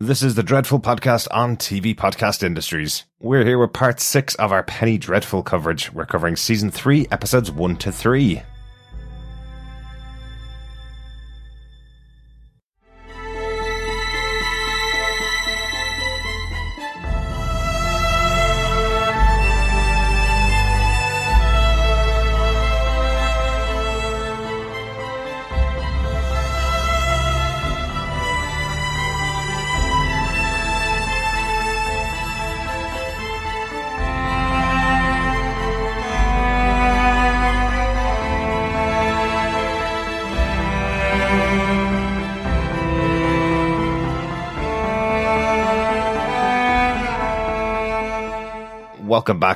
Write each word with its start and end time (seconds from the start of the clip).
This 0.00 0.22
is 0.22 0.36
the 0.36 0.44
Dreadful 0.44 0.78
Podcast 0.78 1.26
on 1.32 1.56
TV 1.56 1.92
Podcast 1.92 2.44
Industries. 2.44 3.02
We're 3.18 3.44
here 3.44 3.58
with 3.58 3.72
part 3.72 3.98
six 3.98 4.36
of 4.36 4.52
our 4.52 4.62
Penny 4.62 4.96
Dreadful 4.96 5.42
coverage. 5.42 5.92
We're 5.92 6.06
covering 6.06 6.36
season 6.36 6.70
three, 6.70 7.08
episodes 7.10 7.50
one 7.50 7.74
to 7.78 7.90
three. 7.90 8.42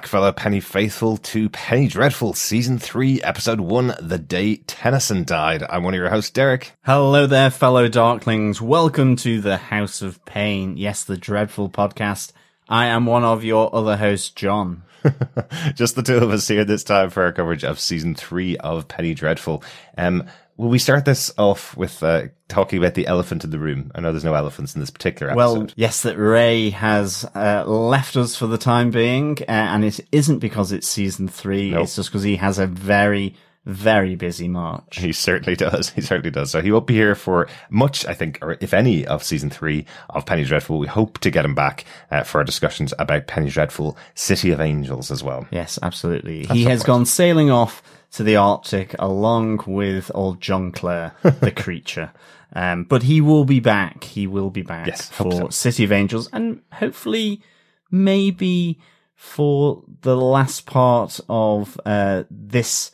Fellow 0.06 0.32
Penny 0.32 0.60
Faithful, 0.60 1.16
to 1.18 1.48
Penny 1.48 1.88
Dreadful, 1.88 2.34
Season 2.34 2.78
3, 2.78 3.22
Episode 3.22 3.60
1, 3.60 3.94
The 4.00 4.18
Day 4.18 4.56
Tennyson 4.56 5.24
Died. 5.24 5.62
I'm 5.68 5.82
one 5.82 5.94
of 5.94 5.98
your 5.98 6.10
hosts, 6.10 6.30
Derek. 6.30 6.72
Hello 6.84 7.26
there, 7.26 7.50
fellow 7.50 7.88
Darklings. 7.88 8.60
Welcome 8.60 9.16
to 9.16 9.40
the 9.40 9.56
House 9.56 10.02
of 10.02 10.24
Pain. 10.24 10.76
Yes, 10.76 11.04
the 11.04 11.16
Dreadful 11.16 11.68
podcast. 11.70 12.32
I 12.68 12.86
am 12.86 13.06
one 13.06 13.24
of 13.24 13.44
your 13.44 13.74
other 13.74 13.96
hosts, 13.96 14.30
John. 14.30 14.82
Just 15.74 15.96
the 15.96 16.02
two 16.02 16.16
of 16.16 16.30
us 16.30 16.48
here 16.48 16.64
this 16.64 16.84
time 16.84 17.10
for 17.10 17.22
our 17.24 17.32
coverage 17.32 17.64
of 17.64 17.80
Season 17.80 18.14
3 18.14 18.56
of 18.58 18.88
Penny 18.88 19.14
Dreadful. 19.14 19.62
Um, 19.98 20.26
Will 20.56 20.68
we 20.68 20.78
start 20.78 21.04
this 21.04 21.32
off 21.38 21.76
with 21.76 22.02
uh, 22.02 22.24
talking 22.48 22.78
about 22.78 22.94
the 22.94 23.06
elephant 23.06 23.42
in 23.42 23.50
the 23.50 23.58
room? 23.58 23.90
I 23.94 24.00
know 24.00 24.12
there's 24.12 24.24
no 24.24 24.34
elephants 24.34 24.74
in 24.74 24.80
this 24.80 24.90
particular 24.90 25.32
episode. 25.32 25.58
Well, 25.58 25.68
yes, 25.76 26.02
that 26.02 26.16
Ray 26.16 26.70
has 26.70 27.24
uh, 27.34 27.64
left 27.66 28.16
us 28.16 28.36
for 28.36 28.46
the 28.46 28.58
time 28.58 28.90
being, 28.90 29.38
uh, 29.40 29.44
and 29.48 29.84
it 29.84 30.00
isn't 30.12 30.40
because 30.40 30.70
it's 30.70 30.86
season 30.86 31.28
three. 31.28 31.70
Nope. 31.70 31.84
It's 31.84 31.96
just 31.96 32.10
because 32.10 32.22
he 32.22 32.36
has 32.36 32.58
a 32.58 32.66
very, 32.66 33.34
very 33.64 34.14
busy 34.14 34.46
March. 34.46 34.98
He 34.98 35.12
certainly 35.12 35.56
does. 35.56 35.88
He 35.94 36.02
certainly 36.02 36.30
does. 36.30 36.50
So 36.50 36.60
he 36.60 36.70
won't 36.70 36.86
be 36.86 36.94
here 36.94 37.14
for 37.14 37.48
much, 37.70 38.06
I 38.06 38.12
think, 38.12 38.38
or 38.42 38.58
if 38.60 38.74
any, 38.74 39.06
of 39.06 39.24
season 39.24 39.48
three 39.48 39.86
of 40.10 40.26
Penny 40.26 40.44
Dreadful. 40.44 40.78
We 40.78 40.86
hope 40.86 41.18
to 41.20 41.30
get 41.30 41.46
him 41.46 41.54
back 41.54 41.86
uh, 42.10 42.24
for 42.24 42.38
our 42.38 42.44
discussions 42.44 42.92
about 42.98 43.26
Penny 43.26 43.48
Dreadful, 43.48 43.96
City 44.14 44.50
of 44.50 44.60
Angels 44.60 45.10
as 45.10 45.24
well. 45.24 45.46
Yes, 45.50 45.78
absolutely. 45.82 46.42
That's 46.42 46.54
he 46.54 46.64
has 46.64 46.82
gone 46.82 47.06
sailing 47.06 47.50
off 47.50 47.82
to 48.12 48.22
the 48.22 48.36
Arctic 48.36 48.94
along 48.98 49.64
with 49.66 50.10
old 50.14 50.40
John 50.40 50.72
Clare, 50.72 51.14
the 51.22 51.50
creature. 51.56 52.12
Um, 52.54 52.84
but 52.84 53.04
he 53.04 53.20
will 53.20 53.44
be 53.44 53.60
back. 53.60 54.04
He 54.04 54.26
will 54.26 54.50
be 54.50 54.62
back 54.62 54.86
yes, 54.86 55.08
for 55.08 55.32
so. 55.32 55.48
City 55.48 55.84
of 55.84 55.92
Angels 55.92 56.28
and 56.32 56.60
hopefully 56.72 57.42
maybe 57.90 58.78
for 59.14 59.84
the 60.02 60.16
last 60.16 60.66
part 60.66 61.20
of 61.28 61.80
uh, 61.86 62.24
this 62.30 62.90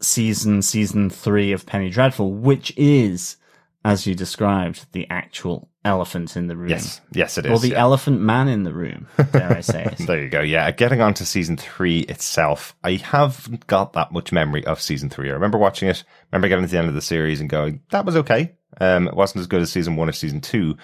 season, 0.00 0.62
season 0.62 1.10
three 1.10 1.52
of 1.52 1.66
Penny 1.66 1.90
Dreadful, 1.90 2.32
which 2.32 2.72
is, 2.76 3.36
as 3.86 4.04
you 4.04 4.16
described, 4.16 4.84
the 4.90 5.08
actual 5.10 5.68
elephant 5.84 6.36
in 6.36 6.48
the 6.48 6.56
room. 6.56 6.70
Yes, 6.70 7.00
yes, 7.12 7.38
it 7.38 7.46
is. 7.46 7.52
Or 7.52 7.60
the 7.60 7.68
yeah. 7.68 7.80
elephant 7.82 8.20
man 8.20 8.48
in 8.48 8.64
the 8.64 8.74
room, 8.74 9.06
dare 9.30 9.52
I 9.52 9.60
say 9.60 9.84
it. 9.84 9.98
there 10.08 10.24
you 10.24 10.28
go. 10.28 10.40
Yeah, 10.40 10.68
getting 10.72 11.00
on 11.00 11.14
to 11.14 11.24
season 11.24 11.56
three 11.56 12.00
itself, 12.00 12.74
I 12.82 12.94
haven't 12.94 13.68
got 13.68 13.92
that 13.92 14.10
much 14.10 14.32
memory 14.32 14.66
of 14.66 14.80
season 14.80 15.08
three. 15.08 15.30
I 15.30 15.34
remember 15.34 15.56
watching 15.56 15.88
it, 15.88 16.02
remember 16.32 16.48
getting 16.48 16.64
to 16.64 16.70
the 16.70 16.78
end 16.78 16.88
of 16.88 16.94
the 16.94 17.00
series 17.00 17.40
and 17.40 17.48
going, 17.48 17.80
that 17.90 18.04
was 18.04 18.16
okay. 18.16 18.56
Um, 18.80 19.06
it 19.06 19.14
wasn't 19.14 19.42
as 19.42 19.46
good 19.46 19.62
as 19.62 19.70
season 19.70 19.94
one 19.94 20.08
or 20.08 20.12
season 20.12 20.40
two, 20.40 20.76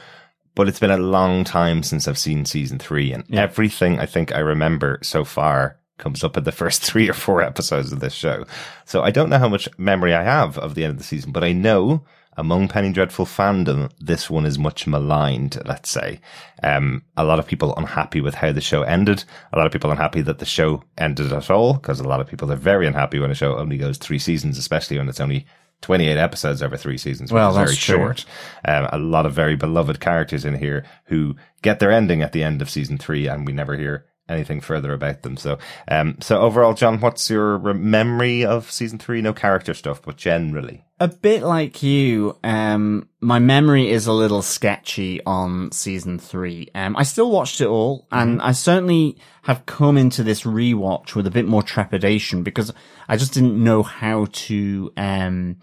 but 0.54 0.68
it's 0.68 0.78
been 0.78 0.92
a 0.92 0.96
long 0.96 1.42
time 1.42 1.82
since 1.82 2.06
I've 2.06 2.16
seen 2.16 2.44
season 2.44 2.78
three 2.78 3.12
and 3.12 3.24
yeah. 3.26 3.42
everything 3.42 3.98
I 3.98 4.06
think 4.06 4.32
I 4.32 4.38
remember 4.38 5.00
so 5.02 5.24
far 5.24 5.76
comes 5.98 6.22
up 6.22 6.36
in 6.36 6.44
the 6.44 6.52
first 6.62 6.84
three 6.84 7.10
or 7.10 7.14
four 7.14 7.42
episodes 7.42 7.90
of 7.90 7.98
this 7.98 8.14
show. 8.14 8.44
So 8.84 9.02
I 9.02 9.10
don't 9.10 9.28
know 9.28 9.38
how 9.38 9.48
much 9.48 9.68
memory 9.76 10.14
I 10.14 10.22
have 10.22 10.56
of 10.56 10.76
the 10.76 10.84
end 10.84 10.92
of 10.92 10.98
the 10.98 11.04
season, 11.04 11.32
but 11.32 11.42
I 11.42 11.50
know 11.50 12.04
among 12.36 12.68
Penny 12.68 12.92
Dreadful 12.92 13.26
fandom, 13.26 13.90
this 13.98 14.30
one 14.30 14.46
is 14.46 14.58
much 14.58 14.86
maligned, 14.86 15.60
let's 15.66 15.90
say. 15.90 16.20
Um, 16.62 17.02
a 17.16 17.24
lot 17.24 17.38
of 17.38 17.46
people 17.46 17.74
unhappy 17.76 18.20
with 18.20 18.34
how 18.34 18.52
the 18.52 18.60
show 18.60 18.82
ended. 18.82 19.24
A 19.52 19.58
lot 19.58 19.66
of 19.66 19.72
people 19.72 19.90
unhappy 19.90 20.22
that 20.22 20.38
the 20.38 20.44
show 20.44 20.82
ended 20.96 21.32
at 21.32 21.50
all, 21.50 21.74
because 21.74 22.00
a 22.00 22.08
lot 22.08 22.20
of 22.20 22.26
people 22.26 22.50
are 22.50 22.56
very 22.56 22.86
unhappy 22.86 23.18
when 23.18 23.30
a 23.30 23.34
show 23.34 23.56
only 23.56 23.76
goes 23.76 23.98
three 23.98 24.18
seasons, 24.18 24.58
especially 24.58 24.98
when 24.98 25.08
it's 25.08 25.20
only 25.20 25.46
28 25.82 26.16
episodes 26.16 26.62
over 26.62 26.76
three 26.76 26.96
seasons, 26.96 27.32
well, 27.32 27.52
that's 27.52 27.70
very 27.70 27.76
true. 27.76 27.96
short. 27.96 28.24
Um, 28.64 28.88
a 28.92 28.98
lot 28.98 29.26
of 29.26 29.32
very 29.32 29.56
beloved 29.56 30.00
characters 30.00 30.44
in 30.44 30.54
here 30.54 30.84
who 31.06 31.36
get 31.60 31.80
their 31.80 31.90
ending 31.90 32.22
at 32.22 32.32
the 32.32 32.42
end 32.42 32.62
of 32.62 32.70
season 32.70 32.98
three, 32.98 33.26
and 33.26 33.46
we 33.46 33.52
never 33.52 33.76
hear 33.76 34.06
anything 34.28 34.60
further 34.60 34.92
about 34.92 35.22
them. 35.22 35.36
So, 35.36 35.58
um, 35.88 36.16
so 36.20 36.40
overall, 36.40 36.74
John, 36.74 37.00
what's 37.00 37.28
your 37.28 37.58
memory 37.74 38.44
of 38.44 38.70
season 38.70 38.98
three? 38.98 39.20
No 39.20 39.32
character 39.32 39.74
stuff, 39.74 40.02
but 40.02 40.16
generally 40.16 40.84
a 41.02 41.08
bit 41.08 41.42
like 41.42 41.82
you, 41.82 42.38
um, 42.44 43.08
my 43.20 43.40
memory 43.40 43.90
is 43.90 44.06
a 44.06 44.12
little 44.12 44.40
sketchy 44.40 45.20
on 45.24 45.72
season 45.72 46.16
three. 46.16 46.68
Um, 46.76 46.96
I 46.96 47.02
still 47.02 47.28
watched 47.28 47.60
it 47.60 47.66
all 47.66 48.06
and 48.12 48.38
mm-hmm. 48.38 48.46
I 48.46 48.52
certainly 48.52 49.18
have 49.42 49.66
come 49.66 49.98
into 49.98 50.22
this 50.22 50.42
rewatch 50.42 51.16
with 51.16 51.26
a 51.26 51.30
bit 51.32 51.44
more 51.44 51.64
trepidation 51.64 52.44
because 52.44 52.72
I 53.08 53.16
just 53.16 53.34
didn't 53.34 53.60
know 53.60 53.82
how 53.82 54.28
to, 54.30 54.92
um, 54.96 55.56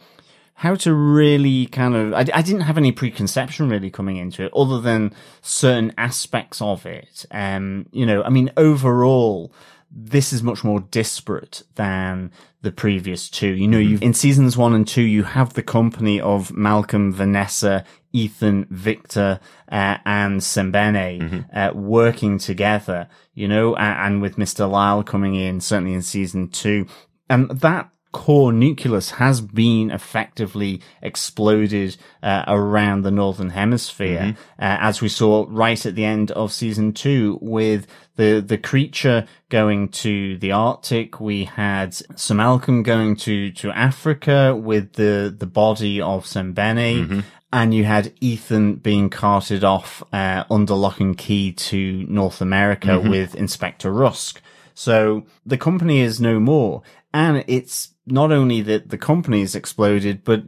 how 0.60 0.76
to 0.76 0.94
really 0.94 1.68
kind 1.68 1.96
of, 1.96 2.14
I, 2.14 2.26
I, 2.34 2.42
didn't 2.42 2.64
have 2.64 2.78
any 2.78 2.92
preconception 2.92 3.70
really 3.70 3.90
coming 3.90 4.18
into 4.18 4.44
it 4.44 4.52
other 4.54 4.82
than 4.82 5.14
certain 5.42 5.94
aspects 5.98 6.62
of 6.62 6.86
it. 6.86 7.26
Um, 7.32 7.86
you 7.94 8.06
know, 8.06 8.24
I 8.24 8.30
mean, 8.30 8.52
overall, 8.58 9.54
this 9.90 10.34
is 10.34 10.44
much 10.44 10.66
more 10.66 10.82
disparate 10.82 11.64
than 11.76 12.34
the 12.62 12.74
previous 12.74 13.30
two. 13.30 13.48
You 13.56 13.70
know, 13.70 13.78
mm-hmm. 13.78 13.90
you've 13.90 14.04
in 14.04 14.14
seasons 14.14 14.58
one 14.58 14.76
and 14.76 14.86
two, 14.86 15.02
you 15.02 15.24
have 15.24 15.54
the 15.54 15.64
company 15.64 16.20
of 16.20 16.52
Malcolm, 16.52 17.14
Vanessa, 17.14 17.86
Ethan, 18.12 18.68
Victor, 18.70 19.40
uh, 19.72 19.98
and 20.04 20.42
Sembene 20.42 21.22
mm-hmm. 21.22 21.58
uh, 21.58 21.72
working 21.72 22.38
together. 22.38 23.08
You 23.34 23.48
know, 23.48 23.78
and, 23.78 24.14
and 24.14 24.22
with 24.22 24.36
Mr. 24.36 24.70
Lyle 24.70 25.04
coming 25.04 25.36
in, 25.36 25.62
certainly 25.62 25.94
in 25.94 26.02
season 26.02 26.50
two, 26.50 26.86
and 27.30 27.50
that 27.50 27.90
core 28.12 28.52
nucleus 28.52 29.12
has 29.12 29.40
been 29.40 29.92
effectively 29.92 30.82
exploded 31.02 31.96
uh, 32.24 32.44
around 32.48 33.04
the 33.04 33.12
northern 33.12 33.52
hemisphere, 33.52 34.20
mm-hmm. 34.20 34.64
uh, 34.64 34.78
as 34.80 35.02
we 35.02 35.10
saw 35.10 35.46
right 35.50 35.86
at 35.86 35.96
the 35.96 36.06
end 36.06 36.32
of 36.32 36.52
season 36.52 36.92
two 36.92 37.38
with 37.42 37.86
the 38.16 38.44
the 38.46 38.58
creature 38.58 39.28
going 39.50 39.90
to 39.90 40.38
the 40.40 40.52
Arctic. 40.52 41.20
We 41.20 41.44
had 41.44 41.94
Sir 42.18 42.34
Malcolm 42.34 42.84
going 42.84 43.16
to 43.18 43.52
to 43.52 43.72
Africa 43.72 44.56
with 44.56 44.94
the 44.94 45.34
the 45.38 45.48
body 45.48 46.02
of 46.02 46.26
Sembene. 46.26 47.06
Mm-hmm. 47.06 47.20
And 47.52 47.74
you 47.74 47.84
had 47.84 48.14
Ethan 48.22 48.76
being 48.76 49.10
carted 49.10 49.64
off 49.64 50.04
uh, 50.14 50.44
under 50.52 50.76
lock 50.76 51.00
and 51.00 51.18
key 51.18 51.52
to 51.52 52.06
North 52.08 52.42
America 52.42 52.90
mm-hmm. 52.90 53.10
with 53.10 53.34
Inspector 53.34 53.92
Rusk. 53.92 54.40
So 54.76 55.26
the 55.48 55.58
company 55.58 56.00
is 56.02 56.22
no 56.22 56.40
more. 56.40 56.84
And 57.12 57.44
it's 57.48 57.96
not 58.12 58.32
only 58.32 58.62
that 58.62 58.90
the 58.90 58.98
company 58.98 59.42
has 59.42 59.56
exploded, 59.56 60.24
but 60.24 60.44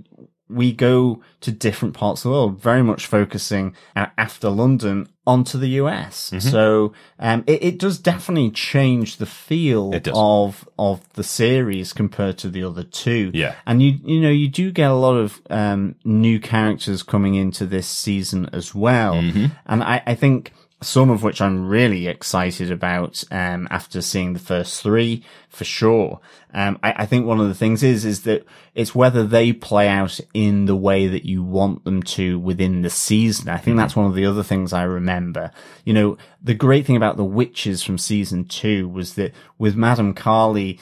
we 0.52 0.74
go 0.74 1.22
to 1.40 1.52
different 1.52 1.94
parts 1.94 2.22
of 2.22 2.24
the 2.24 2.30
world, 2.32 2.62
very 2.62 2.84
much 2.84 3.08
focusing 3.08 3.74
after 3.96 4.50
London 4.50 5.08
onto 5.26 5.58
the 5.58 5.70
US. 5.70 6.32
Mm-hmm. 6.32 6.50
So, 6.50 6.94
um, 7.20 7.44
it, 7.48 7.64
it, 7.64 7.80
does 7.80 7.98
definitely 8.00 8.52
change 8.52 9.18
the 9.18 9.26
feel 9.26 9.94
of, 10.14 10.68
of 10.78 11.14
the 11.14 11.24
series 11.24 11.94
compared 11.94 12.38
to 12.40 12.50
the 12.50 12.64
other 12.64 12.84
two. 12.84 13.32
Yeah. 13.34 13.56
And 13.66 13.82
you, 13.82 14.00
you 14.04 14.20
know, 14.20 14.30
you 14.30 14.50
do 14.50 14.72
get 14.72 14.92
a 14.92 14.96
lot 14.96 15.16
of, 15.16 15.42
um, 15.50 15.96
new 16.04 16.40
characters 16.40 17.04
coming 17.04 17.36
into 17.36 17.66
this 17.66 17.88
season 17.88 18.50
as 18.52 18.76
well. 18.76 19.16
Mm-hmm. 19.16 19.46
And 19.68 19.84
I, 19.84 20.04
I 20.06 20.16
think, 20.16 20.52
some 20.84 21.12
of 21.12 21.22
which 21.22 21.42
I'm 21.42 21.68
really 21.68 22.08
excited 22.08 22.72
about 22.72 23.24
um, 23.30 23.68
after 23.70 24.02
seeing 24.02 24.34
the 24.34 24.40
first 24.40 24.82
three 24.82 25.24
for 25.48 25.64
sure. 25.64 26.20
Um, 26.54 26.80
I, 26.82 26.94
I, 27.04 27.06
think 27.06 27.26
one 27.26 27.40
of 27.40 27.48
the 27.48 27.54
things 27.54 27.84
is 27.84 28.04
is 28.04 28.24
that 28.24 28.46
it's 28.74 28.96
whether 28.96 29.26
they 29.26 29.54
play 29.54 29.88
out 29.88 30.20
in 30.34 30.66
the 30.66 30.76
way 30.76 31.08
that 31.08 31.24
you 31.24 31.44
want 31.44 31.86
them 31.86 32.02
to 32.04 32.40
within 32.40 32.82
the 32.82 32.90
season. 32.90 33.48
I 33.48 33.58
think 33.58 33.78
that's 33.78 33.96
one 33.96 34.08
of 34.08 34.16
the 34.16 34.26
other 34.26 34.44
things 34.44 34.74
I 34.74 34.84
remember. 34.84 35.52
You 35.86 35.94
know, 35.94 36.18
the 36.42 36.56
great 36.56 36.88
thing 36.88 36.98
about 36.98 37.16
the 37.16 37.24
witches 37.24 37.84
from 37.84 38.00
season 38.00 38.46
two 38.46 38.90
was 38.90 39.14
that 39.16 39.34
with 39.60 39.76
Madame 39.76 40.16
Kali, 40.16 40.80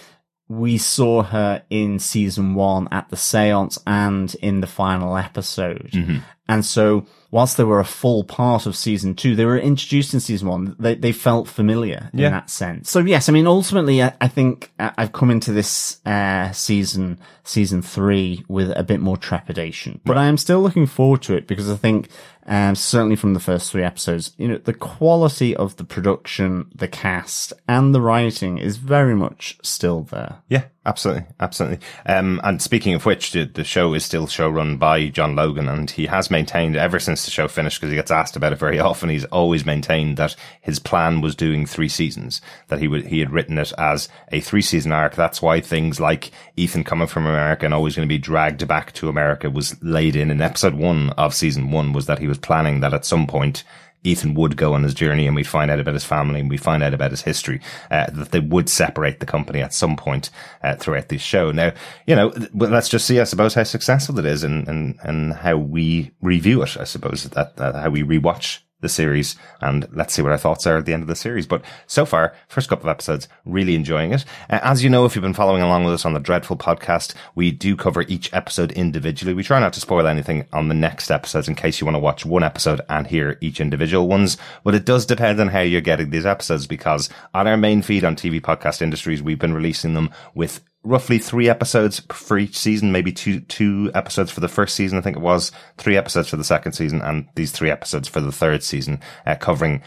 we 0.48 0.78
saw 0.78 1.24
her 1.24 1.64
in 1.70 2.00
season 2.00 2.56
one 2.56 2.88
at 2.92 3.10
the 3.10 3.18
seance 3.18 3.78
and 3.86 4.34
in 4.36 4.62
the 4.62 4.68
final 4.68 5.18
episode. 5.18 5.90
Mm-hmm. 5.92 6.20
And 6.48 6.66
so 6.66 7.06
whilst 7.32 7.58
they 7.58 7.64
were 7.64 7.80
a 7.80 7.86
full 7.86 8.24
part 8.24 8.66
of 8.66 8.76
season 8.76 9.14
two, 9.14 9.36
they 9.36 9.46
were 9.46 9.58
introduced 9.58 10.14
in 10.14 10.20
season 10.20 10.48
one. 10.48 10.76
They, 10.80 10.96
they 10.96 11.12
felt 11.12 11.48
familiar 11.48 12.10
Yeah. 12.14 12.28
in 12.28 12.32
that 12.34 12.50
sense. 12.50 12.90
So 12.90 13.00
yes, 13.00 13.30
I 13.30 13.32
mean, 13.32 13.46
ultimately, 13.48 14.02
I, 14.02 14.14
I 14.20 14.28
think 14.28 14.72
I- 14.80 14.92
I've 14.98 15.12
come 15.12 15.30
into 15.30 15.52
this, 15.52 16.00
uh, 16.06 16.52
season, 16.52 17.20
season 17.44 17.82
three 17.82 18.44
with 18.48 18.72
a 18.76 18.84
bit 18.84 19.00
more 19.00 19.18
trepidation, 19.18 20.02
but 20.06 20.18
I 20.18 20.26
am 20.26 20.38
still 20.38 20.62
looking 20.62 20.88
forward 20.88 21.22
to 21.24 21.36
it 21.36 21.46
because 21.48 21.70
I 21.70 21.76
think, 21.76 22.10
um, 22.50 22.74
certainly 22.74 23.16
from 23.16 23.36
the 23.36 23.40
first 23.40 23.72
three 23.72 23.84
episodes, 23.84 24.34
you 24.38 24.48
know, 24.48 24.58
the 24.58 24.74
quality 24.74 25.56
of 25.56 25.78
the 25.78 25.84
production, 25.84 26.66
the 26.74 26.88
cast 26.88 27.54
and 27.68 27.94
the 27.94 28.02
writing 28.02 28.58
is 28.58 28.78
very 28.78 29.16
much 29.16 29.60
still 29.62 30.02
there. 30.02 30.38
Yeah, 30.50 30.64
absolutely, 30.84 31.28
absolutely. 31.40 31.80
Um, 32.08 32.42
and 32.44 32.60
speaking 32.60 32.96
of 32.96 33.06
which, 33.06 33.34
the, 33.34 33.46
the 33.46 33.64
show 33.64 33.94
is 33.94 34.04
still 34.04 34.26
show 34.26 34.50
run 34.50 34.78
by 34.78 35.10
John 35.10 35.36
Logan, 35.36 35.70
and 35.70 35.92
he 35.92 36.08
has 36.08 36.32
maintained 36.32 36.76
ever 36.76 37.00
since 37.00 37.24
the 37.24 37.30
show 37.30 37.48
finished 37.48 37.80
because 37.80 37.92
he 37.92 37.96
gets 37.96 38.10
asked 38.10 38.36
about 38.36 38.52
it 38.52 38.58
very 38.58 38.80
often. 38.80 39.10
He's 39.10 39.26
always 39.26 39.64
maintained 39.64 40.18
that 40.18 40.36
his 40.60 40.80
plan 40.80 41.22
was 41.22 41.36
doing 41.36 41.68
three 41.68 41.88
seasons. 41.88 42.42
That 42.70 42.80
he 42.80 42.88
would 42.88 43.06
he 43.06 43.20
had 43.20 43.30
written 43.30 43.60
it 43.60 43.72
as 43.78 44.10
a 44.32 44.40
three 44.40 44.64
season 44.64 44.92
arc. 44.92 45.14
That's 45.14 45.40
why 45.40 45.62
things 45.62 46.00
like 46.00 46.32
Ethan 46.56 46.84
coming 46.84 47.08
from 47.08 47.28
America 47.28 47.66
and 47.66 47.76
always 47.76 47.96
going 47.96 48.08
to 48.08 48.12
be 48.12 48.18
dragged 48.18 48.68
back 48.68 48.92
to 48.94 49.08
America 49.08 49.52
was 49.52 49.82
laid 49.84 50.16
in 50.16 50.32
in 50.32 50.42
episode 50.42 50.74
one 50.74 51.12
of 51.12 51.36
season 51.36 51.70
one. 51.70 51.94
Was 51.94 52.08
that 52.08 52.18
he 52.18 52.28
was 52.28 52.39
planning 52.42 52.80
that 52.82 52.94
at 52.94 53.06
some 53.06 53.28
point. 53.28 53.64
Ethan 54.04 54.34
would 54.34 54.56
go 54.56 54.74
on 54.74 54.84
his 54.84 54.94
journey 54.94 55.28
and 55.28 55.36
we'd 55.36 55.46
find 55.46 55.70
out 55.70 55.80
about 55.80 55.94
his 55.94 56.06
family 56.06 56.40
and 56.40 56.50
we'd 56.50 56.62
find 56.62 56.82
out 56.82 56.94
about 56.94 57.12
his 57.12 57.24
history, 57.24 57.60
uh, 57.92 58.10
that 58.12 58.32
they 58.32 58.40
would 58.40 58.70
separate 58.70 59.20
the 59.20 59.26
company 59.26 59.62
at 59.62 59.74
some 59.74 59.98
point, 59.98 60.30
uh, 60.64 60.76
throughout 60.76 61.10
this 61.10 61.22
show. 61.22 61.52
Now, 61.52 61.74
you 62.08 62.16
know, 62.16 62.30
th- 62.30 62.50
let's 62.54 62.88
just 62.88 63.06
see, 63.06 63.20
I 63.20 63.26
suppose, 63.26 63.56
how 63.56 63.64
successful 63.64 64.18
it 64.18 64.26
is 64.26 64.44
and, 64.44 64.68
and, 64.70 64.98
and 65.04 65.34
how 65.34 65.58
we 65.58 66.12
review 66.22 66.62
it, 66.62 66.78
I 66.78 66.86
suppose, 66.86 67.24
that, 67.24 67.58
that 67.58 67.76
how 67.76 67.90
we 67.90 68.04
rewatch 68.04 68.60
the 68.82 68.90
series 68.90 69.36
and 69.62 69.88
let's 69.92 70.14
see 70.14 70.22
what 70.22 70.32
our 70.32 70.38
thoughts 70.38 70.66
are 70.66 70.78
at 70.78 70.86
the 70.86 70.94
end 70.94 71.04
of 71.04 71.08
the 71.08 71.16
series. 71.16 71.46
But 71.46 71.64
so 71.88 72.06
far, 72.06 72.34
first 72.48 72.70
couple 72.70 72.90
of 72.90 72.94
episodes, 72.94 73.28
really 73.46 73.76
enjoying 73.76 74.14
it. 74.14 74.26
Uh, 74.50 74.60
as 74.64 74.84
you 74.84 74.90
know, 74.90 75.06
if 75.06 75.16
you've 75.16 75.24
been 75.24 75.34
following 75.34 75.62
along 75.62 75.84
with 75.84 75.94
us 75.94 76.06
on 76.06 76.14
the 76.14 76.20
Dreadful 76.20 76.58
podcast, 76.58 77.14
we 77.36 77.52
do 77.52 77.76
cover 77.76 78.04
each 78.04 78.34
episode 78.34 78.72
individually. 78.72 79.34
We 79.34 79.44
try 79.44 79.60
not 79.60 79.74
to 79.74 79.82
spoil 79.82 80.08
anything 80.08 80.46
on 80.54 80.68
the 80.68 80.74
next 80.76 81.12
episodes 81.12 81.48
in 81.48 81.56
case 81.56 81.80
you 81.80 81.86
want 81.86 81.96
to 81.96 82.00
watch 82.00 82.26
one 82.26 82.44
episode 82.44 82.82
and 82.90 83.08
hear 83.08 83.38
each 83.42 83.60
individual 83.60 84.08
ones. 84.08 84.38
But 84.64 84.76
it 84.76 84.86
does 84.86 85.06
depend 85.06 85.40
on 85.40 85.50
how 85.50 85.62
you're 85.62 85.82
getting 85.82 86.10
these 86.10 86.26
episodes 86.26 86.68
because 86.68 87.10
on 87.34 87.48
our 87.48 87.58
main 87.58 87.82
feed 87.82 88.06
on 88.06 88.16
TV 88.16 88.42
Podcast 88.42 88.82
Industries, 88.82 89.22
we've 89.22 89.40
been 89.40 89.54
releasing 89.54 89.94
them 89.94 90.12
with 90.34 90.62
roughly 90.84 91.20
three 91.20 91.50
episodes 91.50 92.02
for 92.12 92.38
each 92.38 92.58
season, 92.58 92.92
maybe 92.92 93.12
two 93.12 93.42
two 93.42 93.92
episodes 93.94 94.32
for 94.32 94.40
the 94.40 94.48
first 94.48 94.76
season, 94.76 94.98
I 94.98 95.02
think 95.02 95.18
it 95.18 95.22
was, 95.22 95.52
three 95.78 95.98
episodes 95.98 96.30
for 96.30 96.38
the 96.38 96.44
second 96.44 96.74
season, 96.74 97.02
and 97.02 97.28
these 97.36 97.52
three 97.52 97.70
episodes 97.70 98.08
for 98.08 98.22
the 98.22 98.32
third 98.32 98.64
season, 98.64 99.00
uh, 99.26 99.36
covering 99.36 99.82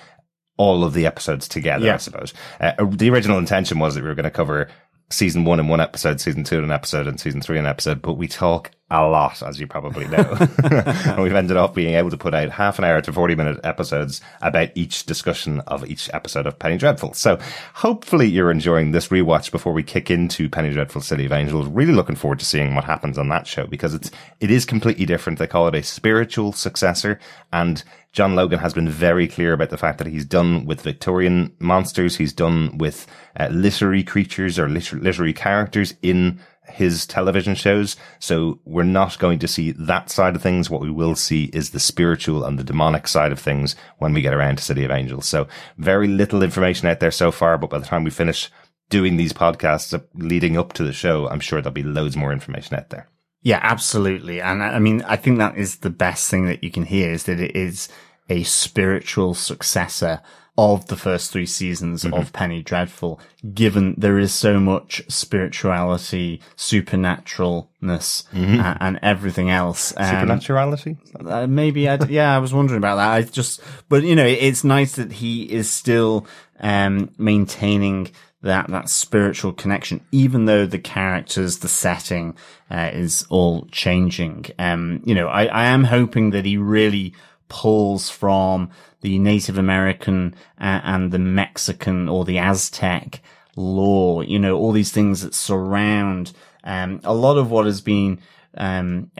all 0.58 0.84
of 0.84 0.92
the 0.92 1.06
episodes 1.06 1.48
together, 1.48 1.86
I 1.94 1.98
suppose. 1.98 2.34
Uh, 2.60 2.72
the 2.90 3.10
original 3.10 3.38
intention 3.38 3.78
was 3.78 3.94
that 3.94 4.02
we 4.02 4.08
were 4.08 4.14
going 4.14 4.24
to 4.24 4.30
cover 4.30 4.68
season 5.10 5.44
one 5.44 5.60
in 5.60 5.68
one 5.68 5.80
episode, 5.80 6.20
season 6.20 6.44
two 6.44 6.58
in 6.58 6.64
an 6.64 6.70
episode, 6.70 7.06
and 7.06 7.18
season 7.18 7.40
three 7.40 7.58
in 7.58 7.64
an 7.64 7.70
episode, 7.70 8.02
but 8.02 8.14
we 8.14 8.28
talk 8.28 8.70
a 8.92 9.08
lot, 9.08 9.42
as 9.42 9.58
you 9.58 9.66
probably 9.66 10.06
know. 10.06 10.36
and 10.64 11.16
we've 11.22 11.34
ended 11.34 11.56
up 11.56 11.74
being 11.74 11.94
able 11.94 12.10
to 12.10 12.16
put 12.16 12.34
out 12.34 12.50
half 12.50 12.78
an 12.78 12.84
hour 12.84 13.00
to 13.00 13.12
40 13.12 13.34
minute 13.34 13.60
episodes 13.64 14.20
about 14.40 14.68
each 14.74 15.06
discussion 15.06 15.60
of 15.60 15.88
each 15.88 16.10
episode 16.12 16.46
of 16.46 16.58
Penny 16.58 16.76
Dreadful. 16.76 17.14
So 17.14 17.38
hopefully 17.74 18.26
you're 18.26 18.50
enjoying 18.50 18.92
this 18.92 19.08
rewatch 19.08 19.50
before 19.50 19.72
we 19.72 19.82
kick 19.82 20.10
into 20.10 20.48
Penny 20.48 20.72
Dreadful 20.72 21.00
City 21.00 21.24
of 21.24 21.32
Angels. 21.32 21.66
Really 21.68 21.92
looking 21.92 22.16
forward 22.16 22.38
to 22.40 22.44
seeing 22.44 22.74
what 22.74 22.84
happens 22.84 23.16
on 23.16 23.28
that 23.30 23.46
show 23.46 23.66
because 23.66 23.94
it's, 23.94 24.10
it 24.40 24.50
is 24.50 24.66
completely 24.66 25.06
different. 25.06 25.38
They 25.38 25.46
call 25.46 25.68
it 25.68 25.74
a 25.74 25.82
spiritual 25.82 26.52
successor 26.52 27.18
and 27.52 27.82
John 28.12 28.34
Logan 28.34 28.58
has 28.58 28.74
been 28.74 28.90
very 28.90 29.26
clear 29.26 29.54
about 29.54 29.70
the 29.70 29.78
fact 29.78 29.96
that 29.96 30.06
he's 30.06 30.26
done 30.26 30.66
with 30.66 30.82
Victorian 30.82 31.50
monsters. 31.58 32.16
He's 32.16 32.34
done 32.34 32.76
with 32.76 33.06
uh, 33.40 33.48
literary 33.50 34.02
creatures 34.02 34.58
or 34.58 34.68
liter- 34.68 34.98
literary 34.98 35.32
characters 35.32 35.94
in 36.02 36.38
his 36.68 37.06
television 37.06 37.54
shows. 37.54 37.96
So 38.18 38.60
we're 38.64 38.82
not 38.84 39.18
going 39.18 39.38
to 39.40 39.48
see 39.48 39.72
that 39.72 40.10
side 40.10 40.36
of 40.36 40.42
things. 40.42 40.70
What 40.70 40.80
we 40.80 40.90
will 40.90 41.16
see 41.16 41.44
is 41.52 41.70
the 41.70 41.80
spiritual 41.80 42.44
and 42.44 42.58
the 42.58 42.64
demonic 42.64 43.08
side 43.08 43.32
of 43.32 43.38
things 43.38 43.76
when 43.98 44.12
we 44.12 44.22
get 44.22 44.34
around 44.34 44.56
to 44.56 44.64
City 44.64 44.84
of 44.84 44.90
Angels. 44.90 45.26
So 45.26 45.48
very 45.76 46.08
little 46.08 46.42
information 46.42 46.88
out 46.88 47.00
there 47.00 47.10
so 47.10 47.30
far, 47.30 47.58
but 47.58 47.70
by 47.70 47.78
the 47.78 47.86
time 47.86 48.04
we 48.04 48.10
finish 48.10 48.50
doing 48.90 49.16
these 49.16 49.32
podcasts 49.32 50.00
leading 50.14 50.56
up 50.56 50.72
to 50.74 50.84
the 50.84 50.92
show, 50.92 51.28
I'm 51.28 51.40
sure 51.40 51.60
there'll 51.60 51.72
be 51.72 51.82
loads 51.82 52.16
more 52.16 52.32
information 52.32 52.76
out 52.76 52.90
there. 52.90 53.08
Yeah, 53.42 53.60
absolutely. 53.62 54.40
And 54.40 54.62
I 54.62 54.78
mean, 54.78 55.02
I 55.02 55.16
think 55.16 55.38
that 55.38 55.56
is 55.56 55.78
the 55.78 55.90
best 55.90 56.30
thing 56.30 56.46
that 56.46 56.62
you 56.62 56.70
can 56.70 56.84
hear 56.84 57.10
is 57.10 57.24
that 57.24 57.40
it 57.40 57.56
is 57.56 57.88
a 58.28 58.44
spiritual 58.44 59.34
successor 59.34 60.20
of 60.58 60.86
the 60.88 60.96
first 60.96 61.32
three 61.32 61.46
seasons 61.46 62.04
of 62.04 62.32
Penny 62.34 62.62
Dreadful, 62.62 63.18
given 63.54 63.94
there 63.96 64.18
is 64.18 64.34
so 64.34 64.60
much 64.60 65.02
spirituality, 65.08 66.42
supernaturalness, 66.56 68.24
uh, 68.34 68.76
and 68.80 68.98
everything 69.02 69.48
else. 69.48 69.94
Um, 69.96 70.06
Supernaturality? 70.06 70.98
uh, 71.24 71.46
maybe 71.46 71.88
I, 71.88 71.98
yeah, 72.04 72.34
I 72.34 72.38
was 72.38 72.52
wondering 72.52 72.78
about 72.78 72.96
that. 72.96 73.08
I 73.08 73.22
just, 73.22 73.62
but 73.88 74.02
you 74.02 74.14
know, 74.14 74.26
it's 74.26 74.62
nice 74.62 74.96
that 74.96 75.12
he 75.12 75.50
is 75.50 75.70
still, 75.70 76.26
um, 76.60 77.10
maintaining 77.16 78.10
that, 78.42 78.68
that 78.68 78.90
spiritual 78.90 79.54
connection, 79.54 80.04
even 80.12 80.44
though 80.44 80.66
the 80.66 80.78
characters, 80.78 81.60
the 81.60 81.68
setting, 81.68 82.36
uh, 82.70 82.90
is 82.92 83.24
all 83.30 83.66
changing. 83.70 84.46
Um, 84.58 85.00
you 85.06 85.14
know, 85.14 85.28
I, 85.28 85.46
I 85.46 85.64
am 85.66 85.84
hoping 85.84 86.30
that 86.30 86.44
he 86.44 86.58
really 86.58 87.14
pulls 87.48 88.10
from 88.10 88.70
the 89.02 89.18
Native 89.18 89.58
American 89.58 90.34
uh, 90.60 90.80
and 90.82 91.12
the 91.12 91.18
Mexican 91.18 92.08
or 92.08 92.24
the 92.24 92.38
Aztec 92.38 93.20
law, 93.56 94.22
you 94.22 94.38
know, 94.38 94.56
all 94.56 94.72
these 94.72 94.92
things 94.92 95.20
that 95.20 95.34
surround, 95.34 96.32
um, 96.64 97.00
a 97.04 97.14
lot 97.14 97.36
of 97.36 97.50
what 97.50 97.66
has 97.66 97.80
been, 97.80 98.18
um, 98.56 99.10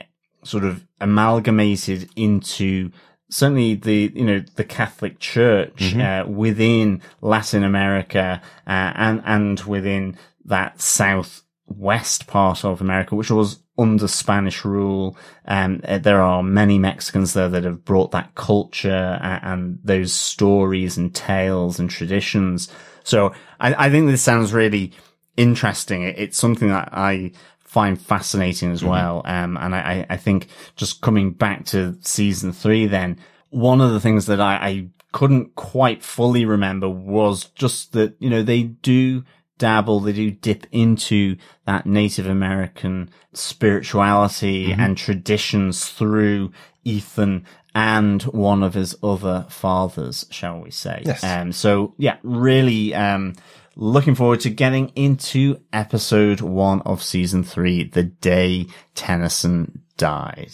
sort 0.43 0.63
of 0.63 0.85
amalgamated 0.99 2.09
into 2.15 2.91
certainly 3.29 3.73
the 3.75 4.11
you 4.13 4.25
know 4.25 4.43
the 4.55 4.63
Catholic 4.63 5.19
Church 5.19 5.95
uh, 5.95 6.25
within 6.27 7.01
Latin 7.21 7.63
America 7.63 8.41
uh, 8.67 8.91
and 8.95 9.21
and 9.25 9.59
within 9.61 10.17
that 10.45 10.81
southwest 10.81 12.27
part 12.27 12.65
of 12.65 12.81
America, 12.81 13.15
which 13.15 13.31
was 13.31 13.59
under 13.77 14.07
Spanish 14.07 14.63
rule. 14.63 15.17
Um, 15.45 15.81
uh, 15.87 15.97
there 15.97 16.21
are 16.21 16.43
many 16.43 16.77
Mexicans 16.77 17.33
there 17.33 17.49
that 17.49 17.63
have 17.63 17.83
brought 17.83 18.11
that 18.11 18.35
culture 18.35 19.19
uh, 19.21 19.39
and 19.41 19.79
those 19.83 20.13
stories 20.13 20.97
and 20.97 21.13
tales 21.13 21.79
and 21.79 21.89
traditions. 21.89 22.71
So 23.03 23.33
I, 23.59 23.87
I 23.87 23.89
think 23.89 24.07
this 24.07 24.21
sounds 24.21 24.53
really 24.53 24.91
interesting. 25.37 26.03
It, 26.03 26.19
it's 26.19 26.37
something 26.37 26.69
that 26.69 26.89
I 26.91 27.31
find 27.63 27.99
fascinating 27.99 28.71
as 28.71 28.83
well. 28.83 29.23
Um, 29.25 29.57
and 29.57 29.73
I, 29.73 30.05
I 30.07 30.17
think 30.17 30.47
just 30.75 31.01
coming 31.01 31.31
back 31.31 31.65
to 31.67 31.97
season 32.01 32.51
three, 32.53 32.85
then 32.85 33.17
one 33.49 33.81
of 33.81 33.91
the 33.91 33.99
things 33.99 34.27
that 34.27 34.39
I, 34.39 34.55
I 34.55 34.87
couldn't 35.11 35.55
quite 35.55 36.03
fully 36.03 36.45
remember 36.45 36.87
was 36.87 37.45
just 37.55 37.93
that, 37.93 38.15
you 38.19 38.29
know, 38.29 38.43
they 38.43 38.61
do 38.61 39.23
dabble, 39.63 40.01
they 40.01 40.11
do 40.11 40.29
dip 40.29 40.67
into 40.73 41.37
that 41.65 41.85
Native 41.85 42.27
American 42.27 43.09
spirituality 43.31 44.73
and 44.73 44.97
traditions 44.97 45.87
through 45.87 46.51
Ethan 46.83 47.45
and 47.73 48.21
one 48.23 48.61
of 48.61 48.73
his 48.73 48.93
other 49.01 49.45
fathers, 49.47 50.25
shall 50.29 50.59
we 50.59 50.69
say. 50.69 51.01
Yes. 51.05 51.23
Um, 51.23 51.53
so 51.53 51.93
yeah, 51.97 52.17
really, 52.23 52.93
um, 52.93 53.35
looking 53.77 54.15
forward 54.15 54.41
to 54.41 54.49
getting 54.49 54.89
into 54.97 55.61
episode 55.71 56.41
one 56.41 56.81
of 56.81 57.01
season 57.01 57.45
three, 57.45 57.85
the 57.85 58.03
day 58.03 58.67
Tennyson 58.95 59.81
died. 59.95 60.51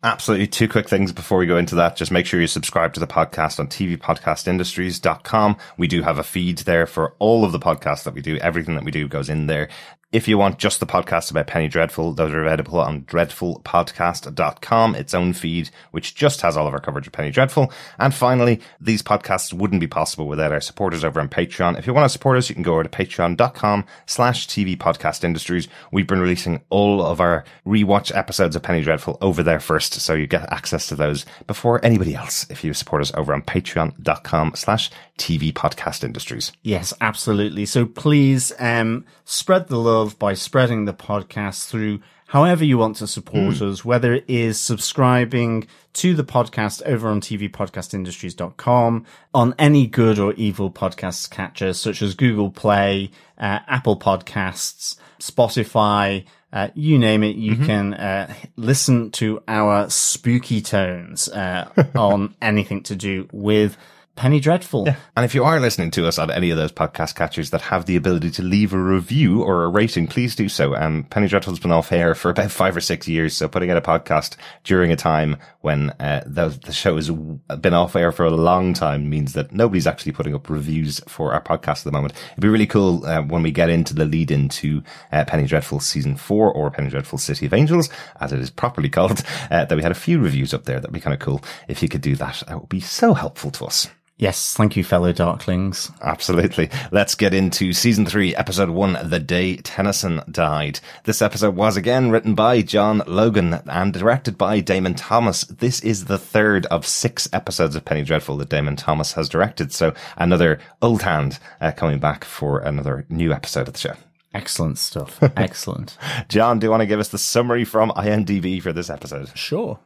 Absolutely. 0.00 0.46
Two 0.46 0.68
quick 0.68 0.88
things 0.88 1.10
before 1.12 1.38
we 1.38 1.46
go 1.46 1.56
into 1.56 1.74
that. 1.74 1.96
Just 1.96 2.12
make 2.12 2.24
sure 2.24 2.40
you 2.40 2.46
subscribe 2.46 2.94
to 2.94 3.00
the 3.00 3.06
podcast 3.06 3.58
on 3.58 3.66
tvpodcastindustries.com. 3.66 5.56
We 5.76 5.88
do 5.88 6.02
have 6.02 6.18
a 6.18 6.22
feed 6.22 6.58
there 6.58 6.86
for 6.86 7.14
all 7.18 7.44
of 7.44 7.50
the 7.50 7.58
podcasts 7.58 8.04
that 8.04 8.14
we 8.14 8.20
do. 8.20 8.36
Everything 8.36 8.76
that 8.76 8.84
we 8.84 8.92
do 8.92 9.08
goes 9.08 9.28
in 9.28 9.48
there. 9.48 9.68
If 10.10 10.26
you 10.26 10.38
want 10.38 10.58
just 10.58 10.80
the 10.80 10.86
podcast 10.86 11.30
about 11.30 11.48
Penny 11.48 11.68
Dreadful, 11.68 12.14
those 12.14 12.32
are 12.32 12.40
available 12.40 12.80
on 12.80 13.02
dreadfulpodcast.com, 13.02 14.94
its 14.94 15.12
own 15.12 15.34
feed, 15.34 15.68
which 15.90 16.14
just 16.14 16.40
has 16.40 16.56
all 16.56 16.66
of 16.66 16.72
our 16.72 16.80
coverage 16.80 17.06
of 17.06 17.12
Penny 17.12 17.30
Dreadful. 17.30 17.70
And 17.98 18.14
finally, 18.14 18.58
these 18.80 19.02
podcasts 19.02 19.52
wouldn't 19.52 19.82
be 19.82 19.86
possible 19.86 20.26
without 20.26 20.50
our 20.50 20.62
supporters 20.62 21.04
over 21.04 21.20
on 21.20 21.28
Patreon. 21.28 21.78
If 21.78 21.86
you 21.86 21.92
want 21.92 22.06
to 22.06 22.08
support 22.08 22.38
us, 22.38 22.48
you 22.48 22.54
can 22.54 22.62
go 22.62 22.72
over 22.72 22.84
to 22.84 22.88
patreon.com 22.88 23.84
slash 24.06 24.48
TV 24.48 24.78
Podcast 24.78 25.24
Industries. 25.24 25.68
We've 25.92 26.06
been 26.06 26.20
releasing 26.20 26.62
all 26.70 27.04
of 27.04 27.20
our 27.20 27.44
rewatch 27.66 28.10
episodes 28.16 28.56
of 28.56 28.62
Penny 28.62 28.80
Dreadful 28.80 29.18
over 29.20 29.42
there 29.42 29.60
first, 29.60 29.92
so 29.92 30.14
you 30.14 30.26
get 30.26 30.50
access 30.50 30.86
to 30.86 30.96
those 30.96 31.26
before 31.46 31.84
anybody 31.84 32.14
else 32.14 32.46
if 32.48 32.64
you 32.64 32.72
support 32.72 33.02
us 33.02 33.12
over 33.12 33.34
on 33.34 33.42
patreon.com 33.42 34.52
slash 34.54 34.90
TV 35.18 35.52
Podcast 35.52 36.04
Industries. 36.04 36.52
Yes, 36.62 36.94
absolutely. 37.00 37.66
So 37.66 37.84
please, 37.84 38.52
um, 38.58 39.04
spread 39.24 39.68
the 39.68 39.78
love 39.78 40.18
by 40.18 40.34
spreading 40.34 40.84
the 40.84 40.94
podcast 40.94 41.68
through 41.68 42.00
however 42.28 42.64
you 42.64 42.78
want 42.78 42.96
to 42.96 43.06
support 43.06 43.60
us, 43.62 43.84
whether 43.84 44.14
it 44.14 44.24
is 44.28 44.60
subscribing 44.60 45.66
to 45.94 46.14
the 46.14 46.24
podcast 46.24 46.82
over 46.84 47.08
on 47.08 47.20
tvpodcastindustries.com, 47.20 49.04
on 49.34 49.54
any 49.58 49.86
good 49.86 50.18
or 50.18 50.32
evil 50.34 50.70
podcast 50.70 51.30
catchers 51.30 51.80
such 51.80 52.02
as 52.02 52.14
Google 52.14 52.50
Play, 52.50 53.10
uh, 53.38 53.60
Apple 53.66 53.98
Podcasts, 53.98 54.96
Spotify, 55.18 56.24
uh, 56.52 56.68
you 56.74 56.98
name 56.98 57.22
it, 57.22 57.36
you 57.36 57.56
can 57.56 57.92
uh, 57.94 58.32
listen 58.56 59.10
to 59.10 59.42
our 59.48 59.90
spooky 59.90 60.62
tones 60.62 61.28
uh, 61.28 61.70
on 61.94 62.34
anything 62.40 62.82
to 62.84 62.96
do 62.96 63.28
with 63.32 63.76
Penny 64.18 64.40
Dreadful. 64.40 64.88
And 65.14 65.24
if 65.24 65.32
you 65.32 65.44
are 65.44 65.60
listening 65.60 65.92
to 65.92 66.08
us 66.08 66.18
on 66.18 66.28
any 66.28 66.50
of 66.50 66.56
those 66.56 66.72
podcast 66.72 67.14
catchers 67.14 67.50
that 67.50 67.60
have 67.60 67.86
the 67.86 67.94
ability 67.94 68.32
to 68.32 68.42
leave 68.42 68.72
a 68.72 68.78
review 68.78 69.44
or 69.44 69.62
a 69.62 69.68
rating, 69.68 70.08
please 70.08 70.34
do 70.34 70.48
so. 70.48 70.74
Um, 70.74 71.04
Penny 71.04 71.28
Dreadful's 71.28 71.60
been 71.60 71.70
off 71.70 71.92
air 71.92 72.16
for 72.16 72.30
about 72.30 72.50
five 72.60 72.76
or 72.76 72.80
six 72.80 73.06
years, 73.06 73.36
so 73.36 73.46
putting 73.46 73.70
out 73.70 73.76
a 73.76 73.80
podcast 73.80 74.34
during 74.64 74.90
a 74.90 74.96
time 74.96 75.36
when 75.60 75.90
uh, 76.00 76.24
the, 76.26 76.48
the 76.48 76.72
show 76.72 76.96
has 76.96 77.08
been 77.10 77.74
off 77.74 77.94
air 77.94 78.10
for 78.10 78.26
a 78.26 78.30
long 78.30 78.74
time 78.74 79.08
means 79.08 79.34
that 79.34 79.52
nobody's 79.52 79.86
actually 79.86 80.10
putting 80.10 80.34
up 80.34 80.50
reviews 80.50 81.00
for 81.06 81.32
our 81.32 81.40
podcast 81.40 81.78
at 81.78 81.84
the 81.84 81.92
moment. 81.92 82.14
It'd 82.32 82.42
be 82.42 82.48
really 82.48 82.66
cool 82.66 83.06
uh, 83.06 83.22
when 83.22 83.44
we 83.44 83.52
get 83.52 83.70
into 83.70 83.94
the 83.94 84.04
lead 84.04 84.32
into 84.32 84.82
uh, 85.12 85.26
Penny 85.26 85.46
Dreadful 85.46 85.78
season 85.78 86.16
four 86.16 86.52
or 86.52 86.72
Penny 86.72 86.90
Dreadful 86.90 87.18
City 87.18 87.46
of 87.46 87.54
Angels, 87.54 87.88
as 88.20 88.32
it 88.32 88.40
is 88.40 88.50
properly 88.50 88.88
called, 88.88 89.22
uh, 89.48 89.64
that 89.64 89.76
we 89.76 89.82
had 89.82 89.92
a 89.92 89.94
few 89.94 90.18
reviews 90.18 90.52
up 90.52 90.64
there. 90.64 90.80
That'd 90.80 90.92
be 90.92 90.98
kind 90.98 91.14
of 91.14 91.20
cool 91.20 91.40
if 91.68 91.84
you 91.84 91.88
could 91.88 92.02
do 92.02 92.16
that. 92.16 92.42
That 92.48 92.58
would 92.58 92.68
be 92.68 92.80
so 92.80 93.14
helpful 93.14 93.52
to 93.52 93.66
us. 93.66 93.88
Yes, 94.18 94.52
thank 94.54 94.76
you, 94.76 94.82
fellow 94.82 95.12
Darklings. 95.12 95.92
Absolutely. 96.02 96.70
Let's 96.90 97.14
get 97.14 97.32
into 97.32 97.72
season 97.72 98.04
three, 98.04 98.34
episode 98.34 98.70
one, 98.70 98.98
The 99.04 99.20
Day 99.20 99.58
Tennyson 99.58 100.22
Died. 100.28 100.80
This 101.04 101.22
episode 101.22 101.54
was 101.54 101.76
again 101.76 102.10
written 102.10 102.34
by 102.34 102.62
John 102.62 103.00
Logan 103.06 103.60
and 103.66 103.92
directed 103.92 104.36
by 104.36 104.58
Damon 104.58 104.94
Thomas. 104.94 105.42
This 105.44 105.78
is 105.82 106.06
the 106.06 106.18
third 106.18 106.66
of 106.66 106.84
six 106.84 107.28
episodes 107.32 107.76
of 107.76 107.84
Penny 107.84 108.02
Dreadful 108.02 108.36
that 108.38 108.48
Damon 108.48 108.74
Thomas 108.74 109.12
has 109.12 109.28
directed. 109.28 109.72
So 109.72 109.94
another 110.16 110.58
old 110.82 111.02
hand 111.02 111.38
uh, 111.60 111.70
coming 111.70 112.00
back 112.00 112.24
for 112.24 112.58
another 112.58 113.06
new 113.08 113.32
episode 113.32 113.68
of 113.68 113.74
the 113.74 113.78
show. 113.78 113.94
Excellent 114.34 114.78
stuff. 114.78 115.22
Excellent. 115.36 115.96
John, 116.28 116.58
do 116.58 116.66
you 116.66 116.70
want 116.72 116.80
to 116.80 116.86
give 116.86 116.98
us 116.98 117.10
the 117.10 117.18
summary 117.18 117.64
from 117.64 117.90
IMDb 117.90 118.60
for 118.60 118.72
this 118.72 118.90
episode? 118.90 119.30
Sure. 119.38 119.78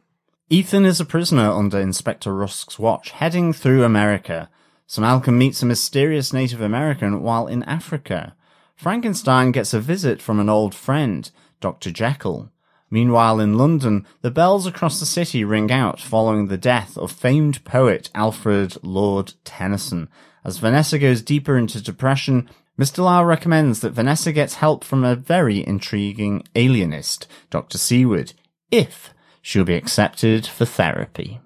Ethan 0.49 0.85
is 0.85 0.99
a 0.99 1.05
prisoner 1.05 1.49
under 1.49 1.79
Inspector 1.79 2.31
Rusk's 2.31 2.77
watch, 2.77 3.11
heading 3.11 3.53
through 3.53 3.85
America. 3.85 4.49
So 4.85 5.01
Malcolm 5.01 5.37
meets 5.37 5.63
a 5.63 5.65
mysterious 5.65 6.33
Native 6.33 6.59
American 6.59 7.21
while 7.21 7.47
in 7.47 7.63
Africa. 7.63 8.35
Frankenstein 8.75 9.53
gets 9.53 9.73
a 9.73 9.79
visit 9.79 10.21
from 10.21 10.41
an 10.41 10.49
old 10.49 10.75
friend, 10.75 11.31
Dr. 11.61 11.91
Jekyll. 11.91 12.51
Meanwhile, 12.91 13.39
in 13.39 13.57
London, 13.57 14.05
the 14.21 14.29
bells 14.29 14.67
across 14.67 14.99
the 14.99 15.05
city 15.05 15.45
ring 15.45 15.71
out 15.71 16.01
following 16.01 16.47
the 16.47 16.57
death 16.57 16.97
of 16.97 17.11
famed 17.11 17.63
poet 17.63 18.09
Alfred 18.13 18.75
Lord 18.83 19.33
Tennyson. 19.45 20.09
As 20.43 20.57
Vanessa 20.57 20.99
goes 20.99 21.21
deeper 21.21 21.57
into 21.57 21.81
depression, 21.81 22.49
Mr. 22.77 22.99
Lau 22.99 23.23
recommends 23.23 23.79
that 23.79 23.93
Vanessa 23.93 24.33
gets 24.33 24.55
help 24.55 24.83
from 24.83 25.05
a 25.05 25.15
very 25.15 25.65
intriguing 25.65 26.43
alienist, 26.53 27.27
Dr. 27.49 27.77
Seward, 27.77 28.33
if 28.69 29.12
she'll 29.43 29.63
be 29.63 29.75
accepted 29.75 30.47
for 30.47 30.65
therapy. 30.65 31.39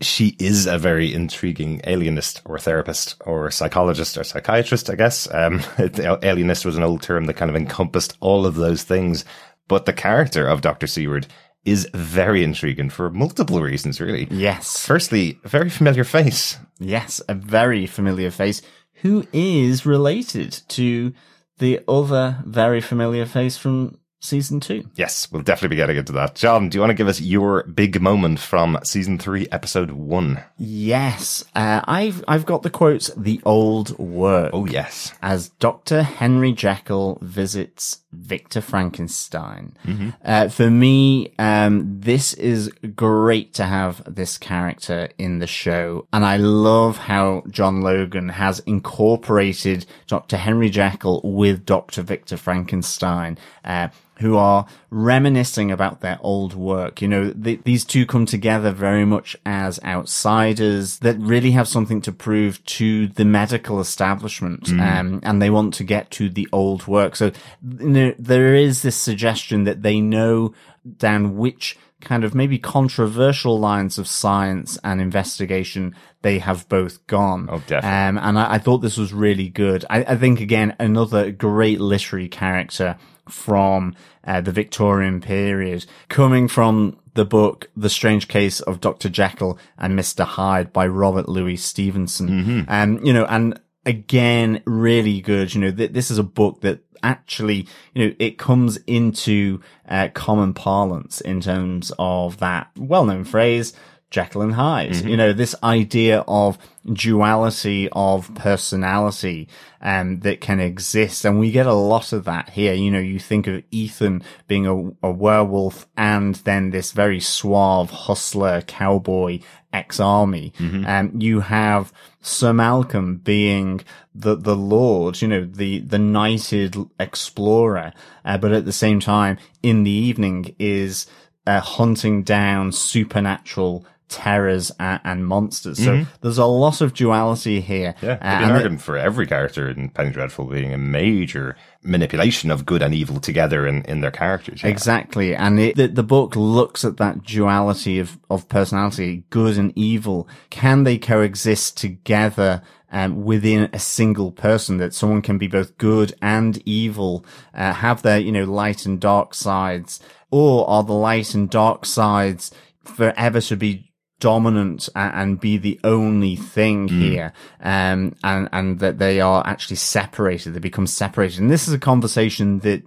she 0.00 0.36
is 0.38 0.66
a 0.66 0.76
very 0.76 1.14
intriguing 1.14 1.80
alienist 1.86 2.42
or 2.44 2.58
therapist 2.58 3.14
or 3.24 3.50
psychologist 3.50 4.18
or 4.18 4.24
psychiatrist, 4.24 4.90
I 4.90 4.96
guess. 4.96 5.26
Um, 5.32 5.62
alienist 5.78 6.66
was 6.66 6.76
an 6.76 6.82
old 6.82 7.00
term 7.00 7.24
that 7.24 7.34
kind 7.34 7.48
of 7.50 7.56
encompassed 7.56 8.16
all 8.20 8.44
of 8.44 8.56
those 8.56 8.82
things. 8.82 9.24
But 9.68 9.86
the 9.86 9.94
character 9.94 10.46
of 10.46 10.60
Dr. 10.60 10.86
Seward 10.86 11.26
is 11.64 11.88
very 11.94 12.44
intriguing 12.44 12.90
for 12.90 13.08
multiple 13.08 13.62
reasons, 13.62 13.98
really. 14.00 14.28
Yes. 14.30 14.84
Firstly, 14.84 15.38
a 15.44 15.48
very 15.48 15.70
familiar 15.70 16.04
face. 16.04 16.58
Yes, 16.78 17.22
a 17.26 17.34
very 17.34 17.86
familiar 17.86 18.30
face 18.30 18.60
who 19.00 19.26
is 19.32 19.86
related 19.86 20.60
to 20.68 21.14
the 21.58 21.80
other 21.88 22.42
very 22.44 22.80
familiar 22.82 23.24
face 23.24 23.56
from 23.56 23.96
season 24.24 24.60
two. 24.60 24.88
Yes, 24.94 25.30
we'll 25.30 25.42
definitely 25.42 25.74
be 25.74 25.76
getting 25.76 25.96
into 25.96 26.12
that. 26.12 26.34
John, 26.34 26.68
do 26.68 26.76
you 26.76 26.80
want 26.80 26.90
to 26.90 26.94
give 26.94 27.08
us 27.08 27.20
your 27.20 27.62
big 27.64 28.00
moment 28.00 28.40
from 28.40 28.78
season 28.82 29.18
three, 29.18 29.46
episode 29.52 29.90
one? 29.92 30.42
Yes, 30.58 31.44
uh, 31.54 31.82
I've 31.84 32.24
I've 32.26 32.46
got 32.46 32.62
the 32.62 32.70
quotes. 32.70 33.08
The 33.16 33.40
old 33.44 33.98
work. 33.98 34.50
Oh, 34.52 34.66
yes. 34.66 35.12
as 35.22 35.50
Dr. 35.60 36.02
Henry 36.02 36.52
Jekyll 36.52 37.18
visits 37.20 38.00
Victor 38.12 38.60
Frankenstein. 38.60 39.76
Uh, 40.24 40.48
for 40.48 40.70
me, 40.70 41.34
um, 41.38 42.00
this 42.00 42.32
is 42.34 42.70
great 42.94 43.54
to 43.54 43.64
have 43.64 44.02
this 44.12 44.38
character 44.38 45.08
in 45.18 45.38
the 45.40 45.46
show. 45.46 46.06
And 46.12 46.24
I 46.24 46.36
love 46.36 46.96
how 46.96 47.42
John 47.50 47.82
Logan 47.82 48.28
has 48.30 48.60
incorporated 48.60 49.86
Dr. 50.06 50.36
Henry 50.36 50.70
Jekyll 50.70 51.20
with 51.24 51.66
Dr. 51.66 52.02
Victor 52.02 52.36
Frankenstein. 52.36 53.36
Uh, 53.64 53.88
who 54.18 54.36
are 54.36 54.66
reminiscing 54.90 55.70
about 55.70 56.00
their 56.00 56.18
old 56.20 56.54
work. 56.54 57.02
You 57.02 57.08
know, 57.08 57.32
th- 57.32 57.60
these 57.64 57.84
two 57.84 58.06
come 58.06 58.26
together 58.26 58.70
very 58.70 59.04
much 59.04 59.36
as 59.44 59.80
outsiders 59.84 60.98
that 61.00 61.18
really 61.18 61.50
have 61.52 61.68
something 61.68 62.00
to 62.02 62.12
prove 62.12 62.64
to 62.66 63.08
the 63.08 63.24
medical 63.24 63.80
establishment. 63.80 64.68
Um, 64.70 65.20
and 65.22 65.42
they 65.42 65.50
want 65.50 65.74
to 65.74 65.84
get 65.84 66.10
to 66.12 66.28
the 66.28 66.48
old 66.52 66.86
work. 66.86 67.16
So, 67.16 67.32
you 67.78 67.88
know, 67.88 68.14
there 68.18 68.54
is 68.54 68.82
this 68.82 68.96
suggestion 68.96 69.64
that 69.64 69.82
they 69.82 70.00
know 70.00 70.54
down 70.98 71.36
which 71.36 71.76
kind 72.00 72.22
of 72.22 72.34
maybe 72.34 72.58
controversial 72.58 73.58
lines 73.58 73.98
of 73.98 74.06
science 74.06 74.78
and 74.84 75.00
investigation 75.00 75.94
they 76.22 76.38
have 76.38 76.68
both 76.68 77.06
gone. 77.06 77.48
Oh, 77.50 77.62
definitely. 77.66 77.88
Um, 77.88 78.18
and 78.18 78.38
I, 78.38 78.54
I 78.54 78.58
thought 78.58 78.78
this 78.78 78.96
was 78.96 79.12
really 79.12 79.48
good. 79.48 79.84
I, 79.90 80.04
I 80.04 80.16
think 80.16 80.40
again, 80.40 80.76
another 80.78 81.30
great 81.30 81.80
literary 81.80 82.28
character 82.28 82.96
from 83.28 83.94
uh, 84.24 84.40
the 84.40 84.52
Victorian 84.52 85.20
period, 85.20 85.86
coming 86.08 86.48
from 86.48 86.98
the 87.14 87.24
book 87.24 87.70
The 87.76 87.88
Strange 87.88 88.28
Case 88.28 88.60
of 88.60 88.80
Dr. 88.80 89.08
Jekyll 89.08 89.58
and 89.78 89.98
Mr. 89.98 90.24
Hyde 90.24 90.72
by 90.72 90.86
Robert 90.86 91.28
Louis 91.28 91.56
Stevenson. 91.56 92.28
Um, 92.68 93.04
you 93.04 93.12
know, 93.12 93.24
and 93.26 93.60
again, 93.86 94.62
really 94.64 95.20
good. 95.20 95.54
You 95.54 95.60
know, 95.60 95.70
th- 95.70 95.92
this 95.92 96.10
is 96.10 96.18
a 96.18 96.24
book 96.24 96.60
that 96.62 96.80
actually, 97.02 97.68
you 97.94 98.06
know, 98.08 98.14
it 98.18 98.38
comes 98.38 98.78
into 98.86 99.60
uh, 99.88 100.08
common 100.14 100.54
parlance 100.54 101.20
in 101.20 101.40
terms 101.40 101.92
of 101.98 102.38
that 102.38 102.70
well-known 102.76 103.24
phrase, 103.24 103.74
Jekyll 104.14 104.42
and 104.42 104.54
Hyde. 104.54 104.94
You 104.94 105.16
know, 105.16 105.32
this 105.32 105.56
idea 105.64 106.24
of 106.28 106.56
duality 106.86 107.88
of 107.90 108.32
personality, 108.36 109.48
um, 109.82 110.20
that 110.20 110.40
can 110.40 110.60
exist. 110.60 111.24
And 111.24 111.40
we 111.40 111.50
get 111.50 111.66
a 111.66 111.74
lot 111.74 112.12
of 112.12 112.24
that 112.24 112.50
here. 112.50 112.74
You 112.74 112.92
know, 112.92 113.00
you 113.00 113.18
think 113.18 113.48
of 113.48 113.64
Ethan 113.72 114.22
being 114.46 114.66
a, 114.68 115.08
a 115.08 115.10
werewolf 115.10 115.88
and 115.96 116.36
then 116.36 116.70
this 116.70 116.92
very 116.92 117.18
suave 117.18 117.90
hustler 117.90 118.62
cowboy 118.62 119.40
ex-army. 119.72 120.52
Um, 120.86 121.20
you 121.20 121.40
have 121.40 121.92
Sir 122.20 122.52
Malcolm 122.52 123.16
being 123.16 123.80
the, 124.14 124.36
the 124.36 124.54
Lord, 124.54 125.20
you 125.20 125.26
know, 125.26 125.44
the, 125.44 125.80
the 125.80 125.98
knighted 125.98 126.76
explorer. 127.00 127.92
Uh, 128.24 128.38
but 128.38 128.52
at 128.52 128.64
the 128.64 128.72
same 128.72 129.00
time, 129.00 129.38
in 129.60 129.82
the 129.82 129.90
evening 129.90 130.54
is, 130.60 131.08
uh, 131.46 131.60
hunting 131.60 132.22
down 132.22 132.72
supernatural 132.72 133.84
terrors 134.08 134.70
and, 134.78 135.00
and 135.04 135.26
monsters. 135.26 135.82
So 135.82 136.04
there's 136.20 136.38
a 136.38 136.44
lot 136.44 136.80
of 136.80 136.94
duality 136.94 137.60
here. 137.60 137.94
Yeah, 138.02 138.12
Uh, 138.12 138.16
could 138.16 138.20
be 138.20 138.26
and 138.26 138.44
an 138.44 138.50
argument 138.52 138.82
for 138.82 138.96
every 138.96 139.26
character 139.26 139.68
in 139.70 139.88
Penny 139.88 140.10
Dreadful 140.10 140.44
being 140.46 140.72
a 140.72 140.78
major 140.78 141.56
manipulation 141.82 142.50
of 142.50 142.64
good 142.64 142.82
and 142.82 142.94
evil 142.94 143.20
together 143.20 143.66
in, 143.66 143.82
in 143.84 144.00
their 144.00 144.10
characters. 144.10 144.62
yeah. 144.62 144.68
Exactly. 144.70 145.34
And 145.34 145.58
it, 145.58 145.76
the, 145.76 145.88
the 145.88 146.02
book 146.02 146.36
looks 146.36 146.84
at 146.84 146.96
that 146.98 147.22
duality 147.24 147.98
of, 147.98 148.18
of 148.30 148.48
personality, 148.48 149.24
good 149.30 149.58
and 149.58 149.72
evil. 149.76 150.28
Can 150.50 150.84
they 150.84 150.98
coexist 150.98 151.76
together 151.76 152.62
um, 152.92 153.24
within 153.24 153.68
a 153.72 153.78
single 153.78 154.30
person 154.30 154.78
that 154.78 154.94
someone 154.94 155.22
can 155.22 155.36
be 155.38 155.48
both 155.48 155.76
good 155.78 156.14
and 156.22 156.62
evil, 156.66 157.24
uh, 157.52 157.72
have 157.72 158.02
their, 158.02 158.18
you 158.18 158.32
know, 158.32 158.44
light 158.44 158.86
and 158.86 159.00
dark 159.00 159.34
sides? 159.34 159.98
Or 160.30 160.68
are 160.68 160.84
the 160.84 160.92
light 160.92 161.34
and 161.34 161.48
dark 161.50 161.84
sides 161.86 162.50
forever 162.84 163.40
to 163.40 163.56
be 163.56 163.90
dominant 164.24 164.88
and 164.94 165.38
be 165.38 165.58
the 165.58 165.78
only 165.84 166.34
thing 166.36 166.88
here, 166.88 167.32
um, 167.60 168.14
and 168.22 168.48
and 168.52 168.78
that 168.78 168.98
they 168.98 169.20
are 169.20 169.42
actually 169.46 169.76
separated. 169.76 170.54
They 170.54 170.60
become 170.60 170.86
separated, 170.86 171.40
and 171.42 171.50
this 171.50 171.68
is 171.68 171.74
a 171.74 171.78
conversation 171.78 172.60
that 172.60 172.82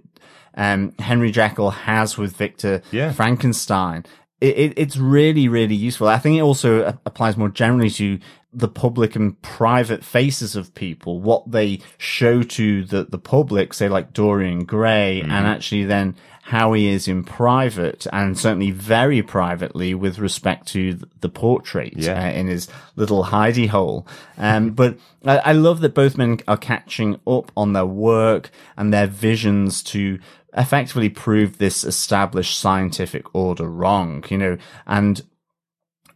um, 0.54 0.92
Henry 0.98 1.30
Jekyll 1.30 1.70
has 1.70 2.18
with 2.18 2.36
Victor 2.36 2.82
Yeah. 2.90 3.12
Frankenstein. 3.12 4.04
It, 4.40 4.56
it, 4.58 4.72
it's 4.76 4.96
really, 4.96 5.48
really 5.48 5.74
useful. 5.74 6.08
I 6.08 6.18
think 6.18 6.36
it 6.38 6.42
also 6.42 6.70
a- 6.84 6.98
applies 7.06 7.36
more 7.36 7.48
generally 7.48 7.90
to 7.90 8.18
the 8.52 8.68
public 8.68 9.14
and 9.14 9.40
private 9.42 10.02
faces 10.02 10.56
of 10.56 10.74
people, 10.74 11.20
what 11.20 11.50
they 11.52 11.80
show 11.98 12.42
to 12.42 12.84
the, 12.84 13.04
the 13.04 13.18
public, 13.18 13.74
say 13.74 13.88
like 13.88 14.12
Dorian 14.12 14.64
Gray, 14.64 15.20
mm-hmm. 15.22 15.30
and 15.30 15.46
actually 15.46 15.84
then 15.84 16.16
how 16.48 16.72
he 16.72 16.88
is 16.88 17.06
in 17.06 17.22
private 17.22 18.06
and 18.10 18.38
certainly 18.38 18.70
very 18.70 19.22
privately 19.22 19.92
with 19.92 20.18
respect 20.18 20.66
to 20.66 20.98
the 21.20 21.28
portrait 21.28 21.92
yeah. 21.94 22.24
uh, 22.24 22.30
in 22.30 22.46
his 22.46 22.68
little 22.96 23.24
hidey 23.24 23.68
hole. 23.68 24.06
Um, 24.38 24.70
but 24.80 24.98
I, 25.26 25.36
I 25.38 25.52
love 25.52 25.80
that 25.80 25.94
both 25.94 26.16
men 26.16 26.38
are 26.48 26.56
catching 26.56 27.20
up 27.26 27.52
on 27.54 27.74
their 27.74 27.84
work 27.84 28.50
and 28.78 28.94
their 28.94 29.06
visions 29.06 29.82
to 29.84 30.18
effectively 30.56 31.10
prove 31.10 31.58
this 31.58 31.84
established 31.84 32.58
scientific 32.58 33.34
order 33.34 33.68
wrong, 33.68 34.24
you 34.30 34.38
know, 34.38 34.56
and 34.86 35.20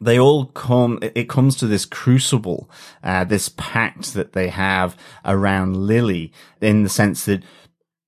they 0.01 0.19
all 0.19 0.47
come, 0.47 0.99
it 1.03 1.29
comes 1.29 1.57
to 1.57 1.67
this 1.67 1.85
crucible, 1.85 2.71
uh, 3.05 3.25
this 3.25 3.51
pact 3.59 4.15
that 4.15 4.33
they 4.33 4.49
have 4.49 4.97
around 5.27 5.77
Lily 5.77 6.33
in 6.63 6.85
the 6.85 6.89
sense 6.89 7.27
that 7.27 7.43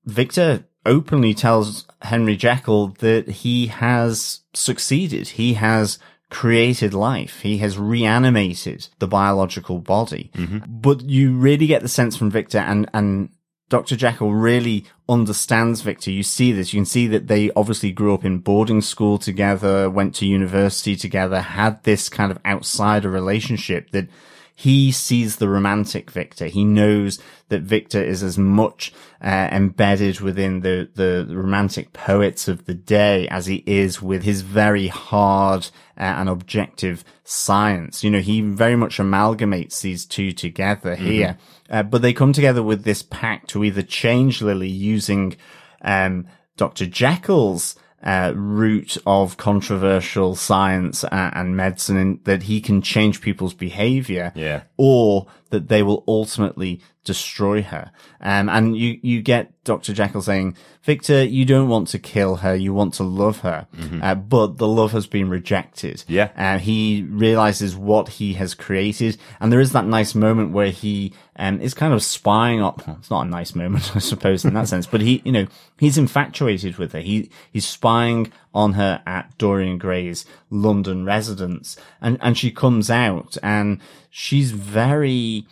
Victor 0.07 0.65
openly 0.87 1.35
tells 1.35 1.87
Henry 2.03 2.37
Jekyll 2.37 2.89
that 2.99 3.29
he 3.29 3.69
has 3.69 4.41
succeeded. 4.53 5.29
He 5.29 5.55
has 5.55 5.99
created 6.31 6.93
life. 6.95 7.41
He 7.41 7.59
has 7.59 7.79
reanimated 7.79 8.89
the 8.99 9.07
biological 9.07 9.79
body. 9.79 10.31
Mm-hmm. 10.35 10.59
But 10.67 11.03
you 11.03 11.37
really 11.37 11.67
get 11.67 11.83
the 11.83 11.89
sense 11.89 12.17
from 12.17 12.31
Victor 12.31 12.59
and, 12.59 12.89
and 12.93 13.31
Dr. 13.69 13.97
Jekyll 13.97 14.33
really 14.33 14.85
understands 15.09 15.81
Victor. 15.81 16.11
You 16.11 16.23
see 16.23 16.53
this. 16.53 16.73
You 16.73 16.79
can 16.79 16.87
see 16.87 17.07
that 17.09 17.29
they 17.29 17.51
obviously 17.53 17.93
grew 17.93 18.15
up 18.15 18.25
in 18.25 18.39
boarding 18.39 18.83
school 18.83 19.19
together, 19.19 19.89
went 19.89 20.15
to 20.17 20.27
university 20.27 20.97
together, 20.97 21.41
had 21.41 21.83
this 21.85 22.09
kind 22.09 22.31
of 22.31 22.39
outsider 22.45 23.11
relationship 23.11 23.91
that 23.91 24.09
he 24.55 24.93
sees 24.93 25.37
the 25.37 25.49
romantic 25.49 26.11
Victor. 26.11 26.47
He 26.47 26.65
knows 26.65 27.19
that 27.49 27.63
Victor 27.63 28.03
is 28.03 28.23
as 28.23 28.39
much 28.39 28.93
uh, 29.21 29.49
embedded 29.51 30.21
within 30.21 30.61
the, 30.61 30.89
the 30.95 31.27
romantic 31.29 31.93
poets 31.93 32.47
of 32.47 32.65
the 32.65 32.75
day 32.75 33.27
as 33.29 33.47
he 33.47 33.65
is 33.67 34.01
with 34.01 34.23
his 34.23 34.43
very 34.43 34.87
hard 34.87 35.65
uh, 35.99 36.03
and 36.03 36.29
objective 36.29 37.05
science. 37.25 38.05
You 38.05 38.11
know, 38.11 38.21
he 38.21 38.43
very 38.43 38.77
much 38.77 38.99
amalgamates 38.99 39.81
these 39.81 40.07
two 40.07 40.31
together 40.31 40.95
mm-hmm. 40.95 41.05
here. 41.05 41.39
Uh, 41.69 41.83
but 41.83 42.03
they 42.03 42.13
come 42.13 42.33
together 42.33 42.63
with 42.63 42.85
this 42.85 43.03
pact 43.03 43.49
to 43.51 43.65
either 43.65 43.83
change 43.83 44.41
Lily 44.41 44.69
using 44.69 45.37
um, 45.83 46.29
Dr. 46.57 46.87
Jekyll's 46.87 47.75
uh, 48.05 48.33
route 48.37 48.97
of 49.07 49.37
controversial 49.37 50.37
science 50.37 51.05
and 51.11 51.57
medicine 51.57 52.21
that 52.25 52.45
he 52.45 52.61
can 52.61 52.83
change 52.83 53.21
people's 53.21 53.55
behavior. 53.55 54.33
Yeah. 54.35 54.65
Or 54.77 55.27
that 55.51 55.69
they 55.69 55.83
will 55.83 56.05
ultimately 56.07 56.81
destroy 57.05 57.63
her. 57.63 57.91
Um, 58.21 58.49
and 58.49 58.77
you, 58.77 58.99
you 59.03 59.23
get 59.23 59.53
Dr. 59.65 59.93
Jekyll 59.93 60.23
saying, 60.23 60.57
Victor, 60.83 61.23
you 61.23 61.45
don't 61.45 61.69
want 61.69 61.89
to 61.89 61.99
kill 61.99 62.37
her. 62.37 62.55
You 62.55 62.75
want 62.75 62.95
to 62.95 63.03
love 63.03 63.41
her. 63.41 63.67
Mm-hmm. 63.77 64.03
Uh, 64.03 64.15
but 64.15 64.59
the 64.59 64.67
love 64.67 64.93
has 64.93 65.07
been 65.07 65.29
rejected. 65.29 66.05
Yeah. 66.09 66.31
Uh, 66.37 66.59
he 66.59 67.07
realizes 67.09 67.77
what 67.77 68.09
he 68.09 68.35
has 68.35 68.55
created. 68.55 69.17
And 69.41 69.53
there 69.53 69.61
is 69.61 69.73
that 69.73 69.87
nice 69.87 70.15
moment 70.15 70.53
where 70.53 70.71
he, 70.71 71.13
um, 71.37 71.61
is 71.61 71.75
kind 71.75 71.95
of 71.95 72.03
spying 72.03 72.63
up. 72.63 72.87
Well, 72.87 72.97
it's 72.99 73.11
not 73.11 73.27
a 73.27 73.31
nice 73.31 73.55
moment, 73.55 73.93
I 73.97 73.99
suppose, 73.99 74.45
in 74.45 74.55
that 74.55 74.69
sense, 74.69 74.87
but 74.87 75.01
he, 75.01 75.23
you 75.25 75.33
know, 75.33 75.47
he's 75.79 75.99
infatuated 75.99 76.77
with 76.77 76.93
her. 76.93 77.01
He, 77.01 77.31
he's 77.53 77.67
spying 77.67 78.33
on 78.55 78.75
her 78.75 79.03
at 79.07 79.37
Dorian 79.37 79.79
Gray's 79.79 80.27
London 80.51 81.05
residence 81.05 81.77
and, 82.01 82.19
and 82.21 82.39
she 82.39 82.51
comes 82.51 82.91
out 82.91 83.37
and 83.43 83.81
she's 84.11 84.53
very, 84.53 85.47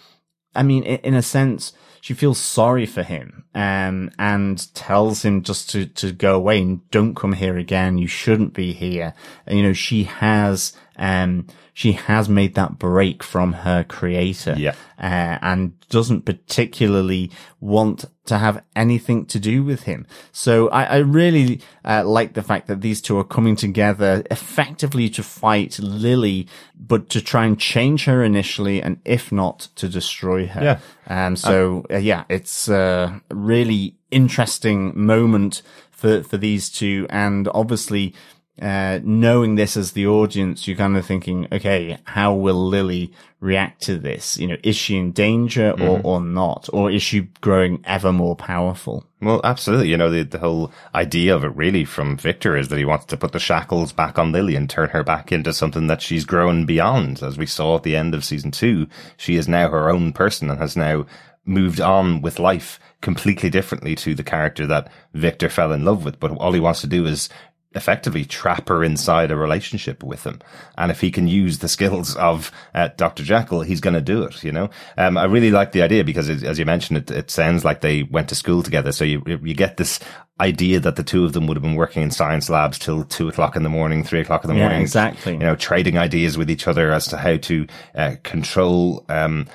I 0.54 0.62
mean, 0.62 0.82
in 0.82 1.14
a 1.14 1.22
sense, 1.22 1.72
she 2.00 2.14
feels 2.14 2.38
sorry 2.38 2.84
for 2.84 3.02
him, 3.02 3.44
um, 3.54 4.10
and 4.18 4.74
tells 4.74 5.24
him 5.24 5.42
just 5.42 5.70
to, 5.70 5.86
to 5.86 6.12
go 6.12 6.34
away 6.34 6.60
and 6.60 6.90
don't 6.90 7.14
come 7.14 7.32
here 7.32 7.56
again. 7.56 7.96
You 7.96 8.08
shouldn't 8.08 8.54
be 8.54 8.72
here. 8.72 9.14
And, 9.46 9.56
you 9.56 9.64
know, 9.64 9.72
she 9.72 10.04
has, 10.04 10.72
um, 10.96 11.46
she 11.72 11.92
has 11.92 12.28
made 12.28 12.54
that 12.54 12.78
break 12.78 13.22
from 13.22 13.52
her 13.52 13.82
creator. 13.84 14.54
Yeah. 14.56 14.74
Uh, 14.98 15.38
and 15.42 15.80
doesn't 15.88 16.24
particularly 16.24 17.30
want 17.60 18.04
to 18.24 18.38
have 18.38 18.62
anything 18.76 19.26
to 19.26 19.40
do 19.40 19.64
with 19.64 19.82
him. 19.82 20.06
So 20.30 20.68
I, 20.68 20.84
I 20.84 20.96
really 20.98 21.60
uh, 21.84 22.04
like 22.04 22.34
the 22.34 22.42
fact 22.42 22.68
that 22.68 22.82
these 22.82 23.00
two 23.00 23.18
are 23.18 23.24
coming 23.24 23.56
together 23.56 24.22
effectively 24.30 25.08
to 25.10 25.22
fight 25.22 25.78
Lily, 25.80 26.46
but 26.78 27.08
to 27.10 27.20
try 27.20 27.46
and 27.46 27.58
change 27.58 28.04
her 28.04 28.22
initially, 28.22 28.80
and 28.80 29.00
if 29.04 29.32
not, 29.32 29.68
to 29.76 29.88
destroy 29.88 30.46
her. 30.46 30.62
Yeah. 30.62 31.26
Um, 31.26 31.36
so 31.36 31.84
uh, 31.90 31.96
yeah, 31.96 32.24
it's 32.28 32.68
a 32.68 33.20
really 33.30 33.96
interesting 34.10 34.92
moment 34.94 35.62
for, 35.90 36.22
for 36.22 36.36
these 36.36 36.70
two. 36.70 37.06
And 37.10 37.48
obviously, 37.52 38.14
uh, 38.62 39.00
knowing 39.02 39.56
this 39.56 39.76
as 39.76 39.90
the 39.90 40.06
audience, 40.06 40.68
you're 40.68 40.76
kind 40.76 40.96
of 40.96 41.04
thinking, 41.04 41.48
okay, 41.50 41.98
how 42.04 42.32
will 42.32 42.68
Lily 42.68 43.12
react 43.40 43.82
to 43.82 43.98
this? 43.98 44.38
You 44.38 44.46
know, 44.46 44.56
is 44.62 44.76
she 44.76 44.96
in 44.96 45.10
danger 45.10 45.72
or, 45.72 45.98
mm. 45.98 46.04
or 46.04 46.20
not? 46.20 46.68
Or 46.72 46.88
is 46.88 47.02
she 47.02 47.22
growing 47.40 47.82
ever 47.84 48.12
more 48.12 48.36
powerful? 48.36 49.04
Well, 49.20 49.40
absolutely. 49.42 49.88
You 49.88 49.96
know, 49.96 50.10
the, 50.10 50.22
the 50.22 50.38
whole 50.38 50.70
idea 50.94 51.34
of 51.34 51.42
it 51.42 51.56
really 51.56 51.84
from 51.84 52.16
Victor 52.16 52.56
is 52.56 52.68
that 52.68 52.78
he 52.78 52.84
wants 52.84 53.06
to 53.06 53.16
put 53.16 53.32
the 53.32 53.40
shackles 53.40 53.92
back 53.92 54.16
on 54.16 54.30
Lily 54.30 54.54
and 54.54 54.70
turn 54.70 54.90
her 54.90 55.02
back 55.02 55.32
into 55.32 55.52
something 55.52 55.88
that 55.88 56.00
she's 56.00 56.24
grown 56.24 56.64
beyond. 56.64 57.20
As 57.20 57.36
we 57.36 57.46
saw 57.46 57.76
at 57.76 57.82
the 57.82 57.96
end 57.96 58.14
of 58.14 58.24
season 58.24 58.52
two, 58.52 58.86
she 59.16 59.34
is 59.34 59.48
now 59.48 59.70
her 59.70 59.90
own 59.90 60.12
person 60.12 60.48
and 60.48 60.60
has 60.60 60.76
now 60.76 61.04
moved 61.44 61.80
on 61.80 62.22
with 62.22 62.38
life 62.38 62.78
completely 63.00 63.50
differently 63.50 63.96
to 63.96 64.14
the 64.14 64.22
character 64.22 64.64
that 64.68 64.88
Victor 65.12 65.48
fell 65.48 65.72
in 65.72 65.84
love 65.84 66.04
with. 66.04 66.20
But 66.20 66.30
all 66.32 66.52
he 66.52 66.60
wants 66.60 66.80
to 66.82 66.86
do 66.86 67.04
is 67.06 67.28
effectively 67.74 68.24
trap 68.24 68.68
her 68.68 68.84
inside 68.84 69.30
a 69.30 69.36
relationship 69.36 70.02
with 70.02 70.24
him. 70.24 70.40
And 70.76 70.90
if 70.90 71.00
he 71.00 71.10
can 71.10 71.26
use 71.26 71.58
the 71.58 71.68
skills 71.68 72.16
of 72.16 72.50
uh, 72.74 72.88
Dr. 72.96 73.22
Jekyll, 73.22 73.62
he's 73.62 73.80
going 73.80 73.94
to 73.94 74.00
do 74.00 74.22
it, 74.24 74.42
you 74.44 74.52
know? 74.52 74.70
Um, 74.96 75.16
I 75.16 75.24
really 75.24 75.50
like 75.50 75.72
the 75.72 75.82
idea 75.82 76.04
because 76.04 76.28
it, 76.28 76.42
as 76.42 76.58
you 76.58 76.64
mentioned, 76.64 76.98
it, 76.98 77.10
it 77.10 77.30
sounds 77.30 77.64
like 77.64 77.80
they 77.80 78.02
went 78.02 78.28
to 78.28 78.34
school 78.34 78.62
together. 78.62 78.92
So 78.92 79.04
you, 79.04 79.22
you 79.26 79.54
get 79.54 79.76
this 79.76 80.00
idea 80.40 80.80
that 80.80 80.96
the 80.96 81.02
two 81.02 81.24
of 81.24 81.32
them 81.32 81.46
would 81.46 81.56
have 81.56 81.62
been 81.62 81.74
working 81.74 82.02
in 82.02 82.10
science 82.10 82.50
labs 82.50 82.78
till 82.78 83.04
two 83.04 83.28
o'clock 83.28 83.56
in 83.56 83.62
the 83.62 83.68
morning, 83.68 84.02
three 84.02 84.20
o'clock 84.20 84.44
in 84.44 84.50
the 84.50 84.56
yeah, 84.56 84.62
morning. 84.62 84.82
Exactly. 84.82 85.34
You 85.34 85.38
know, 85.38 85.56
trading 85.56 85.98
ideas 85.98 86.36
with 86.36 86.50
each 86.50 86.66
other 86.66 86.92
as 86.92 87.06
to 87.08 87.16
how 87.16 87.36
to 87.36 87.66
uh, 87.94 88.16
control, 88.22 89.04
um, 89.08 89.46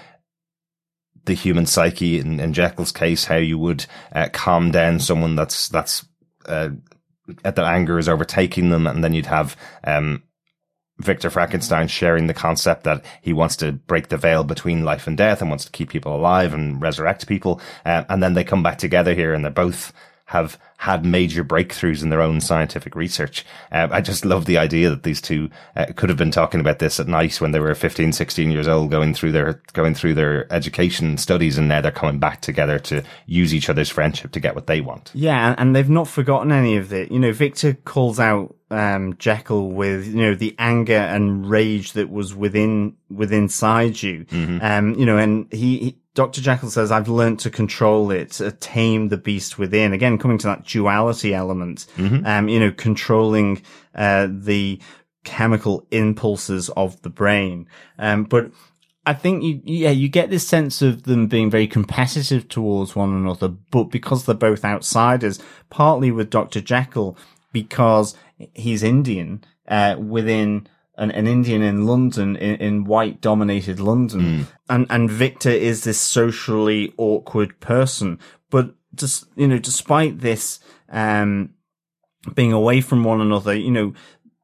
the 1.26 1.34
human 1.34 1.66
psyche 1.66 2.20
in, 2.20 2.40
in 2.40 2.54
Jekyll's 2.54 2.92
case, 2.92 3.26
how 3.26 3.36
you 3.36 3.58
would 3.58 3.86
uh, 4.14 4.30
calm 4.32 4.72
down 4.72 5.00
someone 5.00 5.36
that's 5.36 5.68
that's 5.68 6.06
uh, 6.48 6.70
that 7.44 7.60
anger 7.60 8.00
is 8.00 8.10
overtaking 8.10 8.70
them, 8.70 8.88
and 8.88 9.04
then 9.04 9.14
you'd 9.14 9.26
have 9.26 9.58
um, 9.84 10.24
Victor 11.00 11.30
Frankenstein 11.30 11.88
sharing 11.88 12.28
the 12.28 12.34
concept 12.34 12.84
that 12.84 13.04
he 13.22 13.34
wants 13.34 13.56
to 13.58 13.72
break 13.72 14.10
the 14.10 14.18
veil 14.18 14.44
between 14.44 14.86
life 14.86 15.08
and 15.08 15.18
death 15.18 15.42
and 15.42 15.50
wants 15.50 15.66
to 15.66 15.72
keep 15.72 15.90
people 15.90 16.16
alive 16.16 16.54
and 16.54 16.82
resurrect 16.82 17.28
people, 17.28 17.62
uh, 17.86 18.04
and 18.10 18.24
then 18.24 18.34
they 18.34 18.44
come 18.44 18.64
back 18.64 18.78
together 18.78 19.14
here, 19.14 19.34
and 19.34 19.44
they're 19.44 19.52
both 19.52 19.94
have 20.28 20.60
had 20.78 21.06
major 21.06 21.44
breakthroughs 21.44 22.04
in 22.04 22.10
their 22.10 22.22
own 22.22 22.40
scientific 22.40 22.96
research. 22.96 23.44
Uh, 23.72 23.88
I 23.90 24.02
just 24.02 24.26
love 24.26 24.46
the 24.46 24.58
idea 24.58 24.90
that 24.90 25.04
these 25.04 25.20
two 25.20 25.50
uh, 25.76 25.88
could 25.96 26.10
have 26.10 26.18
been 26.18 26.32
talking 26.32 26.60
about 26.60 26.80
this 26.80 27.00
at 27.00 27.08
night 27.08 27.42
when 27.42 27.52
they 27.52 27.60
were 27.60 27.74
15, 27.74 28.12
16 28.12 28.52
years 28.52 28.68
old, 28.68 28.92
going 28.92 29.14
through 29.14 29.32
their, 29.32 29.62
going 29.74 29.96
through 29.96 30.14
their 30.14 30.52
education 30.54 31.18
studies. 31.18 31.58
And 31.58 31.68
now 31.68 31.82
they're 31.82 31.92
coming 31.92 32.20
back 32.20 32.42
together 32.42 32.78
to 32.80 33.04
use 33.26 33.56
each 33.56 33.70
other's 33.70 33.90
friendship 33.90 34.32
to 34.34 34.40
get 34.40 34.54
what 34.54 34.68
they 34.68 34.82
want. 34.82 35.12
Yeah. 35.16 35.56
And 35.58 35.76
they've 35.76 35.90
not 35.90 36.08
forgotten 36.08 36.52
any 36.52 36.78
of 36.78 36.94
it. 36.94 37.12
You 37.12 37.20
know, 37.20 37.32
Victor 37.32 37.74
calls 37.74 38.20
out 38.20 38.56
um, 38.70 39.16
Jekyll 39.18 39.72
with, 39.72 40.06
you 40.06 40.22
know, 40.22 40.36
the 40.36 40.56
anger 40.60 40.94
and 40.94 41.50
rage 41.50 41.94
that 41.94 42.12
was 42.12 42.36
within, 42.36 42.98
within 43.10 43.48
inside 43.48 44.02
you. 44.02 44.26
Mm-hmm. 44.26 44.60
Um, 44.62 44.94
you 44.96 45.06
know, 45.06 45.18
and 45.18 45.52
he, 45.54 45.78
he 45.78 45.98
Dr. 46.18 46.42
Jekyll 46.42 46.72
says, 46.72 46.92
I've 46.92 47.10
learned 47.10 47.38
to 47.42 47.52
control 47.52 48.10
it, 48.10 48.42
uh, 48.42 48.52
tame 48.60 49.10
the 49.10 49.18
beast 49.18 49.60
within. 49.60 49.94
Again, 49.94 50.18
coming 50.18 50.40
to 50.40 50.48
that 50.48 50.66
duality 50.66 51.32
element, 51.32 51.86
mm-hmm. 51.96 52.26
um, 52.26 52.50
you 52.50 52.60
know, 52.60 52.72
controlling, 52.72 53.62
uh, 53.94 54.28
the 54.32 54.82
chemical 55.24 55.86
impulses 55.92 56.70
of 56.70 57.00
the 57.04 57.12
brain. 57.12 57.68
Um, 58.00 58.24
but 58.24 58.50
I 59.06 59.14
think 59.14 59.44
you, 59.44 59.62
yeah, 59.64 59.92
you 59.92 60.10
get 60.10 60.32
this 60.32 60.48
sense 60.48 60.82
of 60.82 61.04
them 61.04 61.28
being 61.28 61.52
very 61.52 61.68
competitive 61.68 62.50
towards 62.50 62.96
one 62.96 63.14
another, 63.14 63.50
but 63.50 63.92
because 63.92 64.26
they're 64.26 64.34
both 64.34 64.66
outsiders, 64.66 65.40
partly 65.70 66.10
with 66.10 66.32
Dr. 66.32 66.62
Jekyll, 66.62 67.16
because 67.54 68.16
he's 68.56 68.82
Indian, 68.82 69.44
uh, 69.68 69.98
within, 70.00 70.68
an, 70.98 71.12
an 71.12 71.28
Indian 71.28 71.62
in 71.62 71.86
London, 71.86 72.36
in, 72.36 72.56
in 72.56 72.84
white 72.84 73.22
dominated 73.22 73.80
London. 73.80 74.22
Mm. 74.22 74.48
And, 74.70 74.86
and 74.90 75.10
Victor 75.10 75.50
is 75.52 75.84
this 75.84 76.00
socially 76.00 76.94
awkward 76.98 77.60
person. 77.60 78.20
But 78.50 78.76
just, 78.96 79.26
you 79.36 79.48
know, 79.48 79.60
despite 79.60 80.20
this, 80.20 80.60
um, 80.90 81.54
being 82.34 82.52
away 82.52 82.82
from 82.82 83.04
one 83.04 83.22
another, 83.22 83.54
you 83.54 83.72
know, 83.72 83.94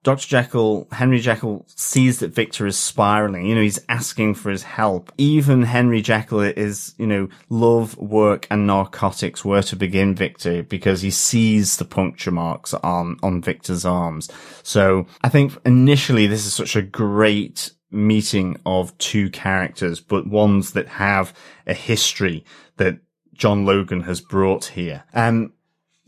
Dr. 0.04 0.28
Jekyll, 0.28 0.88
Henry 0.92 1.20
Jekyll 1.20 1.66
sees 1.68 2.20
that 2.20 2.34
Victor 2.34 2.68
is 2.68 2.78
spiraling. 2.78 3.46
You 3.46 3.56
know, 3.56 3.62
he's 3.62 3.80
asking 3.88 4.36
for 4.36 4.52
his 4.52 4.63
help. 4.63 5.12
Even 5.18 5.63
Henry 5.63 6.02
Jekyll 6.02 6.42
is, 6.42 6.94
you 6.98 7.08
know, 7.08 7.30
love, 7.50 7.98
work 7.98 8.46
and 8.52 8.68
narcotics 8.68 9.46
were 9.46 9.62
to 9.63 9.78
begin 9.78 10.13
Victor 10.13 10.62
because 10.63 11.02
he 11.02 11.12
sees 11.12 11.78
the 11.78 11.86
puncture 11.86 12.32
marks 12.32 12.74
on, 12.74 13.18
on 13.24 13.42
Victor's 13.42 13.86
arms. 13.86 14.30
So 14.62 15.08
I 15.24 15.30
think 15.30 15.58
initially 15.66 16.28
this 16.28 16.46
is 16.46 16.54
such 16.54 16.76
a 16.76 16.82
great 16.82 17.72
meeting 17.89 18.60
of 18.66 18.98
two 18.98 19.30
characters, 19.30 20.02
but 20.02 20.28
ones 20.28 20.74
that 20.74 20.88
have 20.88 21.34
a 21.66 21.74
history 21.74 22.44
that 22.76 23.00
John 23.34 23.66
Logan 23.66 24.02
has 24.02 24.20
brought 24.20 24.66
here. 24.66 25.04
Um, 25.13 25.54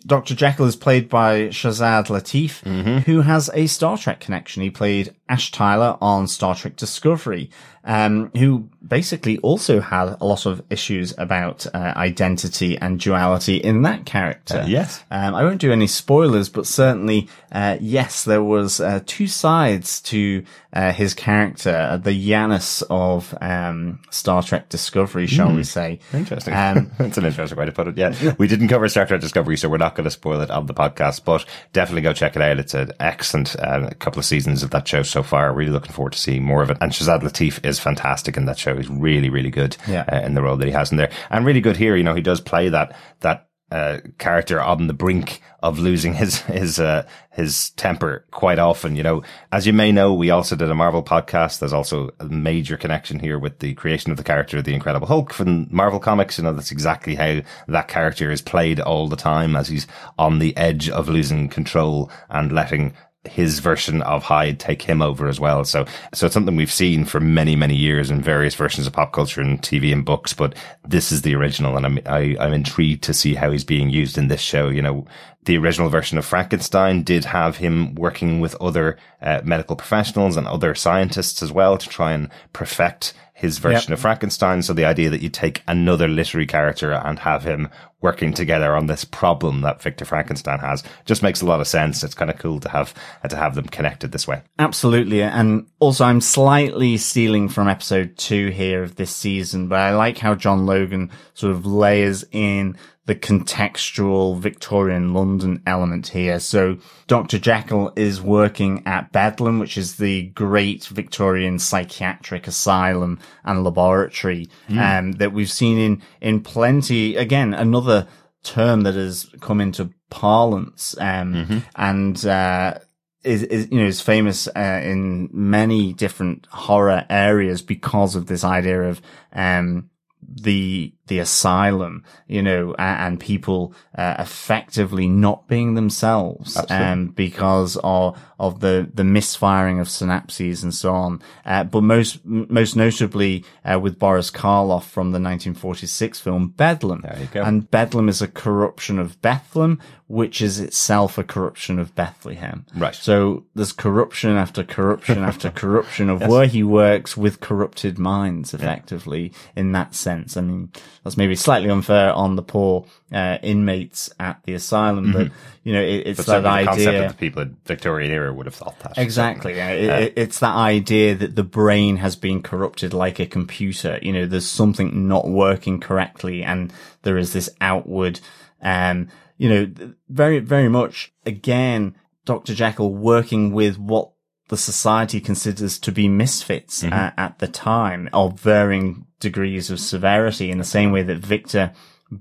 Dr. 0.06 0.36
Jekyll 0.36 0.68
is 0.68 0.76
played 0.76 1.10
by 1.10 1.48
Shazad 1.50 2.08
Latif, 2.08 2.62
Mm-hmm. 2.64 2.98
who 3.10 3.22
has 3.22 3.50
a 3.54 3.66
Star 3.68 3.98
Trek 3.98 4.20
connection. 4.20 4.62
He 4.62 4.70
played 4.70 5.16
Ash 5.28 5.52
Tyler 5.52 5.98
on 6.02 6.28
Star 6.28 6.56
Trek 6.56 6.76
Discovery, 6.76 7.50
um, 7.84 8.32
who 8.36 8.70
basically 8.86 9.38
also 9.40 9.80
had 9.80 10.18
a 10.20 10.26
lot 10.26 10.46
of 10.46 10.62
issues 10.70 11.14
about 11.18 11.66
uh, 11.74 11.94
identity 11.96 12.78
and 12.78 13.00
duality 13.00 13.58
in 13.58 13.82
that 13.84 14.06
character. 14.06 14.60
Uh, 14.60 14.68
yes. 14.68 15.04
Um, 15.10 15.34
I 15.34 15.44
won't 15.44 15.62
do 15.62 15.72
any 15.72 15.88
spoilers, 15.88 16.50
but 16.50 16.68
certainly, 16.68 17.28
uh, 17.52 17.78
yes, 17.80 18.24
there 18.24 18.44
was 18.44 18.80
uh, 18.80 19.02
two 19.06 19.28
sides 19.28 20.02
to 20.04 20.44
uh, 20.74 20.92
his 20.92 21.14
character, 21.14 22.00
the 22.04 22.14
Janus 22.14 22.84
of 22.84 23.36
um, 23.42 24.02
Star 24.12 24.44
Trek 24.44 24.70
Discovery, 24.70 25.26
shall 25.26 25.54
we 25.54 25.64
say? 25.64 26.00
Interesting. 26.14 26.54
Um, 26.54 26.92
That's 26.98 27.18
an 27.18 27.26
interesting 27.26 27.58
way 27.58 27.66
to 27.66 27.72
put 27.72 27.88
it. 27.88 27.98
Yeah. 27.98 28.36
We 28.38 28.48
didn't 28.48 28.68
cover 28.68 28.88
Star 28.90 29.06
Trek 29.06 29.22
Discovery, 29.22 29.58
so 29.58 29.70
we're 29.70 29.78
not 29.78 29.96
going 29.96 30.06
to 30.06 30.12
spoil 30.12 30.42
it 30.42 30.52
on 30.52 30.66
the 30.66 30.74
podcast, 30.74 31.24
but 31.24 31.46
definitely 31.72 32.02
go 32.02 32.14
check 32.14 32.36
it 32.36 32.42
out. 32.42 32.60
It's 32.60 32.74
an 32.74 32.92
excellent 33.00 33.56
uh, 33.58 33.92
couple 34.00 34.20
of 34.20 34.26
seasons 34.26 34.64
of 34.64 34.72
that 34.72 34.88
show 34.88 35.04
so 35.16 35.24
far. 35.24 35.54
Really 35.54 35.72
looking 35.72 35.94
forward 35.94 36.14
to 36.14 36.20
seeing 36.20 36.44
more 36.44 36.62
of 36.62 36.70
it. 36.70 36.78
And 36.82 36.92
Shazad 36.92 37.22
Latif 37.24 37.64
is 37.66 37.80
fantastic 37.80 38.38
in 38.38 38.46
that 38.46 38.60
show. 38.60 38.76
He's 38.76 38.90
really, 38.90 39.30
really 39.30 39.52
good 39.52 39.78
Yeah. 39.88 40.06
uh, 40.12 40.20
in 40.28 40.34
the 40.36 40.42
role 40.44 40.58
that 40.58 40.68
he 40.68 40.74
has 40.74 40.92
in 40.92 40.98
there. 40.98 41.12
And 41.30 41.46
really 41.46 41.62
good 41.62 41.78
here. 41.78 41.96
You 41.96 42.04
know, 42.04 42.16
he 42.16 42.22
does 42.22 42.42
play 42.42 42.70
that, 42.70 42.96
that, 43.22 43.48
uh, 43.72 43.98
character 44.20 44.62
on 44.62 44.86
the 44.86 44.94
brink 44.94 45.42
of 45.64 45.80
losing 45.80 46.14
his, 46.14 46.42
his, 46.42 46.80
uh, 46.80 47.02
his 47.32 47.72
temper 47.72 48.24
quite 48.30 48.60
often. 48.60 48.96
You 48.96 49.02
know, 49.04 49.24
as 49.52 49.66
you 49.66 49.74
may 49.74 49.92
know, 49.92 50.14
we 50.14 50.30
also 50.30 50.56
did 50.56 50.70
a 50.70 50.76
Marvel 50.76 51.02
podcast. 51.02 51.58
There's 51.60 51.74
also 51.74 52.12
a 52.20 52.26
major 52.26 52.78
connection 52.78 53.18
here 53.20 53.40
with 53.40 53.60
the 53.60 53.74
creation 53.74 54.12
of 54.12 54.18
the 54.18 54.24
character 54.24 54.60
of 54.60 54.66
the 54.66 54.76
Incredible 54.76 55.08
Hulk 55.08 55.34
from 55.34 55.68
Marvel 55.72 56.00
Comics. 56.00 56.38
You 56.38 56.44
know, 56.44 56.54
that's 56.54 56.72
exactly 56.72 57.16
how 57.16 57.42
that 57.68 57.88
character 57.88 58.30
is 58.32 58.42
played 58.42 58.80
all 58.80 59.08
the 59.08 59.16
time 59.32 59.56
as 59.56 59.68
he's 59.70 59.88
on 60.20 60.38
the 60.40 60.56
edge 60.56 60.88
of 60.90 61.10
losing 61.10 61.50
control 61.50 62.12
and 62.30 62.52
letting 62.52 62.94
his 63.28 63.60
version 63.60 64.02
of 64.04 64.24
Hyde 64.24 64.60
take 64.60 64.82
him 64.82 65.02
over 65.02 65.28
as 65.28 65.40
well. 65.40 65.64
So, 65.66 65.86
so 66.14 66.26
it's 66.26 66.34
something 66.34 66.56
we've 66.56 66.72
seen 66.72 67.06
for 67.06 67.20
many, 67.20 67.56
many 67.56 67.76
years 67.76 68.10
in 68.10 68.22
various 68.22 68.56
versions 68.56 68.88
of 68.88 68.94
pop 68.94 69.14
culture 69.14 69.42
and 69.42 69.62
TV 69.62 69.92
and 69.92 70.06
books, 70.06 70.34
but 70.34 70.56
this 70.84 71.12
is 71.12 71.22
the 71.22 71.36
original 71.36 71.78
and 71.78 71.86
I'm, 71.86 72.00
I, 72.06 72.36
I'm 72.40 72.54
intrigued 72.54 73.04
to 73.04 73.14
see 73.14 73.36
how 73.36 73.52
he's 73.52 73.64
being 73.64 73.90
used 73.90 74.18
in 74.18 74.28
this 74.28 74.42
show. 74.42 74.70
You 74.70 74.82
know, 74.82 75.06
the 75.46 75.58
original 75.58 75.90
version 75.90 76.18
of 76.18 76.26
Frankenstein 76.26 77.04
did 77.04 77.26
have 77.26 77.58
him 77.58 77.96
working 77.96 78.40
with 78.40 78.56
other 78.56 78.98
uh, 79.22 79.42
medical 79.44 79.76
professionals 79.76 80.38
and 80.38 80.48
other 80.48 80.76
scientists 80.76 81.42
as 81.42 81.52
well 81.52 81.78
to 81.78 81.88
try 81.88 82.14
and 82.14 82.30
perfect 82.54 83.14
his 83.36 83.58
version 83.58 83.92
of 83.92 84.00
Frankenstein. 84.00 84.62
So 84.62 84.74
the 84.74 84.86
idea 84.86 85.10
that 85.10 85.22
you 85.22 85.30
take 85.30 85.62
another 85.68 86.08
literary 86.08 86.48
character 86.48 86.94
and 86.94 87.20
have 87.20 87.44
him 87.44 87.70
working 88.00 88.34
together 88.34 88.76
on 88.76 88.88
this 88.88 89.04
problem 89.04 89.62
that 89.62 89.82
Victor 89.82 90.06
Frankenstein 90.06 90.60
has 90.60 90.84
just 91.04 91.22
makes 91.22 91.42
a 91.42 91.46
lot 91.46 91.60
of 91.60 91.68
sense. 91.68 92.02
It's 92.02 92.14
kind 92.14 92.32
of 92.32 92.38
cool 92.38 92.62
to 92.62 92.70
have 92.70 92.94
uh, 93.24 93.28
to 93.28 93.36
have 93.36 93.56
them 93.56 93.66
connected 93.66 94.14
this 94.14 94.28
way. 94.28 94.42
Absolutely. 94.58 95.22
And 95.22 95.68
also 95.80 96.06
I'm 96.06 96.22
slightly 96.22 96.96
stealing 96.96 97.50
from 97.50 97.68
episode 97.68 98.18
two 98.18 98.50
here 98.50 98.84
of 98.84 98.96
this 98.96 99.14
season, 99.14 99.68
but 99.68 99.80
I 99.80 99.94
like 99.94 100.18
how 100.18 100.36
John 100.36 100.66
Logan 100.66 101.12
sort 101.34 101.52
of 101.52 101.66
layers 101.66 102.24
in 102.32 102.78
the 103.06 103.16
contextual 103.16 104.40
Victorian 104.40 105.14
London 105.14 105.62
element 105.68 106.08
here. 106.08 106.40
So 106.40 106.78
Dr. 107.08 107.38
Jekyll 107.38 107.94
is 107.96 108.20
working 108.20 108.82
at 108.88 109.12
Bedlam, 109.12 109.60
which 109.60 109.78
is 109.78 109.98
the 109.98 110.24
great 110.30 110.86
Victorian 110.86 111.60
psychiatric 111.60 112.48
asylum 112.48 113.20
and 113.44 113.64
laboratory, 113.64 114.48
um, 114.70 115.14
that 115.14 115.34
we've 115.34 115.52
seen 115.52 115.78
in, 115.78 116.02
in 116.20 116.42
plenty, 116.42 117.16
again, 117.16 117.54
another 117.54 118.08
term 118.42 118.82
that 118.82 118.96
has 118.96 119.30
come 119.40 119.62
into 119.62 119.92
parlance, 120.10 120.96
um, 121.00 121.64
and, 121.76 122.26
uh, 122.26 122.76
is, 123.24 123.42
is 123.42 123.68
you 123.72 123.80
know 123.80 123.88
is 123.88 124.02
famous 124.02 124.48
uh, 124.56 124.82
in 124.84 125.30
many 125.34 125.94
different 125.94 126.46
horror 126.52 127.06
areas 127.10 127.64
because 127.64 128.16
of 128.16 128.28
this 128.28 128.44
idea 128.44 128.84
of 128.84 129.02
um 129.34 129.90
the 130.22 130.94
the 131.08 131.20
asylum 131.20 132.04
you 132.28 132.42
know 132.42 132.74
a- 132.80 132.82
and 132.82 133.20
people 133.20 133.74
uh, 133.98 134.16
effectively 134.20 135.08
not 135.08 135.48
being 135.48 135.76
themselves 135.76 136.58
um 136.70 137.08
because 137.10 137.78
of 137.84 138.18
of 138.40 138.60
the 138.60 138.90
the 138.94 139.04
misfiring 139.04 139.80
of 139.80 139.88
synapses 139.88 140.62
and 140.64 140.74
so 140.74 140.94
on 140.94 141.22
uh, 141.46 141.64
but 141.64 141.82
most 141.82 142.20
most 142.26 142.76
notably 142.76 143.44
uh, 143.64 143.80
with 143.80 143.98
Boris 144.00 144.30
Karloff 144.32 144.84
from 144.84 145.12
the 145.12 145.20
1946 145.20 146.20
film 146.20 146.50
Bedlam 146.50 147.02
There 147.02 147.18
you 147.20 147.28
go. 147.32 147.44
and 147.44 147.70
Bedlam 147.72 148.10
is 148.10 148.22
a 148.22 148.28
corruption 148.28 149.00
of 149.00 149.22
Bethlehem 149.22 149.80
which 150.08 150.42
is 150.42 150.60
itself 150.60 151.18
a 151.18 151.24
corruption 151.24 151.80
of 151.80 151.96
Bethlehem 151.96 152.66
Right. 152.76 152.94
so 152.96 153.46
there's 153.56 153.72
corruption 153.72 154.32
after 154.32 154.64
corruption 154.64 155.20
after 155.24 155.50
corruption 155.50 156.10
of 156.10 156.22
where 156.28 156.46
he 156.48 156.64
works 156.64 157.16
with 157.18 157.40
corrupted 157.40 157.98
minds, 157.98 158.54
effectively, 158.54 159.32
in 159.56 159.72
that 159.72 159.96
sense. 159.96 160.36
I 160.38 160.42
mean, 160.42 160.72
that's 161.06 161.16
maybe 161.16 161.36
slightly 161.36 161.70
unfair 161.70 162.12
on 162.12 162.36
the 162.36 162.42
poor 162.42 162.86
uh, 163.14 163.38
inmates 163.42 164.10
at 164.20 164.42
the 164.44 164.54
asylum, 164.56 165.14
but, 165.14 165.32
you 165.64 165.72
know, 165.72 165.82
it, 165.82 166.08
it's 166.08 166.18
But 166.18 166.26
that 166.26 166.44
certainly 166.44 166.62
the 166.64 166.68
concept 166.68 166.88
idea. 166.90 167.02
that 167.02 167.08
the 167.10 167.14
people 167.18 167.42
in 167.44 167.58
Victorian 167.66 168.12
era 168.12 168.34
would 168.34 168.48
have 168.48 168.56
thought 168.56 168.78
that. 168.80 168.98
Exactly. 168.98 169.56
Yeah. 169.56 169.70
It, 169.70 169.90
it- 170.04 170.14
it's 170.18 170.40
that 170.40 170.56
idea 170.56 171.16
that 171.16 171.36
the 171.38 171.44
brain 171.44 171.98
has 171.98 172.16
been 172.18 172.42
corrupted 172.42 172.94
like 172.94 173.20
a 173.20 173.26
computer. 173.28 174.00
You 174.02 174.12
know, 174.14 174.26
there's 174.26 174.48
something 174.50 175.08
not 175.08 175.30
working 175.30 175.80
correctly 175.80 176.44
and 176.44 176.74
there 177.04 177.18
is 177.18 177.32
this 177.34 177.50
outward, 177.62 178.20
um, 178.62 179.08
you 179.38 179.48
know, 179.50 179.94
very, 180.10 180.40
very 180.40 180.70
much 180.70 181.14
again, 181.26 181.96
Dr. 182.26 182.56
Jekyll 182.56 182.92
working 182.94 183.52
with 183.54 183.78
what 183.78 184.10
the 184.48 184.58
society 184.58 185.20
considers 185.20 185.80
to 185.80 185.92
be 185.92 186.08
misfits 186.08 186.84
uh, 186.84 187.12
at 187.18 187.40
the 187.40 187.48
time 187.48 188.10
of 188.14 188.40
varying 188.40 189.06
degrees 189.20 189.72
of 189.72 189.80
severity 189.80 190.52
in 190.52 190.60
the 190.60 190.64
same 190.64 190.92
way 190.92 191.02
that 191.02 191.18
Victor 191.18 191.74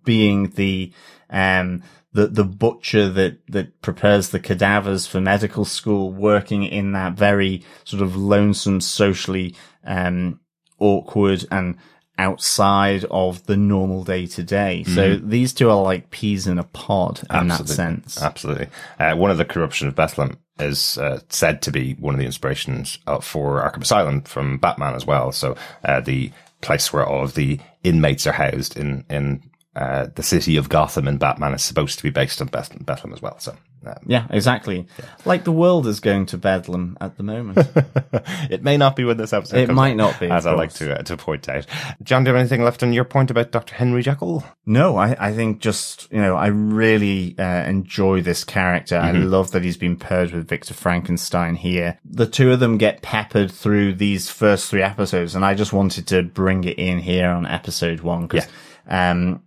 being 0.05 0.51
the, 0.51 0.93
um, 1.29 1.83
the, 2.13 2.29
the 2.29 2.45
butcher 2.45 3.11
that, 3.11 3.47
that 3.49 3.83
prepares 3.83 4.31
the 4.31 4.41
cadavers 4.41 5.07
for 5.07 5.21
medical 5.21 5.67
school 5.67 6.13
working 6.13 6.65
in 6.65 6.93
that 6.93 7.13
very 7.13 7.63
sort 7.85 8.03
of 8.03 8.17
lonesome, 8.17 8.81
socially, 8.81 9.55
um, 9.85 10.41
awkward 10.79 11.45
and 11.51 11.77
outside 12.17 13.05
of 13.11 13.45
the 13.47 13.57
normal 13.57 14.05
day 14.05 14.25
to 14.25 14.43
day. 14.43 14.85
So 14.85 15.17
these 15.17 15.53
two 15.53 15.69
are 15.69 15.83
like 15.83 16.11
peas 16.11 16.47
in 16.47 16.59
a 16.59 16.65
pod 16.65 17.21
in 17.33 17.49
that 17.49 17.69
sense. 17.69 18.23
Absolutely. 18.23 18.69
Uh, 18.99 19.15
one 19.17 19.31
of 19.31 19.37
the 19.39 19.45
corruption 19.45 19.89
of 19.89 19.97
Bethlehem 19.97 20.39
is 20.59 20.99
uh, 20.99 21.21
said 21.29 21.63
to 21.63 21.73
be 21.73 21.95
one 21.95 22.15
of 22.15 22.21
the 22.21 22.27
inspirations 22.27 22.99
uh, 23.07 23.21
for 23.21 23.61
Arkham 23.61 23.83
Asylum 23.83 24.23
from 24.23 24.59
Batman 24.59 24.95
as 24.95 25.07
well. 25.07 25.33
So 25.33 25.57
uh, 25.85 26.01
the 26.01 26.31
place 26.61 26.93
where 26.93 27.07
all 27.07 27.25
of 27.25 27.35
the 27.35 27.61
inmates 27.83 28.27
are 28.27 28.33
housed 28.33 28.77
in 28.77 29.05
in 29.11 29.43
uh, 29.77 30.07
the 30.15 30.23
city 30.23 30.57
of 30.57 30.69
Gotham 30.69 31.09
in 31.09 31.19
Batman 31.19 31.55
is 31.55 31.63
supposed 31.63 31.99
to 31.99 32.03
be 32.03 32.11
based 32.11 32.41
on 32.41 32.49
Beth- 32.49 32.85
Bethlehem 32.85 33.15
as 33.15 33.23
well. 33.23 33.39
So. 33.39 33.57
Um, 33.87 33.95
Yeah, 34.07 34.27
exactly. 34.31 34.87
Like 35.25 35.45
the 35.45 35.53
world 35.53 35.87
is 35.87 36.01
going 36.01 36.27
to 36.27 36.39
bedlam 36.39 36.97
at 37.01 37.17
the 37.17 37.23
moment. 37.23 37.59
it 38.51 38.63
may 38.63 38.77
not 38.77 38.97
be 38.97 39.05
when 39.05 39.17
this 39.17 39.33
episode. 39.33 39.59
It 39.59 39.67
comes 39.67 39.77
might 39.77 39.93
out, 39.93 39.97
not 39.97 40.21
be, 40.21 40.31
as 40.31 40.47
I 40.47 40.55
like 40.55 40.73
to 40.75 40.99
uh, 40.99 41.03
to 41.03 41.17
point 41.17 41.49
out. 41.49 41.67
John, 42.03 42.25
do 42.25 42.31
you 42.31 42.35
have 42.35 42.41
anything 42.41 42.65
left 42.65 42.83
on 42.83 42.93
your 42.93 43.05
point 43.05 43.31
about 43.31 43.51
Doctor 43.51 43.75
Henry 43.75 44.03
Jekyll? 44.03 44.45
No, 44.67 44.97
I, 44.97 45.17
I 45.19 45.33
think 45.35 45.61
just, 45.61 46.11
you 46.11 46.21
know, 46.21 46.37
I 46.37 46.47
really 46.47 47.39
uh, 47.39 47.65
enjoy 47.65 48.23
this 48.23 48.45
character. 48.45 48.97
I 48.97 49.13
love 49.13 49.51
that 49.51 49.63
he's 49.63 49.77
been 49.77 49.97
paired 49.97 50.33
with 50.33 50.49
Victor 50.49 50.75
Frankenstein 50.75 51.57
here. 51.57 51.99
The 52.05 52.27
two 52.27 52.53
of 52.53 52.61
them 52.61 52.79
get 52.79 53.03
peppered 53.03 53.51
through 53.53 53.95
these 53.95 54.31
first 54.31 54.71
three 54.71 54.83
episodes, 54.83 55.35
and 55.35 55.45
I 55.45 55.55
just 55.55 55.73
wanted 55.73 56.07
to 56.09 56.23
bring 56.23 56.65
it 56.65 56.79
in 56.79 57.01
here 57.01 57.29
on 57.29 57.45
episode 57.47 58.01
one 58.01 58.27
because, 58.27 58.49
um, 58.89 59.43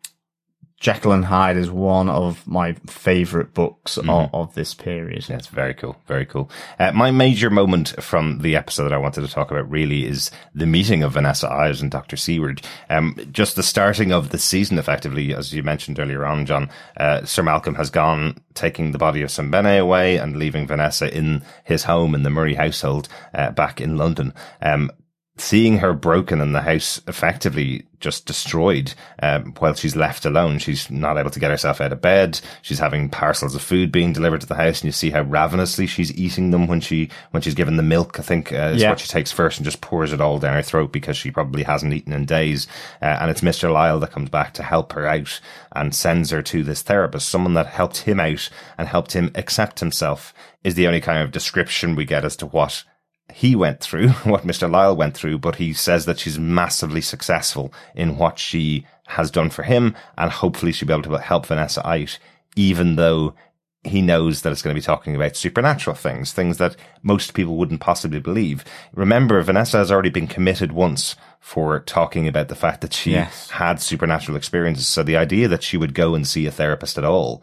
Jekyll 0.79 1.11
and 1.11 1.25
Hyde 1.25 1.57
is 1.57 1.71
one 1.71 2.07
of 2.07 2.45
my 2.45 2.73
favorite 2.85 3.53
books 3.55 3.95
mm-hmm. 3.95 4.09
of, 4.09 4.29
of, 4.33 4.53
this 4.53 4.75
period. 4.75 5.23
That's 5.27 5.47
very 5.47 5.73
cool. 5.73 5.97
Very 6.05 6.25
cool. 6.25 6.51
Uh, 6.77 6.91
my 6.91 7.09
major 7.09 7.49
moment 7.49 7.95
from 8.01 8.39
the 8.39 8.55
episode 8.55 8.83
that 8.83 8.93
I 8.93 8.97
wanted 8.97 9.21
to 9.21 9.27
talk 9.27 9.49
about 9.49 9.69
really 9.69 10.05
is 10.05 10.29
the 10.53 10.67
meeting 10.67 11.01
of 11.01 11.13
Vanessa 11.13 11.51
Ives 11.51 11.81
and 11.81 11.89
Dr. 11.89 12.15
Seward. 12.15 12.61
Um, 12.91 13.15
just 13.31 13.55
the 13.55 13.63
starting 13.63 14.11
of 14.11 14.29
the 14.29 14.37
season, 14.37 14.77
effectively, 14.77 15.33
as 15.33 15.51
you 15.51 15.63
mentioned 15.63 15.99
earlier 15.99 16.25
on, 16.25 16.45
John, 16.45 16.69
uh, 16.95 17.25
Sir 17.25 17.41
Malcolm 17.41 17.75
has 17.75 17.89
gone 17.89 18.39
taking 18.53 18.91
the 18.91 18.99
body 18.99 19.23
of 19.23 19.29
Sembene 19.29 19.79
away 19.79 20.17
and 20.17 20.37
leaving 20.37 20.67
Vanessa 20.67 21.11
in 21.15 21.43
his 21.63 21.85
home 21.85 22.13
in 22.13 22.21
the 22.21 22.29
Murray 22.29 22.53
household, 22.53 23.09
uh, 23.33 23.49
back 23.49 23.81
in 23.81 23.97
London. 23.97 24.31
Um, 24.61 24.91
seeing 25.37 25.77
her 25.79 25.93
broken 25.93 26.41
and 26.41 26.53
the 26.53 26.61
house 26.61 27.01
effectively 27.07 27.85
just 27.99 28.27
destroyed 28.27 28.93
um, 29.23 29.53
while 29.57 29.73
she's 29.73 29.95
left 29.95 30.25
alone. 30.25 30.59
She's 30.59 30.89
not 30.91 31.17
able 31.17 31.31
to 31.31 31.39
get 31.39 31.49
herself 31.49 31.81
out 31.81 31.91
of 31.91 32.01
bed. 32.01 32.39
She's 32.61 32.77
having 32.77 33.09
parcels 33.09 33.55
of 33.55 33.61
food 33.61 33.91
being 33.91 34.13
delivered 34.13 34.41
to 34.41 34.47
the 34.47 34.55
house, 34.55 34.81
and 34.81 34.85
you 34.85 34.91
see 34.91 35.09
how 35.09 35.21
ravenously 35.21 35.87
she's 35.87 36.15
eating 36.15 36.51
them 36.51 36.67
when 36.67 36.79
she 36.79 37.09
when 37.31 37.41
she's 37.41 37.55
given 37.55 37.77
the 37.77 37.83
milk. 37.83 38.19
I 38.19 38.23
think 38.23 38.53
uh, 38.53 38.73
is 38.75 38.81
yeah. 38.81 38.89
what 38.89 38.99
she 38.99 39.07
takes 39.07 39.31
first 39.31 39.57
and 39.57 39.65
just 39.65 39.81
pours 39.81 40.13
it 40.13 40.21
all 40.21 40.37
down 40.37 40.53
her 40.53 40.61
throat 40.61 40.91
because 40.91 41.17
she 41.17 41.31
probably 41.31 41.63
hasn't 41.63 41.93
eaten 41.93 42.13
in 42.13 42.25
days. 42.25 42.67
Uh, 43.01 43.17
and 43.19 43.31
it's 43.31 43.43
Mister 43.43 43.71
Lyle 43.71 43.99
that 43.99 44.11
comes 44.11 44.29
back 44.29 44.53
to 44.55 44.63
help 44.63 44.93
her 44.93 45.07
out 45.07 45.39
and 45.75 45.95
sends 45.95 46.29
her 46.29 46.41
to 46.43 46.63
this 46.63 46.83
therapist, 46.83 47.29
someone 47.29 47.55
that 47.55 47.67
helped 47.67 47.97
him 47.99 48.19
out 48.19 48.49
and 48.77 48.87
helped 48.87 49.13
him 49.13 49.31
accept 49.35 49.79
himself. 49.79 50.33
Is 50.63 50.75
the 50.75 50.87
only 50.87 51.01
kind 51.01 51.23
of 51.23 51.31
description 51.31 51.95
we 51.95 52.03
get 52.03 52.25
as 52.25 52.35
to 52.37 52.45
what 52.45 52.83
he 53.33 53.55
went 53.55 53.79
through, 53.79 54.09
what 54.23 54.45
Mr. 54.45 54.69
Lyle 54.69 54.95
went 54.95 55.15
through, 55.15 55.39
but 55.39 55.55
he 55.55 55.73
says 55.73 56.05
that 56.05 56.19
she's 56.19 56.39
massively 56.39 57.01
successful 57.01 57.73
in 57.95 58.17
what 58.17 58.39
she 58.39 58.85
has 59.07 59.31
done 59.31 59.49
for 59.49 59.63
him, 59.63 59.95
and 60.17 60.31
hopefully 60.31 60.71
she'll 60.71 60.87
be 60.87 60.93
able 60.93 61.03
to 61.03 61.17
help 61.17 61.45
Vanessa 61.45 61.87
out, 61.87 62.19
even 62.55 62.95
though 62.95 63.33
he 63.83 64.01
knows 64.01 64.41
that 64.41 64.51
it's 64.51 64.61
going 64.61 64.75
to 64.75 64.79
be 64.79 64.83
talking 64.83 65.15
about 65.15 65.35
supernatural 65.35 65.95
things, 65.95 66.33
things 66.33 66.57
that 66.57 66.75
most 67.03 67.33
people 67.33 67.55
wouldn't 67.55 67.79
possibly 67.79 68.19
believe. 68.19 68.65
Remember, 68.93 69.41
Vanessa 69.41 69.77
has 69.77 69.91
already 69.91 70.09
been 70.09 70.27
committed 70.27 70.71
once 70.71 71.15
for 71.39 71.79
talking 71.79 72.27
about 72.27 72.49
the 72.49 72.55
fact 72.55 72.81
that 72.81 72.93
she 72.93 73.11
yes. 73.11 73.49
had 73.51 73.79
supernatural 73.79 74.35
experiences. 74.35 74.87
So 74.87 75.03
the 75.03 75.15
idea 75.15 75.47
that 75.47 75.63
she 75.63 75.77
would 75.77 75.93
go 75.93 76.15
and 76.15 76.27
see 76.27 76.45
a 76.45 76.51
therapist 76.51 76.97
at 76.97 77.05
all 77.05 77.41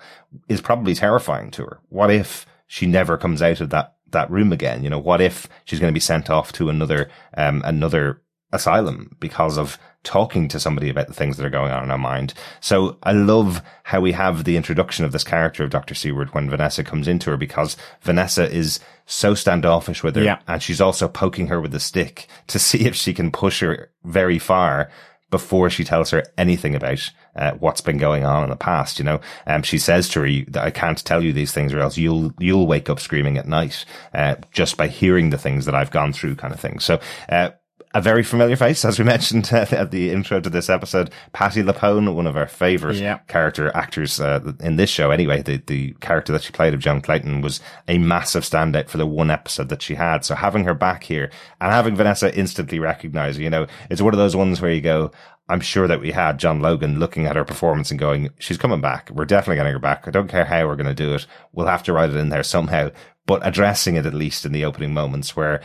is 0.49 0.61
probably 0.61 0.95
terrifying 0.95 1.51
to 1.53 1.63
her. 1.63 1.81
What 1.89 2.11
if 2.11 2.45
she 2.67 2.87
never 2.87 3.17
comes 3.17 3.41
out 3.41 3.61
of 3.61 3.71
that 3.71 3.94
that 4.15 4.31
room 4.31 4.53
again? 4.53 4.83
You 4.83 4.91
know, 4.91 4.99
what 4.99 5.21
if 5.21 5.49
she's 5.65 5.79
going 5.79 5.93
to 5.93 5.95
be 5.95 6.01
sent 6.01 6.31
off 6.31 6.53
to 6.55 6.71
another, 6.71 7.11
um, 7.37 7.63
another 7.65 8.21
asylum 8.55 9.17
because 9.21 9.59
of 9.59 9.79
talking 10.05 10.49
to 10.49 10.61
somebody 10.61 10.89
about 10.89 11.09
the 11.09 11.15
things 11.15 11.37
that 11.37 11.47
are 11.47 11.51
going 11.51 11.73
on 11.73 11.83
in 11.83 11.91
her 11.91 11.99
mind. 11.99 12.35
So 12.61 12.99
I 13.03 13.13
love 13.13 13.63
how 13.83 14.01
we 14.01 14.13
have 14.13 14.45
the 14.45 14.57
introduction 14.57 15.05
of 15.05 15.13
this 15.13 15.25
character 15.25 15.65
of 15.65 15.71
Dr. 15.71 15.95
Seward 15.95 16.33
when 16.35 16.49
Vanessa 16.49 16.85
comes 16.85 17.09
into 17.09 17.31
her 17.31 17.37
because 17.37 17.77
Vanessa 18.03 18.51
is 18.51 18.81
so 19.07 19.35
standoffish 19.35 20.03
with 20.03 20.15
her 20.17 20.23
yeah. 20.23 20.39
and 20.47 20.63
she's 20.63 20.81
also 20.81 21.09
poking 21.09 21.49
her 21.49 21.61
with 21.61 21.75
a 21.75 21.81
stick 21.81 22.29
to 22.47 22.59
see 22.59 22.87
if 22.87 22.95
she 22.95 23.13
can 23.13 23.31
push 23.31 23.61
her 23.61 23.91
very 24.05 24.39
far 24.39 24.91
before 25.31 25.69
she 25.69 25.83
tells 25.83 26.11
her 26.11 26.23
anything 26.39 26.75
about 26.75 27.11
uh, 27.37 27.53
what's 27.53 27.81
been 27.81 27.99
going 27.99 28.25
on 28.25 28.45
in 28.45 28.51
the 28.51 28.57
past. 28.57 28.99
You 28.99 29.05
know, 29.05 29.21
um, 29.47 29.63
she 29.63 29.79
says 29.79 30.09
to 30.11 30.21
her 30.21 30.51
that 30.51 30.65
I 30.65 30.71
can't 30.71 31.03
tell 31.05 31.23
you 31.23 31.33
these 31.33 31.53
things, 31.53 31.73
or 31.73 31.81
else 31.81 31.97
you'll 31.97 32.33
you'll 32.39 32.67
wake 32.67 32.91
up 32.91 33.01
screaming 33.01 33.39
at 33.39 33.49
night 33.49 33.85
uh, 34.13 34.37
just 34.53 34.77
by 34.77 34.89
hearing 34.89 35.31
the 35.31 35.39
things 35.39 35.65
that 35.67 35.75
I've 35.75 35.91
gone 35.91 36.13
through, 36.13 36.37
kind 36.37 36.55
of 36.55 36.61
thing. 36.61 36.79
So. 36.79 37.01
Uh, 37.29 37.51
a 37.95 38.01
very 38.01 38.25
familiar 38.25 38.57
face, 38.57 38.85
as 38.85 38.99
we 38.99 39.05
mentioned 39.15 39.51
at 39.53 39.91
the 39.93 40.11
intro 40.11 40.41
to 40.41 40.51
this 40.51 40.69
episode. 40.69 41.11
Patti 41.33 41.63
LuPone, 41.63 42.15
one 42.15 42.27
of 42.27 42.37
our 42.37 42.49
favorite 42.49 42.97
yeah. 42.97 43.19
character 43.29 43.71
actors 43.75 44.21
uh, 44.21 44.53
in 44.61 44.77
this 44.77 44.91
show. 44.91 45.13
Anyway, 45.13 45.43
the 45.43 45.59
the 45.59 45.93
character 46.01 46.33
that 46.33 46.43
she 46.43 46.53
played 46.53 46.75
of 46.75 46.81
Joan 46.81 47.01
Clayton 47.01 47.41
was 47.41 47.61
a 47.87 47.99
massive 47.99 48.43
standout 48.43 48.89
for 48.89 48.99
the 48.99 49.07
one 49.07 49.31
episode 49.31 49.69
that 49.69 49.81
she 49.81 49.95
had. 49.95 50.25
So 50.25 50.35
having 50.35 50.65
her 50.65 50.75
back 50.75 51.05
here 51.05 51.31
and 51.61 51.73
having 51.73 51.95
Vanessa 51.95 52.37
instantly 52.37 52.81
recognize, 52.81 53.39
you 53.39 53.49
know, 53.49 53.67
it's 53.89 54.03
one 54.03 54.13
of 54.13 54.19
those 54.19 54.35
ones 54.35 54.61
where 54.61 54.73
you 54.73 54.81
go, 54.81 55.13
I'm 55.49 55.61
sure 55.61 55.87
that 55.87 56.01
we 56.01 56.13
had 56.13 56.39
John 56.39 56.61
Logan 56.61 56.99
looking 56.99 57.27
at 57.27 57.37
her 57.37 57.45
performance 57.45 57.91
and 57.91 58.01
going, 58.01 58.31
she's 58.39 58.57
coming 58.57 58.81
back. 58.81 59.11
We're 59.11 59.27
definitely 59.27 59.57
getting 59.57 59.75
her 59.75 59.79
back. 59.79 60.09
I 60.09 60.11
don't 60.11 60.29
care 60.29 60.47
how 60.47 60.67
we're 60.67 60.77
going 60.77 60.87
to 60.87 60.95
do 60.95 61.13
it. 61.15 61.27
We'll 61.53 61.67
have 61.67 61.83
to 61.85 61.93
write 61.93 62.11
it 62.11 62.17
in 62.17 62.31
there 62.31 62.43
somehow, 62.43 62.91
but 63.27 63.47
addressing 63.47 63.97
it 63.97 64.07
at 64.07 64.15
least 64.15 64.47
in 64.47 64.53
the 64.53 64.65
opening 64.65 64.95
moments 64.95 65.37
where 65.37 65.61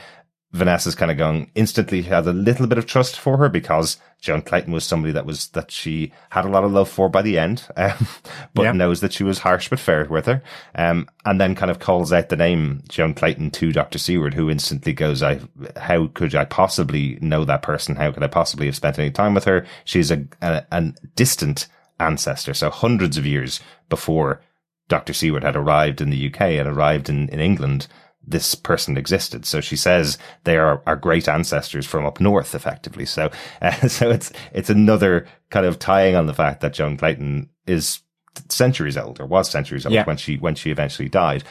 Vanessa's 0.51 0.95
kind 0.95 1.11
of 1.11 1.17
going 1.17 1.51
instantly 1.53 2.01
has 2.03 2.25
a 2.25 2.33
little 2.33 2.65
bit 2.65 2.79
of 2.79 2.87
trust 2.87 3.19
for 3.19 3.37
her 3.37 3.49
because 3.49 3.97
Joan 4.19 4.41
Clayton 4.41 4.73
was 4.73 4.83
somebody 4.83 5.13
that 5.13 5.25
was 5.25 5.49
that 5.49 5.69
she 5.69 6.11
had 6.31 6.43
a 6.43 6.49
lot 6.49 6.63
of 6.63 6.71
love 6.71 6.89
for 6.89 7.07
by 7.07 7.21
the 7.21 7.37
end, 7.37 7.67
um, 7.77 8.07
but 8.55 8.63
yeah. 8.63 8.71
knows 8.71 9.01
that 9.01 9.13
she 9.13 9.23
was 9.23 9.39
harsh 9.39 9.69
but 9.69 9.79
fair 9.79 10.05
with 10.05 10.25
her, 10.25 10.41
um, 10.73 11.07
and 11.23 11.39
then 11.39 11.53
kind 11.53 11.69
of 11.69 11.77
calls 11.77 12.11
out 12.11 12.29
the 12.29 12.35
name 12.35 12.81
Joan 12.89 13.13
Clayton 13.13 13.51
to 13.51 13.71
Doctor 13.71 13.99
Seward, 13.99 14.33
who 14.33 14.49
instantly 14.49 14.91
goes, 14.91 15.21
"I 15.21 15.39
how 15.77 16.07
could 16.07 16.33
I 16.33 16.45
possibly 16.45 17.19
know 17.21 17.45
that 17.45 17.61
person? 17.61 17.95
How 17.95 18.11
could 18.11 18.23
I 18.23 18.27
possibly 18.27 18.65
have 18.65 18.75
spent 18.75 18.97
any 18.97 19.11
time 19.11 19.35
with 19.35 19.43
her? 19.45 19.67
She's 19.85 20.09
a, 20.09 20.25
a, 20.41 20.65
a 20.71 20.93
distant 21.15 21.67
ancestor, 21.99 22.55
so 22.55 22.71
hundreds 22.71 23.17
of 23.17 23.25
years 23.25 23.59
before 23.87 24.41
Doctor 24.87 25.13
Seward 25.13 25.43
had 25.43 25.55
arrived 25.55 26.01
in 26.01 26.09
the 26.09 26.27
UK 26.27 26.41
and 26.41 26.67
arrived 26.67 27.07
in 27.07 27.29
in 27.29 27.39
England." 27.39 27.87
This 28.29 28.55
person 28.55 28.97
existed. 28.97 29.45
So 29.45 29.61
she 29.61 29.75
says 29.75 30.17
they 30.43 30.57
are 30.57 30.81
our 30.85 30.95
great 30.95 31.27
ancestors 31.27 31.85
from 31.85 32.05
up 32.05 32.19
north, 32.19 32.53
effectively. 32.55 33.05
So, 33.05 33.31
uh, 33.61 33.87
so 33.87 34.09
it's, 34.09 34.31
it's 34.53 34.69
another 34.69 35.27
kind 35.49 35.65
of 35.65 35.79
tying 35.79 36.15
on 36.15 36.27
the 36.27 36.33
fact 36.33 36.61
that 36.61 36.73
Joan 36.73 36.97
Clayton 36.97 37.49
is 37.65 38.01
centuries 38.47 38.97
old 38.97 39.19
or 39.19 39.25
was 39.25 39.49
centuries 39.49 39.85
old 39.85 39.93
yeah. 39.93 40.05
when 40.05 40.17
she, 40.17 40.37
when 40.37 40.55
she 40.55 40.71
eventually 40.71 41.09
died 41.09 41.43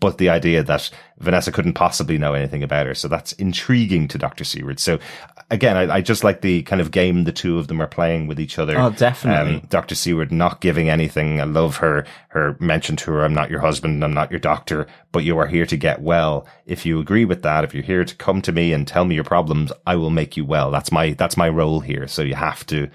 but 0.00 0.18
the 0.18 0.30
idea 0.30 0.62
that 0.62 0.90
Vanessa 1.18 1.52
couldn't 1.52 1.74
possibly 1.74 2.16
know 2.16 2.32
anything 2.32 2.62
about 2.62 2.86
her. 2.86 2.94
So 2.94 3.06
that's 3.06 3.32
intriguing 3.32 4.08
to 4.08 4.18
Dr. 4.18 4.44
Seward. 4.44 4.80
So 4.80 4.98
again, 5.50 5.76
I, 5.76 5.96
I, 5.96 6.00
just 6.00 6.24
like 6.24 6.40
the 6.40 6.62
kind 6.62 6.80
of 6.80 6.90
game 6.90 7.24
the 7.24 7.32
two 7.32 7.58
of 7.58 7.68
them 7.68 7.80
are 7.82 7.86
playing 7.86 8.26
with 8.26 8.40
each 8.40 8.58
other. 8.58 8.78
Oh, 8.78 8.90
definitely. 8.90 9.56
Um, 9.56 9.66
Dr. 9.68 9.94
Seward 9.94 10.32
not 10.32 10.62
giving 10.62 10.88
anything. 10.88 11.40
I 11.40 11.44
love 11.44 11.76
her, 11.76 12.06
her 12.28 12.56
mention 12.58 12.96
to 12.96 13.12
her, 13.12 13.24
I'm 13.24 13.34
not 13.34 13.50
your 13.50 13.60
husband, 13.60 14.02
I'm 14.02 14.14
not 14.14 14.30
your 14.30 14.40
doctor, 14.40 14.86
but 15.12 15.24
you 15.24 15.36
are 15.38 15.46
here 15.46 15.66
to 15.66 15.76
get 15.76 16.00
well. 16.00 16.46
If 16.64 16.86
you 16.86 16.98
agree 16.98 17.26
with 17.26 17.42
that, 17.42 17.64
if 17.64 17.74
you're 17.74 17.82
here 17.82 18.04
to 18.04 18.16
come 18.16 18.40
to 18.42 18.52
me 18.52 18.72
and 18.72 18.88
tell 18.88 19.04
me 19.04 19.14
your 19.14 19.24
problems, 19.24 19.72
I 19.86 19.96
will 19.96 20.10
make 20.10 20.36
you 20.36 20.46
well. 20.46 20.70
That's 20.70 20.90
my, 20.90 21.12
that's 21.12 21.36
my 21.36 21.48
role 21.50 21.80
here. 21.80 22.08
So 22.08 22.22
you 22.22 22.34
have 22.34 22.64
to 22.66 22.88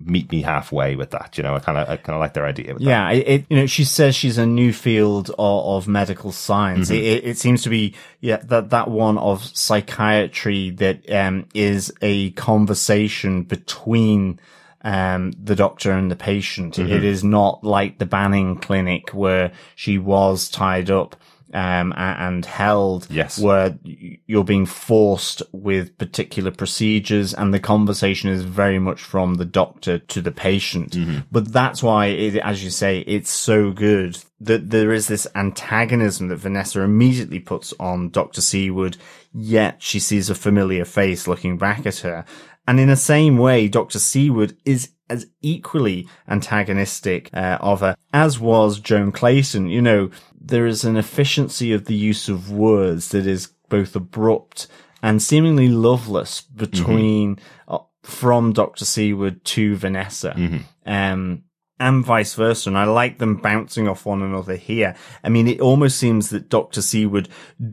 meet 0.00 0.30
me 0.30 0.42
halfway 0.42 0.96
with 0.96 1.10
that. 1.10 1.36
You 1.36 1.44
know, 1.44 1.56
I 1.56 1.58
kind 1.58 1.78
of, 1.78 1.88
I 1.88 1.96
kind 1.96 2.14
of 2.14 2.20
like 2.20 2.34
their 2.34 2.46
idea. 2.46 2.76
yeah, 2.78 3.10
it, 3.10 3.28
it, 3.28 3.46
you 3.48 3.56
know, 3.56 3.66
she 3.66 3.84
says 3.84 4.14
she's 4.14 4.38
a 4.38 4.46
new 4.46 4.72
field 4.72 5.30
of, 5.30 5.36
of 5.38 5.88
medical 5.88 6.32
science. 6.32 6.90
Mm-hmm. 6.90 7.04
It, 7.04 7.24
it, 7.24 7.38
seems 7.38 7.62
to 7.62 7.68
be, 7.68 7.94
yeah, 8.20 8.36
that, 8.44 8.70
that 8.70 8.88
one 8.88 9.18
of 9.18 9.44
psychiatry 9.44 10.70
that, 10.70 11.10
um, 11.10 11.46
is 11.54 11.92
a 12.00 12.30
conversation 12.32 13.42
between, 13.42 14.38
um, 14.82 15.32
the 15.32 15.56
doctor 15.56 15.90
and 15.92 16.10
the 16.10 16.16
patient. 16.16 16.76
Mm-hmm. 16.76 16.92
It 16.92 17.04
is 17.04 17.24
not 17.24 17.64
like 17.64 17.98
the 17.98 18.06
Banning 18.06 18.56
clinic 18.56 19.10
where 19.10 19.52
she 19.74 19.98
was 19.98 20.48
tied 20.48 20.90
up 20.90 21.16
um, 21.54 21.92
and 21.96 22.44
held 22.44 23.06
yes. 23.10 23.38
where 23.38 23.78
you're 23.82 24.44
being 24.44 24.66
forced 24.66 25.42
with 25.52 25.96
particular 25.98 26.50
procedures 26.50 27.34
and 27.34 27.52
the 27.52 27.60
conversation 27.60 28.30
is 28.30 28.42
very 28.42 28.78
much 28.78 29.00
from 29.00 29.34
the 29.34 29.44
doctor 29.44 29.98
to 29.98 30.20
the 30.20 30.32
patient. 30.32 30.92
Mm-hmm. 30.92 31.18
But 31.30 31.52
that's 31.52 31.82
why, 31.82 32.06
it, 32.06 32.36
as 32.36 32.62
you 32.62 32.70
say, 32.70 33.00
it's 33.00 33.30
so 33.30 33.70
good 33.70 34.18
that 34.40 34.70
there 34.70 34.92
is 34.92 35.08
this 35.08 35.26
antagonism 35.34 36.28
that 36.28 36.36
Vanessa 36.36 36.80
immediately 36.82 37.40
puts 37.40 37.74
on 37.80 38.10
Dr. 38.10 38.40
Seward, 38.40 38.96
yet 39.32 39.82
she 39.82 39.98
sees 39.98 40.30
a 40.30 40.34
familiar 40.34 40.84
face 40.84 41.26
looking 41.26 41.58
back 41.58 41.86
at 41.86 41.98
her. 41.98 42.24
And 42.66 42.78
in 42.78 42.88
the 42.88 42.96
same 42.96 43.38
way, 43.38 43.66
Dr. 43.66 43.98
Seward 43.98 44.56
is 44.64 44.90
as 45.10 45.26
equally 45.40 46.06
antagonistic 46.28 47.30
uh, 47.32 47.58
of 47.60 47.80
her 47.80 47.96
as 48.12 48.38
was 48.38 48.78
Joan 48.78 49.12
Clayton. 49.12 49.68
You 49.68 49.82
know, 49.82 50.10
there 50.40 50.66
is 50.66 50.84
an 50.84 50.96
efficiency 50.96 51.72
of 51.72 51.86
the 51.86 51.94
use 51.94 52.28
of 52.28 52.50
words 52.50 53.08
that 53.10 53.26
is 53.26 53.48
both 53.68 53.94
abrupt 53.94 54.66
and 55.02 55.22
seemingly 55.22 55.68
loveless 55.68 56.40
between 56.40 57.36
mm-hmm. 57.36 57.74
uh, 57.74 57.78
from 58.02 58.52
Dr. 58.52 58.84
Seward 58.84 59.44
to 59.44 59.76
Vanessa. 59.76 60.34
Mm-hmm. 60.36 60.58
Um, 60.86 61.44
and 61.80 62.04
vice 62.04 62.34
versa. 62.34 62.70
And 62.70 62.78
I 62.78 62.84
like 62.84 63.18
them 63.18 63.36
bouncing 63.36 63.88
off 63.88 64.06
one 64.06 64.22
another 64.22 64.56
here. 64.56 64.96
I 65.22 65.28
mean, 65.28 65.46
it 65.46 65.60
almost 65.60 65.98
seems 65.98 66.30
that 66.30 66.48
Dr. 66.48 66.82
Seward 66.82 67.28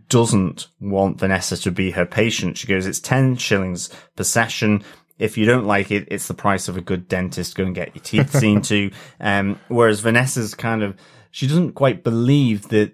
doesn't 0.10 0.67
want 0.80 1.19
Vanessa 1.19 1.58
to 1.58 1.71
be 1.71 1.91
her 1.91 2.06
patient. 2.06 2.58
She 2.58 2.67
goes, 2.67 2.86
it's 2.86 2.99
10 2.99 3.38
shillings 3.38 3.89
per 4.15 4.23
session. 4.23 4.84
If 5.17 5.38
you 5.38 5.45
don't 5.45 5.65
like 5.65 5.91
it, 5.91 6.08
it's 6.12 6.28
the 6.28 6.34
price 6.34 6.67
of 6.67 6.78
a 6.78 6.82
good 6.82 7.08
dentist. 7.08 7.56
Go 7.56 7.63
and 7.63 7.73
get 7.73 7.95
your 7.95 8.04
teeth 8.04 8.32
seen 8.32 8.62
to. 8.63 8.91
Um, 9.19 9.60
whereas 9.69 10.01
Vanessa's 10.01 10.54
kind 10.54 10.84
of, 10.84 10.95
she 11.36 11.48
doesn't 11.48 11.74
quite 11.74 12.02
believe 12.02 12.69
that 12.69 12.93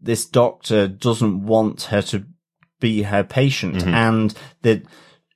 this 0.00 0.24
doctor 0.24 0.88
doesn't 0.88 1.44
want 1.44 1.82
her 1.82 2.00
to 2.00 2.24
be 2.80 3.02
her 3.02 3.22
patient 3.22 3.74
mm-hmm. 3.74 3.92
and 3.92 4.34
that 4.62 4.82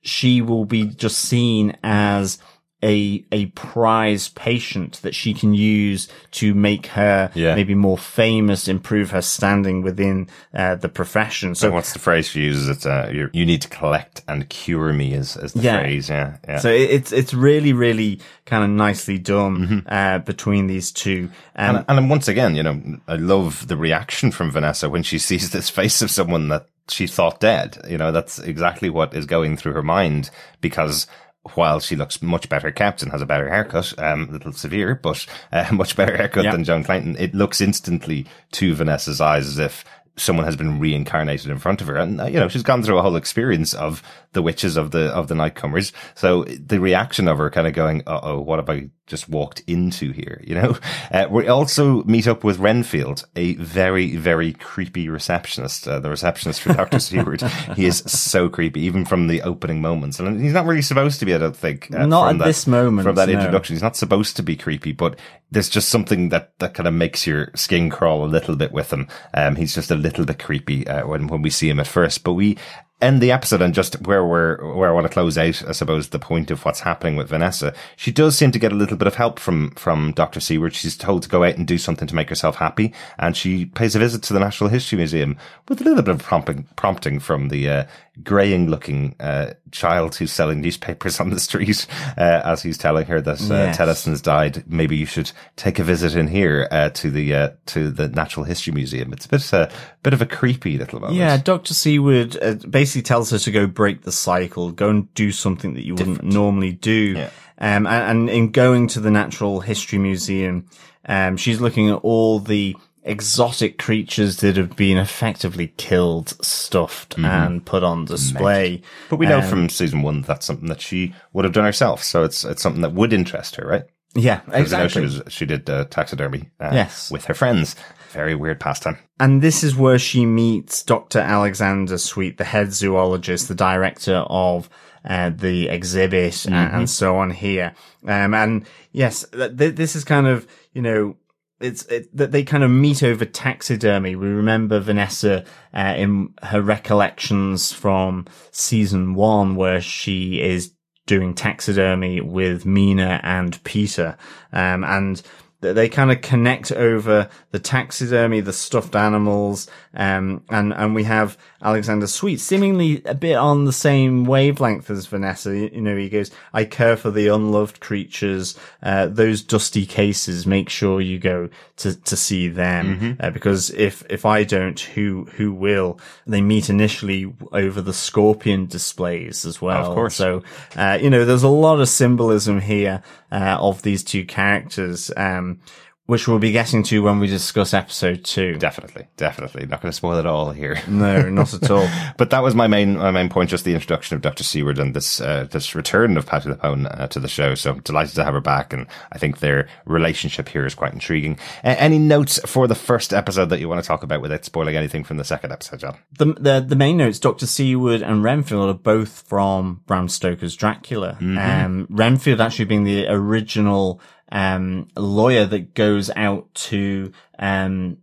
she 0.01 0.41
will 0.41 0.65
be 0.65 0.87
just 0.87 1.19
seen 1.19 1.77
as 1.83 2.39
a 2.83 3.25
a 3.31 3.47
prize 3.47 4.29
patient 4.29 5.01
that 5.01 5.15
she 5.15 5.33
can 5.33 5.53
use 5.53 6.07
to 6.31 6.53
make 6.53 6.87
her 6.87 7.31
Yeah. 7.33 7.55
maybe 7.55 7.73
more 7.75 7.97
famous, 7.97 8.67
improve 8.67 9.09
her 9.11 9.21
standing 9.21 9.81
within 9.81 10.27
uh, 10.53 10.75
the 10.75 10.89
profession. 10.89 11.55
So 11.55 11.69
So 11.69 11.73
what's 11.73 11.93
the 11.93 11.99
phrase 11.99 12.27
she 12.29 12.41
uses? 12.41 12.69
It's 12.69 12.85
uh, 12.85 13.09
you 13.11 13.29
you 13.33 13.45
need 13.45 13.61
to 13.63 13.67
collect 13.69 14.21
and 14.27 14.47
cure 14.49 14.93
me 14.93 15.13
as 15.15 15.35
is 15.37 15.53
the 15.53 15.61
Yeah. 15.61 15.79
phrase. 15.79 16.09
Yeah, 16.09 16.37
yeah. 16.47 16.59
so 16.59 16.69
it- 16.69 16.91
it's 16.91 17.11
it's 17.11 17.33
really 17.33 17.73
really 17.73 18.19
kind 18.45 18.63
of 18.63 18.69
nicely 18.69 19.17
done 19.17 19.83
uh, 19.89 20.19
between 20.19 20.67
these 20.67 20.91
two. 20.91 21.29
Um, 21.55 21.77
and, 21.77 21.85
and 21.99 22.09
once 22.09 22.27
again, 22.27 22.55
you 22.55 22.63
know, 22.63 22.79
I 23.07 23.15
love 23.15 23.67
the 23.67 23.75
reaction 23.77 24.31
from 24.31 24.51
Vanessa 24.51 24.87
when 24.89 25.03
she 25.03 25.17
sees 25.29 25.49
this 25.49 25.69
face 25.69 26.01
of 26.03 26.11
someone 26.11 26.49
that 26.49 26.67
she 26.89 27.07
thought 27.07 27.39
dead. 27.41 27.77
You 27.89 27.97
know, 27.97 28.11
that's 28.11 28.39
exactly 28.39 28.89
what 28.89 29.13
is 29.13 29.25
going 29.25 29.57
through 29.57 29.73
her 29.73 29.83
mind 29.83 30.29
because 30.61 31.07
while 31.55 31.79
she 31.79 31.95
looks 31.95 32.21
much 32.21 32.49
better 32.49 32.71
kept 32.71 33.01
and 33.03 33.11
has 33.11 33.21
a 33.21 33.25
better 33.25 33.49
haircut, 33.49 33.93
um, 33.99 34.29
a 34.29 34.31
little 34.33 34.51
severe, 34.53 34.95
but 34.95 35.25
uh, 35.51 35.67
much 35.73 35.95
better 35.95 36.15
haircut 36.17 36.43
Yeah. 36.45 36.51
than 36.51 36.63
Joan 36.63 36.83
Clayton, 36.83 37.15
it 37.17 37.33
looks 37.35 37.61
instantly 37.61 38.25
to 38.53 38.73
Vanessa's 38.75 39.21
eyes 39.21 39.47
as 39.47 39.57
if 39.59 39.83
someone 40.19 40.45
has 40.45 40.55
been 40.55 40.79
reincarnated 40.79 41.51
in 41.51 41.59
front 41.59 41.79
of 41.79 41.85
her. 41.87 41.95
And, 41.95 42.19
uh, 42.19 42.25
you 42.25 42.39
know, 42.39 42.47
she's 42.47 42.63
gone 42.63 42.81
through 42.81 42.97
a 42.97 43.03
whole 43.03 43.15
experience 43.15 43.73
of 43.75 44.01
the 44.33 44.41
witches 44.41 44.75
of 44.75 44.89
the, 44.91 45.09
of 45.13 45.27
the 45.27 45.35
nightcomers. 45.35 45.91
So 46.15 46.43
the 46.45 46.79
reaction 46.79 47.27
of 47.27 47.37
her 47.37 47.51
kind 47.51 47.67
of 47.67 47.73
going, 47.73 48.01
uh 48.07 48.19
oh, 48.23 48.39
what 48.39 48.57
have 48.57 48.67
I 48.69 48.89
just 49.07 49.27
walked 49.27 49.61
into 49.67 50.11
here? 50.11 50.41
You 50.45 50.55
know, 50.55 50.77
uh, 51.11 51.27
we 51.29 51.47
also 51.47 52.03
meet 52.03 52.27
up 52.27 52.43
with 52.43 52.59
Renfield, 52.59 53.25
a 53.35 53.55
very, 53.55 54.15
very 54.15 54.53
creepy 54.53 55.09
receptionist, 55.09 55.87
uh, 55.87 55.99
the 55.99 56.09
receptionist 56.09 56.61
for 56.61 56.73
Dr. 56.73 56.99
Seward. 57.07 57.41
He 57.75 57.85
is 57.85 57.97
so 58.05 58.49
creepy, 58.49 58.81
even 58.81 59.05
from 59.05 59.27
the 59.27 59.41
opening 59.41 59.81
moments. 59.81 60.19
And 60.19 60.39
he's 60.41 60.53
not 60.53 60.65
really 60.65 60.81
supposed 60.81 61.19
to 61.19 61.25
be, 61.25 61.33
I 61.33 61.39
don't 61.39 61.55
think. 61.55 61.93
Uh, 61.93 62.05
Not 62.05 62.29
at 62.33 62.37
that- 62.39 62.45
this 62.45 62.67
moment, 62.67 63.05
From 63.05 63.15
that 63.15 63.29
no. 63.29 63.39
introduction. 63.39 63.75
He's 63.75 63.83
not 63.83 63.95
supposed 63.95 64.35
to 64.35 64.43
be 64.43 64.55
creepy, 64.55 64.91
but 64.91 65.17
there's 65.49 65.69
just 65.69 65.89
something 65.89 66.29
that, 66.29 66.51
that 66.59 66.73
kind 66.73 66.87
of 66.87 66.93
makes 66.93 67.25
your 67.25 67.49
skin 67.55 67.89
crawl 67.89 68.25
a 68.25 68.27
little 68.27 68.55
bit 68.55 68.71
with 68.71 68.91
him. 68.91 69.07
Um, 69.33 69.55
he's 69.55 69.73
just 69.73 69.89
a 69.89 69.95
little 69.95 70.25
bit 70.25 70.39
creepy, 70.39 70.85
uh, 70.87 71.07
when, 71.07 71.27
when 71.27 71.41
we 71.41 71.49
see 71.49 71.69
him 71.69 71.79
at 71.79 71.87
first, 71.87 72.23
but 72.23 72.33
we, 72.33 72.57
end 72.99 73.21
the 73.21 73.31
episode 73.31 73.61
and 73.61 73.73
just 73.75 74.01
where 74.07 74.25
we're 74.25 74.73
where 74.75 74.89
I 74.89 74.93
want 74.93 75.05
to 75.05 75.13
close 75.13 75.37
out, 75.37 75.63
I 75.67 75.71
suppose, 75.71 76.09
the 76.09 76.19
point 76.19 76.49
of 76.49 76.65
what's 76.65 76.79
happening 76.79 77.15
with 77.15 77.29
Vanessa. 77.29 77.73
She 77.95 78.11
does 78.11 78.35
seem 78.37 78.51
to 78.51 78.59
get 78.59 78.71
a 78.71 78.75
little 78.75 78.97
bit 78.97 79.07
of 79.07 79.15
help 79.15 79.39
from 79.39 79.71
from 79.71 80.13
Dr. 80.13 80.39
Seward. 80.39 80.73
She's 80.73 80.97
told 80.97 81.23
to 81.23 81.29
go 81.29 81.43
out 81.43 81.55
and 81.55 81.67
do 81.67 81.77
something 81.77 82.07
to 82.07 82.15
make 82.15 82.29
herself 82.29 82.55
happy, 82.55 82.93
and 83.19 83.37
she 83.37 83.65
pays 83.65 83.95
a 83.95 83.99
visit 83.99 84.23
to 84.23 84.33
the 84.33 84.39
National 84.39 84.69
History 84.69 84.97
Museum 84.97 85.37
with 85.69 85.81
a 85.81 85.83
little 85.83 86.01
bit 86.03 86.15
of 86.15 86.23
prompting 86.23 86.63
prompting 86.75 87.19
from 87.19 87.49
the 87.49 87.69
uh, 87.69 87.83
greying 88.23 88.67
looking 88.67 89.15
uh, 89.19 89.53
child 89.71 90.15
who's 90.15 90.31
selling 90.31 90.59
newspapers 90.61 91.19
on 91.19 91.29
the 91.29 91.39
street 91.39 91.85
uh, 92.17 92.41
as 92.43 92.63
he's 92.63 92.77
telling 92.79 93.05
her 93.05 93.21
that 93.21 93.39
uh, 93.41 93.53
Yes. 93.67 93.77
Tennyson's 93.77 94.21
died. 94.21 94.63
Maybe 94.67 94.95
you 94.97 95.05
should 95.05 95.31
take 95.55 95.77
a 95.77 95.83
visit 95.83 96.15
in 96.15 96.27
here 96.27 96.67
uh, 96.71 96.89
to 96.89 97.11
the 97.11 97.33
uh, 97.35 97.49
to 97.67 97.91
the 97.91 98.07
Natural 98.07 98.43
History 98.43 98.73
Museum. 98.73 99.13
It's 99.13 99.27
a 99.27 99.29
bit 99.29 99.53
uh, 99.53 99.69
bit 100.01 100.13
of 100.13 100.21
a 100.21 100.25
creepy 100.25 100.77
little 100.79 100.99
moment. 100.99 101.17
Yeah, 101.17 101.37
Dr. 101.37 101.73
Seward 101.75 102.37
uh, 102.41 102.55
basically 102.87 103.01
tells 103.03 103.31
her 103.31 103.37
to 103.37 103.51
go 103.51 103.67
break 103.67 104.03
the 104.03 104.11
cycle, 104.13 104.71
go 104.71 104.87
and 104.89 105.13
do 105.13 105.29
something 105.31 105.73
that 105.73 105.85
you 105.85 105.93
wouldn't 105.93 106.23
normally 106.23 106.71
do. 106.71 107.15
Yeah. 107.17 107.29
Um, 107.59 107.85
and, 107.85 107.87
and 107.87 108.29
in 108.29 108.51
going 108.51 108.87
to 108.89 109.01
the 109.01 109.11
Natural 109.11 109.59
History 109.59 109.99
Museum, 109.99 110.65
um, 111.05 111.35
she's 111.35 111.59
looking 111.59 111.89
at 111.89 111.95
all 112.03 112.39
the 112.39 112.77
exotic 113.03 113.77
creatures 113.77 114.37
that 114.37 114.55
have 114.55 114.75
been 114.77 114.97
effectively 114.97 115.73
killed, 115.77 116.29
stuffed, 116.45 117.15
Mm-hmm. 117.17 117.25
and 117.25 117.65
put 117.65 117.83
on 117.83 118.05
display. 118.05 118.81
But 119.09 119.17
we 119.17 119.25
know 119.25 119.39
Um, 119.39 119.43
from 119.49 119.69
season 119.69 120.01
one 120.01 120.21
that's 120.21 120.45
something 120.45 120.69
that 120.69 120.81
she 120.81 121.13
would 121.33 121.43
have 121.45 121.53
done 121.53 121.65
herself. 121.65 122.03
So 122.03 122.23
it's 122.23 122.45
it's 122.45 122.61
something 122.61 122.83
that 122.83 122.93
would 122.93 123.11
interest 123.11 123.55
her, 123.57 123.67
right? 123.67 123.83
Yeah, 124.15 124.39
Because 124.45 124.71
I 124.73 124.77
know 124.83 124.87
she 124.87 124.99
exactly. 124.99 125.23
was 125.25 125.33
she 125.33 125.45
did 125.45 125.69
uh, 125.69 125.85
taxidermy 125.89 126.49
uh, 126.59 126.71
Yes. 126.73 127.11
with 127.11 127.25
her 127.25 127.33
friends. 127.33 127.75
Very 128.11 128.35
weird 128.35 128.59
pastime. 128.59 128.97
And 129.19 129.41
this 129.41 129.63
is 129.63 129.75
where 129.75 129.99
she 129.99 130.25
meets 130.25 130.83
Dr. 130.83 131.19
Alexander 131.19 131.97
Sweet, 131.97 132.37
the 132.37 132.43
head 132.43 132.73
zoologist, 132.73 133.47
the 133.47 133.55
director 133.55 134.17
of 134.27 134.69
uh, 135.05 135.29
the 135.29 135.69
exhibit 135.69 136.45
and, 136.45 136.55
and 136.55 136.89
so 136.89 137.17
on 137.17 137.31
here. 137.31 137.73
Um, 138.05 138.33
and 138.33 138.65
yes, 138.91 139.25
th- 139.31 139.75
this 139.75 139.95
is 139.95 140.03
kind 140.03 140.27
of, 140.27 140.47
you 140.73 140.81
know, 140.81 141.15
it's 141.59 141.85
it, 141.85 142.15
that 142.15 142.31
they 142.31 142.43
kind 142.43 142.63
of 142.63 142.69
meet 142.69 143.01
over 143.03 143.25
taxidermy. 143.25 144.15
We 144.15 144.27
remember 144.27 144.79
Vanessa 144.79 145.43
uh, 145.73 145.93
in 145.97 146.33
her 146.43 146.61
recollections 146.61 147.73
from 147.73 148.25
season 148.51 149.15
one, 149.15 149.55
where 149.55 149.81
she 149.81 150.39
is 150.41 150.73
doing 151.07 151.33
taxidermy 151.33 152.21
with 152.21 152.65
Mina 152.65 153.19
and 153.23 153.63
Peter, 153.63 154.17
um, 154.53 154.83
and 154.83 155.21
th- 155.61 155.75
they 155.75 155.89
kind 155.89 156.11
of 156.11 156.21
connect 156.21 156.71
over 156.71 157.29
the 157.51 157.59
taxidermy, 157.59 158.41
the 158.41 158.53
stuffed 158.53 158.95
animals, 158.95 159.69
um, 159.93 160.43
and 160.49 160.73
and 160.73 160.95
we 160.95 161.03
have 161.03 161.37
Alexander 161.61 162.07
Sweet 162.07 162.39
seemingly 162.39 163.01
a 163.05 163.15
bit 163.15 163.35
on 163.35 163.65
the 163.65 163.73
same 163.73 164.25
wavelength 164.25 164.89
as 164.89 165.07
Vanessa. 165.07 165.55
You, 165.57 165.81
know, 165.81 165.95
he 165.95 166.09
goes, 166.09 166.31
"I 166.53 166.65
care 166.65 166.95
for 166.95 167.09
the 167.09 167.27
unloved 167.27 167.79
creatures, 167.79 168.57
uh, 168.83 169.07
those 169.07 169.41
dusty 169.41 169.85
cases. 169.85 170.45
Make 170.45 170.69
sure 170.69 171.01
you 171.01 171.17
go 171.19 171.49
to 171.77 171.95
to 171.95 172.15
see 172.15 172.47
them, 172.47 173.17
uh, 173.19 173.31
because 173.31 173.69
if 173.71 174.03
if 174.09 174.25
I 174.25 174.43
don't, 174.43 174.79
who 174.79 175.27
who 175.35 175.51
will?" 175.51 175.99
They 176.25 176.41
meet 176.41 176.69
initially 176.69 177.33
over 177.51 177.81
the 177.81 177.93
scorpion 177.93 178.67
displays 178.67 179.45
as 179.45 179.61
well. 179.61 179.87
Of 179.87 179.95
course. 179.95 180.15
So, 180.15 180.43
uh, 180.75 180.99
you 181.01 181.09
know, 181.09 181.25
there's 181.25 181.43
a 181.43 181.47
lot 181.47 181.79
of 181.79 181.89
symbolism 181.89 182.61
here, 182.61 183.01
uh, 183.31 183.57
of 183.59 183.81
these 183.81 184.03
two 184.03 184.25
characters, 184.25 185.11
um, 185.17 185.59
which 186.07 186.27
we'll 186.27 186.39
be 186.39 186.51
getting 186.51 186.83
to 186.83 187.03
when 187.03 187.19
we 187.19 187.27
discuss 187.27 187.73
episode 187.73 188.23
two. 188.23 188.55
Definitely, 188.55 189.07
definitely. 189.17 189.65
Not 189.65 189.81
going 189.81 189.91
to 189.91 189.95
spoil 189.95 190.17
it 190.17 190.25
all 190.25 190.51
here. 190.51 190.81
No, 190.87 191.29
not 191.29 191.53
at 191.53 191.69
all. 191.69 191.87
But 192.17 192.31
that 192.31 192.41
was 192.41 192.55
my 192.55 192.67
main 192.67 192.97
my 192.97 193.11
main 193.11 193.29
point, 193.29 193.49
just 193.49 193.63
the 193.65 193.73
introduction 193.73 194.15
of 194.15 194.21
Dr. 194.21 194.43
Seward 194.43 194.79
and 194.79 194.95
this 194.95 195.21
uh, 195.21 195.47
this 195.51 195.75
return 195.75 196.17
of 196.17 196.25
Patti 196.25 196.49
LuPone 196.49 196.87
uh, 196.99 197.07
to 197.07 197.19
the 197.19 197.27
show. 197.27 197.53
So 197.53 197.71
I'm 197.71 197.81
delighted 197.81 198.15
to 198.15 198.23
have 198.23 198.33
her 198.33 198.41
back, 198.41 198.73
and 198.73 198.87
I 199.11 199.17
think 199.17 199.39
their 199.39 199.67
relationship 199.85 200.49
here 200.49 200.65
is 200.65 200.73
quite 200.73 200.93
intriguing. 200.93 201.37
Uh, 201.63 201.75
any 201.77 201.99
notes 201.99 202.39
for 202.45 202.67
the 202.67 202.75
first 202.75 203.13
episode 203.13 203.49
that 203.49 203.59
you 203.59 203.69
want 203.69 203.83
to 203.83 203.87
talk 203.87 204.01
about 204.01 204.21
without 204.21 204.45
spoiling 204.45 204.75
anything 204.75 205.03
from 205.03 205.17
the 205.17 205.23
second 205.23 205.51
episode, 205.51 205.79
John? 205.79 205.97
the, 206.17 206.25
the 206.33 206.65
the 206.67 206.75
main 206.75 206.97
notes, 206.97 207.19
Doctor 207.19 207.45
Seward 207.45 208.01
and 208.01 208.23
Renfield 208.23 208.69
are 208.69 208.79
both 208.79 209.23
from 209.27 209.81
Bram 209.85 210.07
Stoker's 210.07 210.55
Dracula. 210.55 211.17
Um, 211.19 211.85
Renfield 211.89 212.41
actually 212.41 212.65
being 212.65 212.85
the 212.85 213.07
original 213.07 214.01
um, 214.31 214.87
lawyer 214.95 215.45
that 215.45 215.73
goes 215.73 216.09
out 216.15 216.53
to 216.55 217.11
um, 217.39 217.97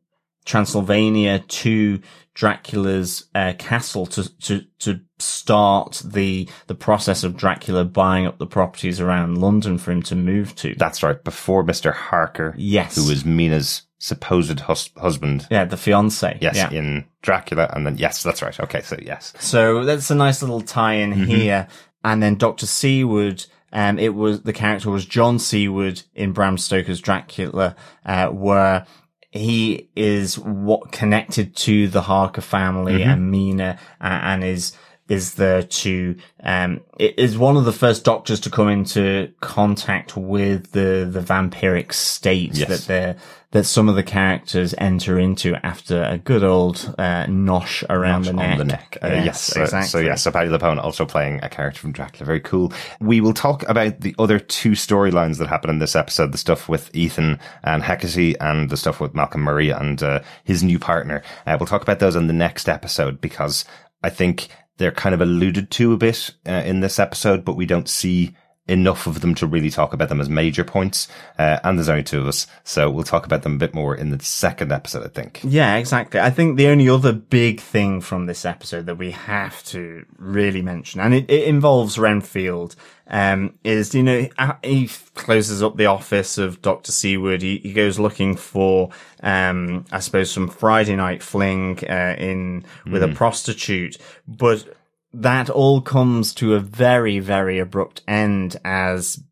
Transylvania 0.44 1.38
to 1.40 2.00
Dracula's 2.34 3.24
uh, 3.34 3.54
castle 3.58 4.06
to 4.06 4.28
to 4.40 4.62
to 4.80 5.00
start 5.18 6.02
the 6.04 6.48
the 6.66 6.74
process 6.74 7.24
of 7.24 7.36
Dracula 7.36 7.84
buying 7.84 8.26
up 8.26 8.38
the 8.38 8.46
properties 8.46 9.00
around 9.00 9.38
London 9.40 9.78
for 9.78 9.92
him 9.92 10.02
to 10.02 10.14
move 10.16 10.54
to. 10.56 10.74
That's 10.76 11.02
right. 11.02 11.22
Before 11.22 11.64
Mr. 11.64 11.92
Harker, 11.94 12.54
Yes. 12.58 12.96
who 12.96 13.08
was 13.08 13.24
Mina's 13.24 13.82
supposed 13.98 14.60
hus- 14.60 14.90
husband. 14.98 15.46
yeah, 15.50 15.64
the 15.64 15.76
fiance. 15.78 16.36
Yes, 16.40 16.56
yeah. 16.56 16.70
in 16.70 17.04
Dracula, 17.22 17.70
and 17.72 17.86
then 17.86 17.96
yes, 17.96 18.22
that's 18.22 18.42
right. 18.42 18.58
Okay, 18.60 18.82
so 18.82 18.96
yes, 19.00 19.32
So 19.40 19.84
that's 19.84 20.10
a 20.10 20.14
nice 20.14 20.42
little 20.42 20.60
tie-in 20.60 21.12
here. 21.12 21.68
And 22.06 22.22
then 22.22 22.34
Dr. 22.34 22.66
Seward, 22.66 23.46
um, 23.74 23.98
it 23.98 24.14
was, 24.14 24.42
the 24.42 24.52
character 24.52 24.90
was 24.90 25.04
John 25.04 25.38
Seward 25.38 26.02
in 26.14 26.32
Bram 26.32 26.56
Stoker's 26.56 27.00
Dracula, 27.00 27.74
uh, 28.06 28.28
where 28.28 28.86
he 29.32 29.90
is 29.96 30.38
what 30.38 30.92
connected 30.92 31.56
to 31.56 31.88
the 31.88 32.02
Harker 32.02 32.40
family 32.40 33.02
and 33.02 33.32
Mina 33.32 33.78
uh, 34.00 34.04
and 34.04 34.44
is, 34.44 34.76
is 35.08 35.34
there 35.34 35.62
to, 35.62 36.16
um, 36.42 36.80
it 36.98 37.18
is 37.18 37.36
one 37.36 37.56
of 37.56 37.64
the 37.66 37.72
first 37.72 38.04
doctors 38.04 38.40
to 38.40 38.50
come 38.50 38.68
into 38.68 39.30
contact 39.40 40.16
with 40.16 40.72
the, 40.72 41.06
the 41.10 41.20
vampiric 41.20 41.92
state 41.92 42.56
Yes. 42.56 42.68
that 42.68 42.80
they're, 42.86 43.16
that 43.50 43.64
some 43.64 43.88
of 43.88 43.94
the 43.94 44.02
characters 44.02 44.74
enter 44.78 45.16
into 45.18 45.54
after 45.64 46.02
a 46.02 46.18
good 46.18 46.42
old, 46.42 46.92
uh, 46.98 47.24
nosh 47.26 47.84
around 47.88 48.24
the 48.24 48.30
on 48.30 48.36
neck. 48.36 48.58
the 48.58 48.64
neck. 48.64 48.98
Uh, 49.02 49.08
Yes, 49.08 49.24
yes, 49.24 49.42
so, 49.44 49.62
exactly. 49.62 49.88
so 49.90 49.98
yes, 50.00 50.22
so 50.22 50.30
Patti 50.32 50.48
LuPone 50.48 50.82
also 50.82 51.04
playing 51.04 51.38
a 51.42 51.48
character 51.48 51.80
from 51.80 51.92
Dracula. 51.92 52.24
Very 52.26 52.40
cool. 52.40 52.72
We 53.00 53.20
will 53.20 53.34
talk 53.34 53.62
about 53.68 54.00
the 54.00 54.14
other 54.18 54.40
two 54.40 54.72
storylines 54.72 55.38
that 55.38 55.46
happen 55.48 55.70
in 55.70 55.78
this 55.78 55.94
episode: 55.94 56.32
the 56.32 56.38
stuff 56.38 56.68
with 56.68 56.90
Ethan 56.96 57.38
and 57.62 57.82
Hecate, 57.84 58.36
and 58.40 58.70
the 58.70 58.76
stuff 58.76 58.98
with 59.00 59.14
Malcolm 59.14 59.42
Murray 59.42 59.70
and 59.70 60.02
uh, 60.02 60.20
his 60.42 60.64
new 60.64 60.78
partner. 60.80 61.22
Uh, 61.46 61.56
we'll 61.60 61.68
talk 61.68 61.82
about 61.82 62.00
those 62.00 62.16
in 62.16 62.26
the 62.26 62.32
next 62.32 62.68
episode 62.68 63.20
because 63.20 63.64
I 64.02 64.10
think 64.10 64.48
they're 64.76 64.92
kind 64.92 65.14
of 65.14 65.20
alluded 65.20 65.70
to 65.72 65.92
a 65.92 65.96
bit 65.96 66.32
uh, 66.46 66.52
in 66.52 66.80
this 66.80 66.98
episode, 66.98 67.44
but 67.44 67.56
we 67.56 67.66
don't 67.66 67.88
see 67.88 68.34
enough 68.66 69.06
of 69.06 69.20
them 69.20 69.34
to 69.34 69.46
really 69.46 69.70
talk 69.70 69.92
about 69.92 70.08
them 70.08 70.20
as 70.20 70.28
major 70.28 70.64
points. 70.64 71.06
Uh, 71.38 71.58
and 71.64 71.78
there's 71.78 71.88
only 71.88 72.02
two 72.02 72.20
of 72.20 72.26
us, 72.26 72.46
so 72.64 72.90
we'll 72.90 73.04
talk 73.04 73.26
about 73.26 73.42
them 73.42 73.54
a 73.54 73.58
bit 73.58 73.74
more 73.74 73.94
in 73.94 74.10
the 74.10 74.22
second 74.24 74.72
episode, 74.72 75.04
I 75.04 75.08
think. 75.08 75.40
Yeah, 75.44 75.76
exactly. 75.76 76.20
I 76.20 76.30
think 76.30 76.56
the 76.56 76.68
only 76.68 76.88
other 76.88 77.12
big 77.12 77.60
thing 77.60 78.00
from 78.00 78.26
this 78.26 78.44
episode 78.44 78.86
that 78.86 78.96
we 78.96 79.10
have 79.10 79.62
to 79.64 80.06
really 80.16 80.62
mention, 80.62 81.00
and 81.00 81.12
it, 81.12 81.30
it 81.30 81.44
involves 81.44 81.98
Renfield, 81.98 82.74
um, 83.06 83.58
is, 83.64 83.94
you 83.94 84.02
know, 84.02 84.26
he 84.62 84.88
closes 85.14 85.62
up 85.62 85.76
the 85.76 85.86
office 85.86 86.38
of 86.38 86.62
Dr. 86.62 86.90
Seward. 86.90 87.42
He, 87.42 87.58
he 87.58 87.74
goes 87.74 87.98
looking 87.98 88.34
for, 88.34 88.88
um, 89.22 89.84
I 89.92 90.00
suppose 90.00 90.30
some 90.30 90.48
Friday 90.48 90.96
night 90.96 91.22
fling, 91.22 91.80
uh, 91.86 92.16
in 92.18 92.64
with 92.86 93.02
mm. 93.02 93.12
a 93.12 93.14
prostitute, 93.14 93.98
but 94.26 94.66
that 95.14 95.48
all 95.50 95.80
comes 95.80 96.34
to 96.34 96.54
a 96.54 96.60
very, 96.60 97.18
very 97.18 97.58
abrupt 97.58 98.02
end 98.06 98.56
as 98.64 99.22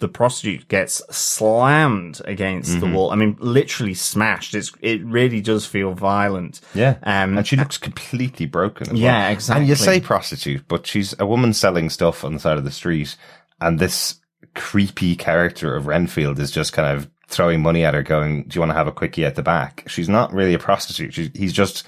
the 0.00 0.08
prostitute 0.08 0.66
gets 0.68 1.02
slammed 1.14 2.20
against 2.24 2.70
mm-hmm. 2.72 2.80
the 2.80 2.96
wall. 2.96 3.10
I 3.10 3.16
mean, 3.16 3.36
literally 3.38 3.94
smashed. 3.94 4.54
It's, 4.54 4.72
it 4.80 5.04
really 5.04 5.40
does 5.40 5.66
feel 5.66 5.92
violent. 5.92 6.60
Yeah. 6.74 6.96
Um, 7.02 7.38
and 7.38 7.46
she 7.46 7.56
looks 7.56 7.78
completely 7.78 8.46
broken. 8.46 8.96
yeah, 8.96 9.24
well. 9.24 9.32
exactly. 9.32 9.60
And 9.60 9.68
you 9.68 9.74
say 9.74 10.00
prostitute, 10.00 10.66
but 10.68 10.86
she's 10.86 11.14
a 11.18 11.26
woman 11.26 11.52
selling 11.52 11.90
stuff 11.90 12.24
on 12.24 12.32
the 12.32 12.40
side 12.40 12.58
of 12.58 12.64
the 12.64 12.70
street. 12.70 13.16
And 13.60 13.78
this 13.78 14.20
creepy 14.54 15.16
character 15.16 15.76
of 15.76 15.86
Renfield 15.86 16.38
is 16.38 16.50
just 16.50 16.72
kind 16.72 16.96
of 16.96 17.10
throwing 17.28 17.60
money 17.62 17.84
at 17.84 17.94
her 17.94 18.02
going, 18.02 18.44
do 18.44 18.56
you 18.56 18.60
want 18.60 18.70
to 18.70 18.76
have 18.76 18.88
a 18.88 18.92
quickie 18.92 19.24
at 19.24 19.36
the 19.36 19.42
back? 19.42 19.84
She's 19.86 20.08
not 20.08 20.32
really 20.32 20.54
a 20.54 20.58
prostitute. 20.58 21.14
She's, 21.14 21.30
he's 21.34 21.52
just 21.52 21.86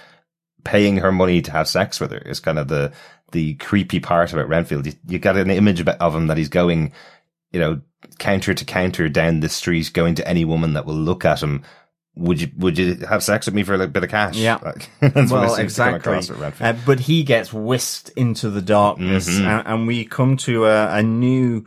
paying 0.65 0.99
her 0.99 1.11
money 1.11 1.43
to 1.43 1.51
have 1.51 1.67
sex 1.67 1.99
with 1.99 2.13
her 2.13 2.19
is 2.19 2.41
kind 2.41 2.59
of 2.59 2.69
the, 2.69 2.93
the 3.33 3.55
creepy 3.55 4.01
part 4.01 4.33
about 4.33 4.49
Renfield. 4.49 4.87
You, 4.87 4.93
you 5.07 5.19
got 5.19 5.37
an 5.37 5.51
image 5.51 5.81
of 5.81 6.15
him 6.15 6.27
that 6.29 6.37
he's 6.37 6.49
going, 6.49 6.93
you 7.51 7.61
know, 7.61 7.81
counter 8.19 8.55
to 8.55 8.65
counter 8.65 9.09
down 9.09 9.41
the 9.41 9.49
street, 9.49 9.93
going 9.93 10.15
to 10.17 10.29
any 10.29 10.45
woman 10.45 10.75
that 10.75 10.87
will 10.87 10.95
look 10.95 11.25
at 11.25 11.43
him. 11.43 11.63
Would 12.15 12.43
you 12.43 12.51
would 12.59 12.77
you 12.77 12.95
have 13.09 13.23
sex 13.23 13.47
with 13.47 13.55
me 13.55 13.63
for 13.63 13.75
a 13.75 13.87
bit 13.87 14.05
of 14.05 14.11
cash? 14.11 14.37
Yeah, 14.37 14.59
like, 14.63 14.91
well, 15.31 15.55
exactly. 15.55 16.21
Uh, 16.61 16.75
but 16.85 17.01
he 17.01 17.23
gets 17.23 17.55
whisked 17.55 18.11
into 18.11 18.51
the 18.51 18.61
darkness, 18.61 19.31
mm-hmm. 19.31 19.47
and, 19.47 19.67
and, 19.67 19.87
we 19.87 20.05
come 20.05 20.37
to 20.39 20.67
a, 20.67 20.99
a, 20.99 21.03
new, 21.03 21.65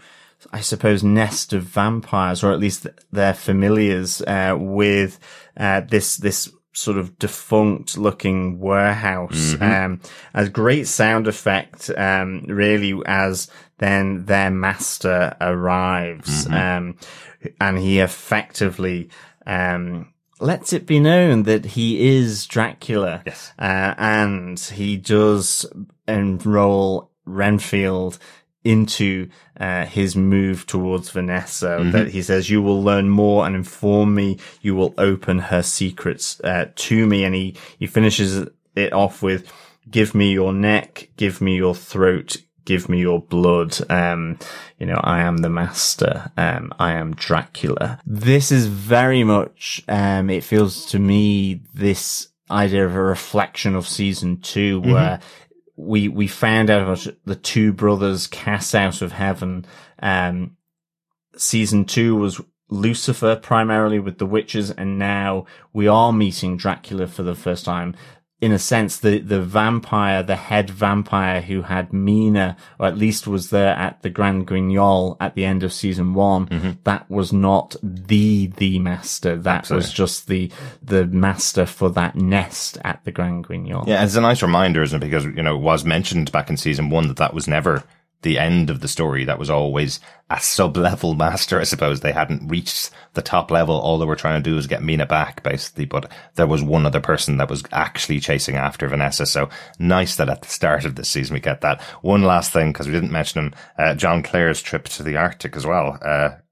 I 0.53 0.61
suppose, 0.61 1.03
nest 1.03 1.51
of 1.51 1.63
vampires, 1.63 2.43
or 2.43 2.51
at 2.51 2.59
least 2.59 2.85
their 3.11 3.33
familiars, 3.33 4.21
uh, 4.21 4.55
with 4.55 5.19
uh, 5.57 5.81
this 5.81 6.17
this 6.17 6.51
sort 6.75 6.97
of 6.97 7.17
defunct 7.17 7.97
looking 7.97 8.59
warehouse. 8.59 9.53
Mm-hmm. 9.53 9.63
Um, 9.63 10.01
a 10.33 10.49
great 10.49 10.87
sound 10.87 11.27
effect, 11.27 11.89
um, 11.97 12.43
really 12.47 12.93
as 13.05 13.49
then 13.77 14.25
their 14.25 14.51
master 14.51 15.35
arrives. 15.41 16.45
Mm-hmm. 16.45 16.53
Um, 16.53 16.97
and 17.59 17.77
he 17.77 17.99
effectively, 17.99 19.09
um, 19.45 20.13
lets 20.39 20.73
it 20.73 20.85
be 20.85 20.99
known 20.99 21.43
that 21.43 21.65
he 21.65 22.17
is 22.17 22.45
Dracula. 22.45 23.23
Yes. 23.25 23.53
Uh, 23.57 23.93
and 23.97 24.59
he 24.59 24.97
does 24.97 25.65
enroll 26.07 27.11
Renfield 27.25 28.19
into 28.65 29.29
uh, 29.57 29.85
his 29.85 30.15
move 30.15 30.65
towards 30.65 31.11
Vanessa. 31.11 31.77
Mm-hmm. 31.79 31.91
That 31.91 32.07
he 32.09 32.21
says, 32.21 32.49
"You 32.49 32.61
will 32.61 32.83
learn 32.83 33.09
more 33.09 33.45
and 33.45 33.55
inform 33.55 34.15
me. 34.15 34.39
You 34.61 34.75
will 34.75 34.93
open 34.97 35.39
her 35.39 35.61
secrets 35.61 36.41
uh, 36.43 36.69
to 36.75 37.05
me." 37.05 37.23
And 37.23 37.33
he 37.33 37.55
he 37.79 37.87
finishes 37.87 38.47
it 38.75 38.91
off 38.91 39.21
with, 39.21 39.51
"Give 39.89 40.13
me 40.13 40.33
your 40.33 40.51
neck. 40.51 41.09
Give 41.15 41.39
me 41.39 41.55
your 41.55 41.75
throat." 41.75 42.37
Give 42.65 42.89
me 42.89 42.99
your 42.99 43.21
blood. 43.21 43.77
Um, 43.91 44.39
you 44.79 44.87
know, 44.87 44.99
I 45.03 45.19
am 45.19 45.37
the 45.37 45.51
master. 45.51 46.31
Um, 46.35 46.73
I 46.79 46.93
am 46.93 47.13
Dracula. 47.13 47.99
This 48.07 48.51
is 48.51 48.65
very 48.65 49.23
much, 49.23 49.83
um, 49.87 50.31
it 50.31 50.43
feels 50.43 50.87
to 50.87 50.97
me 50.97 51.61
this 51.75 52.29
idea 52.49 52.85
of 52.85 52.95
a 52.95 53.01
reflection 53.01 53.75
of 53.75 53.87
season 53.87 54.39
2 54.41 54.81
mm-hmm. 54.81 55.23
We 55.75 56.07
we 56.07 56.27
found 56.27 56.69
out 56.69 56.81
about 56.81 57.15
the 57.25 57.35
two 57.35 57.73
brothers 57.73 58.27
cast 58.27 58.73
out 58.73 59.01
of 59.01 59.11
heaven. 59.11 59.65
Um, 60.01 60.57
season 61.37 61.85
two 61.85 62.15
was 62.15 62.41
Lucifer 62.69 63.35
primarily 63.35 63.99
with 63.99 64.17
the 64.17 64.25
witches, 64.25 64.71
and 64.71 64.97
now 64.97 65.45
we 65.73 65.87
are 65.87 66.11
meeting 66.11 66.57
Dracula 66.57 67.07
for 67.07 67.23
the 67.23 67.35
first 67.35 67.65
time 67.65 67.95
in 68.41 68.51
a 68.51 68.59
sense, 68.59 68.97
the, 68.97 69.19
the 69.19 69.41
vampire, 69.41 70.21
the 70.21 70.35
head 70.35 70.69
vampire 70.69 71.41
who 71.41 71.61
had 71.61 71.93
Mina, 71.93 72.57
or 72.77 72.85
at 72.87 72.97
least 72.97 73.27
was 73.27 73.49
there 73.49 73.73
at 73.75 74.01
the 74.01 74.09
Grand 74.09 74.45
Guignol 74.45 75.15
at 75.21 75.35
the 75.35 75.45
end 75.45 75.63
of 75.63 75.71
season 75.71 76.13
one, 76.13 76.47
mm-hmm. 76.47 76.71
that 76.83 77.09
was 77.09 77.31
not 77.31 77.75
the, 77.81 78.47
the 78.57 78.77
master. 78.79 79.37
That 79.37 79.59
Absolutely. 79.59 79.85
was 79.85 79.93
just 79.93 80.27
the, 80.27 80.51
the 80.83 81.07
master 81.07 81.65
for 81.65 81.89
that 81.91 82.15
nest 82.15 82.77
at 82.83 83.03
the 83.05 83.11
Grand 83.11 83.47
Guignol. 83.47 83.85
Yeah, 83.87 84.03
it's 84.03 84.15
a 84.15 84.21
nice 84.21 84.41
reminder, 84.41 84.83
isn't 84.83 85.01
it? 85.01 85.05
Because, 85.05 85.25
you 85.25 85.41
know, 85.41 85.55
it 85.55 85.61
was 85.61 85.85
mentioned 85.85 86.31
back 86.31 86.49
in 86.49 86.57
season 86.57 86.89
one 86.89 87.07
that 87.07 87.17
that 87.17 87.33
was 87.33 87.47
never 87.47 87.83
the 88.21 88.39
end 88.39 88.69
of 88.69 88.79
the 88.79 88.87
story. 88.87 89.25
That 89.25 89.39
was 89.39 89.49
always 89.49 89.99
a 90.29 90.39
sub-level 90.39 91.13
master, 91.15 91.59
I 91.59 91.63
suppose. 91.63 91.99
They 91.99 92.11
hadn't 92.11 92.47
reached 92.47 92.89
the 93.13 93.21
top 93.21 93.51
level. 93.51 93.79
All 93.79 93.97
they 93.97 94.05
were 94.05 94.15
trying 94.15 94.41
to 94.41 94.49
do 94.49 94.55
was 94.55 94.67
get 94.67 94.83
Mina 94.83 95.05
back, 95.05 95.43
basically. 95.43 95.85
But 95.85 96.11
there 96.35 96.47
was 96.47 96.63
one 96.63 96.85
other 96.85 96.99
person 96.99 97.37
that 97.37 97.49
was 97.49 97.63
actually 97.71 98.19
chasing 98.19 98.55
after 98.55 98.87
Vanessa. 98.87 99.25
So 99.25 99.49
nice 99.79 100.15
that 100.15 100.29
at 100.29 100.41
the 100.41 100.49
start 100.49 100.85
of 100.85 100.95
this 100.95 101.09
season 101.09 101.35
we 101.35 101.39
get 101.39 101.61
that. 101.61 101.81
One 102.01 102.23
last 102.23 102.51
thing, 102.51 102.71
because 102.71 102.87
we 102.87 102.93
didn't 102.93 103.11
mention 103.11 103.45
him, 103.45 103.53
uh, 103.77 103.95
John 103.95 104.23
Clare's 104.23 104.61
trip 104.61 104.85
to 104.89 105.03
the 105.03 105.17
Arctic 105.17 105.55
as 105.55 105.65
well. 105.65 105.93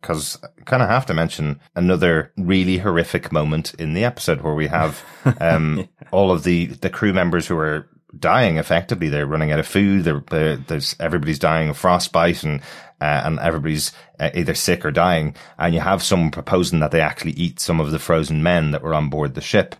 Because 0.01 0.41
uh, 0.43 0.47
kind 0.66 0.84
of 0.84 0.89
have 0.89 1.05
to 1.07 1.14
mention 1.14 1.59
another 1.76 2.32
really 2.38 2.78
horrific 2.78 3.32
moment 3.32 3.74
in 3.76 3.93
the 3.93 4.03
episode 4.03 4.41
where 4.41 4.53
we 4.53 4.68
have 4.68 5.03
um, 5.39 5.88
all 6.11 6.32
of 6.32 6.43
the 6.43 6.68
the 6.68 6.89
crew 6.89 7.14
members 7.14 7.47
who 7.47 7.57
are 7.57 7.88
dying 8.18 8.57
effectively. 8.57 9.09
They're 9.09 9.26
running 9.26 9.51
out 9.51 9.59
of 9.59 9.68
food. 9.68 10.03
They're, 10.03 10.24
they're, 10.30 10.57
there's 10.57 10.95
everybody's 10.99 11.39
dying 11.39 11.70
of 11.70 11.78
frostbite 11.78 12.43
and 12.43 12.61
uh, 13.01 13.22
and 13.26 13.39
everybody's 13.39 13.91
uh, 14.20 14.30
either 14.34 14.55
sick 14.55 14.86
or 14.86 14.91
dying. 14.91 15.36
And 15.57 15.74
you 15.74 15.82
have 15.82 16.01
someone 16.01 16.32
proposing 16.32 16.80
that 16.80 16.91
they 16.91 17.01
actually 17.01 17.34
eat 17.34 17.59
some 17.59 17.82
of 17.82 17.91
the 17.91 17.99
frozen 17.99 18.41
men 18.41 18.72
that 18.72 18.82
were 18.82 18.93
on 18.93 19.09
board 19.09 19.34
the 19.34 19.41
ship. 19.41 19.76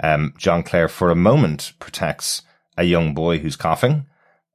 Um, 0.00 0.32
John 0.38 0.62
Clare 0.62 0.88
for 0.88 1.10
a 1.10 1.16
moment 1.16 1.72
protects 1.80 2.42
a 2.76 2.84
young 2.84 3.14
boy 3.14 3.38
who's 3.38 3.56
coughing, 3.56 4.06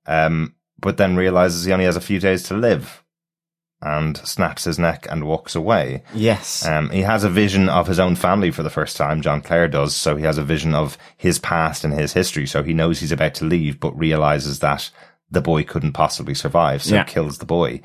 um, 0.06 0.56
but 0.80 0.96
then 0.96 1.18
realizes 1.18 1.66
he 1.66 1.74
only 1.74 1.84
has 1.84 1.98
a 1.98 2.02
few 2.02 2.20
days 2.20 2.44
to 2.44 2.54
live 2.54 3.03
and 3.84 4.18
snaps 4.18 4.64
his 4.64 4.80
neck 4.80 5.06
and 5.10 5.26
walks 5.26 5.56
away. 5.56 6.04
Yes. 6.14 6.66
Um, 6.66 6.90
he 6.90 7.02
has 7.02 7.24
a 7.24 7.30
vision 7.30 7.68
of 7.68 7.88
his 7.88 8.00
own 8.00 8.16
family 8.16 8.50
for 8.50 8.64
the 8.64 8.70
first 8.70 8.96
time. 8.96 9.22
John 9.22 9.42
Clare 9.42 9.68
does. 9.68 9.96
So 9.96 10.16
he 10.16 10.24
has 10.24 10.38
a 10.38 10.44
vision 10.44 10.74
of 10.74 10.98
his 11.18 11.38
past 11.38 11.84
and 11.84 11.94
his 11.94 12.14
history. 12.14 12.48
So 12.48 12.64
he 12.64 12.74
knows 12.74 13.00
he's 13.00 13.12
about 13.12 13.34
to 13.36 13.46
leave, 13.46 13.80
but 13.80 13.98
realizes 13.98 14.60
that 14.60 14.90
the 15.30 15.42
boy 15.42 15.64
couldn't 15.64 15.94
possibly 15.94 16.34
survive. 16.34 16.82
So 16.82 16.96
yeah. 16.96 17.04
kills 17.04 17.40
the 17.40 17.46
boy. 17.46 17.82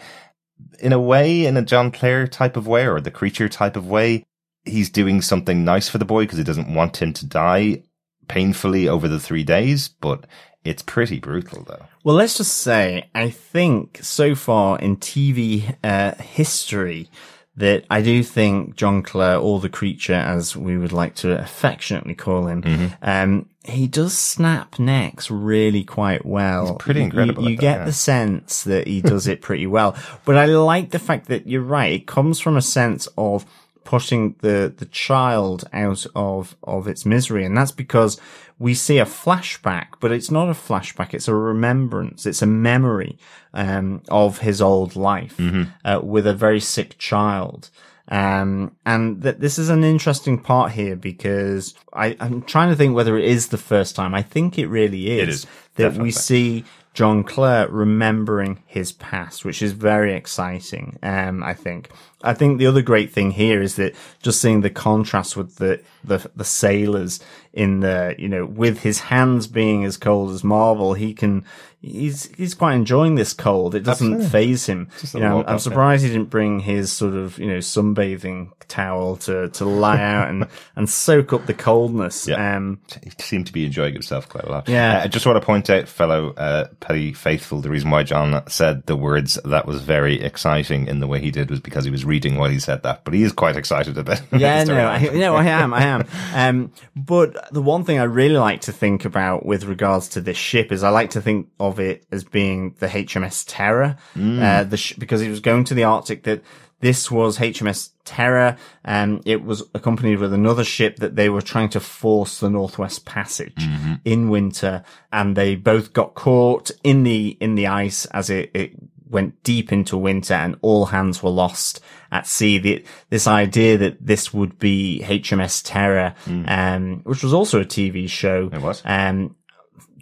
In 0.79 0.93
a 0.93 1.01
way, 1.01 1.47
in 1.47 1.57
a 1.57 1.63
John 1.63 1.91
Clare 1.91 2.29
type 2.29 2.57
of 2.57 2.69
way 2.69 2.87
or 2.87 3.01
the 3.01 3.11
creature 3.11 3.49
type 3.49 3.77
of 3.77 3.89
way, 3.89 4.25
he's 4.65 4.91
doing 4.91 5.21
something 5.21 5.65
nice 5.65 5.89
for 5.89 5.99
the 5.99 6.05
boy 6.05 6.25
because 6.25 6.39
he 6.39 6.45
doesn't 6.45 6.73
want 6.73 7.03
him 7.03 7.13
to 7.15 7.27
die 7.27 7.83
painfully 8.29 8.87
over 8.87 9.09
the 9.09 9.21
three 9.21 9.45
days, 9.45 9.89
but 9.89 10.27
it's 10.69 10.83
pretty 10.83 11.19
brutal 11.19 11.65
though. 11.65 11.87
Well, 12.05 12.17
let's 12.17 12.37
just 12.37 12.59
say, 12.59 13.09
I 13.15 13.31
think 13.31 14.01
so 14.03 14.35
far 14.35 14.79
in 14.79 14.97
TV 14.97 15.77
uh, 15.83 16.15
history 16.17 17.11
that 17.57 17.85
I 17.91 18.03
do 18.03 18.23
think 18.23 18.77
John 18.77 19.03
Clare, 19.03 19.37
or 19.37 19.59
the 19.59 19.69
creature, 19.69 20.15
as 20.15 20.57
we 20.57 20.79
would 20.79 20.93
like 20.93 21.17
to 21.17 21.39
affectionately 21.41 22.15
call 22.15 22.47
him, 22.47 22.63
mm-hmm. 22.63 22.95
um, 23.03 23.49
he 23.65 23.89
does 23.89 24.17
snap 24.17 24.79
necks 24.79 25.31
really 25.31 25.83
quite 25.83 26.25
well. 26.25 26.67
He's 26.67 26.77
pretty 26.79 27.03
incredible. 27.03 27.43
You, 27.43 27.51
you 27.51 27.57
that, 27.57 27.61
get 27.61 27.79
yeah. 27.81 27.85
the 27.85 27.93
sense 27.93 28.63
that 28.63 28.87
he 28.87 29.03
does 29.03 29.27
it 29.27 29.43
pretty 29.43 29.67
well. 29.67 29.97
But 30.25 30.37
I 30.37 30.45
like 30.47 30.91
the 30.91 30.99
fact 30.99 31.27
that 31.27 31.47
you're 31.47 31.63
right. 31.63 31.93
It 31.93 32.07
comes 32.07 32.39
from 32.39 32.57
a 32.57 32.63
sense 32.63 33.09
of 33.17 33.45
pushing 33.85 34.37
the, 34.41 34.73
the 34.77 34.85
child 34.87 35.65
out 35.73 36.07
of, 36.15 36.55
of 36.63 36.87
its 36.87 37.07
misery. 37.07 37.45
And 37.45 37.57
that's 37.57 37.73
because 37.73 38.21
we 38.59 38.75
see 38.75 38.99
a 38.99 39.05
flashback, 39.05 39.89
but 40.01 40.13
it's 40.13 40.31
not 40.31 40.49
a 40.49 40.53
flashback. 40.53 41.15
It's 41.15 41.29
a 41.29 41.35
remembrance. 41.35 42.27
It's 42.27 42.43
a 42.43 42.47
memory, 42.47 43.19
um, 43.55 44.03
of 44.09 44.39
his 44.39 44.61
old 44.61 44.97
life, 44.97 45.37
mm-hmm. 45.37 45.65
uh, 45.85 46.01
with 46.03 46.27
a 46.27 46.35
very 46.35 46.61
sick 46.61 46.99
child. 46.99 47.71
Um, 48.11 48.75
and 48.87 49.23
that 49.23 49.41
this 49.41 49.59
is 49.59 49.69
an 49.69 49.85
interesting 49.85 50.39
part 50.39 50.73
here 50.73 50.97
because 50.97 51.75
I, 51.93 52.17
I'm 52.21 52.41
trying 52.43 52.71
to 52.71 52.77
think 52.77 52.95
whether 52.95 53.19
it 53.19 53.27
is 53.27 53.49
the 53.49 53.59
first 53.59 53.95
time. 53.95 54.15
I 54.15 54.23
think 54.23 54.59
it 54.59 54.67
really 54.67 55.11
is. 55.11 55.23
It 55.23 55.29
is. 55.29 55.47
That 55.75 55.95
we 55.95 56.11
see 56.11 56.65
John 56.99 57.23
Clare 57.23 57.69
remembering 57.69 58.61
his 58.67 58.91
past, 58.91 59.45
which 59.45 59.63
is 59.63 59.71
very 59.71 60.15
exciting. 60.15 60.99
Um, 61.01 61.45
I 61.45 61.55
think. 61.55 61.91
I 62.25 62.35
think 62.35 62.59
the 62.59 62.67
other 62.67 62.83
great 62.83 63.13
thing 63.13 63.31
here 63.31 63.63
is 63.63 63.77
that 63.77 63.95
just 64.21 64.41
seeing 64.41 64.63
the 64.63 64.71
contrast 64.71 65.37
with 65.37 65.59
the, 65.59 65.81
the, 66.03 66.29
the 66.35 66.45
sailors 66.45 67.21
in 67.53 67.79
the, 67.79 68.17
you 68.19 68.29
know, 68.29 68.45
with 68.45 68.81
his 68.81 68.99
hands 68.99 69.47
being 69.47 69.85
as 69.85 69.97
cold 69.97 70.33
as 70.33 70.43
marble, 70.43 70.95
he 70.95 71.15
can, 71.15 71.45
he's, 71.81 72.27
he's 72.37 72.55
quite 72.55 72.75
enjoying 72.75 73.15
this 73.15 73.33
cold. 73.33 73.75
It 73.75 73.85
doesn't 73.85 74.23
phase 74.29 74.67
him. 74.67 74.89
You 75.15 75.21
know, 75.21 75.45
I'm, 75.47 75.59
surprised 75.59 76.05
he 76.05 76.11
didn't 76.11 76.31
bring 76.31 76.61
his 76.61 76.93
sort 76.93 77.15
of, 77.15 77.39
you 77.39 77.47
know, 77.47 77.59
sunbathing 77.59 78.51
towel 78.69 79.17
to, 79.17 79.49
to 79.49 79.65
lie 79.65 80.01
out 80.01 80.29
and, 80.29 80.47
and 80.77 80.89
soak 80.89 81.33
up 81.33 81.47
the 81.47 81.55
coldness. 81.55 82.27
Yeah. 82.27 82.57
Um, 82.57 82.81
he 83.03 83.11
seemed 83.19 83.47
to 83.47 83.53
be 83.53 83.65
enjoying 83.65 83.95
himself 83.95 84.29
quite 84.29 84.45
a 84.45 84.51
lot. 84.51 84.69
Yeah. 84.69 84.99
Uh, 84.99 85.05
I 85.05 85.09
just 85.09 85.27
want 85.27 85.41
to 85.41 85.45
point 85.45 85.71
out, 85.71 85.89
fellow 85.89 86.33
uh, 86.35 86.69
Penny 86.81 87.13
Faithful, 87.13 87.61
the 87.61 87.71
reason 87.71 87.91
why 87.91 88.03
John 88.03 88.47
said 88.49 88.87
the 88.87 88.97
words 88.97 89.39
that 89.45 89.67
was 89.67 89.81
very 89.83 90.21
exciting 90.21 90.87
in 90.89 91.01
the 91.01 91.07
way 91.07 91.21
he 91.21 91.31
did 91.31 91.51
was 91.51 91.61
because 91.61 91.85
he 91.85 91.91
was 91.91 92.05
reading 92.05 92.37
while 92.37 92.51
he 92.51 92.59
said 92.59 92.83
that. 92.83 93.05
But 93.05 93.15
he 93.15 93.23
is 93.23 93.33
quite 93.33 93.57
excited 93.57 93.97
about 93.99 94.21
it. 94.21 94.25
Yeah, 94.39 94.63
no, 94.65 94.87
I, 94.87 95.01
no, 95.01 95.35
I 95.35 95.47
am, 95.47 95.75
I 95.75 95.83
am. 95.85 96.05
Um, 96.35 96.73
but 96.95 97.53
the 97.53 97.63
one 97.63 97.85
thing 97.85 97.99
I 97.99 98.05
really 98.05 98.37
like 98.37 98.63
to 98.63 98.73
think 98.73 99.05
about 99.05 99.45
with 99.45 99.65
regards 99.65 100.09
to 100.11 100.21
this 100.21 100.37
ship 100.37 100.71
is 100.71 100.85
I 100.85 100.91
like 100.91 101.11
to 101.11 101.21
think 101.21 101.49
of 101.59 101.68
it 101.79 102.07
as 102.11 102.25
being 102.25 102.75
the 102.79 102.87
HMS 102.89 103.45
Terror, 103.47 103.97
uh, 104.17 104.65
the 104.65 104.77
sh- 104.77 104.95
because 104.99 105.21
it 105.23 105.31
was 105.31 105.41
going 105.41 105.65
to 105.65 105.75
the 105.75 105.85
Arctic 105.85 106.23
that 106.25 106.43
this 106.81 107.11
was 107.11 107.39
HMS 107.39 107.91
Terror, 108.05 108.57
and 108.85 109.21
it 109.27 109.43
was 109.45 109.63
accompanied 109.75 110.21
with 110.21 110.33
another 110.33 110.63
ship 110.65 110.97
that 110.97 111.17
they 111.17 111.29
were 111.29 111.43
trying 111.43 111.69
to 111.71 111.81
force 111.81 112.39
the 112.41 112.49
Northwest 112.49 113.05
Passage 113.05 113.63
in 114.05 114.31
winter, 114.31 114.85
and 115.13 115.37
they 115.37 115.57
both 115.57 115.93
got 115.93 116.15
caught 116.15 116.71
in 116.85 117.03
the 117.03 117.37
in 117.41 117.57
the 117.57 117.67
ice 117.67 118.07
as 118.07 118.31
it, 118.31 118.51
it 118.55 118.73
went 119.11 119.43
deep 119.43 119.73
into 119.73 119.97
winter 119.97 120.35
and 120.35 120.55
all 120.61 120.85
hands 120.87 121.23
were 121.23 121.31
lost 121.31 121.81
at 122.13 122.27
sea. 122.27 122.59
The, 122.59 122.85
this 123.09 123.27
idea 123.27 123.79
that 123.79 123.97
this 124.07 124.35
would 124.35 124.59
be 124.59 125.01
HMS 125.03 125.63
Terror, 125.65 126.15
um, 126.47 127.01
which 127.05 127.23
was 127.23 127.33
also 127.33 127.61
a 127.63 127.65
TV 127.65 128.07
show. 128.09 128.51
It 128.53 128.61
was. 128.61 128.83
Um, 128.85 129.35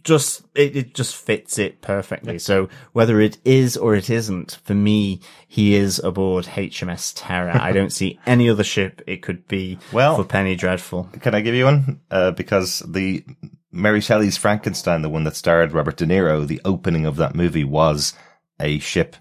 just, 0.06 0.42
it, 0.54 0.74
it 0.74 0.94
just 0.94 1.14
fits 1.14 1.58
it 1.58 1.82
perfectly. 1.82 2.38
So 2.38 2.70
whether 2.92 3.20
it 3.20 3.36
is 3.44 3.76
or 3.76 3.94
it 3.94 4.08
isn't, 4.08 4.58
for 4.64 4.72
me, 4.74 5.20
he 5.46 5.74
is 5.74 5.98
aboard 5.98 6.46
HMS 6.46 7.12
Terror. 7.14 7.50
I 7.54 7.72
don't 7.72 7.92
see 7.92 8.18
any 8.26 8.48
other 8.48 8.64
ship 8.64 9.02
it 9.06 9.20
could 9.20 9.46
be 9.46 9.78
Well- 9.92 10.16
for 10.16 10.24
Penny 10.24 10.56
Dreadful. 10.56 11.10
Can 11.20 11.34
I 11.34 11.42
give 11.42 11.54
you 11.54 11.64
one? 11.66 12.00
Uh, 12.10 12.30
because 12.30 12.78
the 12.88 13.22
Mary 13.70 14.00
Shelley's 14.00 14.38
Frankenstein, 14.38 15.02
the 15.02 15.10
one 15.10 15.24
that 15.24 15.36
starred 15.36 15.72
Robert 15.72 15.98
De 15.98 16.06
Niro, 16.06 16.46
the 16.46 16.62
opening 16.64 17.04
of 17.04 17.16
that 17.16 17.34
movie 17.34 17.64
was 17.64 18.14
a 18.58 18.78
ship 18.78 19.16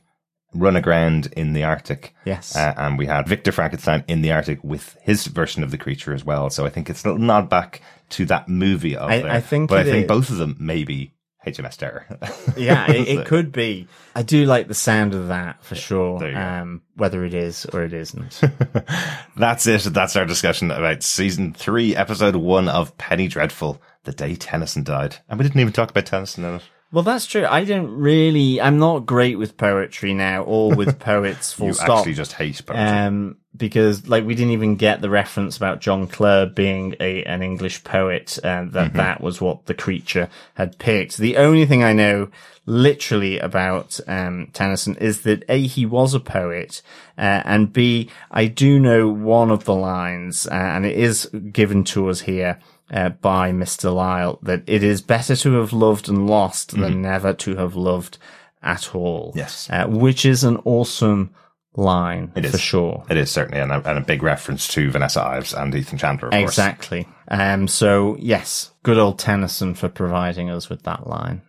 run 0.55 0.75
aground 0.75 1.27
in 1.35 1.53
the 1.53 1.63
Arctic. 1.63 2.15
Yes. 2.25 2.55
Uh, 2.55 2.73
and 2.77 2.97
we 2.97 3.05
had 3.05 3.27
Victor 3.27 3.51
Frankenstein 3.51 4.03
in 4.07 4.21
the 4.21 4.31
Arctic 4.31 4.63
with 4.63 4.97
his 5.01 5.25
version 5.27 5.63
of 5.63 5.71
the 5.71 5.77
creature 5.77 6.13
as 6.13 6.23
well. 6.23 6.49
So 6.49 6.65
I 6.65 6.69
think 6.69 6.89
it's 6.89 7.03
a 7.03 7.09
little 7.09 7.23
nod 7.23 7.49
back 7.49 7.81
to 8.11 8.25
that 8.25 8.47
movie 8.47 8.95
of 8.95 9.09
I- 9.09 9.21
there. 9.21 9.31
I 9.31 9.41
think 9.41 9.69
but 9.69 9.79
I 9.79 9.83
think 9.83 10.05
is. 10.05 10.07
both 10.07 10.29
of 10.29 10.37
them 10.37 10.55
may 10.59 10.83
be 10.83 11.11
HMS 11.45 11.77
Terror. 11.77 12.05
yeah, 12.57 12.91
it, 12.91 13.07
it 13.07 13.25
could 13.27 13.51
be. 13.51 13.87
I 14.15 14.23
do 14.23 14.45
like 14.45 14.67
the 14.67 14.73
sound 14.73 15.13
of 15.13 15.27
that 15.27 15.63
for 15.63 15.75
sure. 15.75 16.19
there 16.19 16.29
you 16.29 16.35
go. 16.35 16.41
Um, 16.41 16.81
whether 16.95 17.23
it 17.23 17.33
is 17.35 17.65
or 17.67 17.83
it 17.83 17.93
isn't. 17.93 18.41
That's 19.37 19.67
it. 19.67 19.81
That's 19.93 20.15
our 20.15 20.25
discussion 20.25 20.71
about 20.71 21.03
season 21.03 21.53
three, 21.53 21.95
episode 21.95 22.35
one 22.35 22.67
of 22.67 22.97
Penny 22.97 23.27
Dreadful, 23.27 23.79
the 24.05 24.11
day 24.11 24.35
Tennyson 24.35 24.83
died. 24.83 25.17
And 25.29 25.37
we 25.37 25.43
didn't 25.43 25.61
even 25.61 25.73
talk 25.73 25.91
about 25.91 26.07
Tennyson 26.07 26.45
in 26.45 26.55
it. 26.55 26.63
Well, 26.95 27.03
that's 27.03 27.27
true. 27.27 27.45
I 27.45 27.65
don't 27.65 27.91
really. 27.99 28.59
I'm 28.59 28.79
not 28.79 29.05
great 29.05 29.37
with 29.37 29.57
poetry 29.57 30.13
now, 30.13 30.43
or 30.43 30.73
with 30.73 30.97
poets. 31.11 31.53
Full 31.53 31.67
You 31.67 31.73
stop. 31.73 31.99
actually 31.99 32.13
just 32.13 32.31
hate 32.33 32.65
poetry. 32.65 32.83
um, 32.83 33.37
because 33.55 34.07
like 34.07 34.25
we 34.25 34.35
didn't 34.35 34.51
even 34.53 34.75
get 34.75 35.01
the 35.01 35.09
reference 35.09 35.55
about 35.57 35.79
John 35.81 36.07
Clare 36.07 36.45
being 36.45 36.95
a 36.99 37.23
an 37.25 37.41
English 37.43 37.83
poet, 37.83 38.39
and 38.43 38.71
that 38.73 38.87
Mm-hmm. 38.89 38.97
that 38.97 39.21
was 39.21 39.39
what 39.41 39.65
the 39.65 39.73
creature 39.73 40.29
had 40.55 40.79
picked. 40.79 41.17
The 41.17 41.37
only 41.37 41.65
thing 41.65 41.83
I 41.83 41.93
know 41.93 42.29
literally 42.65 43.39
about 43.39 43.99
um, 44.07 44.47
Tennyson 44.53 44.95
is 44.95 45.21
that 45.21 45.43
a 45.47 45.61
he 45.67 45.85
was 45.85 46.13
a 46.13 46.19
poet, 46.19 46.81
uh, 47.17 47.41
and 47.45 47.71
b 47.71 48.09
I 48.31 48.45
do 48.47 48.79
know 48.79 49.07
one 49.09 49.51
of 49.51 49.65
the 49.65 49.75
lines, 49.75 50.47
uh, 50.47 50.53
and 50.53 50.85
it 50.85 50.97
is 50.97 51.25
given 51.51 51.83
to 51.85 52.09
us 52.09 52.21
here. 52.21 52.59
Uh, 52.91 53.09
by 53.09 53.51
Mr. 53.51 53.93
Lyle, 53.93 54.37
that 54.43 54.61
it 54.67 54.83
is 54.83 55.01
better 55.01 55.35
to 55.35 55.53
have 55.53 55.73
loved 55.73 56.07
and 56.07 56.27
lost 56.27 56.77
than 56.77 57.01
never 57.01 57.33
to 57.33 57.55
have 57.55 57.75
loved 57.75 58.19
at 58.61 58.93
all. 58.93 59.29
Mm-hmm. 59.29 59.39
Yes. 59.39 59.67
Uh, 59.71 59.87
which 59.87 60.23
is 60.23 60.43
an 60.43 60.57
awesome 60.65 61.33
line 61.75 62.31
It 62.35 62.45
is. 62.45 62.51
for 62.51 62.57
sure. 62.57 63.03
It 63.09 63.17
is 63.17 63.31
certainly, 63.31 63.59
and 63.59 63.71
a, 63.71 63.89
and 63.89 63.97
a 63.97 64.01
big 64.01 64.21
reference 64.23 64.67
to 64.69 64.91
Vanessa 64.91 65.21
Ives 65.21 65.53
and 65.53 65.73
Ethan 65.73 65.97
Chandler, 65.97 66.27
of 66.27 66.33
course. 66.33 66.43
Exactly. 66.43 67.07
Um, 67.27 67.67
so 67.67 68.17
yes, 68.19 68.71
good 68.83 68.97
old 68.97 69.17
Tennyson 69.19 69.73
for 69.73 69.89
providing 69.89 70.49
us 70.51 70.69
with 70.69 70.83
that 70.83 71.07
line. 71.07 71.41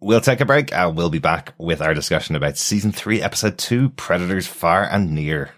We'll 0.00 0.20
take 0.20 0.40
a 0.40 0.44
break 0.44 0.72
and 0.72 0.96
we'll 0.96 1.08
be 1.10 1.18
back 1.18 1.54
with 1.56 1.80
our 1.80 1.94
discussion 1.94 2.36
about 2.36 2.58
season 2.58 2.92
three, 2.92 3.22
episode 3.22 3.56
two, 3.56 3.88
Predators 3.90 4.46
Far 4.46 4.84
and 4.84 5.12
Near. 5.12 5.52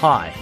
Hi, 0.00 0.32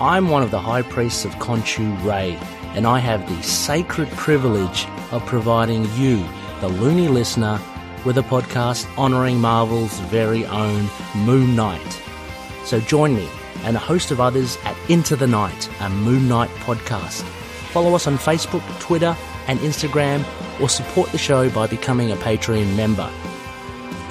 I'm 0.00 0.30
one 0.30 0.42
of 0.42 0.50
the 0.50 0.58
High 0.58 0.80
Priests 0.80 1.26
of 1.26 1.34
Khonshu 1.34 2.02
Ray, 2.06 2.38
and 2.74 2.86
I 2.86 3.00
have 3.00 3.28
the 3.28 3.42
sacred 3.42 4.08
privilege 4.12 4.86
of 5.10 5.26
providing 5.26 5.84
you, 5.96 6.26
the 6.62 6.68
loony 6.68 7.08
listener, 7.08 7.60
with 8.06 8.16
a 8.16 8.22
podcast 8.22 8.86
honouring 8.96 9.42
Marvel's 9.42 10.00
very 10.08 10.46
own 10.46 10.88
Moon 11.14 11.54
Knight. 11.54 12.02
So 12.64 12.80
join 12.80 13.14
me 13.14 13.28
and 13.64 13.76
a 13.76 13.78
host 13.78 14.10
of 14.10 14.22
others 14.22 14.56
at 14.64 14.74
Into 14.88 15.16
the 15.16 15.26
Night, 15.26 15.68
a 15.80 15.90
Moon 15.90 16.26
Knight 16.26 16.48
podcast. 16.60 17.24
Follow 17.74 17.94
us 17.94 18.06
on 18.06 18.16
Facebook, 18.16 18.62
Twitter, 18.80 19.14
and 19.48 19.58
Instagram, 19.58 20.24
or 20.62 20.70
support 20.70 21.12
the 21.12 21.18
show 21.18 21.50
by 21.50 21.66
becoming 21.66 22.10
a 22.10 22.16
Patreon 22.16 22.74
member. 22.74 23.10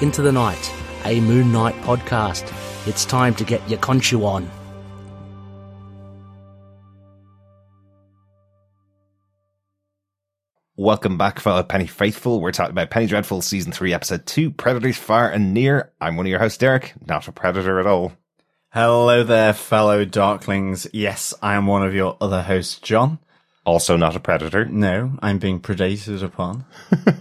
Into 0.00 0.22
the 0.22 0.30
Night, 0.30 0.72
a 1.04 1.20
Moon 1.20 1.50
Knight 1.50 1.74
podcast. 1.82 2.48
It's 2.86 3.04
time 3.04 3.34
to 3.34 3.44
get 3.44 3.68
your 3.68 3.80
Khonshu 3.80 4.24
on. 4.24 4.48
Welcome 10.76 11.16
back, 11.16 11.38
fellow 11.38 11.62
Penny 11.62 11.86
Faithful. 11.86 12.40
We're 12.40 12.50
talking 12.50 12.72
about 12.72 12.90
Penny 12.90 13.06
Dreadful, 13.06 13.42
season 13.42 13.70
three, 13.70 13.94
episode 13.94 14.26
two, 14.26 14.50
Predators 14.50 14.96
Far 14.96 15.30
and 15.30 15.54
Near. 15.54 15.92
I'm 16.00 16.16
one 16.16 16.26
of 16.26 16.30
your 16.30 16.40
hosts, 16.40 16.58
Derek, 16.58 16.94
not 17.06 17.28
a 17.28 17.32
predator 17.32 17.78
at 17.78 17.86
all. 17.86 18.12
Hello 18.70 19.22
there, 19.22 19.52
fellow 19.52 20.04
Darklings. 20.04 20.88
Yes, 20.92 21.32
I 21.40 21.54
am 21.54 21.68
one 21.68 21.86
of 21.86 21.94
your 21.94 22.16
other 22.20 22.42
hosts, 22.42 22.80
John. 22.80 23.20
Also 23.64 23.96
not 23.96 24.16
a 24.16 24.20
predator. 24.20 24.64
No, 24.64 25.16
I'm 25.22 25.38
being 25.38 25.60
predated 25.60 26.24
upon. 26.24 26.64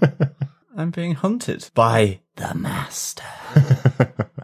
I'm 0.75 0.89
being 0.89 1.13
hunted 1.13 1.69
by 1.75 2.21
the 2.37 2.55
Master. 2.55 3.23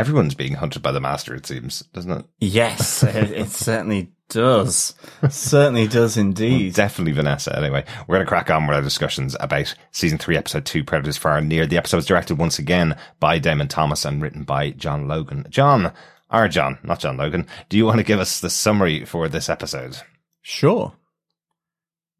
Everyone's 0.00 0.34
being 0.34 0.54
hunted 0.54 0.80
by 0.80 0.92
the 0.92 1.00
master, 1.00 1.34
it 1.34 1.44
seems, 1.44 1.80
doesn't 1.92 2.10
it? 2.10 2.24
Yes, 2.38 3.02
it, 3.02 3.32
it 3.32 3.48
certainly 3.50 4.12
does. 4.30 4.94
certainly 5.28 5.86
does 5.86 6.16
indeed. 6.16 6.72
Definitely 6.72 7.12
Vanessa. 7.12 7.54
Anyway, 7.54 7.84
we're 8.06 8.16
going 8.16 8.24
to 8.24 8.28
crack 8.28 8.50
on 8.50 8.66
with 8.66 8.76
our 8.76 8.82
discussions 8.82 9.36
about 9.38 9.74
season 9.90 10.16
three, 10.16 10.38
episode 10.38 10.64
two, 10.64 10.84
Predators 10.84 11.18
Far 11.18 11.36
and 11.36 11.50
Near. 11.50 11.66
The 11.66 11.76
episode 11.76 11.98
was 11.98 12.06
directed 12.06 12.38
once 12.38 12.58
again 12.58 12.96
by 13.18 13.38
Damon 13.38 13.68
Thomas 13.68 14.06
and 14.06 14.22
written 14.22 14.44
by 14.44 14.70
John 14.70 15.06
Logan. 15.06 15.46
John, 15.50 15.92
our 16.30 16.48
John, 16.48 16.78
not 16.82 17.00
John 17.00 17.18
Logan, 17.18 17.46
do 17.68 17.76
you 17.76 17.84
want 17.84 17.98
to 17.98 18.04
give 18.04 18.20
us 18.20 18.40
the 18.40 18.48
summary 18.48 19.04
for 19.04 19.28
this 19.28 19.50
episode? 19.50 19.98
Sure. 20.40 20.94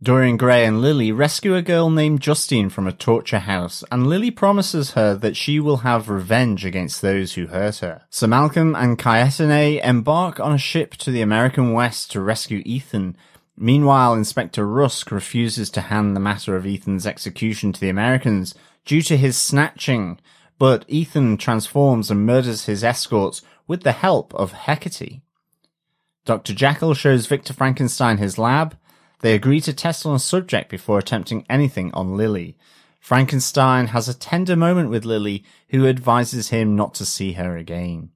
Dorian 0.02 0.38
Gray 0.38 0.64
and 0.64 0.80
Lily 0.80 1.12
rescue 1.12 1.54
a 1.54 1.60
girl 1.60 1.90
named 1.90 2.22
Justine 2.22 2.70
from 2.70 2.86
a 2.86 2.92
torture 2.92 3.40
house, 3.40 3.84
and 3.92 4.06
Lily 4.06 4.30
promises 4.30 4.92
her 4.92 5.14
that 5.16 5.36
she 5.36 5.60
will 5.60 5.78
have 5.78 6.08
revenge 6.08 6.64
against 6.64 7.02
those 7.02 7.34
who 7.34 7.48
hurt 7.48 7.76
her. 7.78 8.02
Sir 8.08 8.26
Malcolm 8.26 8.74
and 8.74 8.98
Kaetenay 8.98 9.78
embark 9.84 10.40
on 10.40 10.54
a 10.54 10.58
ship 10.58 10.94
to 10.94 11.10
the 11.10 11.20
American 11.20 11.74
West 11.74 12.10
to 12.12 12.20
rescue 12.22 12.62
Ethan. 12.64 13.14
Meanwhile, 13.58 14.14
Inspector 14.14 14.66
Rusk 14.66 15.10
refuses 15.10 15.68
to 15.70 15.82
hand 15.82 16.16
the 16.16 16.20
matter 16.20 16.56
of 16.56 16.64
Ethan's 16.64 17.06
execution 17.06 17.70
to 17.74 17.80
the 17.80 17.90
Americans 17.90 18.54
due 18.86 19.02
to 19.02 19.18
his 19.18 19.36
snatching, 19.36 20.18
but 20.58 20.86
Ethan 20.88 21.36
transforms 21.36 22.10
and 22.10 22.24
murders 22.24 22.64
his 22.64 22.82
escorts 22.82 23.42
with 23.68 23.82
the 23.82 23.92
help 23.92 24.34
of 24.34 24.52
Hecate. 24.52 25.20
Dr. 26.24 26.54
Jekyll 26.54 26.94
shows 26.94 27.26
Victor 27.26 27.52
Frankenstein 27.52 28.16
his 28.16 28.38
lab. 28.38 28.78
They 29.20 29.34
agree 29.34 29.60
to 29.62 29.72
test 29.72 30.06
on 30.06 30.14
a 30.14 30.18
subject 30.18 30.70
before 30.70 30.98
attempting 30.98 31.44
anything 31.48 31.92
on 31.92 32.16
Lily. 32.16 32.56
Frankenstein 32.98 33.88
has 33.88 34.08
a 34.08 34.14
tender 34.14 34.56
moment 34.56 34.90
with 34.90 35.04
Lily, 35.04 35.44
who 35.70 35.86
advises 35.86 36.50
him 36.50 36.76
not 36.76 36.94
to 36.94 37.06
see 37.06 37.32
her 37.32 37.56
again. 37.56 38.10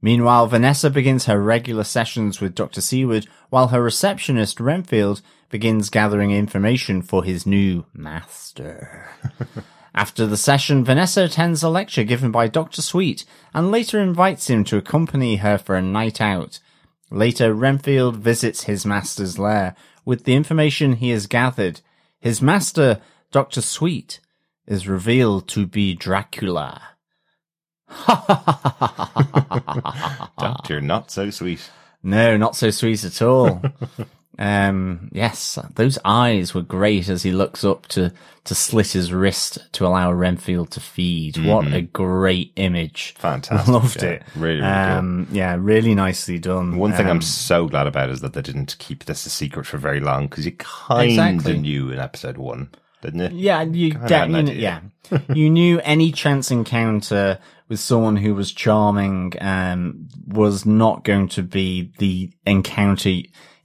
Meanwhile, 0.00 0.48
Vanessa 0.48 0.90
begins 0.90 1.24
her 1.24 1.40
regular 1.40 1.84
sessions 1.84 2.40
with 2.40 2.54
Dr. 2.54 2.80
Seward, 2.80 3.26
while 3.48 3.68
her 3.68 3.82
receptionist, 3.82 4.60
Renfield, 4.60 5.22
begins 5.48 5.88
gathering 5.88 6.30
information 6.30 7.00
for 7.00 7.24
his 7.24 7.46
new 7.46 7.86
master. 7.94 9.08
After 9.94 10.26
the 10.26 10.36
session, 10.36 10.84
Vanessa 10.84 11.24
attends 11.24 11.62
a 11.62 11.68
lecture 11.68 12.04
given 12.04 12.32
by 12.32 12.48
Dr. 12.48 12.82
Sweet 12.82 13.24
and 13.54 13.70
later 13.70 14.00
invites 14.00 14.50
him 14.50 14.64
to 14.64 14.76
accompany 14.76 15.36
her 15.36 15.56
for 15.56 15.76
a 15.76 15.82
night 15.82 16.20
out. 16.20 16.58
Later, 17.10 17.54
Renfield 17.54 18.16
visits 18.16 18.64
his 18.64 18.84
master's 18.84 19.38
lair 19.38 19.76
with 20.04 20.24
the 20.24 20.34
information 20.34 20.94
he 20.94 21.10
has 21.10 21.26
gathered. 21.26 21.80
His 22.20 22.40
master, 22.42 23.00
Dr. 23.30 23.60
Sweet, 23.60 24.20
is 24.66 24.88
revealed 24.88 25.48
to 25.48 25.66
be 25.66 25.94
Dracula. 25.94 26.80
Doctor, 30.38 30.80
not 30.80 31.10
so 31.10 31.30
sweet. 31.30 31.70
No, 32.02 32.36
not 32.36 32.56
so 32.56 32.70
sweet 32.70 33.04
at 33.04 33.22
all. 33.22 33.62
um, 34.38 35.10
yes, 35.12 35.58
those 35.74 35.98
eyes 36.04 36.54
were 36.54 36.62
great 36.62 37.08
as 37.08 37.22
he 37.22 37.30
looks 37.32 37.64
up 37.64 37.86
to, 37.88 38.12
to 38.44 38.54
slit 38.54 38.92
his 38.92 39.12
wrist 39.12 39.58
to 39.72 39.86
allow 39.86 40.12
Renfield 40.12 40.70
to 40.72 40.80
feed. 40.80 41.36
What 41.44 41.72
a 41.72 41.82
great 41.82 42.52
image. 42.56 43.14
Fantastic. 43.18 43.68
Loved 43.72 44.02
yeah. 44.02 44.08
it. 44.10 44.22
Really, 44.34 44.54
really 44.56 44.60
good. 44.60 44.66
um, 44.98 45.28
yeah, 45.30 45.56
really 45.58 45.94
nicely 45.94 46.38
done. 46.38 46.76
One 46.76 46.92
thing 46.92 47.06
I'm 47.06 47.16
Um, 47.16 47.22
so 47.22 47.68
glad 47.68 47.86
about 47.86 48.10
is 48.10 48.20
that 48.22 48.32
they 48.32 48.42
didn't 48.42 48.76
keep 48.78 49.04
this 49.04 49.24
a 49.26 49.30
secret 49.30 49.66
for 49.66 49.78
very 49.78 50.00
long 50.00 50.26
because 50.26 50.44
you 50.46 50.52
kind 50.52 51.02
of 51.10 51.10
Exactly. 51.10 51.58
knew 51.58 51.90
in 51.90 51.98
episode 51.98 52.36
one, 52.36 52.70
didn't 53.02 53.20
you? 53.32 53.38
Yeah, 53.40 53.62
you, 53.62 53.92
Kinda 53.92 54.08
de- 54.08 54.26
you 54.26 54.44
kn- 54.46 54.58
yeah, 54.58 54.80
you 55.34 55.48
knew 55.50 55.80
any 55.80 56.12
chance 56.12 56.50
encounter 56.50 57.38
with 57.68 57.80
someone 57.80 58.16
who 58.16 58.34
was 58.34 58.52
charming 58.52 59.32
um, 59.40 60.06
was 60.26 60.66
not 60.66 61.02
going 61.04 61.28
to 61.30 61.42
be 61.42 61.90
the 61.98 62.30
encounter 62.46 63.10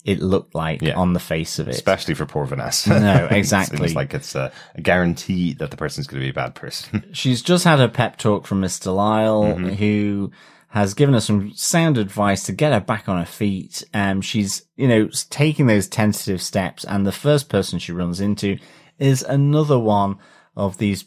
it 0.06 0.22
looked 0.22 0.56
like 0.56 0.82
Yeah. 0.82 0.96
on 0.96 1.14
the 1.14 1.20
face 1.20 1.60
of 1.60 1.68
it. 1.68 1.76
Especially 1.76 2.14
for 2.14 2.26
poor 2.26 2.46
Vanessa. 2.46 3.00
No, 3.00 3.28
exactly. 3.32 3.78
seems 3.78 3.96
like 3.96 4.14
it's 4.14 4.34
a, 4.36 4.52
a 4.76 4.82
guarantee 4.82 5.54
that 5.56 5.72
the 5.72 5.78
person's 5.78 6.08
going 6.08 6.22
to 6.22 6.26
be 6.26 6.30
a 6.30 6.34
bad 6.34 6.56
person. 6.56 7.04
She's 7.14 7.42
just 7.42 7.64
had 7.66 7.80
a 7.82 7.90
pep 7.90 8.18
talk 8.18 8.48
from 8.48 8.62
Mr. 8.62 8.96
Lyle, 8.96 9.44
Mm-hmm. 9.44 9.70
who 9.76 10.32
has 10.70 10.94
given 10.94 11.14
her 11.16 11.20
some 11.20 11.52
sound 11.56 11.98
advice 11.98 12.44
to 12.44 12.52
get 12.54 12.72
her 12.72 12.80
back 12.80 13.10
on 13.10 13.18
her 13.18 13.26
feet. 13.26 13.84
Um, 13.94 14.22
she's, 14.22 14.62
you 14.76 14.88
know, 14.88 15.10
taking 15.32 15.66
those 15.66 15.88
tentative 15.88 16.42
steps, 16.44 16.84
and 16.86 17.06
the 17.08 17.12
first 17.12 17.50
person 17.50 17.80
she 17.80 17.92
runs 17.92 18.20
into 18.22 18.60
is 19.00 19.24
another 19.24 19.80
one 19.80 20.18
of 20.56 20.78
these 20.78 21.06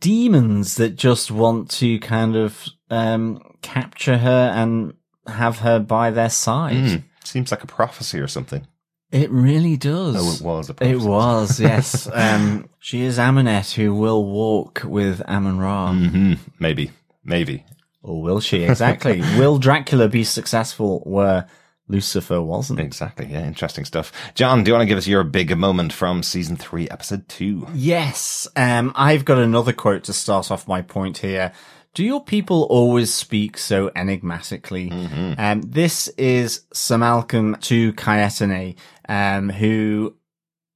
demons 0.00 0.76
that 0.76 0.96
just 0.96 1.30
want 1.30 1.70
to 1.70 1.98
kind 2.00 2.34
of 2.36 2.66
um, 2.90 3.40
capture 3.62 4.18
her 4.18 4.52
and 4.54 4.94
have 5.26 5.58
her 5.58 5.78
by 5.78 6.10
their 6.10 6.30
side. 6.30 6.76
Hmm. 6.76 6.96
Seems 7.24 7.50
like 7.50 7.62
a 7.62 7.66
prophecy 7.66 8.18
or 8.18 8.28
something. 8.28 8.66
It 9.12 9.30
really 9.30 9.76
does. 9.76 10.16
Oh, 10.16 10.32
it 10.32 10.40
was 10.40 10.70
a 10.70 10.74
prophecy. 10.74 10.96
It 10.96 11.06
was, 11.06 11.60
yes. 11.60 12.08
um, 12.12 12.68
she 12.78 13.02
is 13.02 13.18
Amunet 13.18 13.74
who 13.74 13.94
will 13.94 14.24
walk 14.24 14.82
with 14.84 15.20
Amon 15.22 15.58
Ra. 15.58 15.90
Mm-hmm. 15.92 16.34
Maybe. 16.58 16.90
Maybe. 17.22 17.64
Or 18.02 18.22
will 18.22 18.40
she? 18.40 18.64
Exactly. 18.64 19.20
will 19.38 19.58
Dracula 19.58 20.08
be 20.08 20.24
successful 20.24 21.00
where 21.04 21.46
Lucifer 21.88 22.40
wasn't? 22.40 22.80
Exactly. 22.80 23.26
Yeah. 23.26 23.44
Interesting 23.44 23.84
stuff. 23.84 24.12
John, 24.34 24.64
do 24.64 24.70
you 24.70 24.74
want 24.74 24.82
to 24.82 24.88
give 24.88 24.98
us 24.98 25.06
your 25.06 25.24
big 25.24 25.56
moment 25.58 25.92
from 25.92 26.22
season 26.22 26.56
three, 26.56 26.88
episode 26.88 27.28
two? 27.28 27.66
Yes. 27.74 28.48
Um, 28.56 28.92
I've 28.96 29.26
got 29.26 29.36
another 29.36 29.74
quote 29.74 30.04
to 30.04 30.14
start 30.14 30.50
off 30.50 30.66
my 30.66 30.80
point 30.80 31.18
here. 31.18 31.52
Do 31.94 32.04
your 32.04 32.24
people 32.24 32.62
always 32.70 33.12
speak 33.12 33.58
so 33.58 33.90
enigmatically? 33.94 34.90
Um, 35.38 35.60
this 35.60 36.08
is 36.08 36.64
Sir 36.72 36.96
Malcolm 36.96 37.56
to 37.56 37.92
Kaetenay, 37.92 38.76
um, 39.08 39.50
who 39.50 40.16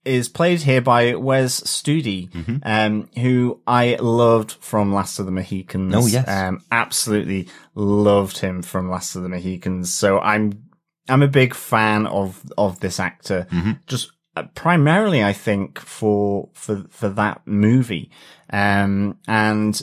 is 0.04 0.28
played 0.28 0.60
here 0.60 0.82
by 0.82 1.14
Wes 1.14 1.60
Studi, 1.62 2.28
um, 2.64 3.08
who 3.18 3.60
I 3.66 3.96
loved 3.98 4.52
from 4.52 4.92
Last 4.92 5.18
of 5.18 5.24
the 5.24 5.32
Mohicans. 5.32 5.94
Oh, 5.94 6.06
yes. 6.06 6.28
Um, 6.28 6.62
absolutely 6.70 7.48
loved 7.74 8.38
him 8.38 8.60
from 8.60 8.90
Last 8.90 9.16
of 9.16 9.22
the 9.22 9.30
Mohicans. 9.30 9.92
So 9.92 10.20
I'm, 10.20 10.64
I'm 11.08 11.22
a 11.22 11.28
big 11.28 11.54
fan 11.54 12.06
of, 12.06 12.42
of 12.58 12.80
this 12.80 13.00
actor. 13.00 13.46
Just 13.86 14.12
uh, 14.36 14.42
primarily, 14.54 15.24
I 15.24 15.32
think, 15.32 15.78
for, 15.80 16.50
for, 16.52 16.84
for 16.90 17.08
that 17.08 17.40
movie. 17.46 18.10
Um, 18.50 19.18
and 19.26 19.80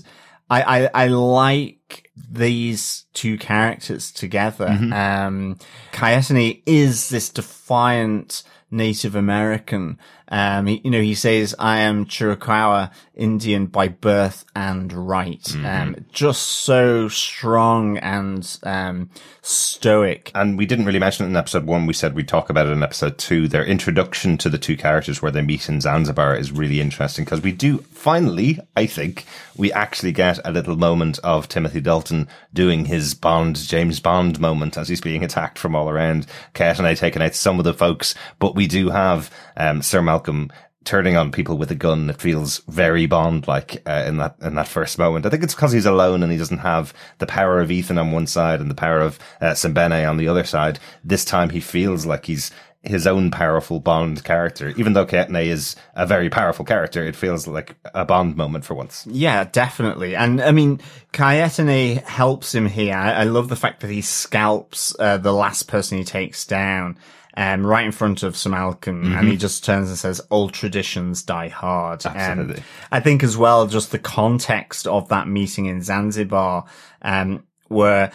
I, 0.49 0.83
I, 0.83 0.89
I 0.93 1.07
like 1.07 2.11
these 2.29 3.05
two 3.13 3.37
characters 3.37 4.11
together. 4.11 4.67
Um, 4.67 5.57
Kaetenay 5.91 6.61
is 6.65 7.09
this 7.09 7.29
defiant 7.29 8.43
Native 8.69 9.15
American. 9.15 9.99
Um, 10.29 10.67
he, 10.67 10.81
you 10.83 10.91
know, 10.91 11.01
he 11.01 11.15
says, 11.15 11.55
I 11.59 11.79
am 11.79 12.05
Chiricahua 12.05 12.91
Indian 13.15 13.67
by 13.67 13.87
birth 13.87 14.45
and 14.55 14.91
right. 14.91 15.55
Um, 15.63 16.05
just 16.11 16.41
so 16.43 17.07
strong 17.07 17.97
and, 17.97 18.59
um, 18.63 19.09
stoic. 19.41 20.31
And 20.33 20.57
we 20.57 20.65
didn't 20.65 20.85
really 20.85 20.99
mention 20.99 21.25
it 21.25 21.29
in 21.29 21.35
episode 21.35 21.65
one. 21.65 21.85
We 21.85 21.93
said 21.93 22.15
we'd 22.15 22.27
talk 22.27 22.49
about 22.49 22.65
it 22.65 22.71
in 22.71 22.81
episode 22.81 23.17
two. 23.17 23.47
Their 23.47 23.65
introduction 23.65 24.37
to 24.39 24.49
the 24.49 24.57
two 24.57 24.77
characters 24.77 25.21
where 25.21 25.31
they 25.31 25.41
meet 25.41 25.69
in 25.69 25.81
Zanzibar 25.81 26.35
is 26.35 26.51
really 26.51 26.81
interesting 26.81 27.25
because 27.25 27.41
we 27.41 27.51
do 27.51 27.79
finally, 27.79 28.59
I 28.75 28.85
think, 28.85 29.25
we 29.55 29.71
actually 29.71 30.11
get 30.11 30.39
a 30.45 30.51
little 30.51 30.75
moment 30.75 31.19
of 31.19 31.47
Timothy 31.47 31.81
Dalton 31.81 32.27
doing 32.53 32.85
his 32.85 33.13
Bond, 33.13 33.55
James 33.57 33.99
Bond 33.99 34.39
moment 34.39 34.77
as 34.77 34.87
he's 34.87 35.01
being 35.01 35.23
attacked 35.23 35.59
from 35.59 35.75
all 35.75 35.89
around. 35.89 36.25
Kaetenay 36.53 36.97
taking 36.97 37.21
out 37.21 37.35
some 37.35 37.59
of 37.59 37.65
the 37.65 37.73
folks, 37.73 38.15
but 38.39 38.55
we 38.55 38.65
do 38.65 38.89
have, 38.89 39.29
um, 39.57 39.81
Sir 39.81 40.01
Malcolm 40.13 40.51
turning 40.83 41.15
on 41.15 41.31
people 41.31 41.57
with 41.57 41.71
a 41.71 41.75
gun. 41.75 42.09
It 42.09 42.21
feels 42.21 42.59
very 42.67 43.07
Bond 43.07 43.47
like 43.47 43.81
uh, 43.87 44.03
in 44.05 44.17
that 44.17 44.35
in 44.41 44.53
that 44.55 44.67
first 44.67 44.99
moment. 44.99 45.25
I 45.25 45.29
think 45.29 45.43
it's 45.43 45.55
because 45.55 45.71
he's 45.71 45.87
alone 45.87 46.21
and 46.21 46.31
he 46.31 46.37
doesn't 46.37 46.59
have 46.59 46.93
the 47.17 47.25
power 47.25 47.59
of 47.59 47.71
Ethan 47.71 47.97
on 47.97 48.11
one 48.11 48.27
side 48.27 48.61
and 48.61 48.69
the 48.69 48.75
power 48.75 48.99
of 48.99 49.17
uh, 49.41 49.53
Sembene 49.53 50.07
on 50.07 50.17
the 50.17 50.27
other 50.27 50.43
side. 50.43 50.79
This 51.03 51.25
time 51.25 51.49
he 51.49 51.59
feels 51.59 52.05
like 52.05 52.27
he's 52.27 52.51
his 52.83 53.07
own 53.07 53.31
powerful 53.31 53.79
Bond 53.79 54.23
character. 54.23 54.73
Even 54.75 54.93
though 54.93 55.05
Kaetenay 55.05 55.47
is 55.47 55.75
a 55.95 56.05
very 56.05 56.29
powerful 56.29 56.65
character, 56.65 57.03
it 57.03 57.15
feels 57.15 57.47
like 57.47 57.75
a 57.95 58.05
Bond 58.05 58.35
moment 58.35 58.65
for 58.65 58.75
once. 58.75 59.07
Yeah, 59.09 59.45
definitely. 59.45 60.15
And 60.15 60.41
I 60.41 60.51
mean, 60.51 60.79
Kaetenay 61.13 62.03
helps 62.03 62.53
him 62.53 62.67
here. 62.67 62.93
I, 62.93 63.21
I 63.21 63.23
love 63.23 63.47
the 63.47 63.55
fact 63.55 63.79
that 63.81 63.89
he 63.89 64.01
scalps 64.01 64.93
uh, 64.99 65.17
the 65.17 65.33
last 65.33 65.63
person 65.69 65.97
he 65.97 66.03
takes 66.03 66.45
down. 66.45 66.97
Um, 67.35 67.65
right 67.65 67.85
in 67.85 67.91
front 67.91 68.21
of 68.21 68.37
Sir 68.37 68.51
Malcolm, 68.51 69.11
and 69.11 69.27
he 69.27 69.37
just 69.37 69.65
turns 69.65 69.89
and 69.89 69.97
says, 69.97 70.21
"Old 70.29 70.53
traditions 70.53 71.23
die 71.23 71.47
hard." 71.47 72.05
Um, 72.05 72.15
Absolutely. 72.15 72.63
I 72.91 72.99
think 72.99 73.23
as 73.23 73.35
well, 73.35 73.65
just 73.65 73.91
the 73.91 73.97
context 73.97 74.85
of 74.85 75.09
that 75.09 75.27
meeting 75.27 75.65
in 75.65 75.81
Zanzibar, 75.81 76.65
um, 77.01 77.43
where 77.69 78.11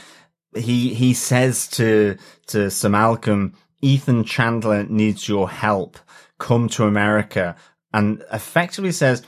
he 0.54 0.94
he 0.94 1.14
says 1.14 1.66
to 1.68 2.16
to 2.46 2.70
Sir 2.70 2.90
Malcolm, 2.90 3.54
Ethan 3.82 4.22
Chandler 4.22 4.84
needs 4.84 5.28
your 5.28 5.50
help. 5.50 5.98
Come 6.38 6.68
to 6.68 6.84
America, 6.84 7.56
and 7.92 8.22
effectively 8.32 8.92
says, 8.92 9.22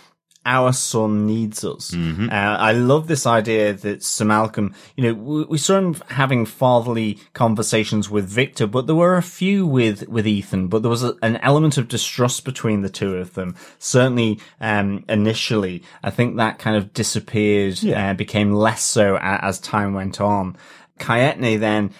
"Our 0.46 0.72
son 0.72 1.26
needs 1.26 1.64
us." 1.64 1.94
Uh, 1.94 2.28
I 2.32 2.72
love 2.72 3.06
this 3.08 3.26
idea 3.26 3.72
that 3.72 4.02
Sir 4.02 4.24
Malcolm, 4.24 4.74
you 4.96 5.04
know, 5.04 5.14
we, 5.14 5.44
we 5.44 5.58
saw 5.58 5.78
him 5.78 5.94
having 6.08 6.46
fatherly 6.46 7.18
conversations 7.34 8.08
with 8.08 8.26
Victor, 8.28 8.66
but 8.66 8.86
there 8.86 8.96
were 8.96 9.16
a 9.16 9.22
few 9.22 9.66
with 9.66 10.08
with 10.08 10.26
Ethan. 10.26 10.68
But 10.68 10.82
there 10.82 10.90
was 10.90 11.02
a, 11.04 11.14
an 11.22 11.36
element 11.38 11.76
of 11.78 11.88
distrust 11.88 12.44
between 12.44 12.82
the 12.82 12.88
two 12.88 13.16
of 13.16 13.34
them. 13.34 13.54
Certainly, 13.78 14.40
um, 14.60 15.04
initially, 15.08 15.82
I 16.02 16.10
think 16.10 16.36
that 16.36 16.58
kind 16.58 16.76
of 16.76 16.92
disappeared, 16.92 17.84
uh, 17.84 18.14
became 18.14 18.52
less 18.52 18.82
so 18.82 19.16
a- 19.16 19.44
as 19.44 19.58
time 19.60 19.94
went 19.94 20.20
on. 20.20 20.56
Kaetenay 20.98 21.58
then 21.58 21.90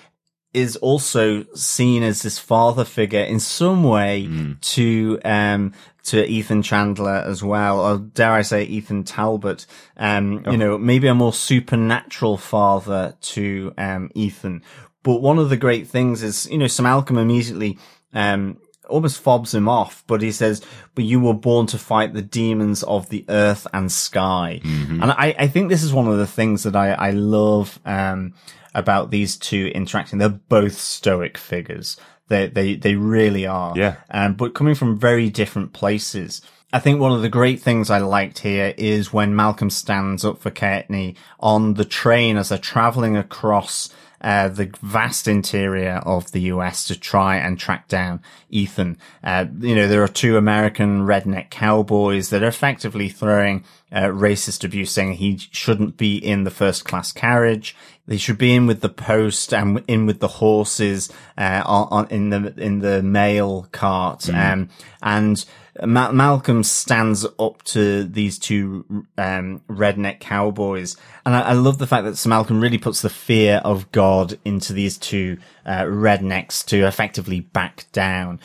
is 0.53 0.75
also 0.77 1.45
seen 1.55 2.03
as 2.03 2.23
this 2.23 2.39
father 2.39 2.85
figure 2.85 3.21
in 3.23 3.39
some 3.39 3.85
way 3.85 4.29
to 4.61 5.19
um 5.25 5.73
to 6.05 6.27
Ethan 6.27 6.63
Chandler 6.63 7.25
as 7.27 7.43
well, 7.43 7.81
or 7.81 7.99
dare 7.99 8.33
I 8.33 8.43
say 8.43 8.65
Ethan 8.65 9.05
Talbot. 9.05 9.67
Um, 9.97 10.45
you 10.51 10.57
know, 10.57 10.79
maybe 10.79 11.09
a 11.09 11.15
more 11.15 11.33
supernatural 11.33 12.37
father 12.37 13.17
to 13.21 13.75
um 13.77 14.11
Ethan. 14.15 14.63
But 15.03 15.23
one 15.23 15.39
of 15.39 15.51
the 15.51 15.57
great 15.57 15.89
things 15.89 16.23
is, 16.23 16.47
you 16.51 16.59
know, 16.59 16.67
Sir 16.67 16.83
Malcolm 16.83 17.19
immediately 17.19 17.79
um 18.15 18.59
almost 18.89 19.21
fobs 19.21 19.55
him 19.55 19.69
off, 19.69 20.03
but 20.09 20.21
he 20.21 20.33
says, 20.33 20.63
but 20.97 21.05
you 21.05 21.21
were 21.21 21.33
born 21.33 21.65
to 21.65 21.79
fight 21.79 22.13
the 22.13 22.23
demons 22.23 22.83
of 22.83 23.09
the 23.09 23.25
earth 23.29 23.65
and 23.73 23.93
sky. 23.93 24.61
And 24.65 25.13
I, 25.13 25.33
I 25.39 25.47
think 25.47 25.69
this 25.69 25.85
is 25.85 25.93
one 25.93 26.09
of 26.09 26.19
the 26.19 26.27
things 26.27 26.65
that 26.65 26.75
I, 26.75 26.91
I 26.91 27.11
love, 27.13 27.79
um, 27.85 28.35
about 28.75 29.13
these 29.13 29.37
two 29.37 29.71
interacting. 29.77 30.19
They're 30.19 30.29
both 30.29 30.77
stoic 30.77 31.39
figures. 31.39 31.97
They, 32.31 32.47
they, 32.47 32.77
they 32.77 32.95
really 32.95 33.45
are. 33.45 33.77
Yeah. 33.77 33.97
Um, 34.09 34.35
but 34.35 34.55
coming 34.55 34.77
from 34.77 34.99
very 34.99 35.29
different 35.29 35.73
places. 35.73 36.41
I 36.73 36.79
think 36.79 37.01
one 37.01 37.11
of 37.11 37.23
the 37.23 37.29
great 37.29 37.61
things 37.61 37.91
I 37.91 37.99
liked 37.99 38.39
here 38.39 38.73
is 38.79 39.13
when 39.13 39.35
Malcolm 39.35 39.69
stands 39.69 40.25
up 40.25 40.39
for 40.39 40.53
Kaetenay 40.53 41.17
on 41.41 41.75
the 41.75 41.85
train 41.85 42.37
as 42.37 42.51
they're 42.51 42.59
traveling 42.59 43.17
across 43.17 43.91
uh, 44.21 44.49
the 44.49 44.73
vast 44.81 45.27
interior 45.27 45.97
of 46.05 46.31
the 46.31 46.43
US 46.43 46.85
to 46.85 46.99
try 46.99 47.37
and 47.37 47.59
track 47.59 47.89
down 47.89 48.23
Ethan. 48.51 48.99
Uh, 49.23 49.47
you 49.61 49.75
know, 49.75 49.89
there 49.89 50.03
are 50.03 50.09
two 50.09 50.37
American 50.37 51.07
redneck 51.07 51.51
cowboys 51.51 52.31
that 52.31 52.43
are 52.43 52.49
effectively 52.49 53.09
throwing 53.09 53.65
uh, 53.93 54.05
racist 54.05 54.65
abuse 54.65 54.91
saying 54.91 55.15
he 55.15 55.39
shouldn't 55.39 55.97
be 55.97 56.17
in 56.17 56.45
the 56.45 56.51
first 56.51 56.85
class 56.85 57.13
carriage. 57.13 57.77
They 58.07 58.17
should 58.17 58.39
be 58.39 58.55
in 58.55 58.67
with 58.67 58.81
the 58.81 58.89
post 58.89 59.55
and 59.55 59.85
in 59.87 60.07
with 60.07 60.21
the 60.21 60.29
horses, 60.29 61.13
uh, 61.39 61.63
on, 61.65 61.89
on 61.91 62.07
in 62.09 62.31
the, 62.31 62.55
in 62.57 62.81
the 62.81 63.03
mail 63.03 63.69
cart. 63.71 64.29
Um, 64.29 64.69
and 65.01 65.45
Ma- 65.83 66.11
Malcolm 66.11 66.65
stands 66.65 67.25
up 67.39 67.63
to 67.63 68.05
these 68.05 68.39
two, 68.39 69.07
um, 69.17 69.63
redneck 69.69 70.21
cowboys. 70.21 70.97
And 71.25 71.35
I, 71.35 71.41
I 71.41 71.53
love 71.53 71.79
the 71.79 71.87
fact 71.87 72.05
that 72.05 72.17
Sir 72.17 72.31
Malcolm 72.31 72.61
really 72.61 72.79
puts 72.79 73.03
the 73.03 73.11
fear 73.11 73.61
of 73.65 73.91
God 73.93 74.39
into 74.45 74.73
these 74.73 74.99
two, 74.99 75.39
uh, 75.67 75.83
rednecks 75.83 76.65
to 76.67 76.87
effectively 76.87 77.41
back 77.41 77.87
down. 77.93 78.41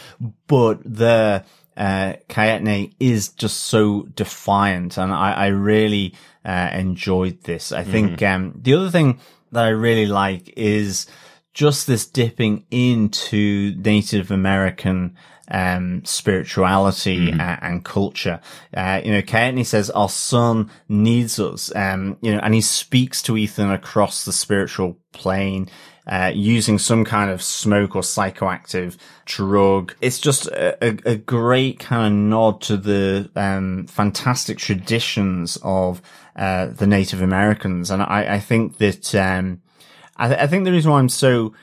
But 0.48 0.82
the, 0.84 1.44
uh, 1.78 2.14
Kaetenay 2.30 2.94
is 3.00 3.30
just 3.30 3.64
so 3.64 4.04
defiant 4.16 4.98
and 4.98 5.12
I, 5.12 5.34
I 5.34 5.48
really, 5.48 6.14
uh, 6.46 6.70
enjoyed 6.74 7.44
this. 7.44 7.72
I 7.72 7.84
think, 7.84 8.22
um, 8.22 8.60
the 8.62 8.74
other 8.76 8.90
thing 8.90 9.20
that 9.52 9.66
I 9.66 9.70
really 9.70 10.06
like 10.06 10.54
is 10.56 11.08
just 11.54 11.88
this 11.88 12.06
dipping 12.06 12.66
into 12.70 13.74
Native 13.78 14.30
American, 14.32 15.16
um, 15.50 16.04
spirituality 16.06 17.30
a- 17.32 17.60
and, 17.62 17.84
culture. 17.86 18.40
Uh, 18.76 19.02
you 19.04 19.12
know, 19.12 19.22
Kaetenay 19.22 19.66
says 19.66 19.90
our 19.92 20.10
son 20.10 20.70
needs 20.90 21.40
us, 21.40 21.72
um, 21.76 22.18
you 22.22 22.34
know, 22.34 22.40
and 22.40 22.54
he 22.54 22.62
speaks 22.62 23.22
to 23.24 23.38
Ethan 23.38 23.72
across 23.72 24.26
the 24.26 24.34
spiritual 24.34 24.98
plane 25.14 25.70
uh, 26.08 26.32
using 26.34 26.78
some 26.78 27.04
kind 27.04 27.32
of 27.32 27.42
smoke 27.42 27.96
or 27.96 28.02
psychoactive 28.02 28.98
drug. 29.26 29.96
It's 30.02 30.20
just 30.20 30.48
a, 30.48 30.78
a, 30.84 31.14
a 31.14 31.16
great 31.16 31.80
kind 31.80 32.14
of 32.14 32.20
nod 32.20 32.62
to 32.62 32.78
the 32.78 33.30
um, 33.36 33.88
fantastic 33.88 34.58
traditions 34.58 35.58
of 35.64 36.02
uh, 36.36 36.68
the 36.68 36.88
Native 36.88 37.22
Americans, 37.22 37.90
and 37.90 38.02
I, 38.02 38.36
I 38.36 38.40
think 38.40 38.78
that 38.78 39.16
um, 39.16 39.62
I, 40.18 40.28
th- 40.28 40.40
I 40.40 40.48
think 40.48 40.66
the 40.66 40.72
reason 40.72 40.92
why 40.92 41.00
I'm 41.00 41.10
so 41.10 41.54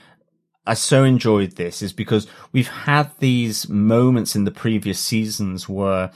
I 0.66 0.74
so 0.74 1.05
enjoyed 1.05 1.57
this 1.57 1.82
is 1.82 1.93
because 1.93 2.26
we've 2.53 2.68
had 2.68 3.11
these 3.18 3.68
moments 3.68 4.36
in 4.36 4.45
the 4.45 4.51
previous 4.51 4.99
seasons 5.01 5.68
where 5.68 6.12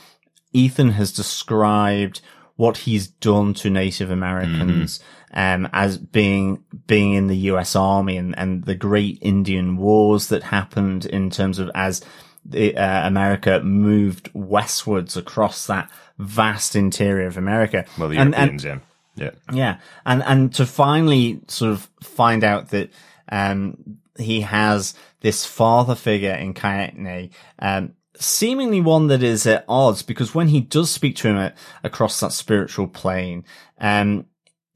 Ethan 0.52 0.90
has 0.90 1.12
described 1.12 2.20
what 2.54 2.78
he's 2.78 3.06
done 3.06 3.54
to 3.54 3.70
Native 3.70 4.10
Americans 4.10 5.00
um, 5.36 5.68
as 5.72 5.98
being 5.98 6.64
being 6.88 7.12
in 7.12 7.28
the 7.28 7.36
U.S. 7.52 7.76
Army 7.76 8.16
and, 8.16 8.36
and 8.36 8.64
the 8.64 8.74
great 8.74 9.18
Indian 9.20 9.76
wars 9.76 10.26
that 10.28 10.42
happened 10.42 11.06
in 11.06 11.30
terms 11.30 11.60
of 11.60 11.70
as 11.74 12.00
the, 12.44 12.76
uh, 12.76 13.06
America 13.06 13.60
moved 13.62 14.30
westwards 14.32 15.16
across 15.16 15.66
that 15.66 15.90
vast 16.18 16.74
interior 16.74 17.26
of 17.26 17.36
America. 17.36 17.84
Well, 17.98 18.08
the 18.08 18.16
And- 18.16 18.34
and- 18.34 18.62
Europeans, 18.62 18.64
yeah. 18.64 18.78
Yeah. 19.18 19.30
yeah, 19.52 19.78
and 20.04 20.22
and 20.24 20.52
to 20.54 20.66
finally 20.66 21.40
sort 21.48 21.72
of 21.72 21.88
find 22.02 22.44
out 22.44 22.68
that 22.70 22.90
um 23.32 23.98
he 24.18 24.42
has 24.42 24.94
this 25.20 25.44
father 25.46 25.94
figure 25.94 26.34
in 26.34 26.52
Kaetenay, 26.54 27.30
um 27.58 27.92
seemingly 28.18 28.80
one 28.80 29.06
that 29.08 29.22
is 29.22 29.46
at 29.46 29.64
odds 29.68 30.02
because 30.02 30.34
when 30.34 30.48
he 30.48 30.60
does 30.60 30.90
speak 30.90 31.16
to 31.16 31.28
him 31.28 31.36
at, 31.36 31.56
across 31.82 32.20
that 32.20 32.32
spiritual 32.32 32.88
plane, 32.88 33.44
um 33.80 34.26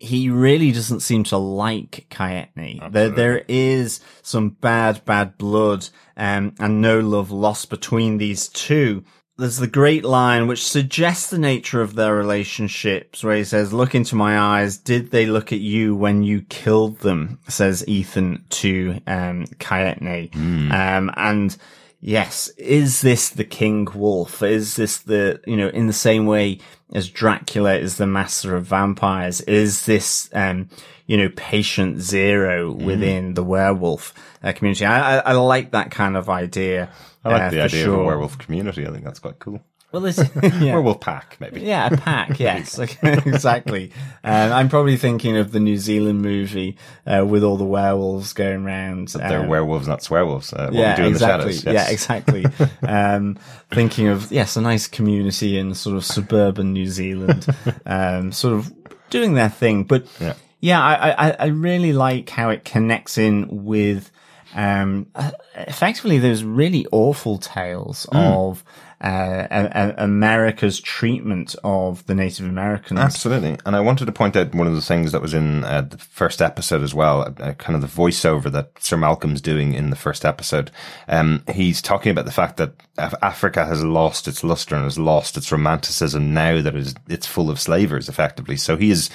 he 0.00 0.30
really 0.30 0.72
doesn't 0.72 1.00
seem 1.00 1.24
to 1.24 1.36
like 1.36 2.06
Kaetenay. 2.10 2.90
There, 2.90 3.10
there 3.10 3.44
is 3.48 4.00
some 4.22 4.48
bad, 4.48 5.04
bad 5.04 5.36
blood, 5.36 5.88
um, 6.16 6.54
and 6.58 6.80
no 6.80 7.00
love 7.00 7.30
lost 7.30 7.68
between 7.68 8.16
these 8.16 8.48
two. 8.48 9.04
There's 9.36 9.58
the 9.58 9.66
great 9.66 10.04
line 10.04 10.46
which 10.46 10.66
suggests 10.66 11.30
the 11.30 11.38
nature 11.38 11.80
of 11.82 11.94
their 11.94 12.14
relationships 12.14 13.22
where 13.22 13.36
he 13.36 13.44
says, 13.44 13.72
look 13.72 13.94
into 13.94 14.14
my 14.14 14.38
eyes. 14.38 14.76
Did 14.76 15.10
they 15.10 15.26
look 15.26 15.52
at 15.52 15.60
you 15.60 15.94
when 15.94 16.22
you 16.22 16.42
killed 16.42 16.98
them? 17.00 17.38
Says 17.48 17.86
Ethan 17.86 18.44
to, 18.50 19.00
um, 19.06 19.46
Kaetenay. 19.58 20.34
Um, 20.72 21.10
and 21.16 21.56
yes, 22.00 22.48
is 22.58 23.00
this 23.00 23.30
the 23.30 23.44
king 23.44 23.86
wolf? 23.94 24.42
Is 24.42 24.76
this 24.76 24.98
the, 24.98 25.40
you 25.46 25.56
know, 25.56 25.68
in 25.68 25.86
the 25.86 25.94
same 25.94 26.26
way 26.26 26.58
as 26.92 27.08
Dracula 27.08 27.74
is 27.74 27.96
the 27.96 28.06
master 28.06 28.56
of 28.56 28.64
vampires? 28.64 29.40
Is 29.42 29.86
this, 29.86 30.28
um, 30.32 30.68
you 31.06 31.16
know, 31.16 31.30
patient 31.36 32.00
zero 32.00 32.72
within 32.72 33.34
the 33.34 33.44
werewolf 33.44 34.14
uh, 34.42 34.52
community? 34.52 34.84
I, 34.84 35.18
I, 35.18 35.18
I 35.18 35.32
like 35.32 35.72
that 35.72 35.90
kind 35.90 36.16
of 36.16 36.28
idea. 36.28 36.90
I 37.24 37.28
like 37.30 37.42
uh, 37.42 37.50
the 37.50 37.60
idea 37.62 37.88
of 37.88 37.98
a 37.98 38.04
werewolf 38.04 38.38
community. 38.38 38.86
I 38.86 38.90
think 38.90 39.04
that's 39.04 39.18
quite 39.18 39.38
cool. 39.38 39.60
Well, 39.92 40.06
it's, 40.06 40.18
yeah. 40.42 40.74
Werewolf 40.74 41.00
pack, 41.00 41.36
maybe. 41.40 41.62
Yeah, 41.62 41.88
a 41.92 41.96
pack. 41.96 42.38
Yes, 42.40 42.78
like, 42.78 42.98
exactly. 43.02 43.90
Um, 44.22 44.52
I'm 44.52 44.68
probably 44.68 44.96
thinking 44.96 45.36
of 45.36 45.50
the 45.52 45.58
New 45.60 45.76
Zealand 45.78 46.22
movie 46.22 46.76
uh, 47.06 47.24
with 47.28 47.42
all 47.42 47.56
the 47.56 47.64
werewolves 47.64 48.32
going 48.32 48.64
around. 48.64 49.08
They're 49.08 49.40
um, 49.40 49.48
werewolves, 49.48 49.88
not 49.88 50.00
swearwolves. 50.00 50.52
Uh, 50.52 50.66
what 50.66 50.74
yeah, 50.74 50.90
we 50.92 50.96
do 50.96 51.02
in 51.08 51.12
exactly. 51.12 51.52
the 51.52 51.58
shadows. 51.58 51.74
Yeah, 51.74 51.90
exactly. 51.90 52.46
um, 52.86 53.36
thinking 53.72 54.06
of 54.08 54.30
yes, 54.30 54.56
a 54.56 54.60
nice 54.60 54.86
community 54.86 55.58
in 55.58 55.74
sort 55.74 55.96
of 55.96 56.04
suburban 56.04 56.72
New 56.72 56.86
Zealand, 56.86 57.46
um, 57.84 58.30
sort 58.32 58.54
of 58.54 58.72
doing 59.10 59.34
their 59.34 59.48
thing. 59.50 59.82
But 59.84 60.06
Yeah. 60.20 60.34
yeah, 60.60 60.80
I, 60.82 61.28
I, 61.30 61.36
I 61.40 61.46
really 61.46 61.92
like 61.92 62.30
how 62.30 62.50
it 62.50 62.64
connects 62.64 63.18
in 63.18 63.64
with 63.64 64.10
um, 64.54 65.06
uh, 65.14 65.30
effectively 65.54 66.18
those 66.18 66.42
really 66.44 66.86
awful 66.92 67.38
tales 67.38 68.06
Hmm. 68.10 68.16
of 68.18 68.64
uh, 69.00 69.92
America's 69.96 70.78
treatment 70.78 71.56
of 71.64 72.04
the 72.06 72.14
Native 72.14 72.46
Americans. 72.46 73.00
Absolutely. 73.00 73.56
And 73.64 73.74
I 73.74 73.80
wanted 73.80 74.06
to 74.06 74.12
point 74.12 74.36
out 74.36 74.54
one 74.54 74.66
of 74.66 74.74
the 74.74 74.82
things 74.82 75.12
that 75.12 75.22
was 75.22 75.32
in 75.32 75.64
uh, 75.64 75.82
the 75.82 75.96
first 75.96 76.42
episode 76.42 76.82
as 76.82 76.94
well, 76.94 77.22
uh, 77.40 77.52
kind 77.54 77.74
of 77.74 77.80
the 77.80 78.02
voiceover 78.02 78.52
that 78.52 78.72
Sir 78.78 78.98
Malcolm's 78.98 79.40
doing 79.40 79.72
in 79.72 79.88
the 79.88 79.96
first 79.96 80.24
episode. 80.24 80.70
Um, 81.08 81.42
he's 81.50 81.80
talking 81.80 82.12
about 82.12 82.26
the 82.26 82.30
fact 82.30 82.58
that 82.58 82.74
Af- 82.98 83.14
Africa 83.22 83.64
has 83.64 83.82
lost 83.82 84.28
its 84.28 84.44
luster 84.44 84.74
and 84.74 84.84
has 84.84 84.98
lost 84.98 85.36
its 85.36 85.50
romanticism 85.50 86.34
now 86.34 86.60
that 86.60 86.76
it's, 86.76 86.94
it's 87.08 87.26
full 87.26 87.48
of 87.48 87.58
slavers, 87.58 88.08
effectively. 88.08 88.56
So 88.56 88.76
he 88.76 88.90
is 88.90 89.08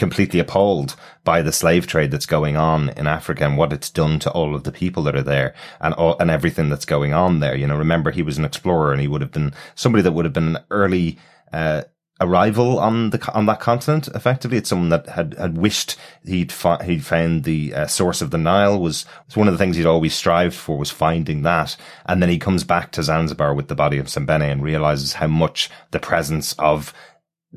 completely 0.00 0.40
appalled 0.40 0.96
by 1.24 1.42
the 1.42 1.52
slave 1.52 1.86
trade 1.86 2.10
that's 2.10 2.24
going 2.24 2.56
on 2.56 2.88
in 2.90 3.06
Africa 3.06 3.44
and 3.44 3.58
what 3.58 3.72
it's 3.72 3.90
done 3.90 4.18
to 4.18 4.30
all 4.32 4.54
of 4.54 4.64
the 4.64 4.72
people 4.72 5.02
that 5.02 5.14
are 5.14 5.22
there 5.22 5.54
and 5.78 5.92
all, 5.94 6.16
and 6.18 6.30
everything 6.30 6.70
that's 6.70 6.86
going 6.86 7.12
on 7.12 7.40
there. 7.40 7.54
You 7.54 7.66
know, 7.66 7.76
remember 7.76 8.10
he 8.10 8.22
was 8.22 8.38
an 8.38 8.46
explorer 8.46 8.92
and 8.92 9.00
he 9.02 9.06
would 9.08 9.20
have 9.20 9.30
been 9.30 9.52
somebody 9.74 10.00
that 10.02 10.12
would 10.12 10.24
have 10.24 10.32
been 10.32 10.56
an 10.56 10.64
early, 10.70 11.18
uh, 11.52 11.82
arrival 12.22 12.78
on 12.78 13.10
the 13.10 13.32
on 13.32 13.46
that 13.46 13.60
continent. 13.60 14.08
Effectively, 14.08 14.58
it's 14.58 14.68
someone 14.68 14.90
that 14.90 15.08
had 15.08 15.34
had 15.38 15.56
wished 15.56 15.96
he'd 16.24 16.52
fi- 16.52 16.82
he'd 16.84 17.04
found 17.04 17.44
the 17.44 17.74
uh, 17.74 17.86
source 17.86 18.20
of 18.20 18.30
the 18.30 18.38
Nile. 18.38 18.78
Was 18.78 19.06
was 19.26 19.36
one 19.36 19.48
of 19.48 19.54
the 19.54 19.58
things 19.58 19.76
he'd 19.76 19.86
always 19.86 20.14
strived 20.14 20.54
for 20.54 20.76
was 20.78 20.90
finding 20.90 21.42
that. 21.42 21.76
And 22.06 22.22
then 22.22 22.28
he 22.28 22.38
comes 22.38 22.64
back 22.64 22.92
to 22.92 23.02
Zanzibar 23.02 23.54
with 23.54 23.68
the 23.68 23.74
body 23.74 23.98
of 23.98 24.06
Sembene 24.06 24.52
and 24.52 24.62
realizes 24.62 25.14
how 25.14 25.28
much 25.28 25.70
the 25.92 26.00
presence 26.00 26.54
of 26.58 26.92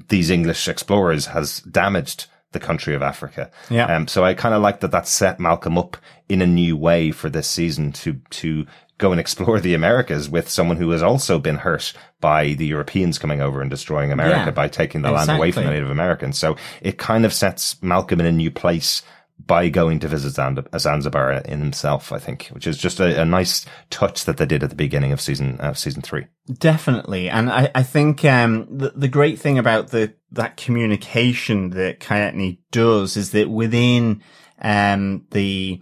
these 0.08 0.30
English 0.30 0.68
explorers 0.68 1.28
has 1.28 1.60
damaged 1.62 2.28
the 2.54 2.60
country 2.60 2.96
of 2.96 3.02
Africa. 3.02 3.52
Yeah. 3.70 3.86
Um, 3.96 4.08
so 4.08 4.24
I 4.24 4.34
kind 4.34 4.56
of 4.56 4.62
like 4.62 4.80
that 4.80 4.92
that 4.92 5.08
set 5.08 5.40
Malcolm 5.40 5.78
up 5.78 5.98
in 6.30 6.42
a 6.42 6.48
new 6.48 6.78
way 6.78 7.12
for 7.12 7.30
this 7.30 7.48
season 7.50 7.92
to, 7.94 8.14
to 8.32 8.66
go 8.98 9.12
and 9.12 9.20
explore 9.20 9.60
the 9.60 9.74
Americas 9.74 10.30
with 10.30 10.50
someone 10.50 10.78
who 10.78 10.92
has 10.92 11.04
also 11.04 11.40
been 11.40 11.58
hurt 11.58 11.94
by 12.22 12.54
the 12.54 12.66
Europeans 12.66 13.18
coming 13.20 13.42
over 13.42 13.60
and 13.62 13.70
destroying 13.70 14.12
America 14.12 14.46
Yeah. 14.46 14.52
by 14.52 14.68
taking 14.70 15.02
the 15.02 15.12
land 15.12 15.30
away 15.30 15.52
from 15.52 15.66
the 15.66 15.72
Native 15.72 15.90
Americans. 15.90 16.38
So 16.38 16.56
it 16.82 16.98
kind 16.98 17.26
of 17.26 17.34
sets 17.34 17.82
Malcolm 17.84 18.20
in 18.20 18.26
a 18.26 18.32
new 18.32 18.50
place 18.52 19.02
by 19.46 19.68
going 19.68 20.00
to 20.00 20.08
visit 20.08 20.32
Zanzibar 20.78 21.34
in 21.34 21.60
himself, 21.60 22.12
I 22.14 22.20
think, 22.20 22.48
which 22.54 22.66
is 22.66 22.78
just 22.78 23.00
a, 23.00 23.22
a 23.22 23.26
nice 23.26 23.66
touch 23.90 24.26
that 24.26 24.38
they 24.38 24.46
did 24.46 24.64
at 24.64 24.70
the 24.70 24.76
beginning 24.76 25.12
of 25.12 25.20
season, 25.20 25.60
uh, 25.60 25.74
season 25.74 26.02
three. 26.02 26.28
Definitely. 26.60 27.30
And 27.30 27.50
I, 27.50 27.70
I 27.76 27.84
think, 27.84 28.24
um, 28.24 28.68
the, 28.70 28.94
the 28.96 29.10
great 29.10 29.40
thing 29.40 29.58
about 29.58 29.90
the, 29.90 30.14
that 30.32 30.56
communication 30.56 31.72
that 31.72 32.00
Kaetenay 32.00 32.60
does 32.72 33.18
is 33.18 33.32
that 33.32 33.50
within, 33.50 34.24
um, 34.62 35.26
the, 35.32 35.82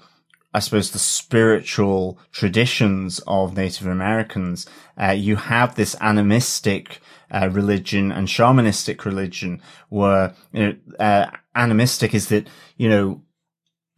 I 0.54 0.60
suppose 0.60 0.92
the 0.92 1.00
spiritual 1.00 2.20
traditions 2.32 3.20
of 3.28 3.56
Native 3.56 3.88
Americans, 3.88 4.66
uh, 5.00 5.12
you 5.12 5.36
have 5.36 5.76
this 5.76 5.96
animistic, 6.02 7.00
uh, 7.30 7.50
religion 7.52 8.12
and 8.12 8.28
shamanistic 8.28 9.06
religion 9.06 9.62
where, 9.90 10.34
you 10.52 10.64
know, 10.64 10.76
uh, 11.00 11.30
animistic 11.56 12.14
is 12.14 12.28
that, 12.28 12.48
you 12.76 12.90
know, 12.90 13.22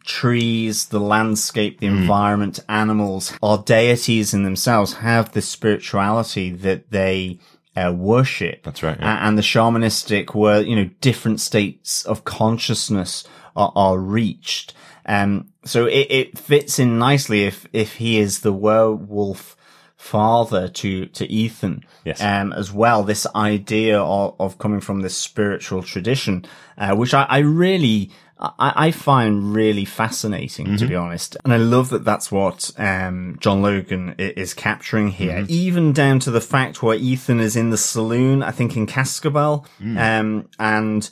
trees, 0.04 0.88
the 0.88 1.00
landscape, 1.00 1.80
the 1.80 1.88
environment, 1.88 2.60
animals 2.68 3.34
are 3.42 3.58
deities 3.58 4.34
in 4.34 4.44
themselves, 4.44 4.94
have 4.94 5.32
this 5.32 5.48
spirituality 5.48 6.52
that 6.52 6.92
they 6.92 7.40
uh, 7.76 7.94
worship. 7.96 8.64
That's 8.64 8.84
right, 8.84 8.98
yeah. 9.00 9.28
And 9.28 9.38
the 9.38 9.42
shamanistic 9.42 10.36
were, 10.36 10.62
you 10.62 10.76
know, 10.76 10.90
different 11.02 11.42
states 11.42 12.06
of 12.06 12.24
consciousness 12.24 13.24
are, 13.56 13.72
are 13.76 13.98
reached. 13.98 14.74
Um, 15.06 15.50
so 15.66 15.86
it, 15.86 16.08
it 16.10 16.38
fits 16.38 16.80
in 16.80 17.00
nicely 17.00 17.44
if, 17.46 17.66
if 17.74 17.96
he 17.96 18.20
is 18.20 18.42
the 18.42 18.54
werewolf 18.54 19.58
father 19.98 20.68
to, 20.68 21.06
to 21.08 21.26
Ethan. 21.32 21.84
Yes. 22.04 22.22
Um, 22.22 22.54
as 22.54 22.72
well, 22.72 23.04
this 23.04 23.26
idea 23.36 24.00
of, 24.02 24.36
of 24.40 24.58
coming 24.58 24.82
from 24.82 25.02
this 25.02 25.18
spiritual 25.18 25.82
tradition, 25.82 26.46
uh, 26.78 26.96
which 26.96 27.14
I, 27.14 27.24
I 27.24 27.38
really, 27.40 28.12
I, 28.44 28.74
I 28.88 28.92
find 28.92 29.56
really 29.56 29.86
fascinating, 29.86 30.76
to 30.78 30.86
be 30.88 30.96
honest. 30.96 31.38
And 31.46 31.54
I 31.54 31.58
love 31.58 31.90
that 31.90 32.04
that's 32.04 32.32
what, 32.32 32.72
um, 32.78 33.38
John 33.40 33.62
Logan 33.62 34.16
is 34.18 34.54
capturing 34.54 35.10
here. 35.10 35.46
Even 35.48 35.94
down 35.94 36.20
to 36.20 36.32
the 36.32 36.42
fact 36.42 36.84
where 36.84 36.98
Ethan 36.98 37.40
is 37.40 37.56
in 37.56 37.70
the 37.70 37.78
saloon, 37.78 38.44
I 38.44 38.52
think 38.52 38.76
in 38.76 38.86
Cascabel, 38.86 39.66
um, 39.98 40.50
and 40.60 41.10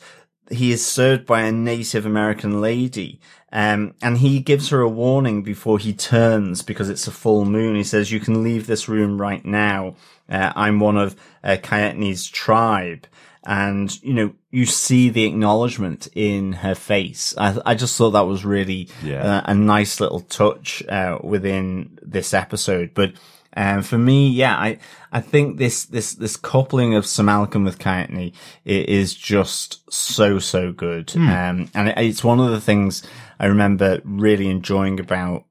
he 0.50 0.72
is 0.72 0.86
served 0.86 1.24
by 1.24 1.42
a 1.42 1.52
Native 1.52 2.04
American 2.04 2.60
lady. 2.60 3.20
Um, 3.54 3.94
and 4.00 4.18
he 4.18 4.40
gives 4.40 4.70
her 4.70 4.80
a 4.80 4.88
warning 4.88 5.42
before 5.42 5.78
he 5.78 5.92
turns 5.92 6.62
because 6.62 6.88
it's 6.88 7.06
a 7.06 7.10
full 7.10 7.44
moon. 7.44 7.76
He 7.76 7.84
says, 7.84 8.10
you 8.10 8.20
can 8.20 8.42
leave 8.42 8.66
this 8.66 8.88
room 8.88 9.20
right 9.20 9.44
now. 9.44 9.94
Uh, 10.28 10.52
I'm 10.56 10.80
one 10.80 10.96
of 10.96 11.16
uh, 11.44 11.56
tribe. 11.60 13.06
And, 13.44 14.00
you 14.02 14.14
know, 14.14 14.34
you 14.50 14.66
see 14.66 15.08
the 15.08 15.24
acknowledgement 15.24 16.06
in 16.14 16.52
her 16.52 16.74
face. 16.76 17.34
I, 17.36 17.58
I 17.66 17.74
just 17.74 17.96
thought 17.98 18.10
that 18.12 18.26
was 18.26 18.44
really 18.44 18.88
Yeah. 19.02 19.38
uh, 19.38 19.42
a 19.46 19.54
nice 19.54 20.00
little 20.00 20.20
touch, 20.20 20.82
uh, 20.88 21.18
within 21.24 21.98
this 22.02 22.32
episode. 22.34 22.92
But, 22.94 23.14
um, 23.56 23.82
for 23.82 23.98
me, 23.98 24.28
yeah, 24.30 24.56
I, 24.56 24.78
I 25.10 25.20
think 25.20 25.58
this, 25.58 25.84
this, 25.86 26.14
this 26.14 26.36
coupling 26.36 26.94
of 26.94 27.04
Sir 27.04 27.24
Malcolm 27.24 27.64
with 27.64 27.78
Kaetenay 27.80 28.32
i- 28.64 28.68
is 28.70 29.12
just 29.14 29.92
so, 29.92 30.38
so 30.38 30.70
good. 30.72 31.12
Um, 31.16 31.68
and 31.74 31.88
it, 31.88 31.98
it's 31.98 32.22
one 32.24 32.38
of 32.40 32.50
the 32.50 32.60
things 32.60 33.02
I 33.40 33.46
remember 33.46 34.00
really 34.04 34.48
enjoying 34.48 35.00
about 35.00 35.44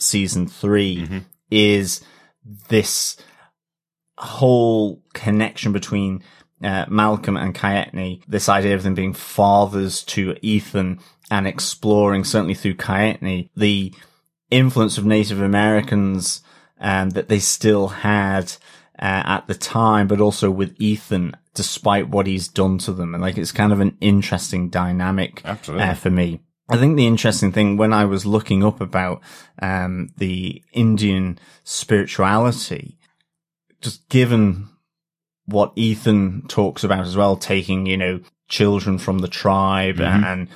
season 0.00 0.48
3 0.48 1.22
is 1.50 2.00
this 2.68 3.16
whole 4.18 5.02
connection 5.12 5.72
between 5.72 6.22
uh, 6.62 6.86
Malcolm 6.88 7.36
and 7.36 7.54
Kaetenay, 7.54 8.22
this 8.26 8.48
idea 8.48 8.74
of 8.74 8.82
them 8.82 8.94
being 8.94 9.12
fathers 9.12 10.02
to 10.04 10.36
Ethan 10.42 11.00
and 11.30 11.46
exploring, 11.46 12.24
certainly 12.24 12.54
through 12.54 12.74
Kaetenay, 12.74 13.50
the 13.56 13.92
influence 14.50 14.98
of 14.98 15.04
Native 15.04 15.40
Americans 15.40 16.42
um, 16.80 17.10
that 17.10 17.28
they 17.28 17.38
still 17.38 17.88
had 17.88 18.52
uh, 18.98 19.22
at 19.24 19.46
the 19.46 19.54
time, 19.54 20.06
but 20.06 20.20
also 20.20 20.50
with 20.50 20.74
Ethan, 20.78 21.36
despite 21.54 22.08
what 22.08 22.26
he's 22.26 22.48
done 22.48 22.78
to 22.78 22.92
them. 22.92 23.14
And 23.14 23.22
like, 23.22 23.38
it's 23.38 23.52
kind 23.52 23.72
of 23.72 23.80
an 23.80 23.96
interesting 24.00 24.68
dynamic 24.68 25.42
uh, 25.44 25.94
for 25.94 26.10
me. 26.10 26.40
I 26.68 26.78
think 26.78 26.96
the 26.96 27.06
interesting 27.06 27.52
thing 27.52 27.76
when 27.76 27.92
I 27.92 28.06
was 28.06 28.24
looking 28.24 28.64
up 28.64 28.80
about 28.80 29.20
um, 29.60 30.10
the 30.16 30.62
Indian 30.72 31.38
spirituality, 31.62 32.98
just 33.82 34.08
given 34.08 34.68
what 35.46 35.72
Ethan 35.76 36.44
talks 36.48 36.84
about 36.84 37.06
as 37.06 37.16
well, 37.16 37.36
taking, 37.36 37.86
you 37.86 37.96
know, 37.96 38.20
children 38.48 38.98
from 38.98 39.18
the 39.20 39.28
tribe 39.28 40.00
and, 40.00 40.24
and 40.24 40.48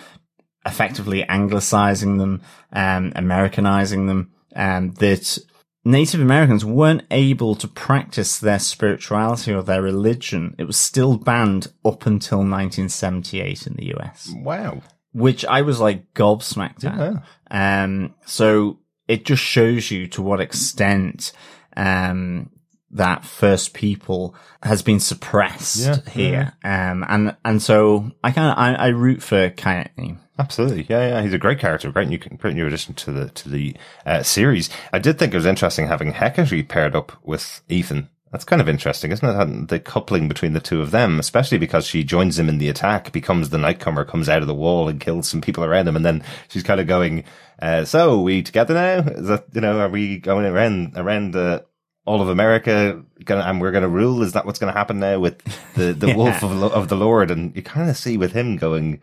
effectively 0.66 1.24
anglicizing 1.28 2.18
them, 2.18 2.42
um, 2.72 3.12
Americanizing 3.16 4.06
them, 4.06 4.30
um, 4.56 4.92
that 4.94 5.38
Native 5.84 6.20
Americans 6.20 6.64
weren't 6.64 7.04
able 7.10 7.54
to 7.54 7.68
practice 7.68 8.38
their 8.38 8.58
spirituality 8.58 9.52
or 9.52 9.62
their 9.62 9.80
religion. 9.82 10.54
It 10.58 10.64
was 10.64 10.76
still 10.76 11.16
banned 11.16 11.68
up 11.84 12.04
until 12.06 12.38
1978 12.38 13.66
in 13.66 13.74
the 13.74 13.94
US 13.96 14.32
Wow. 14.36 14.82
which 15.12 15.44
I 15.44 15.62
was 15.62 15.80
like 15.80 16.12
gobsmacked 16.14 16.84
at. 16.84 17.22
Um, 17.50 18.14
so 18.26 18.80
it 19.06 19.24
just 19.24 19.42
shows 19.42 19.90
you 19.90 20.06
to 20.08 20.20
what 20.22 20.40
extent, 20.40 21.32
um, 21.76 22.50
that 22.90 23.24
first 23.24 23.74
people 23.74 24.34
has 24.62 24.82
been 24.82 25.00
suppressed 25.00 25.78
Yeah, 25.78 26.10
here. 26.10 26.52
Um, 26.64 27.04
and, 27.08 27.36
and 27.44 27.62
so 27.62 28.10
I 28.24 28.30
kind 28.30 28.50
of, 28.50 28.58
I, 28.58 28.86
I 28.86 28.88
root 28.88 29.22
for 29.22 29.50
Kaetenay. 29.50 30.18
Absolutely, 30.38 30.86
yeah, 30.88 31.08
yeah. 31.08 31.22
He's 31.22 31.32
a 31.32 31.38
great 31.38 31.58
character, 31.58 31.90
great 31.90 32.08
new, 32.08 32.18
great 32.18 32.54
new 32.54 32.66
addition 32.66 32.94
to 32.94 33.10
the 33.10 33.28
to 33.30 33.48
the 33.48 33.74
uh, 34.06 34.22
series. 34.22 34.70
I 34.92 35.00
did 35.00 35.18
think 35.18 35.34
it 35.34 35.36
was 35.36 35.46
interesting 35.46 35.88
having 35.88 36.12
Hecate 36.12 36.68
paired 36.68 36.94
up 36.94 37.12
with 37.24 37.60
Ethan. 37.68 38.08
That's 38.30 38.44
kind 38.44 38.60
of 38.60 38.68
interesting, 38.68 39.10
isn't 39.10 39.28
it? 39.28 39.68
The 39.68 39.80
coupling 39.80 40.28
between 40.28 40.52
the 40.52 40.60
two 40.60 40.80
of 40.80 40.90
them, 40.90 41.18
especially 41.18 41.58
because 41.58 41.86
she 41.86 42.04
joins 42.04 42.38
him 42.38 42.48
in 42.48 42.58
the 42.58 42.68
attack, 42.68 43.10
becomes 43.10 43.48
the 43.48 43.56
nightcomer, 43.56 44.06
comes 44.06 44.28
out 44.28 44.42
of 44.42 44.46
the 44.46 44.54
wall 44.54 44.86
and 44.88 45.00
kills 45.00 45.28
some 45.28 45.40
people 45.40 45.64
around 45.64 45.88
him, 45.88 45.96
and 45.96 46.04
then 46.04 46.22
she's 46.48 46.62
kind 46.62 46.78
of 46.80 46.86
going, 46.86 47.24
uh, 47.60 47.84
"So 47.84 48.20
we 48.20 48.42
together 48.42 48.74
now? 48.74 49.10
Is 49.10 49.26
that 49.26 49.46
you 49.52 49.60
know? 49.60 49.80
Are 49.80 49.88
we 49.88 50.18
going 50.18 50.46
around 50.46 50.92
around 50.96 51.32
the?" 51.32 51.64
All 52.08 52.22
of 52.22 52.28
America, 52.28 53.02
gonna, 53.24 53.42
and 53.42 53.60
we're 53.60 53.70
going 53.70 53.82
to 53.82 53.88
rule. 53.88 54.22
Is 54.22 54.32
that 54.32 54.46
what's 54.46 54.58
going 54.58 54.72
to 54.72 54.78
happen 54.78 54.98
now 54.98 55.18
with 55.18 55.38
the 55.74 55.92
the 56.04 56.14
wolf 56.14 56.42
of, 56.42 56.62
of 56.62 56.88
the 56.88 56.96
Lord? 56.96 57.30
And 57.30 57.54
you 57.54 57.62
kind 57.62 57.88
of 57.90 57.96
see 57.96 58.16
with 58.16 58.32
him 58.32 58.56
going, 58.56 59.00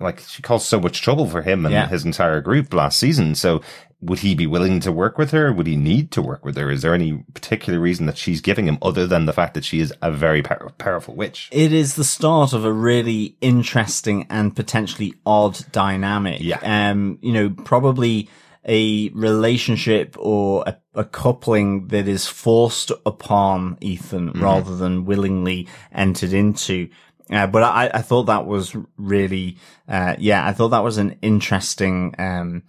like 0.00 0.20
she 0.20 0.42
caused 0.42 0.66
so 0.66 0.80
much 0.80 1.00
trouble 1.02 1.26
for 1.28 1.42
him 1.42 1.64
and 1.64 1.72
Yeah. 1.72 1.86
his 1.88 2.04
entire 2.04 2.40
group 2.40 2.74
last 2.74 2.98
season. 2.98 3.34
So 3.36 3.62
would 4.00 4.18
he 4.18 4.34
be 4.34 4.48
willing 4.48 4.80
to 4.80 4.90
work 4.90 5.16
with 5.16 5.30
her? 5.30 5.52
Would 5.52 5.68
he 5.68 5.76
need 5.76 6.10
to 6.10 6.20
work 6.22 6.44
with 6.44 6.56
her? 6.56 6.72
Is 6.72 6.82
there 6.82 6.92
any 6.92 7.22
particular 7.34 7.78
reason 7.78 8.06
that 8.06 8.18
she's 8.18 8.40
giving 8.40 8.66
him 8.66 8.78
other 8.82 9.06
than 9.06 9.26
the 9.26 9.32
fact 9.32 9.54
that 9.54 9.64
she 9.64 9.78
is 9.78 9.94
a 10.02 10.10
very 10.10 10.42
pow- 10.42 10.70
powerful 10.76 11.14
witch? 11.14 11.48
It 11.52 11.72
is 11.72 11.94
the 11.94 12.02
start 12.02 12.52
of 12.52 12.64
a 12.64 12.72
really 12.72 13.36
interesting 13.40 14.26
and 14.28 14.56
potentially 14.56 15.14
odd 15.24 15.60
dynamic. 15.70 16.40
Yeah. 16.40 16.58
Um, 16.90 17.18
you 17.22 17.32
know, 17.32 17.50
probably 17.50 18.28
a 18.64 19.08
relationship 19.10 20.16
or 20.18 20.64
a, 20.66 20.76
a 20.94 21.04
coupling 21.04 21.88
that 21.88 22.06
is 22.06 22.26
forced 22.26 22.92
upon 23.04 23.76
Ethan 23.80 24.32
rather 24.32 24.76
than 24.76 25.04
willingly 25.04 25.68
entered 25.92 26.32
into. 26.32 26.88
Uh, 27.30 27.46
but 27.46 27.62
I, 27.62 27.90
I 27.94 28.02
thought 28.02 28.24
that 28.24 28.46
was 28.46 28.76
really, 28.96 29.56
uh, 29.88 30.16
yeah, 30.18 30.46
I 30.46 30.52
thought 30.52 30.68
that 30.68 30.84
was 30.84 30.98
an 30.98 31.18
interesting, 31.22 32.14
um, 32.18 32.62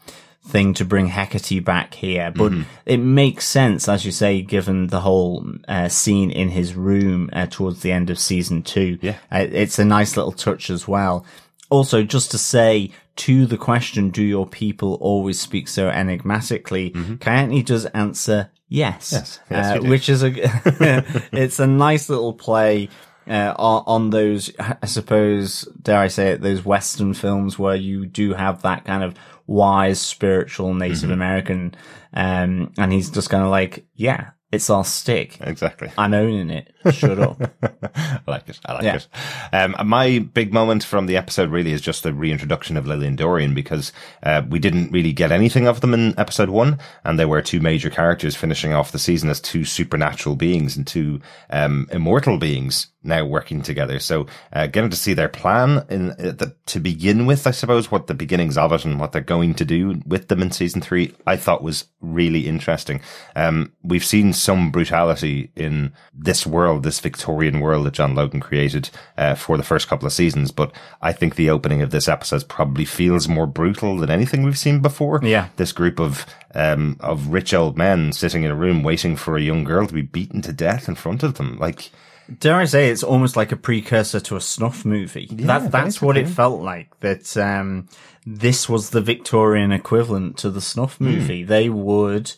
thing 0.46 0.74
to 0.74 0.84
bring 0.84 1.08
Hecate 1.08 1.64
back 1.64 1.94
here, 1.94 2.30
but 2.30 2.52
it 2.86 2.98
makes 2.98 3.48
sense, 3.48 3.88
as 3.88 4.06
you 4.06 4.12
say, 4.12 4.42
given 4.42 4.88
the 4.88 5.00
whole 5.00 5.46
uh, 5.70 5.88
scene 5.88 6.32
in 6.32 6.50
his 6.50 6.76
room 6.76 7.30
uh, 7.32 7.46
towards 7.46 7.82
the 7.82 7.94
end 7.94 8.10
of 8.10 8.20
season 8.20 8.62
two. 8.62 9.00
Yeah. 9.02 9.16
Uh, 9.32 9.48
it's 9.50 9.80
a 9.80 9.86
nice 9.86 10.18
little 10.18 10.34
touch 10.34 10.70
as 10.70 10.86
well. 10.86 11.26
Also, 11.74 12.04
just 12.04 12.30
to 12.30 12.38
say 12.38 12.92
to 13.16 13.48
the 13.48 13.58
question, 13.58 14.12
do 14.12 14.22
your 14.22 14.46
people 14.46 14.94
always 15.02 15.40
speak 15.40 15.68
so 15.68 15.90
enigmatically? 15.90 16.92
Kaetenay 16.92 17.66
does 17.66 17.88
answer 17.88 18.52
yes, 18.68 19.12
Yes. 19.12 19.40
Yes, 19.50 19.78
uh, 19.78 19.82
which 19.82 20.08
is 20.08 20.24
a, 20.24 20.32
it's 21.34 21.60
a 21.60 21.66
nice 21.66 22.10
little 22.10 22.34
play. 22.34 22.90
Uh, 23.28 23.56
on, 23.58 24.12
those, 24.12 24.52
I 24.60 24.86
suppose, 24.86 25.62
dare 25.82 25.98
I 25.98 26.10
say 26.10 26.32
it, 26.34 26.42
those 26.42 26.64
Western 26.64 27.16
films 27.16 27.58
where 27.58 27.76
you 27.76 28.06
do 28.06 28.34
have 28.34 28.62
that 28.62 28.86
kind 28.86 29.02
of 29.02 29.16
wise, 29.48 30.00
spiritual 30.00 30.76
Native 30.76 31.10
American, 31.10 31.74
um, 32.14 32.72
and 32.78 32.92
he's 32.94 33.10
just 33.10 33.32
kind 33.32 33.44
of 33.44 33.50
like, 33.50 33.88
yeah, 33.96 34.32
it's 34.54 34.70
our 34.70 34.86
stick. 34.86 35.38
Exactly. 35.42 35.90
I'm 35.98 36.14
owning 36.14 36.50
it. 36.50 36.74
Shut 36.92 37.20
up. 37.20 37.42
I 37.96 38.20
like 38.28 38.48
it. 38.48 38.60
I 38.66 38.74
like 38.74 38.84
Yeah. 38.84 38.96
it. 38.96 39.08
Um, 39.52 39.76
my 39.88 40.20
big 40.20 40.54
moment 40.54 40.84
from 40.84 41.08
the 41.08 41.18
episode 41.18 41.50
really 41.50 41.72
is 41.74 41.82
just 41.82 42.04
the 42.04 42.14
reintroduction 42.14 42.78
of 42.78 42.86
Lily 42.88 43.08
and 43.08 43.18
Dorian 43.18 43.54
because 43.54 43.92
uh, 44.24 44.44
we 44.48 44.60
didn't 44.60 44.92
really 44.92 45.12
get 45.14 45.32
anything 45.32 45.68
of 45.68 45.82
them 45.82 45.94
in 45.94 46.18
episode 46.20 46.50
one, 46.50 46.80
and 47.04 47.20
they 47.20 47.26
were 47.26 47.42
two 47.42 47.60
major 47.60 47.90
characters 47.90 48.36
finishing 48.36 48.74
off 48.74 48.92
the 48.92 49.00
season 49.00 49.30
as 49.30 49.42
two 49.42 49.66
supernatural 49.66 50.36
beings 50.36 50.78
and 50.78 50.86
two 50.88 51.20
um, 51.50 51.88
immortal 51.92 52.38
beings 52.38 52.88
now 53.04 53.26
working 53.26 53.62
together. 53.62 54.00
So 54.00 54.28
uh, 54.52 54.68
getting 54.68 54.90
to 54.90 54.96
see 54.96 55.14
their 55.14 55.30
plan 55.30 55.86
in 55.90 56.12
uh, 56.12 56.32
the, 56.32 56.56
to 56.68 56.80
begin 56.80 57.26
with, 57.26 57.46
I 57.46 57.52
suppose, 57.52 57.92
what 57.92 58.08
the 58.08 58.14
beginnings 58.14 58.58
of 58.58 58.72
it 58.72 58.86
and 58.86 59.00
what 59.00 59.12
they're 59.12 59.22
going 59.22 59.54
to 59.56 59.66
do 59.66 60.02
with 60.06 60.28
them 60.28 60.42
in 60.42 60.52
season 60.52 60.82
three, 60.82 61.14
I 61.28 61.36
thought 61.36 61.64
was 61.64 61.86
really 62.02 62.48
interesting. 62.48 63.02
Um, 63.36 63.74
we've 63.84 64.06
seen 64.06 64.34
some 64.34 64.72
brutality 64.72 65.52
in 65.56 65.94
this 66.14 66.46
world, 66.46 66.84
this 66.84 67.00
Victorian 67.00 67.60
world 67.60 67.86
that 67.86 67.94
John 67.94 68.16
Logan 68.16 68.40
created 68.40 68.90
uh, 69.18 69.36
for 69.36 69.58
the 69.58 69.64
first 69.64 69.88
couple 69.88 70.06
of 70.06 70.14
seasons, 70.14 70.52
but 70.52 70.72
I 71.02 71.12
think 71.12 71.36
the 71.36 71.50
opening 71.50 71.82
of 71.82 71.92
this 71.92 72.08
episode 72.08 72.48
probably 72.48 72.86
feels 72.86 73.28
more 73.28 73.48
brutal 73.48 73.98
than 73.98 74.10
anything 74.10 74.44
we've 74.44 74.58
seen 74.58 74.80
before. 74.80 75.20
Yeah. 75.24 75.50
This 75.58 75.72
group 75.72 76.00
of 76.00 76.26
um, 76.56 76.98
of 77.00 77.28
rich 77.28 77.54
old 77.54 77.78
men 77.78 78.12
sitting 78.12 78.44
in 78.44 78.52
a 78.52 78.56
room 78.56 78.84
waiting 78.84 79.16
for 79.16 79.36
a 79.36 79.42
young 79.42 79.64
girl 79.64 79.88
to 79.88 79.94
be 79.94 80.02
beaten 80.02 80.42
to 80.44 80.54
death 80.54 80.88
in 80.88 80.96
front 80.96 81.24
of 81.24 81.36
them. 81.36 81.58
Like, 81.58 81.92
Dare 82.40 82.56
I 82.56 82.66
say 82.66 82.90
it's 82.90 83.04
almost 83.04 83.36
like 83.36 83.52
a 83.52 83.58
precursor 83.58 84.20
to 84.22 84.36
a 84.36 84.42
snuff 84.42 84.86
movie. 84.86 85.28
that, 85.32 85.72
that's 85.72 86.02
what 86.02 86.18
it 86.18 86.28
felt 86.28 86.62
like. 86.62 86.98
That 87.02 87.36
um, 87.38 87.88
this 88.26 88.70
was 88.70 88.90
the 88.92 89.02
Victorian 89.02 89.72
equivalent 89.72 90.38
to 90.38 90.50
the 90.50 90.62
snuff 90.62 91.00
movie. 91.02 91.44
They 91.44 91.70
would 91.70 92.34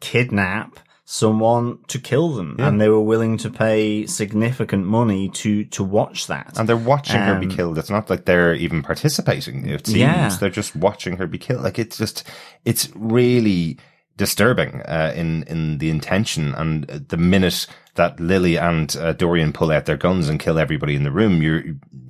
kidnap 0.00 0.78
someone 1.04 1.78
to 1.88 1.98
kill 1.98 2.28
them, 2.34 2.54
and 2.60 2.80
they 2.80 2.88
were 2.88 3.00
willing 3.00 3.36
to 3.38 3.50
pay 3.50 4.06
significant 4.06 4.86
money 4.86 5.28
to 5.30 5.64
to 5.64 5.82
watch 5.82 6.28
that. 6.28 6.56
And 6.58 6.68
they're 6.68 6.76
watching 6.76 7.20
her 7.20 7.34
be 7.38 7.46
Um, 7.46 7.52
killed. 7.52 7.78
It's 7.78 7.90
not 7.90 8.08
like 8.08 8.26
they're 8.26 8.54
even 8.54 8.82
participating. 8.82 9.66
It 9.68 9.86
seems 9.86 9.98
Yeah. 9.98 10.28
they're 10.38 10.50
just 10.50 10.76
watching 10.76 11.16
her 11.16 11.26
be 11.26 11.38
killed. 11.38 11.62
Like 11.62 11.78
it's 11.80 11.98
just, 11.98 12.22
it's 12.64 12.88
really 12.94 13.78
disturbing 14.20 14.82
uh, 14.82 15.12
in 15.16 15.44
in 15.44 15.78
the 15.78 15.88
intention. 15.88 16.54
And 16.54 16.84
the 16.84 17.16
minute 17.16 17.66
that 17.94 18.20
Lily 18.20 18.56
and 18.56 18.94
uh, 18.96 19.14
Dorian 19.14 19.52
pull 19.52 19.72
out 19.72 19.86
their 19.86 19.96
guns 19.96 20.28
and 20.28 20.38
kill 20.38 20.58
everybody 20.58 20.94
in 20.94 21.04
the 21.04 21.10
room, 21.10 21.40
you're 21.42 21.62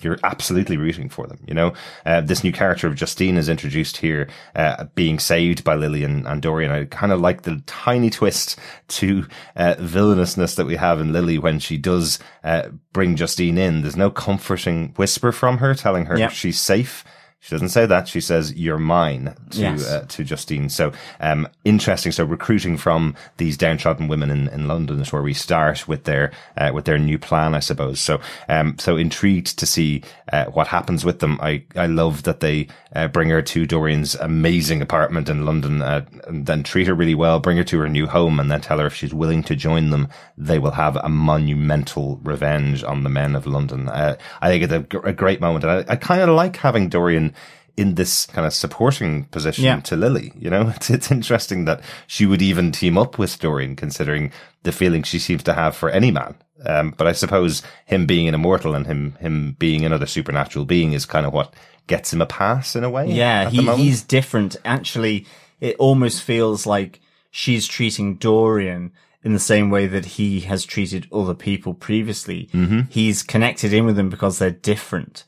you're 0.03 0.19
absolutely 0.25 0.77
rooting 0.77 1.09
for 1.09 1.27
them. 1.29 1.39
You 1.47 1.55
know, 1.55 1.73
uh, 2.05 2.21
this 2.23 2.43
new 2.43 2.53
character 2.53 2.89
of 2.89 2.97
Justine 2.97 3.37
is 3.37 3.49
introduced 3.49 3.99
here, 3.99 4.29
uh, 4.57 4.85
being 4.97 5.19
saved 5.21 5.63
by 5.63 5.77
Lily 5.77 6.03
and, 6.03 6.27
and 6.27 6.43
Dorian. 6.43 6.73
I 6.73 6.85
kind 6.87 7.13
of 7.13 7.21
like 7.21 7.43
the 7.43 7.63
tiny 7.67 8.11
twist 8.11 8.59
to 8.99 9.27
uh, 9.55 9.77
villainousness 9.79 10.57
that 10.57 10.67
we 10.67 10.77
have 10.77 11.01
in 11.01 11.13
Lily 11.13 11.39
when 11.39 11.61
she 11.61 11.77
does 11.79 12.19
uh, 12.43 12.71
bring 12.93 13.15
Justine 13.15 13.57
in. 13.59 13.83
There's 13.83 13.97
no 13.97 14.11
comforting 14.11 14.95
whisper 14.97 15.31
from 15.33 15.59
her 15.59 15.75
telling 15.75 16.07
her 16.07 16.19
Yep. 16.19 16.33
she's 16.33 16.59
safe. 16.61 17.05
She 17.43 17.55
doesn't 17.55 17.71
say 17.71 17.87
that. 17.87 18.07
She 18.07 18.21
says, 18.21 18.53
"You're 18.55 18.77
mine" 18.79 19.35
to 19.53 19.61
Yes. 19.61 19.89
uh, 19.89 20.05
to 20.09 20.25
Justine. 20.25 20.69
So, 20.69 20.93
um, 21.21 21.49
interesting. 21.65 22.13
So, 22.13 22.23
recruiting 22.25 22.77
from 22.77 23.15
these 23.39 23.57
downtrodden 23.57 24.09
women 24.09 24.31
in, 24.31 24.49
in 24.49 24.69
London 24.69 25.01
is 25.01 25.11
where 25.11 25.23
we 25.23 25.33
start 25.33 25.89
with 25.89 26.05
their 26.05 26.33
uh, 26.59 26.71
with 26.75 26.85
their 26.85 26.99
new 26.99 27.19
plan, 27.19 27.55
I 27.55 27.61
suppose. 27.61 27.99
So, 27.99 28.21
um, 28.51 28.79
so 28.79 28.97
intrigued 28.99 29.59
to 29.59 29.65
see 29.65 30.03
uh, 30.31 30.45
what 30.47 30.69
happens 30.69 31.03
with 31.05 31.21
them. 31.21 31.39
I 31.43 31.65
I 31.75 31.87
love 31.87 32.25
that 32.25 32.41
they 32.41 32.69
uh, 32.95 33.09
bring 33.09 33.31
her 33.31 33.41
to 33.41 33.67
Dorian's 33.67 34.15
amazing 34.17 34.83
apartment 34.83 35.31
in 35.31 35.47
London, 35.47 35.81
uh, 35.81 36.05
and 36.27 36.45
then 36.45 36.63
treat 36.63 36.89
her 36.89 36.95
really 36.95 37.15
well, 37.15 37.41
bring 37.41 37.57
her 37.57 37.65
to 37.65 37.79
her 37.79 37.89
new 37.89 38.07
home, 38.07 38.39
and 38.39 38.51
then 38.51 38.61
tell 38.61 38.79
her 38.81 38.87
if 38.87 38.95
she's 38.95 39.15
willing 39.15 39.43
to 39.45 39.57
join 39.57 39.89
them, 39.89 40.09
they 40.37 40.59
will 40.59 40.73
have 40.73 40.97
a 40.97 41.09
monumental 41.09 42.21
revenge 42.23 42.85
on 42.85 43.03
the 43.03 43.09
men 43.11 43.35
of 43.35 43.47
London. 43.47 43.89
Uh, 43.89 44.17
I 44.43 44.49
think 44.49 44.65
it's 44.65 44.95
a, 44.95 44.99
a 45.01 45.13
great 45.15 45.41
moment, 45.41 45.65
and 45.65 45.73
I, 45.89 45.93
I 45.93 45.97
kind 45.97 46.21
of 46.21 46.29
like 46.31 46.57
having 46.57 46.89
Dorian 46.91 47.30
in 47.77 47.95
this 47.95 48.27
kind 48.27 48.47
of 48.47 48.53
supporting 48.53 49.25
position 49.25 49.65
Yeah. 49.65 49.81
to 49.81 49.97
Lily. 49.97 50.33
You 50.39 50.51
know, 50.51 50.69
it's, 50.77 50.91
it's 50.91 51.11
interesting 51.11 51.65
that 51.67 51.81
she 52.07 52.27
would 52.27 52.43
even 52.43 52.73
team 52.73 52.99
up 52.99 53.19
with 53.19 53.39
Dorian, 53.39 53.77
considering 53.77 54.33
the 54.65 54.73
feeling 54.73 55.03
she 55.03 55.19
seems 55.19 55.43
to 55.45 55.55
have 55.55 55.75
for 55.77 55.89
any 55.91 56.11
man. 56.11 56.35
Um, 56.67 56.95
but 56.97 57.07
I 57.07 57.13
suppose 57.13 57.63
him 57.87 58.05
being 58.07 58.29
an 58.29 58.35
immortal 58.35 58.75
and 58.75 58.87
him 58.87 59.17
him 59.21 59.57
being 59.59 59.87
another 59.87 60.05
supernatural 60.07 60.67
being 60.67 60.93
is 60.93 61.07
kind 61.07 61.25
of 61.25 61.33
what 61.33 61.55
gets 61.87 62.13
him 62.13 62.21
a 62.21 62.27
pass 62.27 62.77
in 62.77 62.85
a 62.85 62.91
way. 62.91 63.11
Yeah, 63.11 63.49
he, 63.49 63.67
he's 63.77 64.03
different. 64.03 64.57
Actually, 64.63 65.25
it 65.61 65.77
almost 65.79 66.23
feels 66.23 66.67
like 66.67 67.01
she's 67.31 67.67
treating 67.67 68.17
Dorian 68.17 68.93
in 69.25 69.33
the 69.33 69.39
same 69.39 69.71
way 69.71 69.87
that 69.87 70.05
he 70.05 70.41
has 70.41 70.65
treated 70.67 71.07
other 71.13 71.35
people 71.35 71.73
previously. 71.73 72.49
Mm-hmm. 72.53 72.81
He's 72.91 73.23
connected 73.23 73.73
in 73.73 73.87
with 73.87 73.97
them 73.97 74.11
because 74.11 74.39
they're 74.39 74.51
different. 74.51 75.25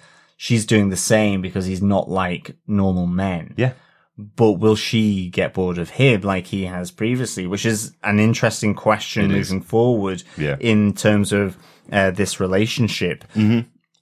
She's 0.47 0.67
doing 0.67 0.89
the 0.89 0.97
same 0.97 1.41
because 1.41 1.67
he's 1.67 1.83
not 1.83 2.11
like 2.11 2.57
normal 2.67 3.07
men. 3.07 3.55
yeah. 3.57 3.75
But 4.19 4.53
will 4.63 4.75
she 4.77 5.31
get 5.31 5.55
bored 5.55 5.79
of 5.79 5.91
him 5.91 6.21
like 6.23 6.47
he 6.49 6.65
has 6.65 6.91
previously? 6.91 7.47
Which 7.47 7.65
is 7.65 7.95
an 8.03 8.19
interesting 8.19 8.75
question 8.75 9.31
It 9.31 9.39
is. 9.39 9.51
moving 9.53 9.63
forward 9.63 10.23
Yeah. 10.37 10.57
in 10.61 10.95
terms 10.95 11.33
of 11.33 11.57
uh, 11.93 12.11
this 12.11 12.41
relationship. 12.41 13.25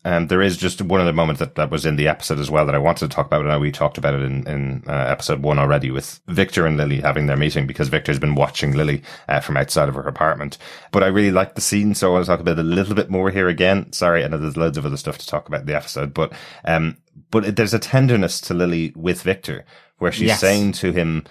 Um, 0.03 0.29
there 0.29 0.41
is 0.41 0.57
just 0.57 0.81
one 0.81 1.01
other 1.03 1.13
moment 1.13 1.41
that, 1.41 1.57
that 1.57 1.71
was 1.71 1.85
in 1.85 1.97
the 1.97 2.09
episode 2.09 2.39
as 2.39 2.51
well 2.51 2.65
that 2.65 2.75
I 2.75 2.79
wanted 2.79 3.01
to 3.11 3.15
talk 3.15 3.27
about. 3.27 3.45
I 3.45 3.49
know 3.51 3.59
we 3.61 3.71
talked 3.71 3.99
about 3.99 4.15
it 4.15 4.23
in, 4.23 4.47
in 4.49 4.85
uh, 4.89 4.93
episode 4.93 5.43
one 5.43 5.59
already 5.59 5.91
with 5.91 6.21
Victor 6.27 6.65
and 6.67 6.79
Lily 6.79 7.01
having 7.03 7.27
their 7.27 7.37
meeting 7.37 7.67
because 7.67 7.89
Victor's 7.89 8.19
been 8.19 8.35
watching 8.35 8.73
Lily 8.73 9.03
uh, 9.29 9.41
from 9.41 9.59
outside 9.59 9.91
of 9.91 9.95
her 9.97 10.01
apartment. 10.09 10.57
But 10.91 11.03
I 11.03 11.09
really 11.09 11.31
liked 11.31 11.55
the 11.55 11.61
scene, 11.61 11.95
so 11.95 12.09
I 12.09 12.13
want 12.15 12.25
to 12.25 12.31
talk 12.31 12.41
about 12.41 12.59
it 12.59 12.61
a 12.61 12.63
little 12.63 12.95
bit 12.95 13.11
more 13.11 13.31
here 13.31 13.49
again. 13.49 13.93
Sorry, 13.93 14.25
I 14.25 14.29
know 14.29 14.39
there's 14.39 14.57
loads 14.57 14.79
of 14.79 14.87
other 14.87 14.97
stuff 14.97 15.19
to 15.19 15.27
talk 15.27 15.49
about 15.49 15.61
in 15.61 15.67
the 15.67 15.77
episode, 15.77 16.15
but 16.15 16.33
um, 16.65 16.97
but 17.31 17.55
there's 17.57 17.75
a 17.75 17.79
tenderness 17.79 18.41
to 18.43 18.55
Lily 18.55 18.95
with 18.97 19.21
Victor 19.21 19.67
where 19.99 20.13
she's 20.13 20.29
Yes. 20.29 20.41
saying 20.41 20.73
to 20.73 20.93
him, 20.93 21.25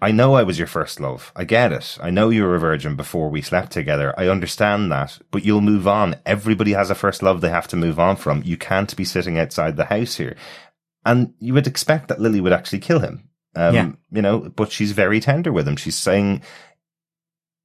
I 0.00 0.10
know 0.12 0.34
I 0.34 0.42
was 0.42 0.58
your 0.58 0.66
first 0.66 1.00
love. 1.00 1.32
I 1.34 1.44
get 1.44 1.72
it. 1.72 1.96
I 2.02 2.10
know 2.10 2.28
you 2.28 2.42
were 2.44 2.56
a 2.56 2.60
virgin 2.60 2.96
before 2.96 3.30
we 3.30 3.40
slept 3.40 3.72
together. 3.72 4.12
I 4.18 4.28
understand 4.28 4.92
that, 4.92 5.18
but 5.30 5.42
you'll 5.44 5.62
move 5.62 5.88
on. 5.88 6.16
Everybody 6.26 6.72
has 6.74 6.90
a 6.90 6.94
first 6.94 7.22
love 7.22 7.40
they 7.40 7.48
have 7.48 7.68
to 7.68 7.76
move 7.76 7.98
on 7.98 8.16
from. 8.16 8.42
You 8.44 8.58
can't 8.58 8.94
be 8.94 9.04
sitting 9.04 9.38
outside 9.38 9.76
the 9.76 9.86
house 9.86 10.16
here. 10.16 10.36
And 11.06 11.32
you 11.38 11.54
would 11.54 11.66
expect 11.66 12.08
that 12.08 12.20
Lily 12.20 12.40
would 12.42 12.52
actually 12.52 12.80
kill 12.80 12.98
him. 12.98 13.30
Um, 13.54 13.74
Yeah. 13.74 13.92
you 14.10 14.20
know, 14.20 14.40
but 14.40 14.70
she's 14.70 14.92
very 14.92 15.18
tender 15.18 15.50
with 15.50 15.66
him. 15.66 15.76
She's 15.76 15.96
saying, 15.96 16.42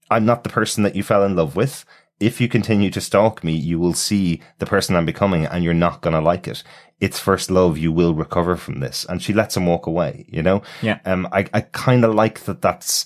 I'm 0.10 0.26
not 0.26 0.44
the 0.46 0.50
person 0.50 0.84
that 0.84 0.96
you 0.96 1.04
fell 1.04 1.26
in 1.26 1.36
love 1.36 1.56
with. 1.58 1.84
If 2.22 2.40
you 2.40 2.48
continue 2.48 2.90
to 2.92 3.02
stalk 3.02 3.44
me, 3.44 3.52
you 3.54 3.80
will 3.80 3.94
see 3.94 4.42
the 4.60 4.66
person 4.66 4.96
I'm 4.96 5.06
becoming 5.06 5.46
and 5.46 5.64
you're 5.64 5.74
not 5.74 6.02
going 6.02 6.14
to 6.14 6.22
like 6.22 6.48
it. 6.48 6.64
It's 7.00 7.20
first 7.20 7.50
love. 7.50 7.78
You 7.80 7.92
will 7.92 8.14
recover 8.14 8.56
from 8.56 8.80
this. 8.80 9.06
And 9.10 9.22
she 9.22 9.34
lets 9.34 9.58
him 9.58 9.66
walk 9.66 9.88
away, 9.88 10.26
you 10.30 10.44
know? 10.44 10.62
Yeah. 10.84 11.00
Um, 11.04 11.28
I, 11.32 11.48
I 11.54 11.62
kind 11.62 12.06
of 12.06 12.14
like 12.14 12.42
that 12.42 12.62
that's 12.62 13.06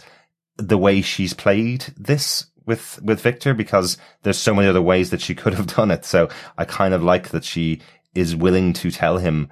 the 0.57 0.77
way 0.77 1.01
she's 1.01 1.33
played 1.33 1.85
this 1.97 2.47
with, 2.65 2.99
with 3.01 3.21
Victor 3.21 3.53
because 3.53 3.97
there's 4.23 4.37
so 4.37 4.53
many 4.53 4.67
other 4.67 4.81
ways 4.81 5.11
that 5.11 5.21
she 5.21 5.33
could 5.33 5.53
have 5.53 5.67
done 5.75 5.91
it. 5.91 6.03
So 6.03 6.27
I 6.57 6.65
kind 6.65 6.93
of 6.93 7.01
like 7.01 7.29
that 7.29 7.45
she 7.45 7.81
is 8.13 8.35
willing 8.35 8.73
to 8.73 8.91
tell 8.91 9.17
him 9.17 9.49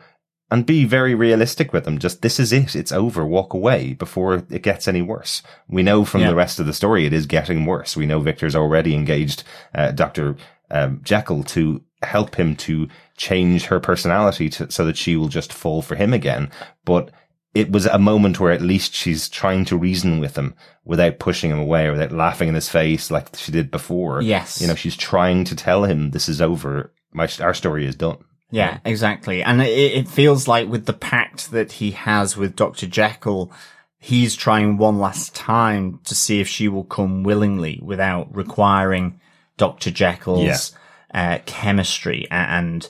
and 0.54 0.66
be 0.68 0.86
very 0.86 1.16
realistic 1.16 1.74
with 1.74 1.84
them. 1.84 1.98
Just 1.98 2.22
this 2.22 2.40
is 2.40 2.54
it. 2.54 2.76
It's 2.76 2.92
over. 2.92 3.26
Walk 3.26 3.54
away 3.56 3.94
before 3.94 4.36
it 4.36 4.62
gets 4.62 4.88
any 4.88 5.02
worse. 5.02 5.42
We 5.68 5.82
know 5.82 6.06
from 6.06 6.22
Yeah. 6.22 6.30
the 6.30 6.36
rest 6.36 6.60
of 6.60 6.68
the 6.68 6.74
story 6.74 7.06
it 7.08 7.12
is 7.14 7.26
getting 7.26 7.66
worse. 7.66 7.98
We 7.98 8.06
know 8.06 8.20
Victor's 8.20 8.56
already 8.56 8.94
engaged 8.94 9.44
uh, 9.74 9.92
Dr. 9.92 10.36
Um, 10.70 11.02
Jekyll 11.04 11.44
to 11.46 11.82
help 12.04 12.36
him 12.36 12.56
to 12.58 12.88
change 13.18 13.66
her 13.66 13.80
personality 13.80 14.48
to, 14.50 14.70
so 14.72 14.86
that 14.86 14.96
she 14.98 15.16
will 15.16 15.28
just 15.28 15.52
fall 15.52 15.82
for 15.82 15.96
him 15.96 16.14
again. 16.14 16.52
But 16.86 17.10
it 17.56 17.72
was 17.72 17.86
a 17.88 17.98
moment 18.00 18.40
where 18.40 18.52
at 18.52 18.62
least 18.62 18.94
she's 18.94 19.30
trying 19.30 19.66
to 19.66 19.78
reason 19.78 20.20
with 20.20 20.36
him 20.36 20.54
without 20.86 21.18
pushing 21.20 21.50
him 21.52 21.60
away 21.60 21.88
or 21.88 21.94
without 21.94 22.12
laughing 22.12 22.50
in 22.50 22.56
his 22.56 22.70
face 22.70 23.10
like 23.10 23.36
she 23.36 23.52
did 23.52 23.72
before. 23.72 24.22
Yes. 24.22 24.62
You 24.62 24.68
know, 24.68 24.76
she's 24.76 24.98
trying 24.98 25.46
to 25.46 25.56
tell 25.56 25.84
him 25.86 26.12
this 26.12 26.30
is 26.30 26.42
over. 26.42 26.94
My, 27.12 27.28
our 27.40 27.54
story 27.54 27.86
is 27.88 27.96
done. 27.96 28.18
Yeah, 28.54 28.78
exactly. 28.86 29.42
And 29.42 29.62
it, 29.62 29.68
it 29.70 30.08
feels 30.08 30.48
like 30.48 30.70
with 30.70 30.86
the 30.86 30.94
pact 30.94 31.52
that 31.52 31.74
he 31.74 31.92
has 31.92 32.38
with 32.38 32.56
Dr. 32.56 32.86
Jekyll, 32.86 33.52
he's 33.98 34.36
trying 34.36 34.78
one 34.78 35.00
last 35.00 35.34
time 35.34 36.00
to 36.06 36.14
see 36.14 36.40
if 36.40 36.48
she 36.48 36.68
will 36.68 36.84
come 36.84 37.24
willingly 37.24 37.80
without 37.82 38.34
requiring 38.36 39.20
Dr. 39.58 39.90
Jekyll's 39.90 40.72
uh, 41.14 41.40
chemistry 41.46 42.28
and 42.30 42.88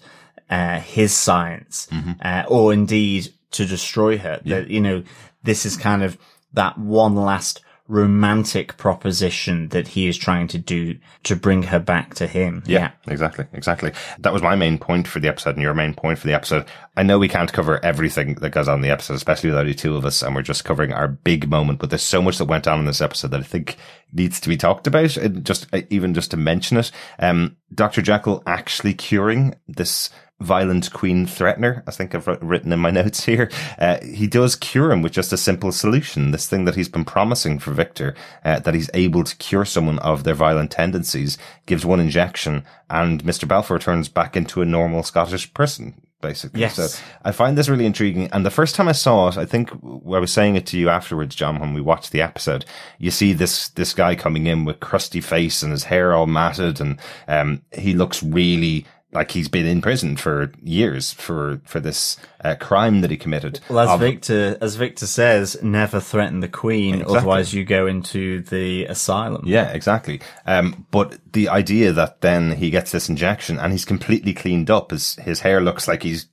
uh, 0.49 0.79
his 0.79 1.13
science, 1.13 1.87
uh, 2.21 2.43
or 2.47 2.73
indeed 2.73 3.33
to 3.51 3.65
destroy 3.65 4.17
her. 4.17 4.41
That, 4.45 4.69
you 4.69 4.81
know, 4.81 5.03
this 5.43 5.65
is 5.65 5.77
kind 5.77 6.03
of 6.03 6.17
that 6.53 6.77
one 6.77 7.15
last 7.15 7.61
romantic 7.87 8.77
proposition 8.77 9.67
that 9.69 9.89
he 9.89 10.07
is 10.07 10.17
trying 10.17 10.47
to 10.47 10.57
do 10.57 10.97
to 11.23 11.35
bring 11.35 11.63
her 11.63 11.79
back 11.79 12.15
to 12.15 12.27
him. 12.27 12.63
Yeah, 12.65 12.91
exactly, 13.07 13.45
exactly. 13.51 13.91
That 14.19 14.31
was 14.31 14.41
my 14.41 14.55
main 14.55 14.77
point 14.77 15.07
for 15.07 15.19
the 15.19 15.27
episode 15.27 15.55
and 15.55 15.61
your 15.61 15.73
main 15.73 15.93
point 15.93 16.17
for 16.17 16.27
the 16.27 16.33
episode. 16.33 16.65
I 16.95 17.03
know 17.03 17.19
we 17.19 17.27
can't 17.27 17.51
cover 17.51 17.83
everything 17.83 18.35
that 18.35 18.51
goes 18.51 18.69
on 18.69 18.75
in 18.75 18.81
the 18.81 18.89
episode, 18.89 19.15
especially 19.15 19.49
with 19.49 19.59
only 19.59 19.73
two 19.73 19.97
of 19.97 20.05
us, 20.05 20.21
and 20.21 20.33
we're 20.33 20.43
just 20.43 20.63
covering 20.63 20.93
our 20.93 21.09
big 21.09 21.49
moment, 21.49 21.79
but 21.79 21.89
there's 21.89 22.03
so 22.03 22.21
much 22.21 22.37
that 22.37 22.45
went 22.45 22.67
on 22.67 22.79
in 22.79 22.85
this 22.85 23.01
episode 23.01 23.31
that 23.31 23.41
I 23.41 23.43
think 23.43 23.77
needs 24.13 24.39
to 24.39 24.49
be 24.49 24.57
talked 24.57 24.87
about, 24.87 25.17
and 25.17 25.45
just 25.45 25.67
uh, 25.73 25.81
even 25.89 26.13
just 26.13 26.31
to 26.31 26.37
mention 26.37 26.77
it. 26.77 26.91
Um, 27.19 27.57
Dr. 27.73 28.01
Jekyll 28.01 28.43
actually 28.45 28.93
curing 28.93 29.55
this 29.67 30.09
violent 30.43 30.91
queen 30.93 31.25
threatener, 31.25 31.83
I 31.87 31.91
think 31.91 32.13
I've 32.13 32.27
written 32.41 32.71
in 32.71 32.79
my 32.79 32.91
notes 33.01 33.25
here. 33.25 33.49
Uh, 33.79 33.99
he 34.01 34.27
does 34.27 34.55
cure 34.55 34.91
him 34.91 35.01
with 35.01 35.13
just 35.13 35.33
a 35.33 35.37
simple 35.37 35.71
solution. 35.71 36.31
This 36.31 36.47
thing 36.47 36.65
that 36.65 36.75
he's 36.75 36.89
been 36.89 37.05
promising 37.05 37.59
for 37.59 37.71
Victor, 37.71 38.15
uh, 38.45 38.59
that 38.59 38.73
he's 38.73 38.89
able 38.93 39.23
to 39.23 39.35
cure 39.37 39.65
someone 39.65 39.99
of 39.99 40.23
their 40.23 40.33
violent 40.33 40.71
tendencies, 40.71 41.37
gives 41.65 41.85
one 41.85 41.99
injection 41.99 42.63
and 42.93 43.23
Mr. 43.23 43.47
Balfour 43.47 43.79
turns 43.79 44.07
back 44.07 44.37
into 44.37 44.61
a 44.61 44.65
normal 44.65 45.01
Scottish 45.01 45.53
person. 45.53 45.99
Basically. 46.21 46.61
Yes. 46.61 46.75
So 46.75 47.03
I 47.25 47.33
find 47.33 47.57
this 47.57 47.67
really 47.67 47.85
intriguing. 47.85 48.29
And 48.31 48.45
the 48.45 48.49
first 48.49 48.75
time 48.75 48.87
I 48.87 48.93
saw 48.93 49.27
it, 49.27 49.37
I 49.37 49.43
think 49.43 49.73
I 49.73 50.19
was 50.19 50.31
saying 50.31 50.55
it 50.55 50.65
to 50.67 50.77
you 50.77 50.87
afterwards, 50.87 51.35
John, 51.35 51.59
when 51.59 51.73
we 51.73 51.81
watched 51.81 52.13
the 52.13 52.21
episode, 52.21 52.63
you 52.97 53.11
see 53.11 53.33
this, 53.33 53.67
this 53.67 53.93
guy 53.93 54.15
coming 54.15 54.47
in 54.47 54.63
with 54.63 54.79
crusty 54.79 55.19
face 55.19 55.61
and 55.61 55.73
his 55.73 55.83
hair 55.83 56.13
all 56.13 56.25
matted 56.25 56.79
and, 56.79 56.97
um, 57.27 57.61
he 57.73 57.93
looks 57.93 58.23
really 58.23 58.85
like 59.13 59.31
he's 59.31 59.47
been 59.49 59.65
in 59.65 59.81
prison 59.81 60.17
for 60.17 60.51
years 60.61 61.13
for, 61.13 61.61
for 61.65 61.79
this, 61.79 62.17
uh, 62.43 62.55
crime 62.55 63.01
that 63.01 63.11
he 63.11 63.17
committed. 63.17 63.59
Well, 63.69 63.79
as 63.79 63.89
Of- 63.89 63.99
Victor, 63.99 64.57
as 64.61 64.75
Victor 64.75 65.05
says, 65.07 65.57
never 65.63 65.99
threaten 65.99 66.39
the 66.39 66.47
queen, 66.47 66.95
Exactly. 66.95 67.17
otherwise 67.17 67.53
you 67.53 67.63
go 67.65 67.87
into 67.87 68.41
the 68.41 68.85
asylum. 68.85 69.43
Yeah, 69.45 69.69
exactly. 69.71 70.21
Um, 70.45 70.85
but 70.91 71.19
the 71.31 71.49
idea 71.49 71.93
that 71.93 72.21
then 72.21 72.51
he 72.57 72.69
gets 72.69 72.91
this 72.91 73.09
injection 73.09 73.59
and 73.59 73.71
he's 73.71 73.85
completely 73.85 74.33
cleaned 74.33 74.69
up, 74.69 74.91
his, 74.91 75.15
his 75.17 75.39
hair 75.41 75.61
looks 75.61 75.87
like 75.87 76.03
he's, 76.03 76.27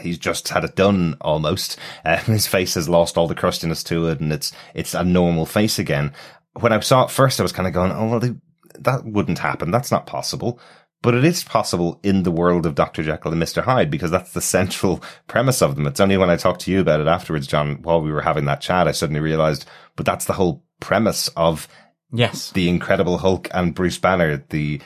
he's 0.00 0.18
just 0.18 0.48
had 0.48 0.64
it 0.64 0.74
done 0.76 1.16
almost. 1.20 1.78
Uh, 2.04 2.18
his 2.18 2.46
face 2.46 2.74
has 2.74 2.88
lost 2.88 3.16
all 3.16 3.26
the 3.28 3.34
crustiness 3.34 3.82
to 3.84 4.08
it 4.08 4.20
and 4.20 4.30
it's, 4.32 4.52
it's 4.74 4.92
a 4.92 5.02
normal 5.04 5.46
face 5.46 5.78
again. 5.78 6.12
when 6.60 6.72
I 6.72 6.80
saw 6.80 7.04
it 7.04 7.10
first, 7.10 7.40
I 7.40 7.42
was 7.42 7.52
kind 7.52 7.66
of 7.66 7.72
going, 7.72 7.92
oh, 7.92 8.08
well, 8.08 8.20
they, 8.20 8.34
that 8.80 9.04
wouldn't 9.06 9.38
happen. 9.38 9.70
That's 9.70 9.90
not 9.90 10.04
possible. 10.06 10.60
But 11.04 11.14
it 11.14 11.22
is 11.22 11.44
possible 11.44 12.00
in 12.02 12.22
the 12.22 12.30
world 12.30 12.64
of 12.64 12.74
Dr. 12.74 13.02
Jekyll 13.02 13.30
and 13.30 13.42
Mr. 13.42 13.62
Hyde 13.62 13.90
because 13.90 14.10
that's 14.10 14.32
the 14.32 14.40
central 14.40 15.02
premise 15.28 15.60
of 15.60 15.76
them. 15.76 15.86
It's 15.86 16.00
only 16.00 16.16
when 16.16 16.30
I 16.30 16.36
talked 16.36 16.62
to 16.62 16.70
you 16.70 16.80
about 16.80 17.00
it 17.00 17.06
afterwards, 17.06 17.46
John, 17.46 17.82
while 17.82 18.00
we 18.00 18.10
were 18.10 18.22
having 18.22 18.46
that 18.46 18.62
chat, 18.62 18.88
I 18.88 18.92
suddenly 18.92 19.20
realized, 19.20 19.66
but 19.96 20.06
that's 20.06 20.24
the 20.24 20.32
whole 20.32 20.64
premise 20.80 21.28
of 21.36 21.68
Yes. 22.10 22.52
the 22.52 22.70
Incredible 22.70 23.18
Hulk 23.18 23.48
and 23.52 23.74
Bruce 23.74 23.98
Banner, 23.98 24.46
the 24.48 24.80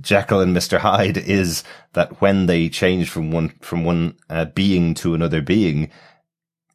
Jekyll 0.00 0.40
and 0.40 0.56
Mr. 0.56 0.78
Hyde 0.78 1.18
is 1.18 1.64
that 1.92 2.18
when 2.22 2.46
they 2.46 2.70
change 2.70 3.10
from 3.10 3.30
one, 3.30 3.50
from 3.60 3.84
one 3.84 4.16
uh, 4.30 4.46
being 4.46 4.94
to 4.94 5.12
another 5.12 5.42
being, 5.42 5.90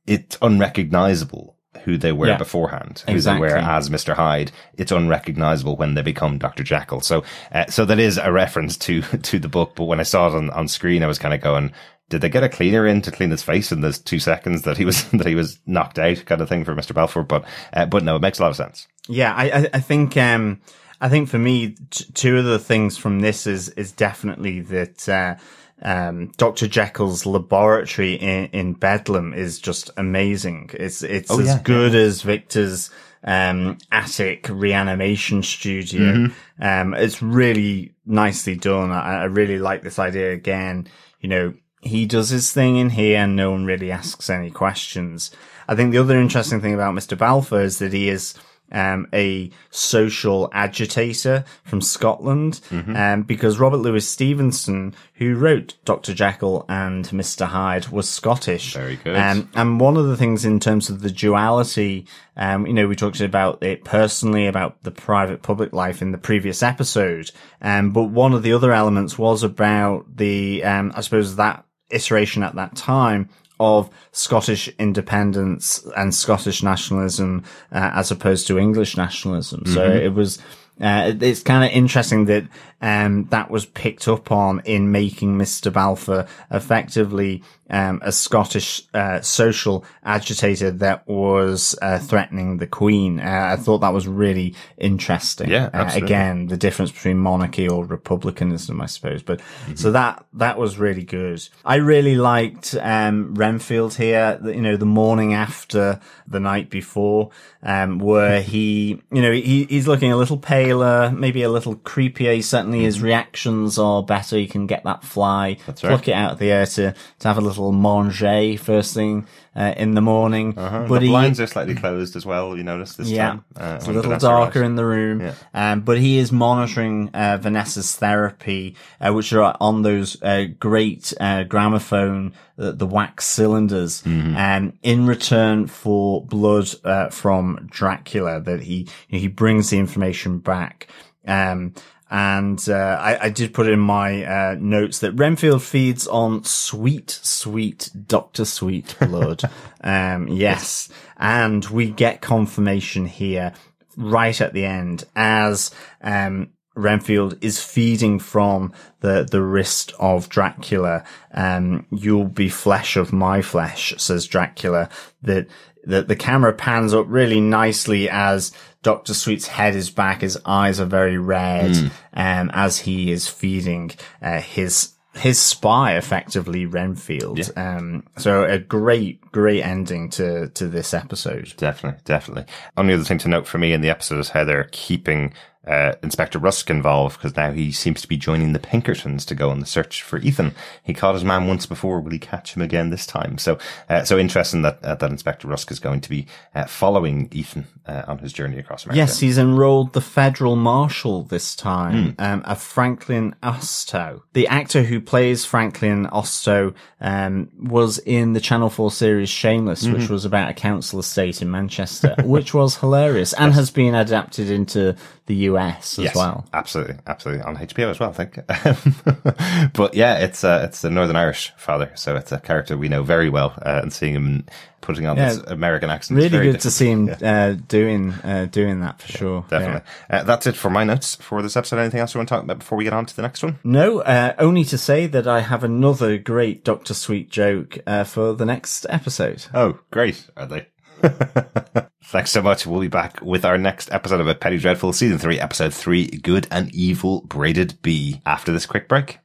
it's 0.05 0.37
unrecognizable 0.39 1.52
who 1.83 1.97
they 1.97 2.11
were 2.11 2.27
Yeah. 2.27 2.37
beforehand, 2.37 3.03
who 3.07 3.13
Exactly. 3.13 3.47
they 3.47 3.53
were 3.53 3.59
as 3.59 3.89
Mr. 3.89 4.13
Hyde. 4.15 4.51
It's 4.77 4.91
unrecognizable 4.91 5.75
when 5.75 5.95
they 5.95 6.01
become 6.01 6.37
Dr. 6.37 6.63
Jekyll. 6.63 7.01
So, 7.01 7.23
uh, 7.51 7.65
so 7.67 7.85
that 7.85 7.99
is 7.99 8.17
a 8.17 8.31
reference 8.31 8.77
to, 8.79 9.01
to 9.23 9.39
the 9.39 9.49
book. 9.49 9.73
But 9.75 9.85
when 9.85 9.99
I 9.99 10.03
saw 10.03 10.27
it 10.27 10.35
on, 10.35 10.49
on 10.51 10.67
screen, 10.67 11.03
I 11.03 11.07
was 11.07 11.19
kind 11.19 11.33
of 11.33 11.41
going, 11.41 11.71
did 12.09 12.21
they 12.21 12.29
get 12.29 12.43
a 12.43 12.49
cleaner 12.49 12.85
in 12.85 13.01
to 13.01 13.11
clean 13.11 13.31
his 13.31 13.43
face 13.43 13.71
in 13.71 13.81
those 13.81 13.97
two 13.99 14.19
seconds 14.19 14.61
that 14.63 14.77
he 14.77 14.85
was, 14.85 15.03
that 15.11 15.25
he 15.27 15.35
was 15.35 15.59
knocked 15.65 15.97
out 15.99 16.23
kind 16.25 16.41
of 16.41 16.49
thing 16.49 16.63
for 16.63 16.75
Mr. 16.75 16.93
Balfour? 16.93 17.23
But, 17.23 17.43
uh, 17.73 17.85
but 17.85 18.03
no, 18.03 18.15
it 18.15 18.21
makes 18.21 18.39
a 18.39 18.43
lot 18.43 18.51
of 18.51 18.55
sense. 18.57 18.87
Yeah, 19.09 19.33
I, 19.33 19.43
I, 19.49 19.69
I 19.73 19.79
think, 19.79 20.15
um, 20.17 20.61
I 21.01 21.09
think 21.09 21.27
for 21.27 21.39
me, 21.39 21.75
t- 21.89 22.05
two 22.13 22.37
of 22.37 22.45
the 22.45 22.59
things 22.59 22.97
from 22.97 23.19
this 23.19 23.45
is, 23.47 23.69
is 23.69 23.91
definitely 23.91 24.61
that, 24.61 25.09
uh, 25.09 25.35
um, 25.83 26.31
Dr. 26.37 26.67
Jekyll's 26.67 27.25
laboratory 27.25 28.13
in, 28.15 28.45
in 28.47 28.73
Bedlam 28.73 29.33
is 29.33 29.59
just 29.59 29.89
amazing. 29.97 30.69
It's, 30.73 31.03
it's 31.03 31.29
Oh, 31.29 31.39
as 31.39 31.47
yeah, 31.47 31.61
good 31.63 31.93
as 31.93 32.21
Victor's, 32.21 32.89
um, 33.25 33.77
attic 33.91 34.47
reanimation 34.49 35.43
studio. 35.43 36.27
Um, 36.59 36.93
it's 36.93 37.21
really 37.21 37.93
nicely 38.05 38.55
done. 38.55 38.91
I, 38.91 39.21
I 39.21 39.23
really 39.25 39.59
like 39.59 39.81
this 39.81 39.99
idea 39.99 40.31
again. 40.33 40.87
You 41.21 41.29
know, 41.29 41.53
he 41.81 42.05
does 42.05 42.29
his 42.29 42.51
thing 42.51 42.77
in 42.77 42.89
here 42.91 43.17
and 43.19 43.35
no 43.35 43.51
one 43.51 43.65
really 43.65 43.91
asks 43.91 44.29
any 44.29 44.51
questions. 44.51 45.31
I 45.67 45.75
think 45.75 45.91
the 45.91 45.97
other 45.99 46.19
interesting 46.19 46.59
thing 46.61 46.73
about 46.73 46.95
Mr. 46.95 47.17
Balfour 47.17 47.61
is 47.61 47.79
that 47.79 47.93
he 47.93 48.09
is 48.09 48.33
um, 48.73 49.07
a 49.13 49.51
social 49.69 50.49
agitator 50.51 51.45
from 51.63 51.81
Scotland, 51.81 52.59
um, 52.71 53.23
because 53.23 53.59
Robert 53.59 53.77
Louis 53.77 54.07
Stevenson, 54.07 54.95
who 55.15 55.35
wrote 55.35 55.75
Dr. 55.85 56.13
Jekyll 56.13 56.65
and 56.67 57.05
Mr. 57.09 57.45
Hyde, 57.45 57.89
was 57.89 58.09
Scottish. 58.09 58.73
Very 58.73 58.97
good. 58.97 59.15
Um, 59.15 59.49
and 59.55 59.79
one 59.79 59.97
of 59.97 60.07
the 60.07 60.17
things 60.17 60.45
in 60.45 60.59
terms 60.59 60.89
of 60.89 61.01
the 61.01 61.11
duality, 61.11 62.07
um, 62.35 62.65
you 62.67 62.73
know, 62.73 62.87
we 62.87 62.95
talked 62.95 63.21
about 63.21 63.61
it 63.63 63.83
personally, 63.83 64.47
about 64.47 64.81
the 64.83 64.91
private 64.91 65.41
public 65.41 65.73
life 65.73 66.01
in 66.01 66.11
the 66.11 66.17
previous 66.17 66.63
episode. 66.63 67.31
Um, 67.61 67.91
but 67.91 68.05
one 68.05 68.33
of 68.33 68.43
the 68.43 68.53
other 68.53 68.73
elements 68.73 69.17
was 69.17 69.43
about 69.43 70.17
the, 70.17 70.63
um, 70.63 70.91
I 70.95 71.01
suppose 71.01 71.35
that 71.35 71.65
iteration 71.89 72.43
at 72.43 72.55
that 72.55 72.75
time 72.75 73.29
of 73.63 73.89
Scottish 74.11 74.67
independence 74.77 75.85
and 75.95 76.13
Scottish 76.13 76.61
nationalism, 76.61 77.43
uh, 77.71 77.91
as 77.93 78.11
opposed 78.11 78.47
to 78.47 78.59
English 78.59 78.97
nationalism. 78.97 79.65
So 79.65 79.83
it 79.89 80.13
was, 80.13 80.39
uh, 80.81 81.13
it's 81.19 81.41
kind 81.43 81.63
of 81.63 81.71
interesting 81.71 82.25
that, 82.25 82.45
um, 82.81 83.25
that 83.29 83.49
was 83.49 83.65
picked 83.65 84.07
up 84.07 84.31
on 84.31 84.61
in 84.65 84.91
making 84.91 85.37
Mr. 85.37 85.71
Balfour 85.71 86.27
effectively, 86.51 87.41
um, 87.69 88.01
a 88.03 88.11
Scottish, 88.11 88.83
uh, 88.93 89.21
social 89.21 89.85
agitator 90.03 90.71
that 90.71 91.07
was, 91.07 91.75
uh, 91.81 91.99
threatening 91.99 92.57
the 92.57 92.67
Queen. 92.67 93.19
Uh, 93.19 93.49
I 93.53 93.55
thought 93.55 93.79
that 93.79 93.93
was 93.93 94.07
really 94.07 94.55
interesting. 94.77 95.49
Yeah, 95.49 95.69
Uh, 95.73 95.91
again, 95.93 96.47
the 96.47 96.57
difference 96.57 96.91
between 96.91 97.17
monarchy 97.17 97.67
or 97.67 97.85
republicanism, 97.85 98.81
I 98.81 98.87
suppose. 98.87 99.23
But 99.23 99.41
so 99.75 99.91
that 99.91 100.25
that 100.33 100.57
was 100.57 100.77
really 100.77 101.03
good. 101.03 101.47
I 101.63 101.75
really 101.75 102.15
liked 102.15 102.75
um, 102.81 103.35
Renfield 103.35 103.95
here. 103.95 104.39
You 104.43 104.61
know, 104.61 104.77
the 104.77 104.85
morning 104.85 105.33
after 105.33 105.99
the 106.27 106.39
night 106.39 106.69
before, 106.69 107.29
um, 107.61 107.99
where 107.99 108.41
he, 108.41 109.01
you 109.11 109.21
know, 109.21 109.31
he, 109.31 109.65
he's 109.65 109.87
looking 109.87 110.11
a 110.11 110.17
little 110.17 110.37
paler, 110.37 111.11
maybe 111.11 111.43
a 111.43 111.49
little 111.49 111.75
creepier. 111.75 112.43
Certainly, 112.43 112.83
his 112.83 113.01
reactions 113.01 113.77
are 113.77 114.03
better. 114.03 114.37
He 114.37 114.47
can 114.47 114.67
get 114.67 114.83
that 114.83 115.03
fly, 115.03 115.57
right. 115.67 115.77
pluck 115.77 116.07
it 116.07 116.13
out 116.13 116.33
of 116.33 116.39
the 116.39 116.51
air 116.51 116.65
to 116.65 116.93
to 117.19 117.27
have 117.27 117.37
a 117.37 117.41
little 117.41 117.52
manger 117.57 118.57
first 118.57 118.93
thing 118.93 119.27
uh, 119.55 119.73
in 119.77 119.93
the 119.93 120.01
morning. 120.01 120.57
Uh-huh. 120.57 120.85
But 120.87 120.99
the 120.99 121.05
he, 121.05 121.11
blinds 121.11 121.39
are 121.39 121.47
slightly 121.47 121.75
closed 121.75 122.15
as 122.15 122.25
well. 122.25 122.55
You 122.57 122.63
notice 122.63 122.95
this 122.95 123.09
yeah, 123.09 123.29
time. 123.29 123.45
Uh, 123.55 123.73
it's 123.77 123.85
a 123.85 123.91
little 123.91 124.03
Vanessa 124.03 124.25
darker 124.27 124.59
arrives. 124.59 124.69
in 124.69 124.75
the 124.75 124.85
room. 124.85 125.31
Um, 125.53 125.81
but 125.81 125.99
he 125.99 126.17
is 126.17 126.31
monitoring 126.31 127.09
uh, 127.13 127.37
Vanessa's 127.41 127.95
therapy, 127.95 128.75
uh, 128.99 129.13
which 129.13 129.31
are 129.33 129.55
on 129.59 129.81
those 129.83 130.21
uh, 130.23 130.45
great 130.59 131.13
uh, 131.19 131.43
gramophone, 131.43 132.33
the, 132.55 132.71
the 132.71 132.87
wax 132.87 133.25
cylinders, 133.25 134.01
Mm-hmm. 134.03 134.35
um, 134.37 134.73
in 134.81 135.05
return 135.07 135.67
for 135.67 136.25
blood 136.25 136.69
uh, 136.83 137.09
from 137.09 137.67
Dracula. 137.69 138.39
That 138.41 138.61
he 138.61 138.87
he 139.07 139.27
brings 139.27 139.69
the 139.69 139.77
information 139.79 140.39
back. 140.39 140.87
Um, 141.25 141.73
and 142.13 142.69
uh, 142.69 142.99
I, 143.01 143.25
I 143.25 143.29
did 143.29 143.55
put 143.55 143.67
in 143.67 143.79
my 143.79 144.23
uh, 144.23 144.55
notes 144.59 144.99
that 144.99 145.13
Renfield 145.13 145.63
feeds 145.63 146.05
on 146.05 146.43
sweet, 146.43 147.09
sweet 147.09 147.89
Doctor 148.05 148.45
Sweet 148.45 148.95
blood. 148.99 149.41
um, 149.81 150.27
yes, 150.27 150.89
and 151.17 151.65
we 151.65 151.89
get 151.89 152.21
confirmation 152.21 153.07
here 153.07 153.51
right 153.97 154.39
at 154.39 154.53
the 154.53 154.63
end 154.63 155.05
as 155.15 155.71
um, 156.03 156.51
Renfield 156.75 157.43
is 157.43 157.63
feeding 157.63 158.19
from 158.19 158.73
the 158.99 159.27
the 159.29 159.41
wrist 159.41 159.91
of 159.97 160.29
Dracula. 160.29 161.03
Um, 161.33 161.87
you'll 161.89 162.25
be 162.25 162.47
flesh 162.47 162.95
of 162.95 163.11
my 163.11 163.41
flesh, 163.41 163.91
says 163.97 164.27
Dracula. 164.27 164.87
That 165.23 165.47
that 165.85 166.07
the 166.07 166.15
camera 166.15 166.53
pans 166.53 166.93
up 166.93 167.07
really 167.09 167.41
nicely 167.41 168.07
as 168.07 168.51
Doctor 168.83 169.13
Sweet's 169.13 169.47
head 169.47 169.75
is 169.75 169.89
back. 169.89 170.21
His 170.21 170.37
eyes 170.45 170.79
are 170.79 170.85
very 170.85 171.17
red, 171.17 171.91
um, 172.13 172.51
as 172.53 172.79
he 172.79 173.11
is 173.11 173.27
feeding 173.27 173.91
uh, 174.21 174.39
his 174.39 174.93
his 175.15 175.39
spy, 175.39 175.95
effectively 175.95 176.65
Renfield. 176.65 177.51
Um, 177.55 178.03
so 178.17 178.43
a 178.43 178.59
great, 178.59 179.21
great 179.31 179.63
ending 179.63 180.09
to 180.11 180.49
to 180.49 180.67
this 180.67 180.93
episode. 180.93 181.53
Definitely, 181.57 182.01
definitely. 182.03 182.45
Only 182.77 182.93
other 182.93 183.03
thing 183.03 183.19
to 183.19 183.29
note 183.29 183.47
for 183.47 183.57
me 183.57 183.73
in 183.73 183.81
the 183.81 183.89
episode 183.89 184.19
is 184.19 184.29
how 184.29 184.43
they're 184.43 184.69
keeping 184.71 185.33
uh, 185.65 185.93
Inspector 186.03 186.37
Rusk 186.37 186.69
involved 186.69 187.17
because 187.17 187.35
now 187.35 187.51
he 187.51 187.71
seems 187.71 188.01
to 188.01 188.07
be 188.07 188.17
joining 188.17 188.53
the 188.53 188.59
Pinkertons 188.59 189.25
to 189.25 189.35
go 189.35 189.49
on 189.49 189.59
the 189.59 189.65
search 189.65 190.01
for 190.01 190.17
Ethan. 190.19 190.53
He 190.83 190.93
caught 190.93 191.15
his 191.15 191.23
man 191.23 191.47
once 191.47 191.65
before. 191.65 192.01
Will 192.01 192.11
he 192.11 192.19
catch 192.19 192.55
him 192.55 192.61
again 192.61 192.89
this 192.89 193.05
time? 193.05 193.37
So, 193.37 193.57
uh, 193.89 194.03
so 194.03 194.17
interesting 194.17 194.61
that 194.63 194.83
uh, 194.83 194.95
that 194.95 195.09
Inspector 195.09 195.47
Rusk 195.47 195.71
is 195.71 195.79
going 195.79 196.01
to 196.01 196.09
be 196.09 196.27
uh, 196.53 196.65
following 196.65 197.29
Ethan 197.31 197.67
uh, 197.85 198.03
on 198.07 198.17
his 198.19 198.33
journey 198.33 198.59
across 198.59 198.85
America. 198.85 198.97
Yes, 198.97 199.19
he's 199.19 199.37
enrolled 199.37 199.93
the 199.93 200.01
federal 200.01 200.55
marshal 200.55 201.23
this 201.23 201.55
time, 201.55 202.15
um, 202.19 202.41
a 202.45 202.55
Franklin 202.55 203.35
Ostow. 203.41 204.21
The 204.33 204.47
actor 204.47 204.83
who 204.83 204.99
plays 204.99 205.45
Franklin 205.45 206.07
Ostow 206.07 206.73
um, 206.99 207.49
was 207.57 207.99
in 207.99 208.33
the 208.33 208.39
Channel 208.39 208.69
4 208.69 208.91
series 208.91 209.29
Shameless, 209.29 209.87
which 209.87 210.09
was 210.09 210.25
about 210.25 210.49
a 210.49 210.53
council 210.53 210.99
estate 210.99 211.41
in 211.41 211.49
Manchester, 211.51 212.15
which 212.23 212.53
was 212.53 212.77
hilarious 212.77 213.33
and 213.33 213.53
has 213.53 213.71
been 213.71 213.95
adapted 213.95 214.49
into 214.49 214.95
the 215.25 215.35
US 215.51 215.97
as 215.99 216.05
Yes, 216.05 216.15
well. 216.15 216.45
absolutely, 216.53 216.95
absolutely 217.07 217.43
on 217.43 217.55
HBO 217.57 217.89
as 217.89 217.99
well. 217.99 218.09
I 218.09 218.13
think, 218.13 218.39
but 219.73 219.93
yeah, 219.93 220.17
it's 220.19 220.43
uh, 220.43 220.61
it's 220.67 220.81
the 220.81 220.89
Northern 220.89 221.15
Irish 221.15 221.53
father, 221.57 221.91
so 221.95 222.15
it's 222.15 222.31
a 222.31 222.39
character 222.39 222.77
we 222.77 222.89
know 222.89 223.03
very 223.03 223.29
well, 223.29 223.53
uh, 223.65 223.79
and 223.81 223.91
seeing 223.93 224.13
him 224.13 224.45
putting 224.81 225.05
on 225.05 225.15
this 225.15 225.37
American 225.47 225.89
accent, 225.89 226.19
is 226.19 226.29
Really 226.29 226.51
good 226.51 226.59
to 226.59 226.69
see 226.69 226.87
him 226.91 227.09
uh, 227.21 227.53
doing 227.69 228.11
uh, 228.23 228.47
doing 228.51 228.81
that 228.81 229.01
for 229.01 229.07
sure. 229.07 229.45
Yeah. 229.49 229.59
Definitely. 229.59 229.89
Uh, 230.09 230.23
that's 230.23 230.45
it 230.47 230.55
for 230.57 230.69
my 230.69 230.83
notes 230.83 231.15
for 231.15 231.41
this 231.41 231.55
episode. 231.55 231.79
Anything 231.79 232.01
else 232.01 232.13
you 232.13 232.19
want 232.19 232.27
to 232.29 232.35
talk 232.35 232.43
about 232.43 232.59
before 232.59 232.77
we 232.77 232.83
get 232.83 232.91
on 232.93 233.05
to 233.05 233.15
the 233.15 233.21
next 233.21 233.43
one? 233.43 233.59
No, 233.63 233.99
uh, 234.01 234.33
only 234.39 234.65
to 234.65 234.77
say 234.77 235.07
that 235.07 235.25
I 235.25 235.39
have 235.39 235.63
another 235.63 236.17
great 236.17 236.65
Doctor 236.65 236.93
Sweet 236.93 237.29
joke 237.29 237.77
uh, 237.87 238.03
for 238.03 238.33
the 238.33 238.45
next 238.45 238.85
episode. 238.89 239.45
Oh, 239.53 239.79
great. 239.89 240.27
Are 240.35 240.45
they? 240.45 240.67
Thanks 242.05 242.31
so 242.31 242.41
much. 242.41 242.65
We'll 242.65 242.79
be 242.79 242.87
back 242.87 243.21
with 243.21 243.43
our 243.43 243.57
next 243.57 243.91
episode 243.91 244.21
of 244.21 244.27
A 244.27 244.35
Penny 244.35 244.57
Dreadful, 244.57 244.93
Season 244.93 245.17
3, 245.17 245.39
Episode 245.39 245.73
3, 245.73 246.07
Good 246.07 246.47
and 246.49 246.73
Evil 246.73 247.21
Braided 247.21 247.81
Be, 247.81 248.21
after 248.25 248.51
this 248.51 248.65
quick 248.65 248.87
break. 248.87 249.19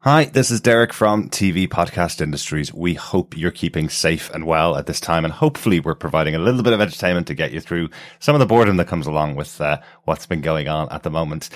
Hi, 0.00 0.24
this 0.24 0.50
is 0.50 0.60
Derek 0.60 0.92
from 0.92 1.30
TV 1.30 1.68
Podcast 1.68 2.20
Industries. 2.20 2.74
We 2.74 2.94
hope 2.94 3.36
you're 3.36 3.52
keeping 3.52 3.88
safe 3.88 4.30
and 4.30 4.46
well 4.46 4.76
at 4.76 4.86
this 4.86 5.00
time, 5.00 5.24
and 5.24 5.32
hopefully 5.32 5.80
we're 5.80 5.94
providing 5.94 6.34
a 6.34 6.40
little 6.40 6.62
bit 6.62 6.72
of 6.72 6.80
entertainment 6.80 7.28
to 7.28 7.34
get 7.34 7.52
you 7.52 7.60
through 7.60 7.88
some 8.18 8.34
of 8.34 8.40
the 8.40 8.46
boredom 8.46 8.76
that 8.78 8.88
comes 8.88 9.06
along 9.06 9.36
with 9.36 9.60
uh, 9.60 9.78
what's 10.04 10.26
been 10.26 10.40
going 10.40 10.68
on 10.68 10.88
at 10.90 11.04
the 11.04 11.10
moment. 11.10 11.50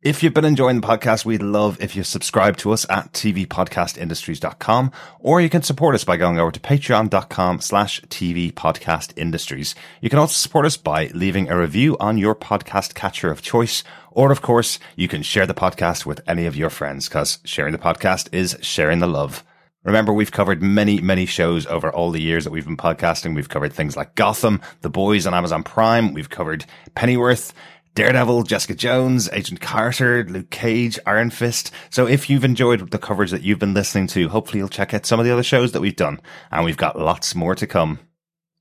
If 0.00 0.22
you've 0.22 0.32
been 0.32 0.44
enjoying 0.44 0.80
the 0.80 0.86
podcast, 0.86 1.24
we'd 1.24 1.42
love 1.42 1.76
if 1.80 1.96
you 1.96 2.04
subscribe 2.04 2.56
to 2.58 2.70
us 2.70 2.86
at 2.88 3.12
tvpodcastindustries.com, 3.14 4.92
or 5.18 5.40
you 5.40 5.50
can 5.50 5.62
support 5.62 5.96
us 5.96 6.04
by 6.04 6.16
going 6.16 6.38
over 6.38 6.52
to 6.52 6.60
patreon.com 6.60 7.60
slash 7.60 8.00
tvpodcastindustries. 8.02 9.74
You 10.00 10.08
can 10.08 10.20
also 10.20 10.34
support 10.34 10.66
us 10.66 10.76
by 10.76 11.08
leaving 11.14 11.50
a 11.50 11.58
review 11.58 11.96
on 11.98 12.16
your 12.16 12.36
podcast 12.36 12.94
catcher 12.94 13.32
of 13.32 13.42
choice, 13.42 13.82
or 14.12 14.30
of 14.30 14.40
course, 14.40 14.78
you 14.94 15.08
can 15.08 15.24
share 15.24 15.48
the 15.48 15.52
podcast 15.52 16.06
with 16.06 16.20
any 16.28 16.46
of 16.46 16.54
your 16.54 16.70
friends, 16.70 17.08
because 17.08 17.40
sharing 17.42 17.72
the 17.72 17.78
podcast 17.78 18.28
is 18.32 18.56
sharing 18.60 19.00
the 19.00 19.08
love. 19.08 19.42
Remember, 19.82 20.12
we've 20.12 20.30
covered 20.30 20.62
many, 20.62 21.00
many 21.00 21.26
shows 21.26 21.66
over 21.66 21.90
all 21.90 22.12
the 22.12 22.20
years 22.20 22.44
that 22.44 22.50
we've 22.50 22.64
been 22.64 22.76
podcasting. 22.76 23.34
We've 23.34 23.48
covered 23.48 23.72
things 23.72 23.96
like 23.96 24.14
Gotham, 24.14 24.60
The 24.82 24.90
Boys 24.90 25.26
on 25.26 25.34
Amazon 25.34 25.62
Prime. 25.62 26.12
We've 26.12 26.28
covered 26.28 26.66
Pennyworth, 26.94 27.52
Daredevil, 27.98 28.44
Jessica 28.44 28.76
Jones, 28.76 29.28
Agent 29.32 29.60
Carter, 29.60 30.22
Luke 30.22 30.50
Cage, 30.50 31.00
Iron 31.04 31.30
Fist. 31.30 31.72
So 31.90 32.06
if 32.06 32.30
you've 32.30 32.44
enjoyed 32.44 32.92
the 32.92 32.96
coverage 32.96 33.32
that 33.32 33.42
you've 33.42 33.58
been 33.58 33.74
listening 33.74 34.06
to, 34.06 34.28
hopefully 34.28 34.60
you'll 34.60 34.68
check 34.68 34.94
out 34.94 35.04
some 35.04 35.18
of 35.18 35.26
the 35.26 35.32
other 35.32 35.42
shows 35.42 35.72
that 35.72 35.80
we've 35.80 35.96
done. 35.96 36.20
And 36.52 36.64
we've 36.64 36.76
got 36.76 36.96
lots 36.96 37.34
more 37.34 37.56
to 37.56 37.66
come. 37.66 37.98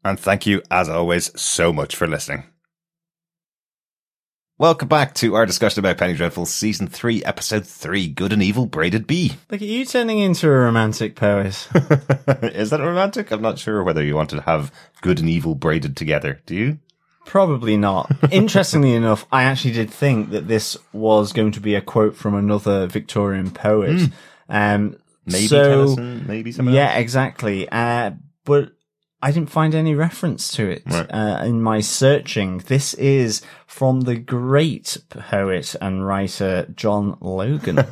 And 0.04 0.20
thank 0.20 0.48
you, 0.48 0.64
as 0.72 0.90
always, 0.90 1.40
so 1.40 1.72
much 1.72 1.96
for 1.96 2.08
listening. 2.08 2.46
Welcome 4.58 4.88
back 4.88 5.14
to 5.16 5.36
our 5.36 5.46
discussion 5.46 5.82
about 5.82 6.00
Penny 6.00 6.16
Dreadful 6.16 6.48
Season 6.48 6.88
3, 6.88 7.24
Episode 7.24 7.68
3, 7.68 8.08
Good 8.08 8.34
and 8.34 8.42
Evil 8.42 8.66
Braided 8.66 9.06
Be. 9.06 9.34
Look 9.52 9.62
at 9.62 9.68
you 9.68 9.86
turning 9.86 10.18
into 10.18 10.48
a 10.48 10.52
romantic 10.52 11.16
poet. 11.16 11.68
Is 12.42 12.72
that 12.72 12.80
romantic? 12.80 13.30
I'm 13.30 13.44
not 13.44 13.60
sure 13.60 13.84
whether 13.84 14.04
you 14.04 14.16
want 14.16 14.32
to 14.32 14.42
have 14.42 14.72
good 15.02 15.20
and 15.20 15.30
evil 15.30 15.54
braided 15.54 15.96
together. 15.96 16.42
Do 16.48 16.56
you? 16.56 16.80
Probably 17.28 17.78
not. 17.78 18.12
Interestingly 18.32 18.94
enough, 19.02 19.26
I 19.32 19.44
actually 19.44 19.74
did 19.74 19.92
think 19.92 20.32
that 20.32 20.48
this 20.48 20.76
was 20.94 21.32
going 21.34 21.52
to 21.52 21.60
be 21.60 21.76
a 21.76 21.82
quote 21.82 22.16
from 22.16 22.34
another 22.36 22.88
Victorian 22.88 23.52
poet. 23.52 24.10
Um, 24.50 24.98
Maybe 25.26 25.48
so, 25.48 25.64
Tennyson, 25.86 26.26
maybe 26.26 26.52
someone 26.54 26.74
yeah, 26.74 26.92
else? 26.92 27.00
exactly. 27.02 27.68
Uh, 27.70 28.12
but 28.46 28.72
I 29.22 29.32
didn't 29.32 29.50
find 29.50 29.76
any 29.76 29.94
reference 29.94 30.52
to 30.54 30.70
it 30.70 30.84
Right. 30.86 31.06
uh, 31.14 31.44
in 31.44 31.62
my 31.62 31.82
searching. 31.82 32.60
This 32.60 32.94
is 32.94 33.42
from 33.78 34.02
the 34.02 34.16
great 34.16 34.98
poet 35.08 35.76
and 35.80 36.04
writer 36.04 36.66
John 36.76 37.16
Logan. 37.22 37.78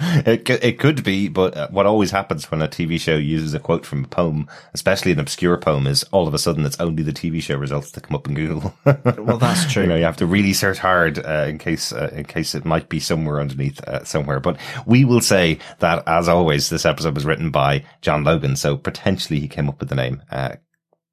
it, 0.00 0.48
it 0.48 0.78
could 0.78 1.02
be, 1.02 1.26
but 1.26 1.56
uh, 1.56 1.66
what 1.70 1.84
always 1.84 2.12
happens 2.12 2.48
when 2.48 2.62
a 2.62 2.68
TV 2.68 3.00
show 3.00 3.16
uses 3.16 3.52
a 3.52 3.58
quote 3.58 3.84
from 3.84 4.04
a 4.04 4.06
poem, 4.06 4.46
especially 4.72 5.10
an 5.10 5.18
obscure 5.18 5.56
poem, 5.56 5.88
is 5.88 6.04
all 6.12 6.28
of 6.28 6.34
a 6.34 6.38
sudden 6.38 6.64
it's 6.64 6.78
only 6.78 7.02
the 7.02 7.12
TV 7.12 7.42
show 7.42 7.56
results 7.56 7.90
that 7.90 8.04
come 8.04 8.14
up 8.14 8.28
in 8.28 8.34
Google. 8.34 8.72
well, 8.84 9.36
that's 9.36 9.72
true. 9.72 9.82
you 9.82 9.88
know, 9.88 9.96
you 9.96 10.04
have 10.04 10.16
to 10.18 10.26
really 10.26 10.52
search 10.52 10.78
hard 10.78 11.18
uh, 11.18 11.46
in 11.48 11.58
case 11.58 11.92
uh, 11.92 12.10
in 12.12 12.24
case 12.24 12.54
it 12.54 12.64
might 12.64 12.88
be 12.88 13.00
somewhere 13.00 13.40
underneath 13.40 13.82
uh, 13.88 14.04
somewhere. 14.04 14.38
But 14.38 14.58
we 14.86 15.04
will 15.04 15.20
say 15.20 15.58
that, 15.80 16.04
as 16.06 16.28
always, 16.28 16.68
this 16.68 16.86
episode 16.86 17.16
was 17.16 17.26
written 17.26 17.50
by 17.50 17.84
John 18.00 18.22
Logan, 18.22 18.54
so 18.54 18.76
potentially 18.76 19.40
he 19.40 19.48
came 19.48 19.68
up 19.68 19.80
with 19.80 19.88
the 19.88 19.96
name 19.96 20.22
uh, 20.30 20.54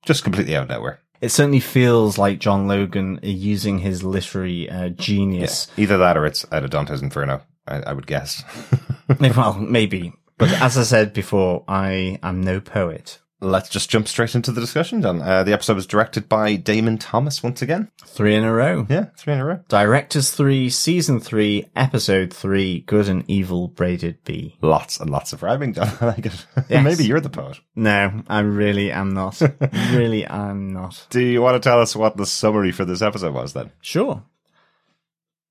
just 0.05 0.23
completely 0.23 0.55
out 0.55 0.63
of 0.63 0.69
nowhere. 0.69 1.01
It 1.21 1.29
certainly 1.29 1.59
feels 1.59 2.17
like 2.17 2.39
John 2.39 2.67
Logan 2.67 3.19
using 3.23 3.79
his 3.79 4.03
literary 4.03 4.69
uh, 4.69 4.89
genius. 4.89 5.67
Either 5.77 5.97
that 5.97 6.17
or 6.17 6.25
it's 6.25 6.45
out 6.51 6.63
of 6.63 6.69
Dante's 6.69 7.01
Inferno. 7.01 7.41
I, 7.67 7.81
I 7.81 7.93
would 7.93 8.07
guess. 8.07 8.43
well, 9.19 9.53
maybe. 9.53 10.13
But 10.37 10.51
as 10.61 10.77
I 10.77 10.83
said 10.83 11.13
before, 11.13 11.63
I 11.67 12.19
am 12.21 12.41
no 12.41 12.59
poet. 12.59 13.19
Let's 13.39 13.69
just 13.69 13.91
jump 13.91 14.07
straight 14.07 14.33
into 14.33 14.51
the 14.51 14.59
discussion, 14.61 15.03
John. 15.03 15.21
Uh, 15.21 15.43
the 15.43 15.53
episode 15.53 15.75
was 15.75 15.85
directed 15.85 16.27
by 16.27 16.55
Damon 16.55 16.97
Thomas 16.97 17.43
once 17.43 17.61
again. 17.61 17.91
Three 18.03 18.33
in 18.33 18.43
a 18.43 18.51
row. 18.51 18.87
Yeah, 18.89 19.09
three 19.15 19.33
in 19.33 19.39
a 19.39 19.45
row. 19.45 19.59
Directors 19.67 20.31
3, 20.31 20.71
Season 20.71 21.19
3, 21.19 21.69
Episode 21.75 22.33
3, 22.33 22.79
Good 22.81 23.07
and 23.07 23.23
Evil 23.27 23.67
Braided 23.67 24.23
Be. 24.23 24.57
Lots 24.61 24.99
and 24.99 25.11
lots 25.11 25.33
of 25.33 25.43
rhyming, 25.43 25.73
John. 25.73 25.87
I 26.01 26.05
like 26.05 26.25
it. 26.25 26.45
Yes. 26.67 26.83
Maybe 26.83 27.05
you're 27.05 27.19
the 27.19 27.29
poet. 27.29 27.59
No, 27.75 28.23
I 28.27 28.39
really 28.39 28.91
am 28.91 29.13
not. 29.13 29.39
really 29.91 30.27
I'm 30.27 30.73
not. 30.73 31.05
Do 31.11 31.21
you 31.21 31.43
want 31.43 31.61
to 31.61 31.69
tell 31.69 31.79
us 31.79 31.95
what 31.95 32.17
the 32.17 32.25
summary 32.25 32.71
for 32.71 32.85
this 32.85 33.03
episode 33.03 33.35
was 33.35 33.53
then? 33.53 33.71
Sure. 33.81 34.23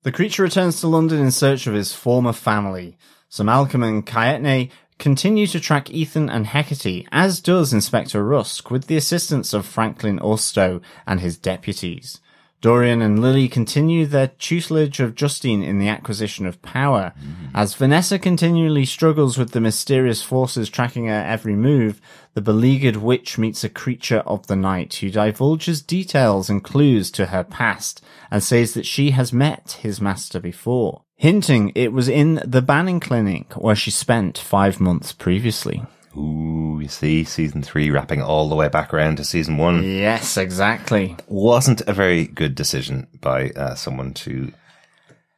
The 0.03 0.11
creature 0.11 0.43
returns 0.43 0.81
to 0.81 0.87
London 0.87 1.19
in 1.19 1.31
search 1.31 1.67
of 1.67 1.73
his 1.73 1.93
former 1.93 2.33
family. 2.33 2.97
So 3.29 3.45
Malcolm 3.45 3.83
and 3.83 4.05
Kaetenay 4.05 4.71
continue 4.97 5.47
to 5.47 5.59
track 5.59 5.89
Ethan 5.89 6.29
and 6.29 6.47
Hecate, 6.47 7.07
as 7.11 7.39
does 7.39 7.73
Inspector 7.73 8.23
Rusk, 8.23 8.71
with 8.71 8.87
the 8.87 8.97
assistance 8.97 9.53
of 9.53 9.65
Franklin 9.65 10.19
Orstow 10.19 10.81
and 11.05 11.19
his 11.19 11.37
deputies. 11.37 12.19
Dorian 12.59 13.03
and 13.03 13.21
Lily 13.21 13.47
continue 13.47 14.07
their 14.07 14.27
tutelage 14.27 14.99
of 14.99 15.13
Justine 15.13 15.61
in 15.61 15.77
the 15.77 15.89
acquisition 15.89 16.47
of 16.47 16.61
power. 16.63 17.13
Mm-hmm. 17.15 17.55
As 17.55 17.75
Vanessa 17.75 18.17
continually 18.17 18.83
struggles 18.83 19.37
with 19.37 19.51
the 19.51 19.61
mysterious 19.61 20.23
forces 20.23 20.67
tracking 20.67 21.05
her 21.05 21.23
every 21.27 21.55
move, 21.55 22.01
the 22.33 22.41
beleaguered 22.41 22.97
witch 22.97 23.37
meets 23.37 23.63
a 23.63 23.69
creature 23.69 24.23
of 24.25 24.47
the 24.47 24.55
night 24.55 24.95
who 24.95 25.11
divulges 25.11 25.83
details 25.83 26.49
and 26.49 26.63
clues 26.63 27.11
to 27.11 27.27
her 27.27 27.43
past 27.43 28.03
and 28.31 28.41
says 28.41 28.73
that 28.73 28.87
she 28.87 29.11
has 29.11 29.31
met 29.31 29.77
his 29.83 30.01
master 30.01 30.39
before, 30.39 31.03
hinting 31.17 31.71
it 31.75 31.91
was 31.91 32.07
in 32.07 32.41
the 32.45 32.61
Banning 32.61 32.99
Clinic 32.99 33.53
where 33.57 33.75
she 33.75 33.91
spent 33.91 34.37
five 34.37 34.79
months 34.79 35.11
previously. 35.11 35.83
Ooh, 36.15 36.79
you 36.81 36.87
see, 36.87 37.23
season 37.23 37.61
three 37.61 37.91
wrapping 37.91 38.21
all 38.21 38.49
the 38.49 38.55
way 38.55 38.69
back 38.69 38.93
around 38.93 39.17
to 39.17 39.23
season 39.23 39.57
one. 39.57 39.83
Yes, 39.83 40.37
exactly. 40.37 41.15
Wasn't 41.27 41.81
a 41.81 41.93
very 41.93 42.25
good 42.25 42.55
decision 42.55 43.07
by 43.19 43.49
uh, 43.51 43.75
someone 43.75 44.13
to 44.15 44.51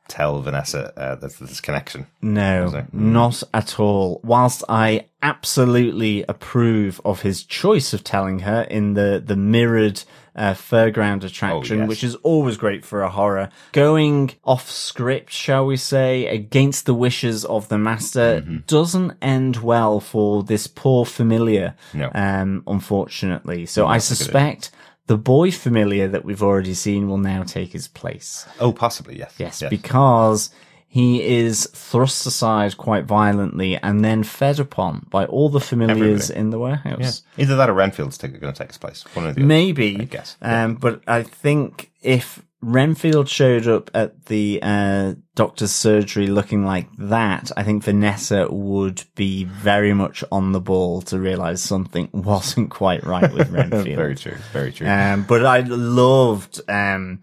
tell 0.07 0.41
Vanessa 0.41 0.93
uh, 0.97 1.15
that 1.15 1.37
this 1.39 1.61
connection. 1.61 2.07
No, 2.21 2.75
it? 2.75 2.93
not 2.93 3.43
at 3.53 3.79
all. 3.79 4.19
Whilst 4.23 4.63
I 4.67 5.07
absolutely 5.21 6.23
approve 6.27 6.99
of 7.05 7.21
his 7.21 7.43
choice 7.43 7.93
of 7.93 8.03
telling 8.03 8.39
her 8.39 8.61
in 8.63 8.93
the, 8.95 9.21
the 9.25 9.35
mirrored 9.35 10.03
uh, 10.39 10.53
fairground 10.53 11.23
attraction, 11.23 11.77
Oh, 11.77 11.81
yes. 11.81 11.89
which 11.89 12.03
is 12.03 12.15
always 12.31 12.55
great 12.57 12.83
for 12.85 13.01
a 13.03 13.09
horror, 13.09 13.49
going 13.73 14.31
off 14.45 14.71
script, 14.71 15.31
shall 15.31 15.65
we 15.65 15.77
say, 15.77 16.25
against 16.27 16.85
the 16.85 16.93
wishes 16.93 17.43
of 17.45 17.67
the 17.67 17.77
master 17.77 18.41
Mm-hmm. 18.41 18.57
doesn't 18.65 19.11
end 19.21 19.57
well 19.57 19.99
for 19.99 20.41
this 20.43 20.65
poor 20.67 21.05
familiar, 21.05 21.75
No. 21.93 22.09
um, 22.15 22.63
unfortunately. 22.65 23.65
So 23.65 23.85
I 23.85 23.95
a 23.95 23.99
good 23.99 24.01
suspect 24.03 24.71
the 25.07 25.17
boy 25.17 25.51
familiar 25.51 26.07
that 26.07 26.23
we've 26.23 26.43
already 26.43 26.73
seen 26.75 27.09
will 27.09 27.17
now 27.17 27.41
take 27.43 27.73
his 27.73 27.87
place. 27.87 28.45
Oh, 28.59 28.71
possibly, 28.71 29.17
yes. 29.17 29.33
Yes, 29.37 29.63
because 29.69 30.51
he 30.91 31.21
is 31.21 31.67
thrust 31.67 32.25
aside 32.25 32.75
quite 32.75 33.05
violently 33.05 33.77
and 33.77 34.03
then 34.03 34.23
fed 34.23 34.59
upon 34.59 35.05
by 35.11 35.25
all 35.25 35.47
the 35.49 35.59
familiars 35.59 36.31
Everybody. 36.31 36.39
in 36.39 36.49
the 36.49 36.57
warehouse. 36.57 37.21
Either 37.37 37.55
that 37.57 37.69
or 37.69 37.73
Renfield's 37.73 38.17
take, 38.17 38.31
going 38.41 38.51
to 38.51 38.57
take 38.57 38.69
his 38.69 38.79
place. 38.79 39.03
One 39.13 39.25
the 39.25 39.31
other. 39.31 39.39
Maybe, 39.41 39.97
I 39.99 40.05
guess. 40.05 40.35
Um, 40.41 40.75
but 40.75 41.01
I 41.07 41.21
think 41.21 41.91
if 42.01 42.41
Renfield 42.61 43.29
showed 43.29 43.67
up 43.67 43.91
at 43.93 44.25
the 44.25 44.59
uh, 44.63 45.13
doctor's 45.35 45.71
surgery 45.71 46.25
looking 46.25 46.65
like 46.65 46.87
that, 46.97 47.51
I 47.55 47.61
think 47.61 47.83
Vanessa 47.83 48.47
would 48.51 49.03
be 49.13 49.43
very 49.43 49.93
much 49.93 50.23
on 50.31 50.53
the 50.53 50.59
ball 50.59 51.03
to 51.03 51.19
realize 51.19 51.61
something 51.61 52.09
wasn't 52.13 52.71
quite 52.71 53.03
right 53.05 53.31
with 53.31 53.49
Renfield. 53.51 53.95
very 53.95 54.15
true. 54.15 54.37
Very 54.51 54.71
true. 54.71 54.87
Um, 54.87 55.23
but 55.23 55.45
I 55.45 55.59
loved, 55.59 56.61
um, 56.67 57.21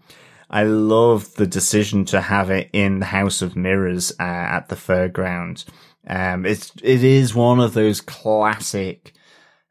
I 0.49 0.63
love 0.63 1.33
the 1.35 1.47
decision 1.47 2.05
to 2.05 2.21
have 2.21 2.49
it 2.49 2.69
in 2.71 2.99
the 2.99 3.05
House 3.05 3.41
of 3.41 3.55
Mirrors 3.55 4.11
uh, 4.19 4.23
at 4.23 4.69
the 4.69 4.75
fairground. 4.75 5.65
Um, 6.07 6.45
it's 6.45 6.71
it 6.81 7.03
is 7.03 7.35
one 7.35 7.59
of 7.59 7.73
those 7.73 7.99
classic 7.99 9.13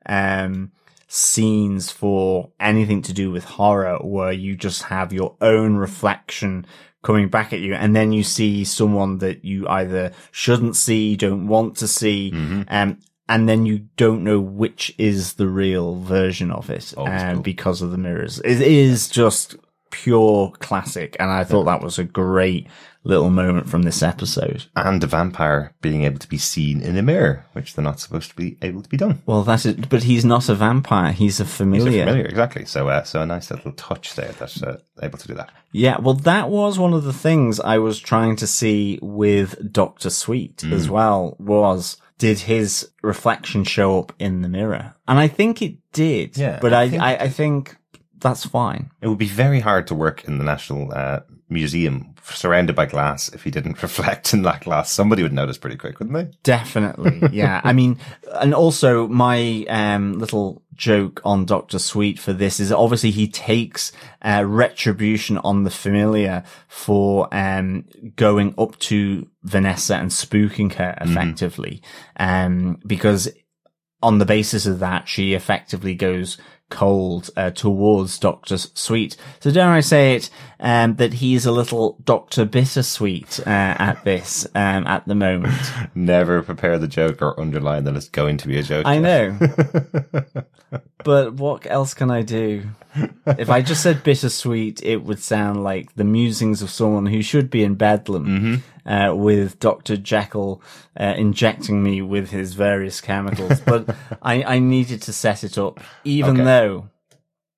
um, 0.05 0.73
scenes 1.09 1.91
for 1.91 2.51
anything 2.61 3.01
to 3.03 3.13
do 3.13 3.31
with 3.31 3.45
horror, 3.45 3.99
where 4.03 4.33
you 4.33 4.55
just 4.55 4.85
have 4.85 5.13
your 5.13 5.37
own 5.41 5.77
reflection 5.77 6.67
coming 7.03 7.29
back 7.29 7.53
at 7.53 7.61
you, 7.61 7.73
and 7.75 7.97
then 7.97 8.13
you 8.13 8.23
see 8.23 8.65
someone 8.65 9.19
that 9.19 9.45
you 9.45 9.67
either 9.69 10.13
shouldn't 10.31 10.77
see, 10.77 11.17
don't 11.17 11.47
want 11.47 11.77
to 11.77 11.89
see, 11.89 12.33
um, 12.69 12.99
and 13.29 13.49
then 13.49 13.65
you 13.65 13.87
don't 13.97 14.25
know 14.25 14.41
which 14.41 14.95
is 14.99 15.35
the 15.35 15.47
real 15.49 15.95
version 16.01 16.51
of 16.51 16.69
it, 16.69 16.93
um, 16.99 17.35
cool. 17.35 17.43
because 17.43 17.81
of 17.81 17.93
the 17.93 17.99
mirrors. 17.99 18.41
It 18.41 18.61
is 18.61 19.09
just 19.09 19.57
pure 19.97 20.53
classic, 20.59 21.17
and 21.19 21.31
I 21.31 21.43
thought 21.43 21.65
that 21.65 21.83
was 21.83 21.99
a 21.99 22.05
great 22.05 22.67
little 23.03 23.31
moment 23.31 23.69
from 23.69 23.83
this 23.83 24.03
episode. 24.03 24.67
and 24.75 25.03
a 25.03 25.07
vampire 25.07 25.73
being 25.81 26.05
able 26.05 26.19
to 26.19 26.29
be 26.29 26.37
seen 26.37 26.83
in 26.83 26.99
a 26.99 27.03
mirror, 27.03 27.47
which 27.55 27.75
they're 27.75 27.85
not 27.85 27.99
supposed 27.99 28.29
to 28.31 28.37
be 28.37 28.59
able 28.61 28.83
to 28.83 28.89
be 28.89 28.99
done. 28.99 29.23
Well, 29.25 29.43
that's 29.43 29.65
it, 29.65 29.89
but 29.89 30.03
he's 30.03 30.25
not 30.25 30.51
a 30.51 30.55
vampire; 30.55 31.13
he's 31.13 31.41
a 31.41 31.47
familiar. 31.47 31.91
He's 31.91 32.01
a 32.03 32.05
familiar. 32.05 32.27
exactly. 32.27 32.67
So, 32.67 32.89
uh, 32.89 33.05
so 33.05 33.23
a 33.23 33.27
nice 33.27 33.51
little 33.51 33.73
touch 33.73 34.15
there 34.17 34.33
that's 34.33 34.63
uh, 34.63 34.81
able 35.03 35.19
to 35.19 35.29
do 35.29 35.35
that. 35.35 35.51
Yeah, 35.73 35.99
well, 35.99 36.15
that 36.15 36.51
was 36.51 36.79
one 36.79 36.93
of 36.93 37.05
the 37.05 37.13
things 37.13 37.59
I 37.59 37.79
was 37.79 37.99
trying 37.99 38.37
to 38.37 38.47
see 38.47 38.99
with 39.01 39.73
Doctor 39.73 40.11
Sweet 40.11 40.65
as 40.65 40.91
well. 40.91 41.37
Was 41.39 41.97
did 42.19 42.41
his 42.41 42.91
reflection 43.03 43.65
show 43.65 43.99
up 43.99 44.13
in 44.19 44.43
the 44.43 44.49
mirror? 44.49 44.95
And 45.09 45.19
I 45.19 45.29
think 45.29 45.63
it 45.63 45.77
did. 45.93 46.37
Yeah, 46.37 46.59
but 46.61 46.73
I 46.73 46.83
I, 46.83 46.89
think 46.89 47.03
I, 47.03 47.15
I 47.17 47.29
think 47.29 47.77
that's 48.27 48.45
fine. 48.45 48.91
It 49.01 49.09
would 49.09 49.19
be 49.19 49.29
very 49.29 49.61
hard 49.61 49.87
to 49.89 49.95
work 49.95 50.25
in 50.25 50.39
the 50.39 50.45
National 50.45 50.93
uh, 50.93 51.21
museum 51.49 52.15
surrounded 52.25 52.75
by 52.75 52.87
glass, 52.87 53.29
if 53.29 53.45
he 53.45 53.51
didn't 53.51 53.81
reflect 53.83 54.35
in 54.35 54.43
that 54.43 54.63
glass, 54.63 54.91
somebody 54.91 55.23
would 55.23 55.33
notice 55.33 55.59
pretty 55.59 55.77
quick, 55.77 55.99
wouldn't 55.99 56.17
they? 56.17 56.37
Definitely. 56.43 57.29
Yeah. 57.31 57.61
I 57.65 57.73
mean, 57.73 57.99
and 58.35 58.55
also 58.55 59.07
my, 59.07 59.65
um, 59.69 60.19
little 60.19 60.63
joke 60.75 61.21
on 61.25 61.45
Dr. 61.45 61.79
Sweet 61.79 62.19
for 62.19 62.33
this 62.33 62.61
is 62.61 62.73
obviously 62.73 63.11
he 63.11 63.29
takes, 63.29 63.93
uh, 64.23 64.45
retribution 64.45 65.39
on 65.39 65.63
the 65.63 65.71
familiar 65.71 66.43
for, 66.69 67.33
um, 67.33 67.85
going 68.17 68.55
up 68.59 68.79
to 68.81 69.29
Vanessa 69.45 69.95
and 69.97 70.11
spooking 70.11 70.73
her 70.75 70.99
effectively. 71.01 71.81
Um, 72.17 72.81
because 72.87 73.31
on 74.03 74.19
the 74.19 74.27
basis 74.27 74.67
of 74.67 74.81
that, 74.81 75.09
she 75.09 75.35
effectively 75.35 75.95
goes 75.95 76.37
cold 76.69 77.31
uh, 77.37 77.51
towards 77.51 78.19
Doctor 78.19 78.59
Sweet. 78.59 79.17
So 79.41 79.51
dare 79.51 79.69
I 79.69 79.81
say 79.81 80.17
it, 80.17 80.31
um, 80.59 80.97
that 80.97 81.15
he's 81.15 81.47
a 81.47 81.53
little 81.53 81.99
Doctor 82.05 82.45
Bittersweet 82.45 83.41
uh, 83.47 83.51
at 83.79 84.05
this 84.05 84.47
um, 84.55 84.87
at 84.87 85.07
the 85.07 85.15
moment. 85.15 85.55
Never 85.95 86.43
prepare 86.43 86.79
the 86.79 86.89
joke 86.89 87.23
or 87.23 87.39
underline 87.39 87.85
that 87.85 87.97
it's 87.97 88.09
going 88.09 88.39
to 88.39 88.49
be 88.49 88.59
a 88.59 88.63
joke. 88.63 88.87
I 88.87 88.99
know, 88.99 89.39
but 91.05 91.35
what 91.35 91.67
else 91.71 91.95
can 91.95 92.11
I 92.11 92.23
do? 92.23 92.65
If 93.27 93.51
I 93.51 93.61
just 93.61 93.83
said 93.83 94.03
bittersweet, 94.03 94.83
it 94.83 95.03
would 95.03 95.21
sound 95.21 95.63
like 95.63 95.95
the 95.95 96.05
musings 96.05 96.63
of 96.63 96.71
someone 96.71 97.07
who 97.07 97.23
should 97.23 97.51
be 97.51 97.63
in 97.63 97.75
Bedlam. 97.75 98.63
Uh, 98.87 99.13
with 99.17 99.59
Dr. 99.59 99.97
Jekyll 99.97 100.63
uh, 100.99 101.15
injecting 101.17 101.83
me 101.83 102.03
with 102.03 102.31
his 102.31 102.55
various 102.55 103.01
chemicals, 103.01 103.61
but 103.61 103.97
I, 104.23 104.43
I 104.45 104.59
needed 104.61 105.03
to 105.03 105.13
set 105.13 105.43
it 105.43 105.59
up, 105.59 105.81
even 106.05 106.37
Okay. 106.37 106.45
though 106.45 106.89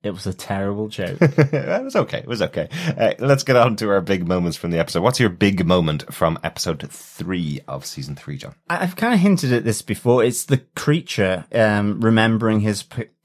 it 0.02 0.12
was 0.12 0.26
a 0.26 0.32
terrible 0.32 0.88
joke. 0.88 1.18
it 1.20 1.84
was 1.84 1.96
okay. 1.96 2.18
It 2.20 2.26
was 2.26 2.40
okay. 2.40 2.68
Uh, 2.96 3.12
let's 3.18 3.42
get 3.42 3.56
on 3.56 3.76
to 3.76 3.90
our 3.90 4.00
big 4.00 4.26
moments 4.26 4.56
from 4.56 4.70
the 4.70 4.78
episode. 4.78 5.02
What's 5.02 5.20
your 5.20 5.28
big 5.28 5.66
moment 5.66 6.14
from 6.14 6.38
episode 6.42 6.88
three 6.90 7.60
of 7.68 7.84
season 7.84 8.14
three, 8.16 8.38
John? 8.38 8.54
I- 8.70 8.84
I've 8.84 8.96
kind 8.96 9.12
of 9.12 9.20
hinted 9.20 9.52
at 9.52 9.64
this 9.64 9.82
before. 9.82 10.24
It's 10.24 10.44
the 10.46 10.58
creature 10.76 11.44
um, 11.52 12.00
remembering 12.00 12.60
his 12.60 12.84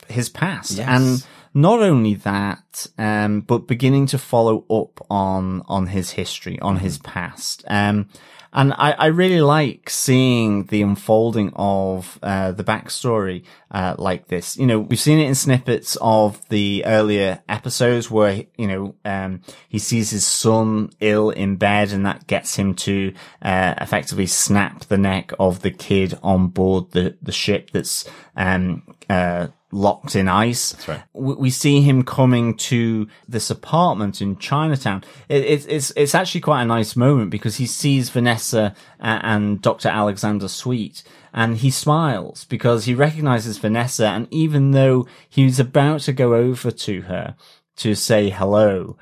his 0.10 0.28
past, 0.28 0.72
Yes. 0.72 0.88
and 0.90 1.26
not 1.54 1.82
only 1.82 2.16
that, 2.16 2.88
um, 2.98 3.42
but 3.42 3.68
beginning 3.68 4.06
to 4.08 4.18
follow 4.18 4.66
up 4.70 5.06
on 5.10 5.64
on 5.68 5.88
his 5.88 6.12
history, 6.12 6.60
on 6.60 6.78
his 6.78 6.98
past. 6.98 7.64
Um, 7.68 8.10
and 8.56 8.72
I, 8.74 8.92
I 8.92 9.06
really 9.08 9.42
like 9.42 9.90
seeing 9.90 10.66
the 10.66 10.84
unfolding 10.84 11.52
of 11.56 12.20
uh, 12.22 12.52
the 12.52 12.64
backstory 12.64 13.44
uh, 13.72 13.96
like 13.98 14.28
this. 14.28 14.58
You 14.58 14.68
know, 14.68 14.80
we've 14.80 15.00
seen 15.00 15.18
it 15.18 15.28
in 15.28 15.34
snippets 15.34 15.98
of 16.00 16.48
the 16.50 16.84
earlier 16.86 17.42
episodes 17.50 18.12
where 18.12 18.44
you 18.56 18.68
know 18.68 18.96
um, 19.06 19.42
he 19.68 19.80
sees 19.80 20.12
his 20.12 20.26
son 20.26 20.92
ill 21.00 21.32
in 21.32 21.56
bed, 21.56 21.92
and 21.92 22.06
that 22.06 22.28
gets 22.28 22.56
him 22.56 22.76
to 22.76 23.14
uh, 23.42 23.74
effectively 23.82 24.28
snap 24.28 24.86
the 24.86 25.00
neck 25.00 25.34
of 25.40 25.62
the 25.62 25.72
kid 25.72 26.18
on 26.22 26.48
board 26.48 26.92
the 26.92 27.18
the 27.22 27.32
ship 27.32 27.72
that's 27.72 28.08
um, 28.36 28.84
uh, 29.10 29.48
locked 29.74 30.16
in 30.16 30.28
ice. 30.30 30.72
That's 30.72 30.88
right. 30.88 31.04
We, 31.14 31.34
we 31.36 31.50
see 31.50 31.82
him 31.82 32.04
coming 32.04 32.56
to 32.70 33.08
this 33.28 33.50
apartment 33.50 34.22
in 34.22 34.38
Chinatown. 34.38 35.04
It, 35.28 35.44
it, 35.44 35.66
it's 35.70 35.92
it's 35.96 36.16
actually 36.16 36.42
quite 36.42 36.62
a 36.62 36.66
nice 36.66 36.96
moment 36.96 37.32
because 37.32 37.56
he 37.58 37.66
sees 37.66 38.10
Vanessa 38.10 38.76
a- 39.00 39.04
and 39.04 39.62
Dr. 39.62 39.90
Alexander 39.90 40.48
Sweet. 40.48 41.04
And 41.34 41.58
he 41.58 41.72
smiles 41.72 42.46
because 42.46 42.86
he 42.86 42.94
recognizes 42.94 43.58
Vanessa. 43.58 44.06
And 44.08 44.28
even 44.32 44.72
though 44.72 45.08
he's 45.28 45.60
about 45.60 46.02
to 46.02 46.14
go 46.14 46.36
over 46.36 46.70
to 46.70 47.02
her 47.02 47.36
to 47.78 47.96
say 47.96 48.30
hello, 48.30 48.98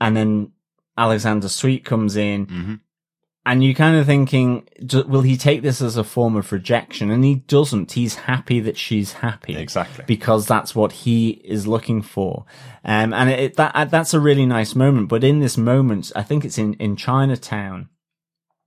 and 0.00 0.16
then 0.16 0.52
Alexander 0.98 1.48
Sweet 1.48 1.84
comes 1.86 2.16
in, 2.16 2.46
Mhm. 2.46 2.80
And 3.44 3.64
you're 3.64 3.74
kind 3.74 3.96
of 3.96 4.06
thinking, 4.06 4.68
will 5.06 5.22
he 5.22 5.36
take 5.36 5.62
this 5.62 5.82
as 5.82 5.96
a 5.96 6.04
form 6.04 6.36
of 6.36 6.52
rejection? 6.52 7.10
And 7.10 7.24
he 7.24 7.36
doesn't. 7.36 7.92
He's 7.92 8.14
happy 8.14 8.60
that 8.60 8.76
she's 8.76 9.14
happy. 9.14 9.56
Exactly. 9.56 10.04
Because 10.06 10.46
that's 10.46 10.76
what 10.76 10.92
he 10.92 11.30
is 11.44 11.66
looking 11.66 12.02
for. 12.02 12.44
Um, 12.84 13.12
and 13.12 13.30
it, 13.30 13.56
that, 13.56 13.90
that's 13.90 14.14
a 14.14 14.20
really 14.20 14.46
nice 14.46 14.76
moment. 14.76 15.08
But 15.08 15.24
in 15.24 15.40
this 15.40 15.56
moment, 15.56 16.12
I 16.14 16.22
think 16.22 16.44
it's 16.44 16.58
in, 16.58 16.74
in 16.74 16.94
Chinatown, 16.94 17.88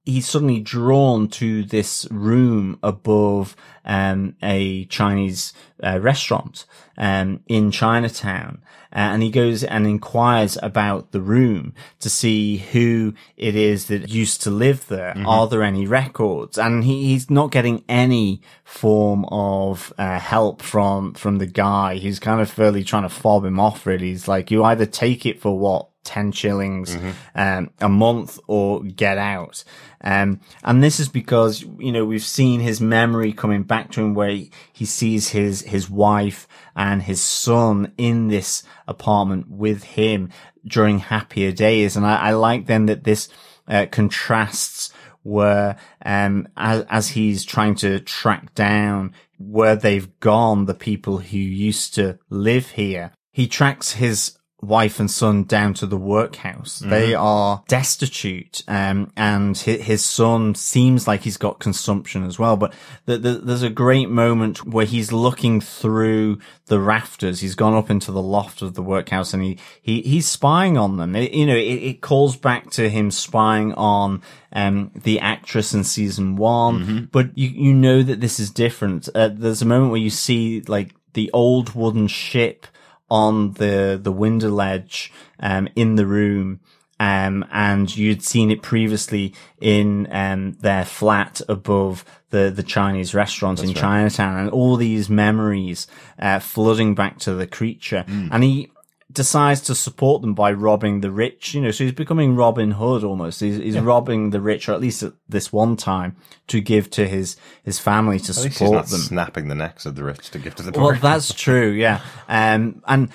he's 0.05 0.27
suddenly 0.27 0.59
drawn 0.59 1.27
to 1.27 1.63
this 1.63 2.07
room 2.11 2.79
above 2.83 3.55
um, 3.83 4.35
a 4.41 4.85
Chinese 4.85 5.53
uh, 5.83 5.99
restaurant 5.99 6.65
um, 6.97 7.41
in 7.47 7.71
Chinatown. 7.71 8.61
Uh, 8.93 9.11
and 9.11 9.23
he 9.23 9.29
goes 9.29 9.63
and 9.63 9.85
inquires 9.85 10.57
about 10.63 11.11
the 11.11 11.19
room 11.19 11.73
to 11.99 12.09
see 12.09 12.57
who 12.57 13.13
it 13.35 13.53
is 13.53 13.87
that 13.87 14.09
used 14.09 14.41
to 14.41 14.49
live 14.49 14.87
there. 14.87 15.13
Are 15.25 15.47
there 15.47 15.63
any 15.63 15.85
records? 15.85 16.57
And 16.57 16.83
he, 16.85 17.07
he's 17.07 17.29
not 17.29 17.51
getting 17.51 17.83
any 17.89 18.41
form 18.63 19.25
of 19.25 19.91
uh, 19.97 20.19
help 20.19 20.61
from 20.61 21.13
from 21.13 21.39
the 21.39 21.45
guy. 21.45 21.95
He's 21.95 22.19
kind 22.19 22.39
of 22.39 22.49
fairly 22.49 22.85
trying 22.85 23.03
to 23.03 23.09
fob 23.09 23.43
him 23.43 23.59
off. 23.59 23.85
Really, 23.85 24.09
he's 24.09 24.29
like, 24.29 24.49
you 24.49 24.63
either 24.63 24.85
take 24.85 25.25
it 25.25 25.41
for 25.41 25.59
what 25.59 25.89
10 26.05 26.31
shillings 26.31 26.95
um, 27.35 27.69
a 27.81 27.89
month 27.89 28.39
or 28.47 28.83
get 28.83 29.17
out. 29.17 29.63
Um, 30.01 30.39
and 30.63 30.83
this 30.83 30.99
is 30.99 31.09
because, 31.09 31.63
you 31.79 31.91
know, 31.91 32.05
we've 32.05 32.23
seen 32.23 32.59
his 32.59 32.79
memory 32.79 33.33
coming 33.33 33.63
back 33.63 33.91
to 33.91 34.01
him 34.01 34.13
where 34.13 34.29
he, 34.29 34.51
he 34.71 34.85
sees 34.85 35.29
his, 35.29 35.61
his 35.61 35.89
wife 35.89 36.47
and 36.75 37.01
his 37.01 37.21
son 37.21 37.91
in 37.97 38.27
this 38.27 38.63
apartment 38.87 39.49
with 39.49 39.83
him 39.83 40.29
during 40.65 40.99
happier 40.99 41.51
days. 41.51 41.97
And 41.97 42.05
I, 42.05 42.15
I 42.17 42.31
like 42.31 42.67
then 42.67 42.85
that 42.85 43.03
this, 43.03 43.29
uh, 43.67 43.87
contrasts 43.91 44.93
where, 45.23 45.75
um, 46.05 46.47
as, 46.55 46.85
as 46.87 47.07
he's 47.09 47.43
trying 47.43 47.73
to 47.75 47.99
track 47.99 48.53
down 48.53 49.11
where 49.39 49.75
they've 49.75 50.19
gone, 50.19 50.65
the 50.65 50.75
people 50.75 51.17
who 51.17 51.37
used 51.37 51.95
to 51.95 52.19
live 52.29 52.71
here, 52.71 53.11
he 53.31 53.47
tracks 53.47 53.93
his 53.93 54.37
wife 54.65 54.99
and 54.99 55.09
son 55.09 55.43
down 55.43 55.73
to 55.75 55.85
the 55.85 55.97
workhouse. 55.97 56.79
They 56.79 57.13
are 57.13 57.63
destitute, 57.67 58.63
um, 58.67 59.11
and 59.15 59.57
his, 59.57 59.81
his 59.81 60.05
son 60.05 60.55
seems 60.55 61.07
like 61.07 61.21
he's 61.21 61.37
got 61.37 61.59
consumption 61.59 62.23
as 62.23 62.39
well. 62.39 62.57
But 62.57 62.73
the, 63.05 63.17
the, 63.17 63.31
there's 63.33 63.63
a 63.63 63.69
great 63.69 64.09
moment 64.09 64.65
where 64.65 64.85
he's 64.85 65.11
looking 65.11 65.61
through 65.61 66.39
the 66.67 66.79
rafters. 66.79 67.41
He's 67.41 67.55
gone 67.55 67.73
up 67.73 67.89
into 67.89 68.11
the 68.11 68.21
loft 68.21 68.61
of 68.61 68.73
the 68.73 68.81
workhouse 68.81 69.33
and 69.33 69.43
he, 69.43 69.57
he 69.81 70.01
he's 70.01 70.27
spying 70.27 70.77
on 70.77 70.97
them. 70.97 71.15
It, 71.15 71.33
you 71.33 71.45
know, 71.45 71.55
it, 71.55 71.59
it 71.59 72.01
calls 72.01 72.35
back 72.35 72.71
to 72.71 72.89
him 72.89 73.11
spying 73.11 73.73
on 73.73 74.21
um, 74.51 74.91
the 74.95 75.19
actress 75.19 75.73
in 75.73 75.83
season 75.83 76.35
one, 76.35 77.09
but 77.11 77.37
you 77.37 77.49
you 77.49 77.73
know 77.73 78.01
that 78.01 78.21
this 78.21 78.39
is 78.39 78.49
different. 78.49 79.09
Uh, 79.13 79.29
there's 79.31 79.61
a 79.61 79.65
moment 79.65 79.91
where 79.91 80.01
you 80.01 80.09
see 80.09 80.61
like 80.61 80.95
the 81.13 81.29
old 81.33 81.75
wooden 81.75 82.07
ship 82.07 82.65
on 83.09 83.53
the 83.53 83.99
the 84.01 84.11
window 84.11 84.49
ledge 84.49 85.11
um 85.39 85.67
in 85.75 85.95
the 85.95 86.05
room 86.05 86.59
um 86.99 87.45
and 87.51 87.95
you'd 87.95 88.23
seen 88.23 88.49
it 88.49 88.61
previously 88.61 89.33
in 89.61 90.07
um 90.11 90.53
their 90.61 90.85
flat 90.85 91.41
above 91.47 92.03
the 92.31 92.51
the 92.55 92.63
Chinese 92.63 93.13
restaurant 93.13 93.59
in 93.61 93.73
Chinatown 93.73 94.37
and 94.39 94.49
all 94.49 94.75
these 94.75 95.09
memories 95.09 95.87
uh 96.19 96.39
flooding 96.39 96.95
back 96.95 97.19
to 97.19 97.33
the 97.33 97.47
creature. 97.47 98.03
And 98.07 98.43
he 98.43 98.71
decides 99.15 99.61
to 99.61 99.73
support 99.73 100.21
them 100.21 100.33
by 100.33 100.51
robbing 100.51 101.01
the 101.01 101.11
rich 101.11 101.53
you 101.53 101.61
know 101.61 101.71
so 101.71 101.83
he's 101.83 101.93
becoming 101.93 102.35
Robin 102.35 102.71
Hood 102.71 103.03
almost 103.03 103.39
he's, 103.39 103.57
he's 103.57 103.79
robbing 103.79 104.29
the 104.29 104.41
rich 104.41 104.69
or 104.69 104.73
at 104.73 104.81
least 104.81 105.01
at 105.03 105.13
this 105.27 105.51
one 105.51 105.75
time 105.75 106.15
to 106.47 106.61
give 106.61 106.89
to 106.91 107.07
his 107.07 107.37
his 107.63 107.79
family 107.79 108.19
to 108.19 108.31
At 108.31 108.35
support 108.35 108.71
not 108.71 108.87
them 108.87 108.99
snapping 108.99 109.47
the 109.47 109.55
necks 109.55 109.85
of 109.85 109.95
the 109.95 110.03
rich 110.03 110.29
to 110.31 110.39
give 110.39 110.55
to 110.55 110.63
the 110.63 110.71
poor. 110.71 110.91
well, 110.91 110.99
that's 111.01 111.33
true, 111.45 111.71
yeah. 111.71 112.01
Um, 112.27 112.83
and 112.87 113.09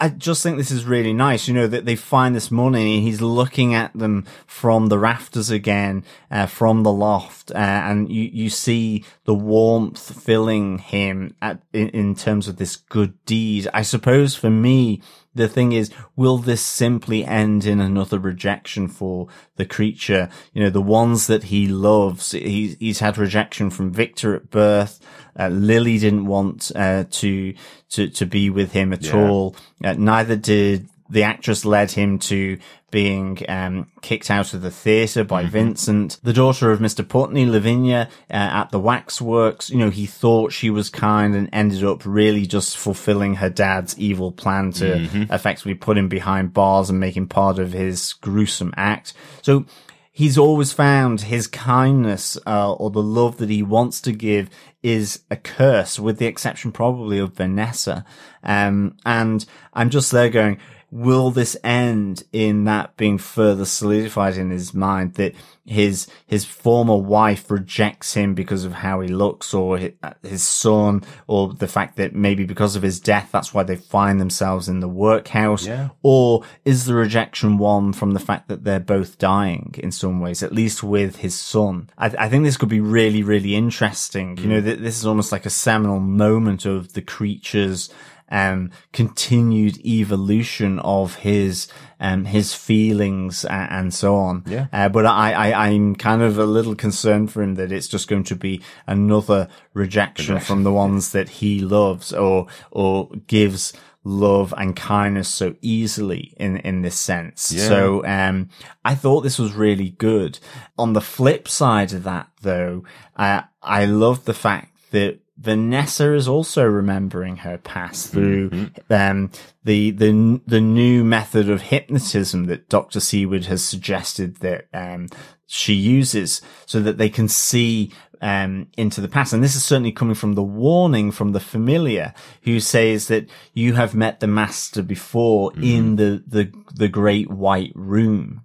I 0.00 0.08
just 0.08 0.42
think 0.42 0.58
this 0.58 0.72
is 0.72 0.84
really 0.84 1.12
nice, 1.12 1.46
you 1.46 1.54
know, 1.54 1.68
that 1.68 1.84
they 1.84 1.94
find 1.94 2.34
this 2.34 2.50
money 2.50 2.96
and 2.96 3.04
he's 3.04 3.22
looking 3.22 3.74
at 3.74 3.92
them 3.94 4.26
from 4.46 4.88
the 4.88 4.98
rafters 4.98 5.50
again, 5.50 6.04
uh, 6.30 6.46
from 6.46 6.82
the 6.82 6.92
loft, 6.92 7.52
uh, 7.52 7.54
and 7.54 8.10
you, 8.10 8.24
you 8.24 8.50
see 8.50 9.04
the 9.24 9.34
warmth 9.34 10.22
filling 10.22 10.78
him 10.78 11.34
at, 11.40 11.62
in, 11.72 11.88
in 11.90 12.14
terms 12.16 12.48
of 12.48 12.56
this 12.56 12.76
good 12.76 13.24
deed. 13.24 13.68
I 13.72 13.82
suppose 13.82 14.34
for 14.34 14.50
me, 14.50 15.00
the 15.34 15.48
thing 15.48 15.72
is, 15.72 15.90
will 16.16 16.38
this 16.38 16.62
simply 16.62 17.24
end 17.24 17.64
in 17.64 17.80
another 17.80 18.18
rejection 18.18 18.88
for 18.88 19.28
the 19.56 19.66
creature? 19.66 20.28
You 20.52 20.62
know, 20.62 20.70
the 20.70 20.80
ones 20.80 21.26
that 21.26 21.44
he 21.44 21.66
loves. 21.68 22.32
He's, 22.32 22.76
he's 22.78 23.00
had 23.00 23.18
rejection 23.18 23.70
from 23.70 23.92
Victor 23.92 24.34
at 24.36 24.50
birth. 24.50 25.00
Uh, 25.38 25.48
Lily 25.48 25.98
didn't 25.98 26.26
want, 26.26 26.70
uh, 26.76 27.04
to, 27.10 27.54
to, 27.90 28.08
to 28.08 28.26
be 28.26 28.50
with 28.50 28.72
him 28.72 28.92
at 28.92 29.02
Yeah. 29.02 29.16
all. 29.28 29.56
Uh, 29.82 29.94
neither 29.94 30.36
did 30.36 30.88
the 31.10 31.22
actress 31.24 31.64
led 31.64 31.90
him 31.90 32.18
to 32.18 32.58
being 32.94 33.36
um, 33.48 33.90
kicked 34.02 34.30
out 34.30 34.54
of 34.54 34.62
the 34.62 34.70
theatre 34.70 35.24
by 35.24 35.42
Vincent. 35.46 36.20
The 36.22 36.32
daughter 36.32 36.70
of 36.70 36.78
Mr. 36.78 37.06
Putney, 37.06 37.44
Lavinia, 37.44 38.08
uh, 38.30 38.34
at 38.34 38.70
the 38.70 38.78
waxworks, 38.78 39.68
you 39.68 39.78
know, 39.78 39.90
he 39.90 40.06
thought 40.06 40.52
she 40.52 40.70
was 40.70 40.90
kind 40.90 41.34
and 41.34 41.48
ended 41.52 41.82
up 41.82 42.06
really 42.06 42.46
just 42.46 42.78
fulfilling 42.78 43.34
her 43.34 43.50
dad's 43.50 43.98
evil 43.98 44.30
plan 44.30 44.70
to 44.74 45.08
effectively 45.28 45.74
put 45.74 45.98
him 45.98 46.08
behind 46.08 46.52
bars 46.52 46.88
and 46.88 47.00
make 47.00 47.16
him 47.16 47.26
part 47.26 47.58
of 47.58 47.72
his 47.72 48.12
gruesome 48.12 48.72
act. 48.76 49.12
So 49.42 49.66
he's 50.12 50.38
always 50.38 50.72
found 50.72 51.22
his 51.22 51.48
kindness 51.48 52.38
uh, 52.46 52.74
or 52.74 52.90
the 52.90 53.02
love 53.02 53.38
that 53.38 53.50
he 53.50 53.64
wants 53.64 54.00
to 54.02 54.12
give 54.12 54.48
is 54.84 55.24
a 55.32 55.36
curse, 55.36 55.98
with 55.98 56.18
the 56.18 56.26
exception 56.26 56.70
probably 56.70 57.18
of 57.18 57.34
Vanessa. 57.34 58.04
Um, 58.44 58.96
and 59.04 59.44
I'm 59.72 59.90
just 59.90 60.12
there 60.12 60.28
going, 60.28 60.58
will 60.94 61.32
this 61.32 61.56
end 61.64 62.22
in 62.32 62.62
that 62.62 62.96
being 62.96 63.18
further 63.18 63.64
solidified 63.64 64.36
in 64.36 64.50
his 64.50 64.72
mind 64.72 65.14
that 65.14 65.34
his 65.66 66.06
his 66.24 66.44
former 66.44 66.96
wife 66.96 67.50
rejects 67.50 68.14
him 68.14 68.32
because 68.32 68.64
of 68.64 68.72
how 68.74 69.00
he 69.00 69.08
looks 69.08 69.52
or 69.52 69.90
his 70.22 70.46
son 70.46 71.02
or 71.26 71.52
the 71.54 71.66
fact 71.66 71.96
that 71.96 72.14
maybe 72.14 72.44
because 72.44 72.76
of 72.76 72.82
his 72.82 73.00
death 73.00 73.30
that's 73.32 73.52
why 73.52 73.64
they 73.64 73.74
find 73.74 74.20
themselves 74.20 74.68
in 74.68 74.78
the 74.78 74.88
workhouse 74.88 75.66
Yeah. 75.66 75.88
or 76.04 76.44
is 76.64 76.84
the 76.84 76.94
rejection 76.94 77.58
one 77.58 77.92
from 77.92 78.12
the 78.12 78.20
fact 78.20 78.46
that 78.46 78.62
they're 78.62 78.78
both 78.78 79.18
dying 79.18 79.74
in 79.78 79.90
some 79.90 80.20
ways, 80.20 80.44
at 80.44 80.52
least 80.52 80.84
with 80.84 81.16
his 81.16 81.34
son? 81.34 81.90
I, 81.98 82.14
I 82.18 82.28
think 82.28 82.44
this 82.44 82.56
could 82.56 82.68
be 82.68 82.80
really, 82.80 83.24
really 83.24 83.56
interesting. 83.56 84.36
You 84.36 84.44
hmm. 84.44 84.50
know, 84.50 84.60
th- 84.60 84.78
this 84.78 84.98
is 84.98 85.06
almost 85.06 85.32
like 85.32 85.44
a 85.44 85.50
seminal 85.50 85.98
moment 85.98 86.66
of 86.66 86.92
the 86.92 87.02
creature's 87.02 87.90
um, 88.30 88.70
continued 88.92 89.78
evolution 89.84 90.78
of 90.80 91.16
his 91.16 91.68
um, 92.00 92.24
his 92.24 92.54
feelings 92.54 93.44
and, 93.44 93.70
and 93.70 93.94
so 93.94 94.16
on. 94.16 94.44
Yeah. 94.46 94.66
Uh, 94.72 94.88
but 94.88 95.06
I, 95.06 95.32
I, 95.32 95.68
I'm 95.68 95.94
kind 95.94 96.22
of 96.22 96.38
a 96.38 96.44
little 96.44 96.74
concerned 96.74 97.32
for 97.32 97.42
him 97.42 97.54
that 97.54 97.72
it's 97.72 97.88
just 97.88 98.08
going 98.08 98.24
to 98.24 98.36
be 98.36 98.60
another 98.86 99.48
rejection 99.72 100.38
from 100.40 100.64
the 100.64 100.72
ones 100.72 101.12
that 101.12 101.28
he 101.28 101.60
loves 101.60 102.12
or, 102.12 102.46
or 102.70 103.10
gives 103.26 103.72
love 104.04 104.52
and 104.58 104.76
kindness 104.76 105.28
so 105.28 105.54
easily 105.62 106.34
in, 106.36 106.58
in 106.58 106.82
this 106.82 106.98
sense. 106.98 107.50
Yeah. 107.50 107.68
So, 107.68 108.04
um, 108.04 108.50
I 108.84 108.94
thought 108.94 109.22
this 109.22 109.38
was 109.38 109.54
really 109.54 109.90
good. 109.90 110.38
On 110.76 110.92
the 110.92 111.00
flip 111.00 111.48
side 111.48 111.94
of 111.94 112.04
that 112.04 112.28
though, 112.42 112.84
uh, 113.16 113.42
I 113.62 113.86
love 113.86 114.26
the 114.26 114.34
fact 114.34 114.76
that 114.90 115.20
Vanessa 115.44 116.14
is 116.14 116.26
also 116.26 116.64
remembering 116.64 117.36
her 117.38 117.58
past 117.58 118.10
through 118.10 118.70
um, 118.88 119.30
the 119.62 119.90
the 119.90 120.40
the 120.46 120.60
new 120.60 121.04
method 121.04 121.50
of 121.50 121.60
hypnotism 121.62 122.44
that 122.46 122.68
Doctor 122.70 122.98
Seward 122.98 123.44
has 123.44 123.62
suggested 123.62 124.36
that 124.36 124.66
um, 124.72 125.08
she 125.46 125.74
uses, 125.74 126.40
so 126.64 126.80
that 126.80 126.96
they 126.96 127.10
can 127.10 127.28
see 127.28 127.92
um, 128.22 128.68
into 128.78 129.02
the 129.02 129.08
past. 129.08 129.34
And 129.34 129.44
this 129.44 129.54
is 129.54 129.64
certainly 129.64 129.92
coming 129.92 130.14
from 130.14 130.34
the 130.34 130.42
warning 130.42 131.10
from 131.10 131.32
the 131.32 131.40
familiar, 131.40 132.14
who 132.42 132.58
says 132.58 133.08
that 133.08 133.28
you 133.52 133.74
have 133.74 133.94
met 133.94 134.20
the 134.20 134.26
master 134.26 134.82
before 134.82 135.52
in 135.60 135.96
the 135.96 136.24
the 136.26 136.50
the 136.74 136.88
great 136.88 137.30
white 137.30 137.72
room 137.74 138.43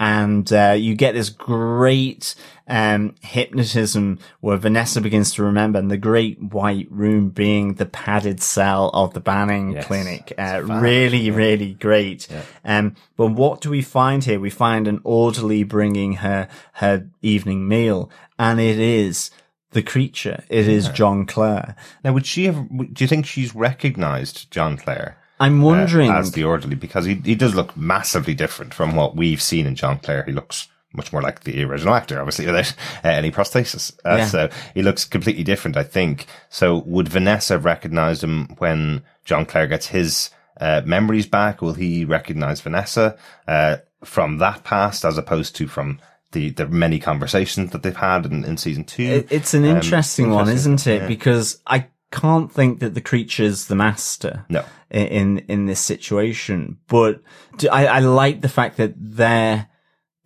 and 0.00 0.50
uh, 0.50 0.74
you 0.76 0.94
get 0.94 1.12
this 1.12 1.28
great 1.28 2.34
um, 2.66 3.14
hypnotism 3.20 4.18
where 4.40 4.56
Vanessa 4.56 5.00
begins 5.02 5.34
to 5.34 5.42
remember, 5.42 5.78
and 5.78 5.90
the 5.90 5.98
great 5.98 6.42
white 6.42 6.88
room 6.90 7.28
being 7.28 7.74
the 7.74 7.84
padded 7.84 8.40
cell 8.40 8.90
of 8.94 9.12
the 9.12 9.20
Banning 9.20 9.72
Yes, 9.72 9.86
Clinic. 9.86 10.32
Uh, 10.38 10.60
it's 10.60 10.68
fab. 10.68 10.82
really, 10.82 11.30
really 11.30 11.74
great. 11.74 12.26
Um, 12.64 12.96
but 13.16 13.26
what 13.28 13.60
do 13.60 13.68
we 13.68 13.82
find 13.82 14.24
here? 14.24 14.40
We 14.40 14.48
find 14.48 14.88
an 14.88 15.02
orderly 15.04 15.64
bringing 15.64 16.14
her 16.14 16.48
her 16.74 17.06
evening 17.20 17.68
meal, 17.68 18.10
and 18.38 18.58
it 18.58 18.78
is 18.78 19.30
the 19.72 19.82
creature. 19.82 20.44
It 20.48 20.66
is 20.66 20.88
John 20.88 21.26
Clare. 21.26 21.76
Now, 22.02 22.14
would 22.14 22.24
she 22.24 22.46
have? 22.46 22.68
Do 22.94 23.04
you 23.04 23.06
think 23.06 23.26
she's 23.26 23.54
recognised 23.54 24.50
John 24.50 24.78
Clare? 24.78 25.18
I'm 25.40 25.62
wondering. 25.62 26.10
uh, 26.10 26.18
as 26.18 26.32
the 26.32 26.44
orderly 26.44 26.76
because 26.76 27.04
he 27.06 27.14
he 27.24 27.34
does 27.34 27.54
look 27.54 27.76
massively 27.76 28.34
different 28.34 28.74
from 28.74 28.94
what 28.94 29.16
we've 29.16 29.42
seen 29.42 29.66
in 29.66 29.74
John 29.74 29.98
Clare. 29.98 30.22
He 30.24 30.32
looks 30.32 30.68
much 30.92 31.12
more 31.12 31.22
like 31.22 31.44
the 31.44 31.62
original 31.64 31.94
actor, 31.94 32.18
obviously 32.18 32.46
without 32.50 32.74
uh, 33.04 33.08
any 33.08 33.30
prosthesis. 33.30 33.92
Uh, 34.04 34.16
Yeah. 34.18 34.26
So 34.26 34.50
he 34.74 34.82
looks 34.82 35.04
completely 35.04 35.44
different, 35.44 35.76
I 35.76 35.84
think. 35.84 36.26
So 36.48 36.78
would 36.86 37.08
Vanessa 37.08 37.54
have 37.54 37.64
recognized 37.64 38.22
him 38.24 38.54
when 38.58 39.02
John 39.24 39.46
Clare 39.46 39.68
gets 39.68 39.86
his 39.86 40.30
uh, 40.60 40.82
memories 40.84 41.26
back? 41.26 41.62
Will 41.62 41.74
he 41.74 42.04
recognize 42.04 42.60
Vanessa 42.60 43.16
uh, 43.46 43.76
from 44.04 44.38
that 44.38 44.64
past 44.64 45.04
as 45.04 45.16
opposed 45.16 45.54
to 45.56 45.68
from 45.68 46.00
the, 46.32 46.50
the 46.50 46.66
many 46.66 46.98
conversations 46.98 47.70
that 47.70 47.82
they've 47.84 47.96
had 47.96 48.26
in, 48.26 48.44
in 48.44 48.56
season 48.56 48.82
two? 48.84 49.02
It- 49.04 49.28
It's 49.30 49.54
an 49.54 49.64
Um, 49.64 49.76
interesting 49.76 50.30
one, 50.30 50.48
interesting. 50.48 50.74
isn't 50.74 50.86
it? 50.92 51.02
Yeah. 51.02 51.06
Because 51.08 51.60
I 51.68 51.86
can't 52.12 52.50
think 52.52 52.80
that 52.80 52.94
the 52.94 53.00
creature's 53.00 53.66
the 53.66 53.76
master. 53.76 54.44
No. 54.48 54.64
In 54.90 55.38
in 55.48 55.66
this 55.66 55.80
situation, 55.80 56.78
but 56.88 57.22
do, 57.58 57.68
I, 57.68 57.86
I 57.86 57.98
like 58.00 58.40
the 58.40 58.48
fact 58.48 58.76
that 58.78 58.94
their 58.96 59.68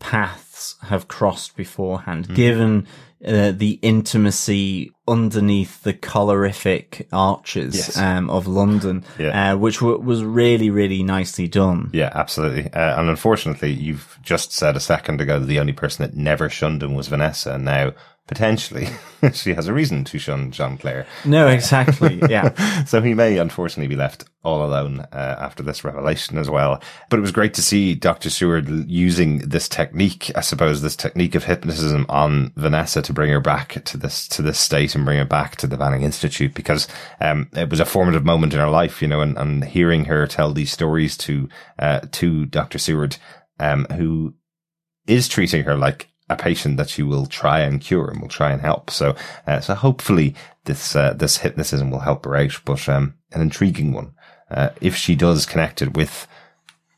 paths 0.01 0.77
have 0.83 1.09
crossed 1.09 1.57
beforehand, 1.57 2.25
Mm-hmm. 2.25 2.35
given 2.35 2.87
uh, 3.27 3.53
the 3.53 3.79
intimacy 3.83 4.91
underneath 5.09 5.83
the 5.83 5.95
colorific 5.95 7.07
arches 7.13 7.75
Yes. 7.75 7.97
um, 7.99 8.29
of 8.29 8.47
London, 8.47 9.03
Yeah. 9.19 9.53
uh, 9.53 9.57
which 9.57 9.79
w- 9.81 9.99
was 9.99 10.23
really 10.23 10.69
really 10.71 11.03
nicely 11.03 11.49
done. 11.49 11.91
Yeah, 11.93 12.11
absolutely. 12.15 12.71
Uh, 12.73 13.01
and 13.01 13.09
unfortunately, 13.09 13.73
you've 13.73 14.19
just 14.23 14.53
said 14.53 14.77
a 14.77 14.81
second 14.81 15.21
ago 15.21 15.39
that 15.41 15.47
the 15.47 15.61
only 15.61 15.73
person 15.73 16.05
that 16.05 16.17
never 16.17 16.49
shunned 16.51 16.83
him 16.83 16.95
was 16.95 17.09
Vanessa. 17.09 17.55
And 17.55 17.65
now, 17.65 17.93
potentially, 18.27 18.89
she 19.33 19.55
has 19.55 19.69
a 19.69 19.73
reason 19.73 20.05
to 20.05 20.19
shun 20.19 20.51
John 20.51 20.79
Clare. 20.79 21.07
No, 21.25 21.49
exactly. 21.49 22.21
Yeah. 22.29 22.85
so 22.85 23.03
he 23.03 23.15
may 23.15 23.39
unfortunately 23.39 23.89
be 23.89 23.97
left 23.97 24.25
all 24.43 24.65
alone 24.65 25.01
uh, 25.13 25.37
after 25.39 25.63
this 25.63 25.85
revelation 25.85 26.39
as 26.39 26.49
well. 26.49 26.81
But 27.11 27.19
it 27.19 27.23
was 27.23 27.33
great 27.33 27.55
to 27.55 27.63
see 27.63 27.95
Dr. 27.95 28.31
Seward 28.31 28.69
using 28.89 29.39
this 29.39 29.69
technique, 29.69 30.31
I 30.35 30.41
suppose, 30.41 30.83
this 30.83 30.97
technique 30.97 31.35
of 31.35 31.45
hypnotism 31.45 32.07
on 32.09 32.53
Vanessa 32.57 33.03
to 33.03 33.13
bring 33.13 33.31
her 33.31 33.41
back 33.41 33.85
to 33.85 33.97
this 33.97 34.29
to 34.29 34.43
this 34.43 34.59
state 34.59 34.95
and 34.95 35.05
bring 35.05 35.19
her 35.19 35.25
back 35.25 35.57
to 35.57 35.67
the 35.67 35.77
Banning 35.77 36.03
Institute 36.03 36.55
because 36.55 36.89
um, 37.21 37.49
it 37.55 37.71
was 37.71 37.81
a 37.81 37.87
formative 37.87 38.25
moment 38.25 38.53
in 38.55 38.61
her 38.61 38.71
life, 38.71 39.03
you 39.03 39.09
know, 39.09 39.21
and, 39.21 39.37
and 39.37 39.65
hearing 39.65 40.07
her 40.07 40.27
tell 40.27 40.53
these 40.53 40.73
stories 40.73 41.17
to 41.19 41.49
uh, 41.79 42.01
to 42.13 42.47
Dr. 42.47 42.79
Seward, 42.79 43.17
um, 43.59 43.87
who 43.97 44.35
is 45.07 45.29
treating 45.29 45.65
her 45.65 45.77
like 45.77 46.09
a 46.29 46.37
patient 46.37 46.77
that 46.79 46.89
she 46.89 47.03
will 47.03 47.27
try 47.27 47.61
and 47.61 47.81
cure 47.81 48.09
and 48.09 48.21
will 48.21 48.29
try 48.29 48.51
and 48.53 48.63
help. 48.63 48.91
So, 48.91 49.15
uh, 49.47 49.61
so 49.61 49.75
hopefully 49.75 50.35
this, 50.65 50.97
uh, 50.97 51.13
this 51.13 51.39
hypnotism 51.39 51.91
will 51.91 52.01
help 52.01 52.25
her 52.25 52.37
out, 52.37 52.61
but, 52.65 52.89
um, 52.89 53.15
an 53.33 53.43
intriguing 53.43 53.93
one. 53.93 54.15
Uh, 54.51 54.71
if 54.81 54.97
she 54.97 55.15
does 55.15 55.47
connect 55.47 55.83
it 55.83 55.97
with 55.97 56.27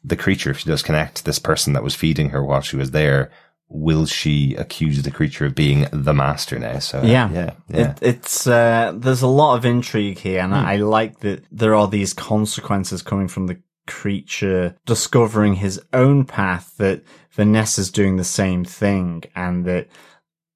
the 0.05 0.17
creature, 0.17 0.51
if 0.51 0.59
she 0.61 0.69
does 0.69 0.83
connect 0.83 1.25
this 1.25 1.39
person 1.39 1.73
that 1.73 1.83
was 1.83 1.95
feeding 1.95 2.31
her 2.31 2.45
while 2.45 2.61
she 2.61 2.77
was 2.77 2.93
there, 2.93 3.31
will 3.69 4.07
she 4.07 4.55
accuse 4.55 5.03
the 5.03 5.11
creature 5.11 5.47
of 5.47 5.55
being 5.55 5.87
the 5.91 6.15
master 6.15 6.59
now? 6.59 6.79
So, 6.79 7.01
uh, 7.01 7.03
Yeah, 7.03 7.31
yeah, 7.33 7.51
yeah. 7.69 7.93
Hmm. 7.93 8.05
It, 8.05 8.15
it's 8.15 8.47
uh, 8.47 8.93
there's 8.95 9.23
a 9.23 9.27
lot 9.27 9.57
of 9.57 9.65
intrigue 9.65 10.19
here, 10.19 10.41
and 10.41 10.55
I, 10.55 10.75
I 10.75 10.77
like 10.77 11.21
that 11.21 11.45
there 11.51 11.75
are 11.75 11.89
these 11.89 12.13
consequences 12.13 13.03
coming 13.03 13.29
from 13.29 13.49
the 13.49 13.59
creature 13.87 14.77
discovering 14.87 15.55
his 15.55 15.81
own 15.93 16.25
path. 16.25 16.75
That 16.79 17.03
Vanessa's 17.33 17.91
doing 17.91 18.17
the 18.17 18.25
same 18.25 18.65
thing, 18.65 19.25
and 19.35 19.65
that 19.65 19.89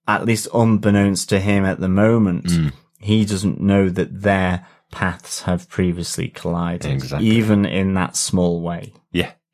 at 0.08 0.24
least 0.24 0.48
unbeknownst 0.52 1.28
to 1.28 1.40
him 1.40 1.64
at 1.64 1.80
the 1.80 1.88
moment, 1.88 2.50
Hmm. 2.50 2.68
he 2.98 3.24
doesn't 3.24 3.60
know 3.60 3.88
that 3.90 4.22
their 4.22 4.66
paths 4.90 5.42
have 5.42 5.68
previously 5.68 6.28
collided, 6.28 6.90
Exactly. 6.90 7.28
even 7.28 7.64
in 7.64 7.94
that 7.94 8.16
small 8.16 8.60
way. 8.60 8.92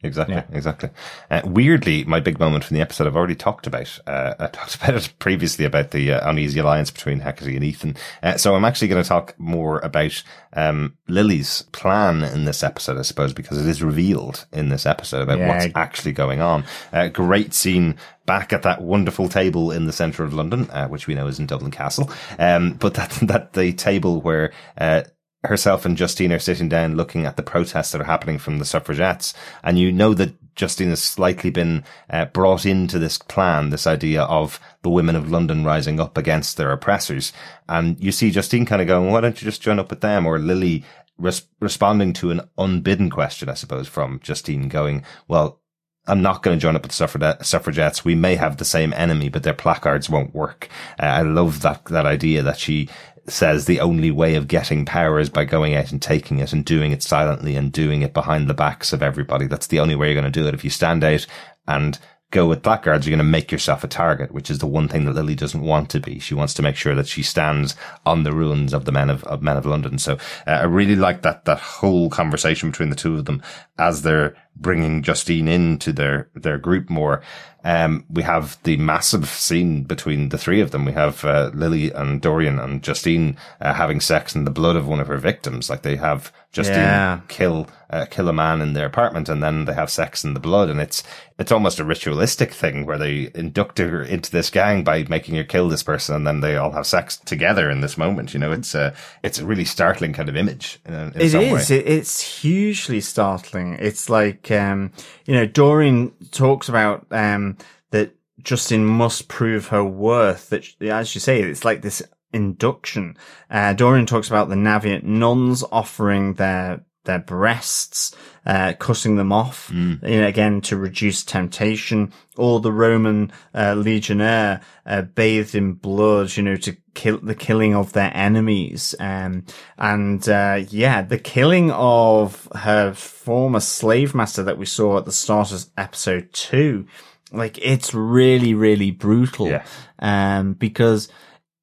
Exactly, 0.03 0.37
Yeah. 0.37 0.45
exactly. 0.53 0.91
Uh, 1.31 1.41
weirdly, 1.45 2.05
my 2.05 2.21
big 2.21 2.39
moment 2.39 2.65
from 2.65 2.75
the 2.77 2.81
episode 2.83 3.07
I've 3.07 3.17
already 3.17 3.35
talked 3.35 3.67
about. 3.67 3.99
Uh, 4.07 4.35
I 4.39 4.47
talked 4.49 4.75
about 4.83 4.95
it 4.95 5.13
previously 5.19 5.65
about 5.65 5.91
the 5.91 6.13
uh, 6.13 6.31
uneasy 6.31 6.59
alliance 6.61 6.91
between 6.91 7.21
Hecate 7.21 7.55
and 7.57 7.65
Ethan. 7.65 7.97
Uh, 8.23 8.37
so 8.37 8.55
I'm 8.55 8.65
actually 8.65 8.89
going 8.89 9.03
to 9.03 9.09
talk 9.09 9.35
more 9.39 9.79
about 9.81 10.23
um, 10.53 10.97
Lily's 11.09 11.63
plan 11.73 12.23
in 12.23 12.45
this 12.45 12.63
episode, 12.63 12.99
I 12.99 13.03
suppose, 13.03 13.33
because 13.33 13.59
it 13.59 13.67
is 13.69 13.83
revealed 13.83 14.47
in 14.53 14.69
this 14.69 14.85
episode 14.85 15.23
about 15.23 15.39
Yeah. 15.39 15.49
what's 15.49 15.67
actually 15.75 16.13
going 16.13 16.41
on. 16.43 16.65
Uh, 16.93 17.09
great 17.09 17.55
scene 17.55 17.97
back 18.27 18.53
at 18.53 18.63
that 18.65 18.83
wonderful 18.83 19.29
table 19.31 19.71
in 19.71 19.87
the 19.87 19.93
centre 19.93 20.25
of 20.25 20.35
London, 20.35 20.69
uh, 20.71 20.89
which 20.89 21.07
we 21.07 21.15
know 21.15 21.27
is 21.27 21.39
in 21.39 21.47
Dublin 21.47 21.71
Castle. 21.71 22.11
Um, 22.39 22.75
but 22.75 22.95
that 22.95 23.11
that 23.23 23.55
the 23.55 23.73
table 23.73 24.21
where 24.21 24.53
uh, 24.77 25.05
herself 25.49 25.85
and 25.85 25.97
Justine 25.97 26.33
are 26.33 26.39
sitting 26.39 26.69
down 26.69 26.97
looking 26.97 27.27
at 27.27 27.37
the 27.37 27.43
protests 27.43 27.93
that 27.93 28.01
are 28.01 28.05
happening 28.05 28.39
from 28.39 28.59
the 28.59 28.65
suffragettes. 28.65 29.35
And 29.63 29.79
you 29.79 29.93
know 29.93 30.15
that 30.15 30.35
Justine 30.55 30.89
has 30.89 31.03
slightly 31.03 31.51
been 31.51 31.85
uh, 32.09 32.25
brought 32.27 32.65
into 32.65 32.99
this 32.99 33.19
plan, 33.19 33.71
this 33.71 33.87
idea 33.87 34.23
of 34.23 34.59
the 34.83 34.91
women 34.91 35.15
of 35.15 35.31
London 35.31 35.65
rising 35.65 36.01
up 36.01 36.17
against 36.17 36.57
their 36.57 36.73
oppressors. 36.73 37.33
And 37.69 38.03
you 38.03 38.11
see 38.11 38.31
Justine 38.31 38.67
kind 38.67 38.81
of 38.81 38.89
going, 38.89 39.11
why 39.11 39.21
don't 39.21 39.41
you 39.41 39.45
just 39.45 39.63
join 39.63 39.79
up 39.79 39.91
with 39.91 40.01
them? 40.01 40.27
Or 40.27 40.39
Lily 40.39 40.85
res- 41.19 41.47
responding 41.61 42.13
to 42.15 42.31
an 42.31 42.49
unbidden 42.57 43.11
question, 43.11 43.49
I 43.49 43.55
suppose, 43.55 43.87
from 43.87 44.21
Justine 44.21 44.69
going, 44.69 45.05
well, 45.29 45.61
I'm 46.09 46.23
not 46.23 46.43
going 46.43 46.57
to 46.57 46.61
join 46.61 46.77
up 46.77 46.85
with 46.85 46.93
suffragettes. 46.93 48.05
We 48.05 48.15
may 48.15 48.37
have 48.37 48.57
the 48.57 48.65
same 48.65 48.93
enemy, 48.93 49.29
but 49.29 49.43
their 49.43 49.53
placards 49.53 50.09
won't 50.09 50.35
work. 50.35 50.69
Uh, 51.01 51.07
I 51.07 51.23
love 51.23 51.63
that, 51.63 51.85
that 51.87 52.07
idea 52.07 52.43
that 52.43 52.59
she 52.59 52.89
says 53.29 53.65
the 53.65 53.81
only 53.81 54.11
way 54.11 54.35
of 54.35 54.49
getting 54.49 54.85
power 54.85 55.19
is 55.19 55.31
by 55.31 55.45
going 55.45 55.75
out 55.75 55.91
and 55.91 56.01
taking 56.01 56.39
it 56.39 56.53
and 56.53 56.65
doing 56.65 56.93
it 56.93 57.03
silently 57.03 57.57
and 57.57 57.73
doing 57.73 58.03
it 58.03 58.15
behind 58.15 58.49
the 58.49 58.55
backs 58.55 58.93
of 58.93 59.03
everybody. 59.03 59.47
That's 59.47 59.67
the 59.67 59.81
only 59.81 59.95
way 59.95 60.07
you're 60.07 60.21
going 60.21 60.31
to 60.33 60.41
do 60.41 60.47
it. 60.47 60.55
If 60.55 60.65
you 60.65 60.71
stand 60.71 61.03
out 61.03 61.27
and 61.67 61.99
go 62.31 62.47
with 62.47 62.63
placards, 62.63 63.07
you're 63.07 63.17
going 63.17 63.25
to 63.25 63.31
make 63.31 63.53
yourself 63.53 63.85
a 63.85 63.89
target, 63.89 64.33
which 64.33 64.51
is 64.51 64.59
the 64.59 64.67
one 64.67 64.89
thing 64.89 65.05
that 65.05 65.15
Lily 65.15 65.35
doesn't 65.35 65.63
want 65.63 65.91
to 65.91 66.01
be. 66.01 66.19
She 66.19 66.35
wants 66.35 66.55
to 66.55 66.63
make 66.63 66.77
sure 66.77 66.95
that 66.95 67.07
she 67.07 67.23
stands 67.23 67.77
on 68.05 68.25
the 68.25 68.33
ruins 68.33 68.73
of 68.73 68.85
the 68.85 68.93
men 68.93 69.11
of, 69.11 69.23
of 69.25 69.43
men 69.43 69.57
of 69.57 69.67
London. 69.67 69.99
So 69.99 70.15
uh, 70.47 70.51
I 70.51 70.65
really 70.65 70.97
like 70.97 71.23
that, 71.23 71.45
that 71.45 71.61
whole 71.61 72.11
conversation 72.11 72.71
between 72.71 72.91
the 72.91 72.97
two 72.97 73.17
of 73.17 73.27
them 73.27 73.43
as 73.79 74.03
they're 74.03 74.37
bringing 74.57 75.03
Justine 75.03 75.49
into 75.49 75.93
their, 75.93 76.29
their 76.35 76.59
group 76.59 76.91
more. 76.91 77.23
Um, 77.67 78.05
we 78.09 78.23
have 78.23 78.63
the 78.63 78.77
massive 78.77 79.29
scene 79.29 79.83
between 79.83 80.29
the 80.29 80.39
three 80.39 80.61
of 80.61 80.71
them. 80.71 80.85
We 80.85 80.93
have 80.93 81.25
uh, 81.25 81.51
Lily 81.53 81.91
and 81.91 82.23
Dorian 82.23 82.61
and 82.61 82.81
Justine 82.81 83.37
uh, 83.61 83.75
having 83.75 84.01
sex 84.01 84.37
in 84.37 84.45
the 84.45 84.53
blood 84.53 84.77
of 84.77 84.87
one 84.87 85.01
of 85.01 85.09
her 85.09 85.17
victims. 85.17 85.69
Like 85.69 85.83
they 85.83 85.97
have 85.97 86.33
Justine 86.57 86.77
yeah. 86.77 87.21
kill 87.29 87.69
uh, 87.91 88.07
kill 88.07 88.31
a 88.31 88.33
man 88.33 88.63
in 88.63 88.73
their 88.73 88.87
apartment, 88.87 89.29
and 89.29 89.43
then 89.43 89.67
they 89.67 89.75
have 89.75 89.91
sex 89.91 90.25
in 90.25 90.33
the 90.33 90.41
blood, 90.41 90.71
and 90.71 90.81
it's 90.81 91.03
it's 91.39 91.53
almost 91.53 91.79
a 91.79 91.85
ritualistic 91.85 92.51
thing 92.51 92.87
where 92.87 92.97
they 92.97 93.31
induct 93.35 93.77
her 93.77 94.03
into 94.03 94.31
this 94.31 94.49
gang 94.49 94.83
by 94.83 95.05
making 95.05 95.35
her 95.35 95.45
kill 95.45 95.69
this 95.69 95.83
person, 95.83 96.17
and 96.17 96.27
then 96.27 96.41
they 96.41 96.57
all 96.57 96.71
have 96.71 96.87
sex 96.87 97.19
together 97.19 97.69
in 97.69 97.83
this 97.83 97.99
moment. 97.99 98.33
You 98.33 98.41
know, 98.41 98.53
it's 98.53 98.75
a 98.75 98.95
it's 99.23 99.39
a 99.39 99.45
really 99.45 99.67
startling 99.67 100.15
kind 100.15 100.31
of 100.31 100.37
image. 100.37 100.81
In, 100.87 100.95
in 100.95 101.13
it 101.15 101.35
is. 101.35 101.71
It's 101.71 102.23
hugely 102.23 103.03
startling. 103.03 103.77
It's 103.79 104.09
like 104.09 104.51
um, 104.51 104.93
you 105.27 105.35
know, 105.35 105.45
Dorian 105.45 106.13
talks 106.31 106.71
about 106.71 107.07
um, 107.11 107.59
that 107.91 108.17
Justin 108.43 108.87
must 108.87 109.29
prove 109.29 109.67
her 109.67 109.85
worth. 109.85 110.49
That, 110.49 110.67
as 110.81 111.15
you 111.15 111.21
say, 111.21 111.43
it's 111.43 111.67
like 111.67 111.83
this 111.83 112.03
induction. 112.37 113.17
Uh, 113.51 113.73
Dorian 113.73 114.07
talks 114.07 114.29
about 114.29 114.49
the 114.49 114.55
Navient 114.55 115.03
nuns 115.03 115.65
offering 115.73 116.35
their 116.35 116.85
their 117.07 117.19
breasts, 117.21 118.15
uh, 118.45 118.75
cutting 118.81 119.15
them 119.15 119.33
off, 119.33 119.69
mm. 119.69 120.03
you 120.09 120.21
know, 120.21 120.27
again 120.27 120.61
to 120.61 120.77
reduce 120.77 121.25
temptation, 121.25 122.13
or 122.37 122.61
the 122.61 122.73
Roman 122.73 123.33
uh, 123.55 123.75
legionnaire 123.75 124.61
uh, 124.85 125.03
bathed 125.03 125.55
in 125.55 125.75
blood, 125.75 126.37
you 126.37 126.43
know, 126.43 126.57
to 126.57 126.77
kill 126.95 127.19
the 127.19 127.35
killing 127.35 127.75
of 127.75 127.93
their 127.93 128.11
enemies, 128.13 128.95
um, 129.01 129.45
and 129.79 130.29
uh, 130.29 130.63
yeah, 130.69 131.01
the 131.03 131.19
killing 131.19 131.71
of 131.71 132.49
her 132.55 132.93
former 132.93 133.61
slave 133.61 134.15
master 134.15 134.43
that 134.43 134.59
we 134.59 134.67
saw 134.67 134.99
at 134.99 135.05
the 135.05 135.13
start 135.13 135.53
of 135.53 135.65
episode 135.79 136.33
two 136.33 136.87
like 137.33 137.59
it's 137.61 137.93
really, 137.93 138.55
really 138.55 138.91
brutal. 138.91 139.49
Yeah. 139.49 139.65
Um, 139.99 140.53
because 140.53 141.09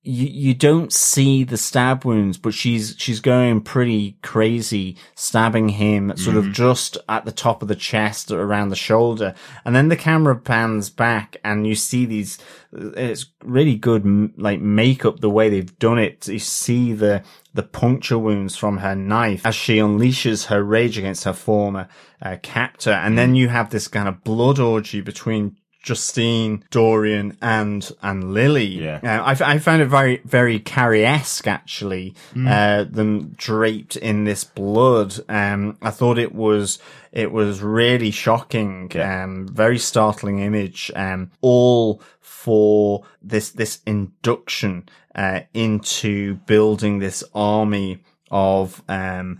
you, 0.03 0.27
you 0.27 0.53
don't 0.53 0.91
see 0.91 1.45
the 1.45 1.55
stab 1.55 2.03
wounds, 2.03 2.37
but 2.37 2.53
she's, 2.53 2.95
she's 2.97 3.21
going 3.21 3.61
pretty 3.61 4.17
crazy, 4.21 4.97
stabbing 5.15 5.69
him 5.69 6.15
sort 6.17 6.35
mm-hmm. 6.35 6.49
of 6.49 6.53
just 6.53 6.97
at 7.07 7.23
the 7.23 7.31
top 7.31 7.61
of 7.61 7.69
the 7.69 7.75
chest 7.75 8.29
or 8.29 8.41
around 8.41 8.69
the 8.69 8.75
shoulder. 8.75 9.33
And 9.63 9.73
then 9.73 9.87
the 9.87 9.95
camera 9.95 10.35
pans 10.35 10.89
back 10.89 11.37
and 11.45 11.65
you 11.65 11.75
see 11.75 12.05
these, 12.05 12.37
it's 12.73 13.27
really 13.43 13.75
good, 13.75 14.33
like 14.37 14.59
makeup, 14.59 15.21
the 15.21 15.29
way 15.29 15.49
they've 15.49 15.79
done 15.79 15.99
it. 15.99 16.27
You 16.27 16.39
see 16.39 16.91
the, 16.91 17.23
the 17.53 17.63
puncture 17.63 18.19
wounds 18.19 18.57
from 18.57 18.77
her 18.79 18.95
knife 18.95 19.45
as 19.45 19.55
she 19.55 19.77
unleashes 19.77 20.47
her 20.47 20.63
rage 20.63 20.97
against 20.97 21.23
her 21.23 21.33
former 21.33 21.87
uh, 22.21 22.35
captor. 22.43 22.91
And 22.91 23.17
then 23.17 23.35
you 23.35 23.47
have 23.47 23.69
this 23.69 23.87
kind 23.87 24.09
of 24.09 24.23
blood 24.25 24.59
orgy 24.59 24.99
between 24.99 25.55
Justine, 25.83 26.63
Dorian, 26.71 27.37
and 27.41 27.91
and 28.01 28.33
Lily. 28.33 28.65
Yeah, 28.65 28.99
uh, 29.03 29.23
I, 29.23 29.53
I 29.55 29.59
found 29.59 29.81
it 29.81 29.87
very 29.87 30.21
very 30.23 30.59
Carrie-esque 30.59 31.45
actually. 31.45 32.15
Mm. 32.33 32.49
Uh, 32.49 32.89
them 32.89 33.33
draped 33.37 33.97
in 33.97 34.23
this 34.23 34.45
blood. 34.45 35.19
Um, 35.29 35.77
I 35.81 35.91
thought 35.91 36.17
it 36.17 36.33
was 36.33 36.79
it 37.11 37.31
was 37.31 37.61
really 37.61 38.11
shocking. 38.11 38.89
Yeah. 38.95 39.25
Um, 39.25 39.47
very 39.47 39.77
startling 39.77 40.39
image. 40.39 40.89
Um, 40.95 41.31
all 41.41 42.01
for 42.21 43.03
this 43.21 43.49
this 43.51 43.81
induction 43.85 44.87
uh, 45.13 45.41
into 45.53 46.35
building 46.45 46.99
this 46.99 47.23
army 47.35 47.99
of 48.31 48.81
um 48.87 49.39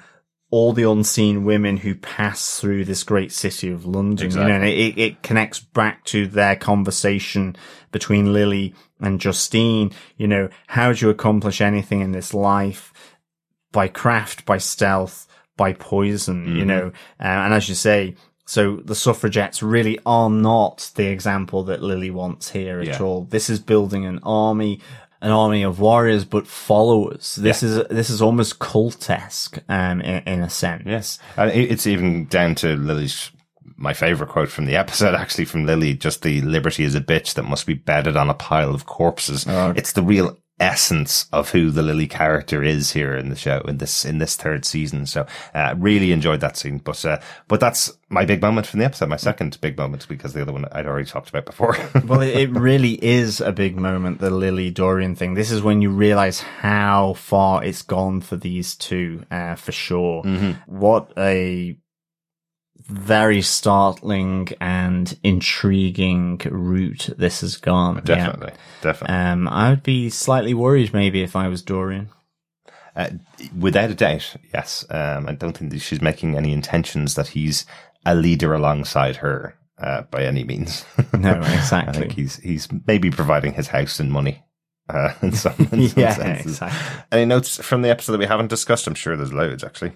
all 0.53 0.71
the 0.71 0.87
unseen 0.87 1.45
women 1.45 1.77
who 1.77 1.95
pass 1.95 2.59
through 2.59 2.85
this 2.85 3.03
great 3.03 3.31
city 3.31 3.71
of 3.71 3.87
London. 3.87 4.27
Exactly. 4.27 4.51
You 4.51 4.59
know, 4.59 4.63
and 4.63 4.71
it, 4.71 4.99
it 4.99 5.23
connects 5.23 5.59
back 5.59 6.05
to 6.05 6.27
their 6.27 6.55
conversation 6.55 7.55
between 7.91 8.33
Lily 8.33 8.75
and 8.99 9.19
Justine. 9.19 9.91
You 10.15 10.27
know, 10.27 10.49
how 10.67 10.93
do 10.93 11.07
you 11.07 11.09
accomplish 11.09 11.59
anything 11.59 12.01
in 12.01 12.11
this 12.11 12.35
life? 12.35 12.93
By 13.71 13.87
craft, 13.87 14.45
by 14.45 14.59
stealth, 14.59 15.27
by 15.57 15.73
poison, 15.73 16.45
mm-hmm. 16.45 16.57
you 16.57 16.65
know, 16.65 16.91
uh, 17.19 17.23
and 17.23 17.51
as 17.55 17.67
you 17.67 17.73
say, 17.73 18.15
so 18.45 18.75
the 18.85 18.93
suffragettes 18.93 19.63
really 19.63 19.97
are 20.05 20.29
not 20.29 20.91
the 20.93 21.07
example 21.07 21.63
that 21.63 21.81
Lily 21.81 22.11
wants 22.11 22.51
here 22.51 22.79
at 22.79 23.01
all. 23.01 23.23
This 23.23 23.49
is 23.49 23.59
building 23.59 24.05
an 24.05 24.19
army 24.21 24.81
an 25.23 25.31
army 25.31 25.63
of 25.63 25.79
warriors, 25.79 26.25
but 26.25 26.45
followers. 26.45 27.35
This 27.35 27.63
yeah. 27.63 27.69
is 27.69 27.87
this 27.87 28.09
is 28.09 28.21
almost 28.21 28.59
cultesque, 28.59 29.57
um, 29.69 30.01
in, 30.01 30.21
in 30.23 30.41
a 30.41 30.49
sense. 30.49 30.83
Yes, 30.85 31.17
and 31.37 31.49
it's 31.49 31.87
even 31.87 32.25
down 32.25 32.55
to 32.55 32.75
Lily's 32.75 33.31
my 33.77 33.93
favorite 33.93 34.29
quote 34.29 34.49
from 34.49 34.65
the 34.65 34.75
episode, 34.83 35.15
actually 35.15 35.45
from 35.45 35.65
Lily, 35.65 35.93
just 35.93 36.21
the 36.21 36.41
liberty 36.41 36.83
is 36.83 36.93
a 36.93 37.01
bitch 37.01 37.33
that 37.35 37.43
must 37.43 37.65
be 37.65 37.73
bedded 37.73 38.17
on 38.17 38.29
a 38.29 38.33
pile 38.33 38.75
of 38.75 38.85
corpses. 38.85 39.45
Oh. 39.47 39.73
It's 39.75 39.93
the 39.93 40.03
real 40.03 40.37
essence 40.63 41.27
of 41.31 41.51
who 41.51 41.69
the 41.71 41.81
Lily 41.81 42.07
character 42.07 42.63
is 42.63 42.91
here 42.91 43.15
in 43.15 43.29
the 43.29 43.35
show 43.35 43.59
in 43.61 43.77
this 43.77 44.05
in 44.05 44.17
this 44.17 44.35
third 44.35 44.65
season. 44.65 45.05
So 45.05 45.25
uh, 45.53 45.75
really 45.77 46.11
enjoyed 46.11 46.41
that 46.41 46.57
scene. 46.57 46.79
But 46.79 47.03
uh, 47.05 47.19
but 47.47 47.59
that's 47.59 47.91
my 48.09 48.25
big 48.25 48.41
moment 48.41 48.67
from 48.67 48.79
the 48.79 48.85
episode, 48.85 49.09
my 49.09 49.17
second 49.17 49.59
big 49.61 49.77
moment 49.77 50.07
because 50.07 50.33
the 50.33 50.41
other 50.41 50.53
one 50.53 50.65
I'd 50.71 50.85
already 50.85 51.09
talked 51.09 51.29
about 51.29 51.45
before. 51.45 51.75
well, 52.05 52.21
it 52.21 52.49
really 52.51 53.03
is 53.03 53.41
a 53.41 53.51
big 53.51 53.75
moment, 53.75 54.19
the 54.19 54.29
Lily 54.29 54.71
Dorian 54.71 55.15
thing. 55.15 55.33
This 55.33 55.51
is 55.51 55.61
when 55.61 55.81
you 55.81 55.89
realize 55.89 56.41
how 56.41 57.13
far 57.13 57.63
it's 57.63 57.81
gone 57.81 58.21
for 58.21 58.35
these 58.35 58.75
two, 58.75 59.25
uh, 59.31 59.55
for 59.55 59.71
sure. 59.71 60.23
Mm-hmm. 60.23 60.79
What 60.79 61.11
a 61.17 61.77
very 62.87 63.41
startling 63.41 64.49
and 64.59 65.17
intriguing 65.23 66.39
route 66.45 67.09
this 67.17 67.41
has 67.41 67.57
gone. 67.57 68.01
Definitely, 68.03 68.51
yeah. 68.51 68.81
definitely. 68.81 69.15
Um, 69.15 69.47
I 69.47 69.69
would 69.69 69.83
be 69.83 70.09
slightly 70.09 70.53
worried 70.53 70.93
maybe 70.93 71.21
if 71.21 71.35
I 71.35 71.47
was 71.47 71.61
Dorian. 71.61 72.09
Uh, 72.95 73.09
without 73.57 73.89
a 73.89 73.95
doubt, 73.95 74.35
yes. 74.53 74.85
Um, 74.89 75.27
I 75.27 75.33
don't 75.33 75.57
think 75.57 75.71
that 75.71 75.79
she's 75.79 76.01
making 76.01 76.35
any 76.35 76.53
intentions 76.53 77.15
that 77.15 77.29
he's 77.29 77.65
a 78.05 78.13
leader 78.13 78.53
alongside 78.53 79.17
her 79.17 79.55
uh, 79.79 80.03
by 80.03 80.23
any 80.23 80.43
means. 80.43 80.85
No, 81.13 81.39
exactly. 81.39 81.87
I 81.89 81.91
think 81.93 82.13
he's 82.13 82.37
he's 82.37 82.67
maybe 82.85 83.09
providing 83.09 83.53
his 83.53 83.67
house 83.67 83.99
and 83.99 84.11
money. 84.11 84.43
Uh, 84.89 85.13
in 85.21 85.31
some, 85.31 85.55
in 85.71 85.87
some 85.89 86.01
yeah, 86.01 86.13
senses. 86.13 86.53
exactly. 86.53 87.03
Any 87.11 87.25
notes 87.25 87.57
from 87.57 87.81
the 87.81 87.89
episode 87.89 88.13
that 88.13 88.19
we 88.19 88.25
haven't 88.25 88.49
discussed? 88.49 88.85
I'm 88.85 88.95
sure 88.95 89.15
there's 89.15 89.33
loads 89.33 89.63
actually. 89.63 89.93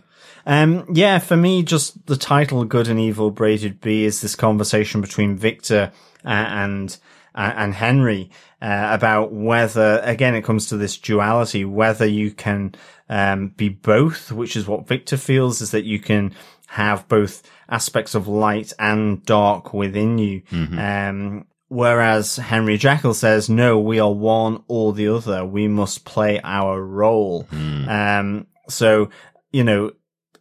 Um, 0.48 0.86
yeah, 0.94 1.19
for 1.19 1.36
me, 1.36 1.61
just 1.61 2.07
the 2.07 2.15
title 2.15 2.64
"Good 2.64 2.88
and 2.88 2.99
Evil 2.99 3.30
Braided 3.30 3.82
Be" 3.82 4.06
is 4.06 4.22
this 4.22 4.36
conversation 4.36 5.02
between 5.02 5.36
Victor 5.38 5.91
uh, 6.26 6.30
and 6.30 6.98
uh, 7.36 7.53
and 7.56 7.74
Henry 7.74 8.32
uh, 8.61 8.90
about 8.91 9.32
whether, 9.32 9.99
again, 10.03 10.34
it 10.34 10.44
comes 10.44 10.69
to 10.69 10.78
this 10.78 10.98
duality, 10.98 11.65
whether 11.65 12.06
you 12.06 12.32
can 12.32 12.74
um, 13.10 13.49
be 13.49 13.69
both, 13.69 14.32
which 14.32 14.56
is 14.56 14.65
what 14.65 14.88
Victor 14.88 15.18
feels, 15.18 15.61
is 15.61 15.72
that 15.72 15.86
you 15.86 15.99
can 15.99 16.34
have 16.68 17.07
both 17.07 17.44
aspects 17.69 18.15
of 18.15 18.28
light 18.28 18.74
and 18.80 19.24
dark 19.26 19.74
within 19.74 20.18
you. 20.18 20.41
Mm-hmm. 20.41 20.80
Um, 20.80 21.45
Whereas 21.69 22.38
Henry 22.38 22.78
Jekyll 22.78 23.14
says, 23.14 23.49
no, 23.49 23.78
we 23.78 23.99
are 23.99 24.10
one 24.10 24.64
or 24.69 24.94
the 24.94 25.10
other. 25.10 25.45
We 25.45 25.68
must 25.68 26.06
play 26.06 26.40
our 26.41 26.82
role. 26.82 27.44
Mm. 27.52 27.88
Um, 27.90 28.48
so, 28.69 29.10
you 29.52 29.65
know, 29.65 29.91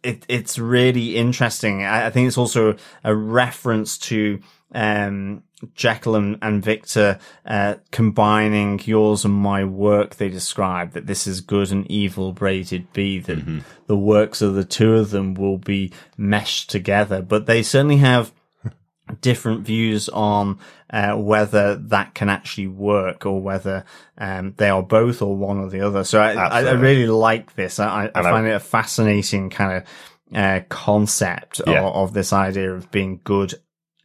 it, 0.03 0.25
it's 0.27 0.59
really 0.59 1.15
interesting. 1.15 1.83
I, 1.83 2.07
I, 2.07 2.09
think 2.09 2.27
it's 2.27 2.37
also 2.37 2.75
a 3.03 3.15
reference 3.15 3.97
to, 3.99 4.39
um, 4.73 5.43
Jekyll 5.73 6.15
and, 6.15 6.37
and 6.41 6.63
Victor, 6.63 7.19
uh, 7.45 7.75
combining 7.91 8.79
yours 8.83 9.25
and 9.25 9.33
my 9.33 9.63
work. 9.63 10.15
They 10.15 10.29
describe 10.29 10.91
that 10.91 11.07
this 11.07 11.25
is 11.25 11.41
good 11.41 11.71
and 11.71 11.89
evil 11.89 12.31
braided 12.31 12.91
be 12.93 13.19
that 13.19 13.39
mm-hmm. 13.39 13.59
the 13.87 13.97
works 13.97 14.41
of 14.41 14.53
the 14.53 14.65
two 14.65 14.95
of 14.95 15.09
them 15.09 15.33
will 15.33 15.57
be 15.57 15.91
meshed 16.15 16.69
together, 16.69 17.21
but 17.21 17.47
they 17.47 17.63
certainly 17.63 17.97
have 17.97 18.31
different 19.21 19.61
views 19.61 20.09
on 20.09 20.59
uh, 20.89 21.15
whether 21.15 21.75
that 21.75 22.13
can 22.13 22.29
actually 22.29 22.67
work 22.67 23.25
or 23.25 23.41
whether 23.41 23.83
um, 24.17 24.53
they 24.57 24.69
are 24.69 24.83
both 24.83 25.21
or 25.21 25.35
one 25.35 25.57
or 25.59 25.69
the 25.69 25.81
other. 25.81 26.03
So 26.03 26.19
I, 26.21 26.33
I, 26.33 26.59
I 26.63 26.71
really 26.71 27.07
like 27.07 27.55
this. 27.55 27.79
I, 27.79 28.05
I 28.05 28.11
I- 28.15 28.21
find 28.23 28.47
it 28.47 28.51
a 28.51 28.59
fascinating 28.59 29.49
kind 29.49 29.77
of 29.83 30.37
uh, 30.37 30.61
concept 30.69 31.61
Yeah. 31.67 31.81
of, 31.83 31.95
of 31.95 32.13
this 32.13 32.33
idea 32.33 32.73
of 32.73 32.89
being 32.91 33.19
good 33.23 33.53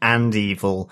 and 0.01 0.35
evil 0.35 0.91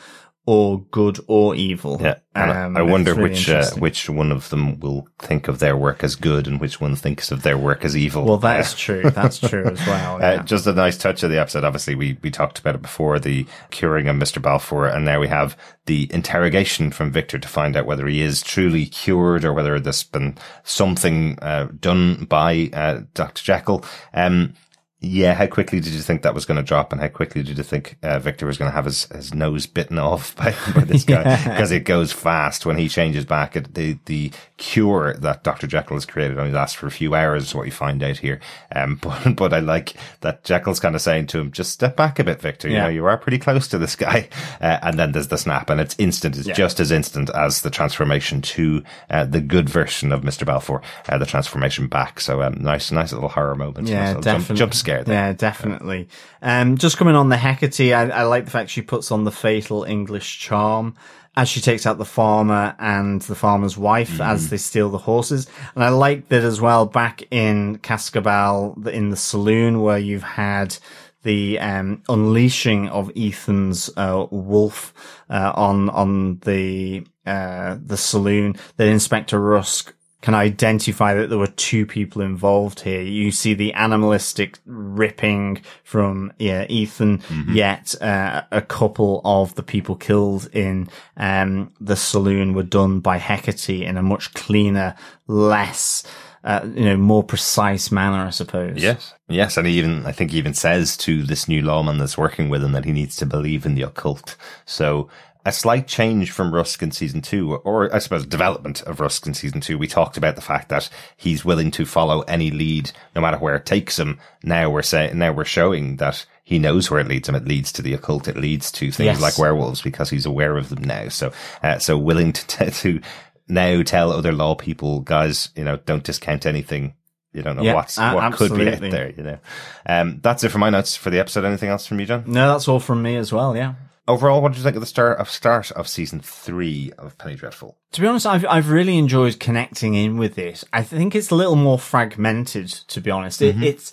or 0.51 0.81
good 0.91 1.21
or 1.29 1.55
evil. 1.55 1.97
Yeah, 2.01 2.17
Um, 2.35 2.77
I 2.77 2.83
wonder 2.83 3.15
really 3.15 3.31
which 3.31 3.49
uh, 3.49 3.71
which 3.79 4.11
one 4.11 4.33
of 4.33 4.51
them 4.51 4.81
will 4.81 5.07
think 5.21 5.47
of 5.47 5.61
their 5.61 5.77
work 5.77 6.03
as 6.03 6.17
good 6.17 6.49
and 6.49 6.61
which 6.61 6.81
one 6.81 6.97
thinks 6.97 7.31
of 7.31 7.45
their 7.45 7.57
work 7.57 7.85
as 7.85 7.97
evil. 7.97 8.25
Well, 8.25 8.39
that 8.39 8.59
Uh, 8.59 8.77
true. 8.77 9.03
That's 9.11 9.39
true 9.39 9.65
as 9.67 9.79
well. 9.87 10.19
Uh, 10.31 10.43
just 10.43 10.67
a 10.67 10.73
nice 10.73 10.99
touch 10.99 11.23
of 11.23 11.31
the 11.31 11.39
episode. 11.41 11.63
Obviously, 11.63 11.95
we, 11.95 12.19
we 12.21 12.33
talked 12.33 12.59
about 12.59 12.75
it 12.75 12.83
before, 12.83 13.21
the 13.21 13.47
curing 13.71 14.09
of 14.09 14.17
Mr. 14.17 14.43
Balfour, 14.43 14.87
and 14.89 15.05
now 15.05 15.21
we 15.21 15.29
have 15.29 15.57
the 15.87 16.11
interrogation 16.13 16.91
from 16.91 17.13
Victor 17.13 17.39
to 17.39 17.49
find 17.49 17.77
out 17.77 17.87
whether 17.87 18.09
he 18.09 18.21
is 18.21 18.43
truly 18.43 18.87
cured 18.87 19.45
or 19.45 19.53
whether 19.53 19.79
there's 19.79 20.03
been 20.03 20.37
something 20.65 21.39
uh, 21.43 21.69
done 21.79 22.25
by 22.25 22.71
uh, 22.73 23.03
Dr. 23.15 23.45
Jekyll. 23.45 23.85
Um, 24.13 24.55
yeah, 25.03 25.33
how 25.33 25.47
quickly 25.47 25.81
did 25.81 25.95
you 25.95 26.01
think 26.03 26.21
that 26.23 26.35
was 26.35 26.45
going 26.45 26.59
to 26.59 26.63
drop, 26.63 26.93
and 26.93 27.01
how 27.01 27.09
quickly 27.09 27.43
did 27.43 27.57
you 27.57 27.65
think 27.65 27.97
uh, 28.03 28.19
Victor 28.19 28.45
was 28.45 28.59
going 28.59 28.71
to 28.71 28.75
have 28.75 28.85
his, 28.85 29.05
his 29.07 29.33
nose 29.33 29.67
bitten 29.67 29.99
off 29.99 30.37
by, 30.37 30.55
by 30.75 30.85
this 30.85 31.05
guy? 31.05 31.43
Because 31.43 31.71
it 31.71 31.85
goes 31.87 32.13
fast 32.13 32.67
when 32.67 32.77
he 32.77 32.87
changes 32.87 33.25
back. 33.25 33.57
It, 33.57 33.75
the 33.75 33.99
the 34.05 34.31
cure 34.59 35.15
that 35.15 35.43
Doctor 35.43 35.67
Jekyll 35.67 35.97
has 35.97 36.05
created 36.05 36.39
only 36.39 36.53
lasts 36.53 36.77
for 36.77 36.87
a 36.87 36.91
few 36.91 37.15
hours, 37.15 37.45
is 37.45 37.55
what 37.55 37.65
you 37.65 37.73
find 37.73 38.03
out 38.03 38.19
here. 38.19 38.41
Um, 38.77 38.97
but 39.03 39.37
but 39.37 39.55
I 39.55 39.61
like 39.61 39.95
that 40.21 40.45
Jekyll's 40.45 40.81
kind 40.81 40.95
of 40.95 41.01
saying 41.01 41.29
to 41.29 41.39
him, 41.39 41.51
"Just 41.51 41.73
step 41.73 41.97
back 41.97 42.19
a 42.19 42.25
bit, 42.25 42.43
Victor. 42.43 42.69
You 42.69 42.77
know, 42.77 42.89
you 42.89 43.07
are 43.07 43.17
pretty 43.17 43.39
close 43.39 43.69
to 43.69 43.79
this 43.79 43.97
guy." 43.97 44.29
Uh, 44.61 44.79
and 44.83 44.99
then 44.99 45.13
there's 45.13 45.29
the 45.29 45.39
snap, 45.39 45.71
and 45.71 45.81
it's 45.81 45.95
instant. 45.99 46.37
It's 46.37 46.47
just 46.47 46.81
as 46.81 46.91
instant 46.91 47.31
as 47.31 47.63
the 47.63 47.71
transformation 47.71 48.43
to 48.43 48.83
uh, 49.09 49.25
the 49.25 49.41
good 49.41 49.71
version 49.71 50.13
of 50.13 50.23
Mister 50.23 50.45
Balfour, 50.45 50.83
uh, 51.09 51.17
the 51.17 51.25
transformation 51.25 51.87
back. 51.87 52.21
So 52.21 52.43
um, 52.43 52.57
nice, 52.61 52.91
nice 52.91 53.13
little 53.13 53.29
horror 53.31 53.55
moment. 53.55 53.89
Yeah, 53.89 54.13
Nice 54.13 54.25
definitely. 54.25 54.57
Jump, 54.57 54.59
jump 54.59 54.75
scare 54.75 54.90
Yeah, 55.07 55.33
definitely. 55.33 56.09
Um, 56.43 56.77
just 56.77 56.97
coming 56.99 57.15
on 57.15 57.29
the 57.29 57.37
Hecate, 57.37 57.93
I, 57.95 58.09
I 58.09 58.23
like 58.25 58.45
the 58.45 58.51
fact 58.51 58.71
she 58.71 58.83
puts 58.83 59.11
on 59.11 59.25
the 59.25 59.31
fatal 59.33 59.85
English 59.85 60.39
charm 60.41 60.95
as 61.37 61.49
she 61.49 61.61
takes 61.61 61.87
out 61.87 61.97
the 61.99 62.05
farmer 62.05 62.75
and 62.79 63.21
the 63.23 63.35
farmer's 63.37 63.77
wife 63.79 64.11
Mm-hmm. 64.13 64.23
as 64.23 64.51
they 64.51 64.57
steal 64.57 64.91
the 64.91 64.99
horses. 64.99 65.47
And 65.75 65.85
I 65.85 65.89
like 65.91 66.29
that 66.29 66.43
as 66.43 66.61
well 66.61 66.87
back 66.87 67.23
in 67.31 67.79
Cascabel, 67.79 68.77
in 68.89 69.11
the 69.11 69.17
saloon 69.17 69.81
where 69.81 69.99
you've 69.99 70.23
had 70.25 70.77
the 71.23 71.59
um, 71.61 72.03
unleashing 72.09 72.89
of 72.89 73.11
Ethan's 73.17 73.91
uh, 73.97 74.27
wolf 74.31 74.93
uh, 75.29 75.53
on 75.55 75.91
on 75.91 76.39
the 76.41 77.07
uh, 77.27 77.77
the 77.85 77.97
saloon. 77.97 78.57
That 78.77 78.89
Inspector 78.89 79.39
Rusk 79.39 79.93
can 80.23 80.35
identify 80.35 81.15
that 81.15 81.31
there 81.31 81.39
were 81.39 81.47
two 81.47 81.87
people 81.87 82.21
involved 82.21 82.81
here. 82.81 83.01
You 83.01 83.31
see 83.31 83.55
the 83.55 83.73
animalistic 83.73 84.59
ripping 84.67 85.63
from 85.83 86.33
yeah, 86.39 86.67
Ethan, 86.69 87.23
yet 87.55 88.01
uh, 88.03 88.43
a 88.53 88.61
couple 88.61 89.23
of 89.25 89.55
the 89.55 89.63
people 89.63 89.97
killed 89.97 90.49
in 90.53 90.89
um, 91.17 91.73
the 91.81 91.97
saloon 91.97 92.53
were 92.53 92.63
done 92.63 93.01
by 93.01 93.19
Hecate 93.19 93.83
in 93.83 93.97
a 93.97 94.03
much 94.03 94.35
cleaner, 94.35 94.95
less, 95.27 96.03
uh, 96.45 96.67
you 96.75 96.85
know, 96.85 96.97
more 96.97 97.23
precise 97.23 97.91
manner, 97.91 98.27
I 98.27 98.31
suppose. 98.31 98.83
Yes. 98.83 99.15
Yes. 99.29 99.57
And 99.57 99.67
he 99.67 99.79
even, 99.79 100.05
I 100.07 100.13
think 100.13 100.33
he 100.33 100.39
even 100.39 100.55
says 100.55 100.97
to 100.99 101.23
this 101.23 101.49
new 101.49 101.63
lawman 101.63 101.99
that's 101.99 102.19
working 102.19 102.49
with 102.49 102.63
him 102.63 102.73
that 102.73 102.85
he 102.85 102.93
needs 102.93 103.17
to 103.17 103.27
believe 103.27 103.65
in 103.65 103.75
the 103.75 103.83
occult. 103.83 104.37
So 104.67 105.09
a 105.45 105.53
slight 105.53 105.87
change 105.89 106.31
from 106.31 106.53
Rusk 106.55 106.83
in 106.83 106.91
season 106.91 107.21
two, 107.23 107.57
or 107.57 107.95
I 107.95 107.99
suppose 107.99 108.27
development 108.27 108.83
of 108.83 109.01
Rusk 109.01 109.27
in 109.27 109.35
season 109.35 109.61
two. 109.61 109.79
We 109.79 109.87
talked 109.87 110.17
about 110.17 110.37
the 110.37 110.43
fact 110.43 110.69
that 110.69 110.89
he's 111.17 111.45
willing 111.45 111.71
to 111.73 111.87
follow 111.87 112.21
any 112.23 112.51
lead, 112.51 112.93
no 113.15 113.23
matter 113.23 113.39
where 113.39 113.55
it 113.57 113.67
takes 113.67 113.99
him. 113.99 114.19
Now 114.43 114.69
we're 114.71 114.83
saying, 114.83 115.19
now 115.19 115.33
we're 115.33 115.45
showing 115.45 115.97
that 115.97 116.27
he 116.45 116.59
knows 116.59 116.91
where 116.91 117.01
it 117.01 117.09
leads 117.09 117.29
him. 117.29 117.35
It 117.35 117.47
leads 117.47 117.73
to 117.73 117.83
the 117.83 117.95
occult. 117.95 118.29
It 118.29 118.37
leads 118.37 118.71
to 118.73 118.91
things 118.91 119.07
Yes. 119.07 119.21
like 119.23 119.39
werewolves 119.39 119.83
because 119.83 120.11
he's 120.11 120.27
aware 120.27 120.57
of 120.57 120.69
them 120.69 120.83
now. 120.85 121.09
So, 121.09 121.33
uh, 121.63 121.79
so 121.79 121.97
willing 121.97 122.33
to, 122.33 122.71
to 122.83 123.01
now 123.49 123.83
tell 123.83 124.13
other 124.13 124.33
law 124.33 124.55
people, 124.55 125.01
guys, 125.01 125.51
you 125.57 125.65
know, 125.65 125.77
don't 125.77 126.05
discount 126.05 126.47
anything. 126.47 126.95
You 127.33 127.43
don't 127.43 127.55
know 127.57 127.63
Yeah, 127.63 127.75
what's, 127.75 127.97
what 127.97 128.33
could 128.35 128.57
be 128.59 128.69
out 128.69 128.81
there, 128.81 129.11
you 129.11 129.23
know. 129.23 129.39
Um, 129.87 130.19
that's 130.21 130.43
it 130.43 130.49
for 130.49 130.59
my 130.59 130.69
notes 130.71 130.97
for 130.97 131.11
the 131.11 131.21
episode. 131.21 131.45
Anything 131.45 131.69
else 131.69 131.87
from 131.87 132.01
you, 132.01 132.07
John? 132.07 132.25
No, 132.27 132.53
that's 132.53 132.67
all 132.67 132.81
from 132.81 133.03
me 133.03 133.15
as 133.15 133.33
well. 133.33 133.57
Yeah. 133.57 133.75
Overall, 134.11 134.43
what 134.43 134.51
did 134.51 134.59
you 134.59 134.65
think 134.65 134.75
of 134.75 134.81
the 134.81 134.87
start 134.87 135.19
of 135.19 135.31
start 135.31 135.71
of 135.73 135.87
season 135.87 136.19
three 136.19 136.93
of 136.99 137.17
Penny 137.17 137.37
Dreadful? 137.37 137.79
To 137.93 138.01
be 138.01 138.09
honest, 138.09 138.27
I've 138.27 138.45
I've 138.47 138.69
really 138.69 138.99
enjoyed 138.99 139.39
connecting 139.39 139.95
in 139.95 140.17
with 140.17 140.35
this. 140.35 140.65
I 140.73 140.83
think 140.83 141.15
it's 141.15 141.31
a 141.31 141.37
little 141.37 141.55
more 141.55 141.79
fragmented. 141.79 142.71
To 142.89 143.01
be 143.01 143.13
honest, 143.13 143.41
it, 143.41 143.63
it's 143.63 143.93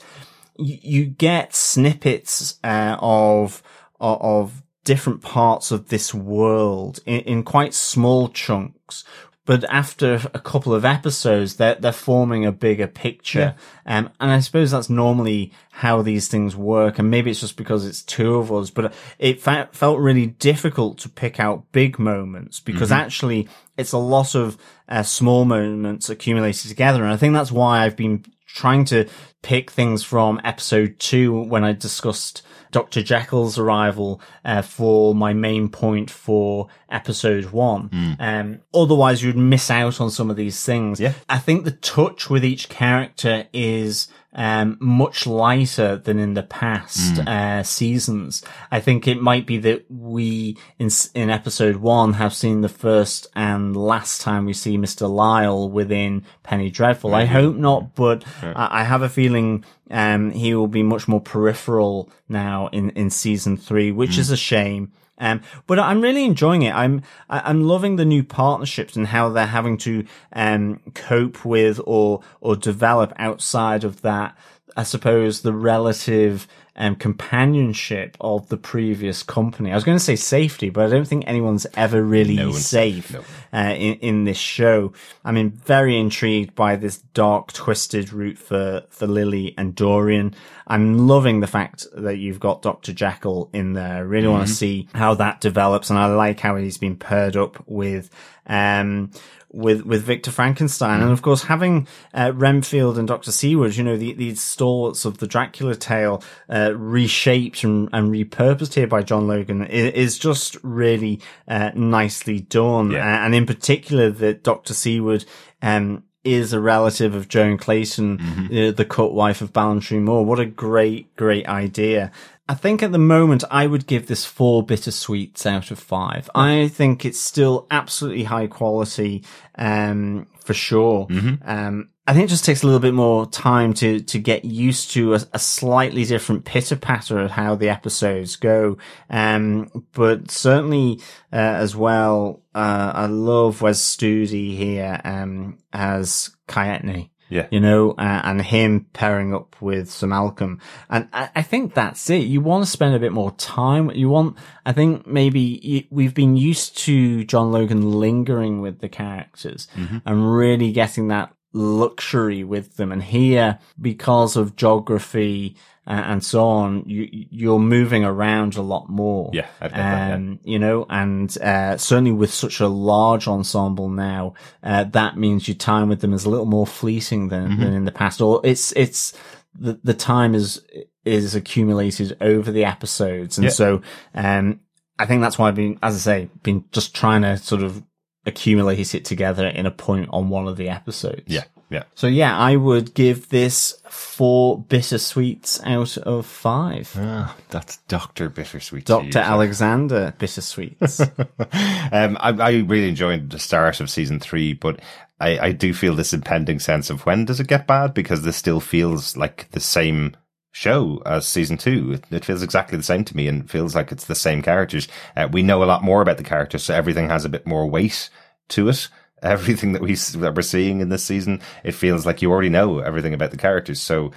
you, 0.57 0.79
you 0.81 1.05
get 1.05 1.55
snippets 1.55 2.57
uh, 2.63 2.97
of 2.99 3.61
of 3.99 4.21
of 4.21 4.63
different 4.83 5.21
parts 5.21 5.69
of 5.69 5.89
this 5.89 6.15
world 6.15 6.99
in, 7.05 7.19
in 7.19 7.43
quite 7.43 7.75
small 7.75 8.29
chunks. 8.29 9.03
But 9.47 9.63
after 9.69 10.19
a 10.33 10.39
couple 10.39 10.73
of 10.73 10.83
episodes, 10.83 11.55
they're 11.55 11.75
they're 11.75 11.93
forming 11.93 12.45
a 12.45 12.51
bigger 12.51 12.85
picture, 12.85 13.55
um, 13.85 14.09
and 14.19 14.29
I 14.29 14.41
suppose 14.41 14.71
that's 14.71 14.89
normally 14.89 15.53
how 15.71 16.01
these 16.01 16.27
things 16.27 16.53
work. 16.53 16.99
And 16.99 17.09
maybe 17.09 17.31
it's 17.31 17.39
just 17.39 17.55
because 17.55 17.85
it's 17.85 18.01
two 18.01 18.35
of 18.35 18.51
us, 18.51 18.69
but 18.69 18.93
it 19.19 19.41
fe- 19.41 19.69
felt 19.71 19.99
really 19.99 20.25
difficult 20.25 20.97
to 20.99 21.09
pick 21.09 21.39
out 21.39 21.71
big 21.71 21.97
moments 21.97 22.59
because 22.59 22.91
actually 22.91 23.47
it's 23.77 23.93
a 23.93 23.97
lot 23.97 24.35
of 24.35 24.57
uh, 24.89 25.03
small 25.03 25.45
moments 25.45 26.09
accumulated 26.09 26.67
together. 26.69 27.03
And 27.03 27.13
I 27.13 27.15
think 27.15 27.33
that's 27.33 27.51
why 27.51 27.85
I've 27.85 27.95
been 27.95 28.25
trying 28.57 28.83
to 28.85 29.07
pick 29.43 29.69
things 29.69 30.03
from 30.03 30.41
episode 30.43 30.99
two 30.99 31.43
when 31.43 31.63
I 31.63 31.73
discussed 31.73 32.41
Dr. 32.71 33.01
Jekyll's 33.01 33.57
arrival 33.57 34.19
uh, 34.43 34.61
for 34.61 35.15
my 35.15 35.31
main 35.33 35.69
point 35.69 36.09
for 36.09 36.67
episode 36.89 37.45
one. 37.51 38.17
Um, 38.19 38.61
otherwise, 38.73 39.23
you'd 39.23 39.37
miss 39.37 39.69
out 39.69 40.01
on 40.01 40.09
some 40.09 40.29
of 40.29 40.35
these 40.35 40.65
things. 40.65 40.99
Yeah. 40.99 41.13
I 41.29 41.37
think 41.37 41.63
the 41.63 41.71
touch 41.71 42.29
with 42.29 42.43
each 42.43 42.67
character 42.67 43.47
is 43.53 44.07
um, 44.37 44.77
much 44.79 45.27
lighter 45.27 45.97
than 45.97 46.19
in 46.19 46.35
the 46.35 46.43
past 46.43 47.19
uh, 47.27 47.63
seasons. 47.63 48.43
I 48.71 48.79
think 48.79 49.07
it 49.07 49.19
might 49.19 49.45
be 49.47 49.57
that 49.57 49.85
we 49.89 50.57
in 50.79 50.89
in 51.13 51.29
episode 51.29 51.77
one 51.77 52.13
have 52.13 52.33
seen 52.33 52.61
the 52.61 52.69
first 52.69 53.27
and 53.35 53.75
last 53.75 54.21
time 54.21 54.45
we 54.45 54.53
see 54.53 54.77
Mister 54.77 55.07
Lyle 55.07 55.69
within 55.69 56.23
Penny 56.43 56.69
Dreadful. 56.69 57.15
I 57.15 57.25
hope 57.25 57.55
not, 57.55 57.95
but 57.95 58.23
I, 58.41 58.81
I 58.81 58.83
have 58.83 59.01
a 59.01 59.09
feeling 59.09 59.65
um, 59.89 60.31
he 60.31 60.53
will 60.53 60.67
be 60.67 60.83
much 60.83 61.07
more 61.07 61.21
peripheral 61.21 62.11
now 62.29 62.67
in 62.67 62.91
in 62.91 63.09
season 63.09 63.57
three, 63.57 63.91
which 63.91 64.17
is 64.19 64.29
a 64.31 64.37
shame. 64.37 64.91
Um, 65.19 65.41
but 65.65 65.79
I'm 65.79 66.01
really 66.01 66.25
enjoying 66.25 66.61
it. 66.61 66.75
I'm 66.75 67.01
I'm 67.29 67.63
loving 67.63 67.95
the 67.95 68.05
new 68.05 68.23
partnerships 68.23 68.95
and 68.95 69.07
how 69.07 69.29
they're 69.29 69.47
having 69.47 69.77
to 69.79 70.05
um, 70.33 70.79
cope 70.93 71.43
with 71.43 71.79
or 71.85 72.21
or 72.41 72.55
develop 72.55 73.13
outside 73.17 73.83
of 73.83 74.01
that. 74.01 74.37
I 74.77 74.83
suppose 74.83 75.41
the 75.41 75.53
relative 75.53 76.47
um, 76.75 76.95
companionship 76.95 78.15
of 78.21 78.47
the 78.49 78.57
previous 78.57 79.23
company. 79.23 79.71
I 79.71 79.75
was 79.75 79.83
going 79.83 79.97
to 79.97 80.03
say 80.03 80.15
safety, 80.15 80.69
but 80.69 80.85
I 80.85 80.89
don't 80.89 81.07
think 81.07 81.23
anyone's 81.25 81.65
ever 81.75 82.03
really 82.03 82.35
No 82.35 82.51
safe 82.51 83.11
no. 83.11 83.23
uh, 83.51 83.73
in 83.73 83.95
in 83.95 84.23
this 84.25 84.37
show. 84.37 84.93
I 85.25 85.31
mean, 85.31 85.49
very 85.49 85.97
intrigued 85.97 86.53
by 86.53 86.75
this 86.75 86.99
dark, 86.99 87.51
twisted 87.53 88.13
route 88.13 88.37
for 88.37 88.83
for 88.89 89.07
Lily 89.07 89.55
and 89.57 89.73
Dorian. 89.73 90.35
I'm 90.67 91.07
loving 91.07 91.39
the 91.39 91.47
fact 91.47 91.87
that 91.95 92.17
you've 92.17 92.39
got 92.39 92.61
Doctor 92.61 92.93
Jekyll 92.93 93.49
in 93.53 93.73
there. 93.73 93.95
I 93.95 93.99
really 93.99 94.27
want 94.27 94.47
to 94.47 94.53
see 94.53 94.87
how 94.93 95.15
that 95.15 95.41
develops, 95.41 95.89
and 95.89 95.97
I 95.97 96.05
like 96.05 96.39
how 96.39 96.55
he's 96.57 96.77
been 96.77 96.97
paired 96.97 97.35
up 97.35 97.63
with 97.65 98.11
um 98.45 99.09
with 99.51 99.85
with 99.85 100.03
Victor 100.03 100.31
Frankenstein, 100.31 101.01
and 101.01 101.11
of 101.11 101.21
course 101.21 101.43
having 101.43 101.87
uh, 102.13 102.31
Renfield 102.35 102.97
and 102.97 103.07
Doctor 103.07 103.31
Seward, 103.31 103.75
you 103.75 103.83
know, 103.83 103.97
the, 103.97 104.13
these 104.13 104.41
stalwarts 104.41 105.05
of 105.05 105.19
the 105.19 105.27
Dracula 105.27 105.75
tale, 105.75 106.21
uh, 106.49 106.73
reshaped 106.75 107.63
and, 107.63 107.89
and 107.93 108.11
repurposed 108.11 108.73
here 108.73 108.87
by 108.87 109.01
John 109.03 109.27
Logan 109.27 109.65
is 109.65 110.17
just 110.17 110.57
really 110.63 111.21
uh, 111.47 111.71
nicely 111.75 112.41
done, 112.41 112.91
Yeah. 112.91 113.05
Uh, 113.05 113.25
and 113.25 113.33
in 113.35 113.45
particular 113.45 114.09
that 114.11 114.43
Doctor 114.43 114.73
Seward 114.73 115.25
um, 115.61 116.03
is 116.23 116.51
a 116.51 116.59
relative 116.59 117.15
of 117.15 117.29
Joan 117.29 117.57
Clayton, 117.57 118.19
uh, 118.51 118.71
the 118.71 118.85
cut 118.85 119.13
wife 119.13 119.41
of 119.41 119.53
Ballentree 119.53 120.01
Moor. 120.01 120.25
What 120.25 120.41
a 120.41 120.45
great, 120.45 121.15
great 121.15 121.47
idea. 121.47 122.11
I 122.49 122.53
think 122.55 122.81
at 122.81 122.91
the 122.91 122.97
moment 122.97 123.43
I 123.51 123.67
would 123.67 123.87
give 123.87 124.07
this 124.07 124.25
four 124.25 124.63
bittersweets 124.65 125.45
out 125.45 125.69
of 125.69 125.79
five. 125.79 126.29
I 126.33 126.69
think 126.69 127.05
it's 127.05 127.19
still 127.19 127.67
absolutely 127.69 128.23
high 128.23 128.47
quality, 128.47 129.25
um, 129.55 130.27
for 130.39 130.53
sure. 130.53 131.07
Um, 131.45 131.89
I 132.09 132.13
think 132.13 132.23
it 132.23 132.29
just 132.29 132.45
takes 132.45 132.63
a 132.63 132.65
little 132.65 132.79
bit 132.79 132.93
more 132.93 133.25
time 133.25 133.73
to, 133.75 133.99
to 133.99 134.17
get 134.17 134.45
used 134.45 134.91
to 134.91 135.15
a, 135.15 135.19
a 135.33 135.39
slightly 135.39 136.05
different 136.05 136.45
pitter 136.45 136.77
patter 136.77 137.19
of 137.19 137.31
how 137.31 137.55
the 137.55 137.67
episodes 137.67 138.37
go. 138.37 138.77
Um, 139.09 139.85
but 139.91 140.31
certainly, 140.31 141.01
uh, 141.33 141.35
as 141.35 141.75
well, 141.75 142.43
uh, 142.55 142.93
I 142.95 143.07
love 143.07 143.61
Wes 143.61 143.83
Studi 143.83 144.55
here, 144.55 145.01
um, 145.03 145.57
as 145.73 146.31
Kaetenay. 146.47 147.09
Yeah. 147.29 147.47
You 147.51 147.59
know, 147.59 147.91
uh, 147.91 148.21
and 148.23 148.41
him 148.41 148.87
pairing 148.93 149.33
up 149.33 149.61
with 149.61 149.89
Sir 149.89 150.07
Malcolm. 150.07 150.59
And 150.89 151.09
I, 151.11 151.29
I 151.35 151.41
think 151.41 151.73
that's 151.73 152.09
it. 152.09 152.23
You 152.23 152.41
want 152.41 152.63
to 152.63 152.71
spend 152.71 152.95
a 152.95 152.99
bit 152.99 153.11
more 153.11 153.31
time. 153.31 153.91
You 153.91 154.09
want, 154.09 154.37
I 154.65 154.71
think 154.73 155.05
maybe 155.05 155.39
you, 155.39 155.83
we've 155.89 156.13
been 156.13 156.37
used 156.37 156.77
to 156.79 157.25
John 157.25 157.51
Logan 157.51 157.99
lingering 157.99 158.61
with 158.61 158.79
the 158.79 158.89
characters 158.89 159.67
and 160.05 160.35
really 160.35 160.71
getting 160.71 161.09
that 161.09 161.33
luxury 161.53 162.43
with 162.43 162.77
them. 162.77 162.91
And 162.91 163.03
here, 163.03 163.59
because 163.79 164.35
of 164.35 164.55
geography 164.55 165.57
and 165.87 166.23
so 166.23 166.45
on, 166.47 166.83
you, 166.85 167.07
you're 167.11 167.59
moving 167.59 168.03
around 168.03 168.55
a 168.57 168.61
lot 168.61 168.89
more. 168.89 169.29
Yeah, 169.33 169.47
get 169.61 169.71
that, 169.71 170.09
yeah. 170.09 170.15
Um, 170.15 170.39
you 170.43 170.59
know, 170.59 170.85
and, 170.89 171.35
uh, 171.39 171.77
certainly 171.77 172.11
with 172.11 172.33
such 172.33 172.59
a 172.59 172.67
large 172.67 173.27
ensemble 173.27 173.87
now, 173.89 174.33
uh, 174.63 174.83
that 174.85 175.17
means 175.17 175.47
your 175.47 175.55
time 175.55 175.87
with 175.89 176.01
them 176.01 176.13
is 176.13 176.25
a 176.25 176.29
little 176.29 176.45
more 176.45 176.67
fleeting 176.67 177.29
than, 177.29 177.49
Mm-hmm. 177.51 177.61
than 177.61 177.73
in 177.73 177.85
the 177.85 177.91
past. 177.91 178.19
Or 178.21 178.41
it's, 178.43 178.73
it's, 178.75 179.13
the, 179.57 179.79
the 179.83 179.93
time 179.93 180.35
is, 180.35 180.61
is 181.05 181.35
accumulated 181.35 182.17
over 182.21 182.51
the 182.51 182.65
episodes. 182.65 183.37
And 183.37 183.45
Yeah. 183.45 183.51
so, 183.51 183.81
um, 184.13 184.59
I 184.99 185.05
think 185.05 185.21
that's 185.21 185.37
why 185.39 185.47
I've 185.47 185.55
been, 185.55 185.79
as 185.81 185.95
I 185.95 185.99
say, 185.99 186.29
been 186.43 186.65
just 186.71 186.93
trying 186.95 187.21
to 187.21 187.37
sort 187.37 187.63
of 187.63 187.81
accumulate 188.25 188.93
it 188.93 189.05
together 189.05 189.47
in 189.47 189.65
a 189.65 189.71
point 189.71 190.09
on 190.11 190.27
one 190.29 190.47
of 190.47 190.57
the 190.57 190.67
episodes. 190.69 191.23
Yeah. 191.27 191.43
Yeah. 191.69 191.83
So 191.95 192.07
yeah, 192.07 192.37
I 192.37 192.55
would 192.55 192.93
give 192.93 193.29
this 193.29 193.81
four 193.89 194.59
bittersweets 194.59 195.61
out 195.65 195.97
of 195.97 196.25
five. 196.25 196.93
Ah, 196.95 197.35
that's 197.49 197.77
Doctor 197.87 198.29
Bittersweet. 198.29 198.85
Dr. 198.85 199.19
Alexander 199.19 200.13
Bittersweets. 200.17 201.01
um, 201.91 202.17
I, 202.19 202.29
I 202.39 202.51
really 202.61 202.87
enjoyed 202.87 203.29
the 203.29 203.39
start 203.39 203.81
of 203.81 203.89
season 203.89 204.19
three, 204.19 204.53
but 204.53 204.79
I, 205.19 205.39
I 205.39 205.51
do 205.51 205.73
feel 205.73 205.95
this 205.95 206.13
impending 206.13 206.59
sense 206.59 206.89
of 206.89 207.05
when 207.05 207.25
does 207.25 207.39
it 207.39 207.47
get 207.47 207.67
bad? 207.67 207.93
Because 207.93 208.21
this 208.21 208.37
still 208.37 208.61
feels 208.61 209.17
like 209.17 209.49
the 209.51 209.59
same 209.59 210.15
show 210.51 211.01
as 211.05 211.27
season 211.27 211.57
two. 211.57 211.93
It, 211.93 212.05
it 212.11 212.25
feels 212.25 212.43
exactly 212.43 212.77
the 212.77 212.83
same 212.83 213.03
to 213.05 213.17
me 213.17 213.27
and 213.27 213.49
feels 213.49 213.75
like 213.75 213.91
it's 213.91 214.05
the 214.05 214.15
same 214.15 214.41
characters. 214.41 214.87
Uh, 215.15 215.27
we 215.31 215.43
know 215.43 215.63
a 215.63 215.65
lot 215.65 215.83
more 215.83 216.01
about 216.01 216.17
the 216.17 216.23
characters, 216.23 216.63
so 216.63 216.73
everything 216.73 217.09
has 217.09 217.25
a 217.25 217.29
bit 217.29 217.45
more 217.45 217.69
weight 217.69 218.09
to 218.49 218.69
it. 218.69 218.87
Everything 219.27 219.73
that 219.73 219.81
we 219.81 219.93
that 219.95 220.33
we're 220.35 220.41
seeing 220.41 220.79
in 220.81 220.89
this 220.89 221.03
season, 221.03 221.41
it 221.63 221.73
feels 221.73 222.05
like 222.05 222.21
you 222.21 222.31
already 222.31 222.49
know 222.49 222.79
everything 222.79 223.13
about 223.13 223.31
the 223.31 223.37
characters. 223.37 223.81
So 223.81 224.11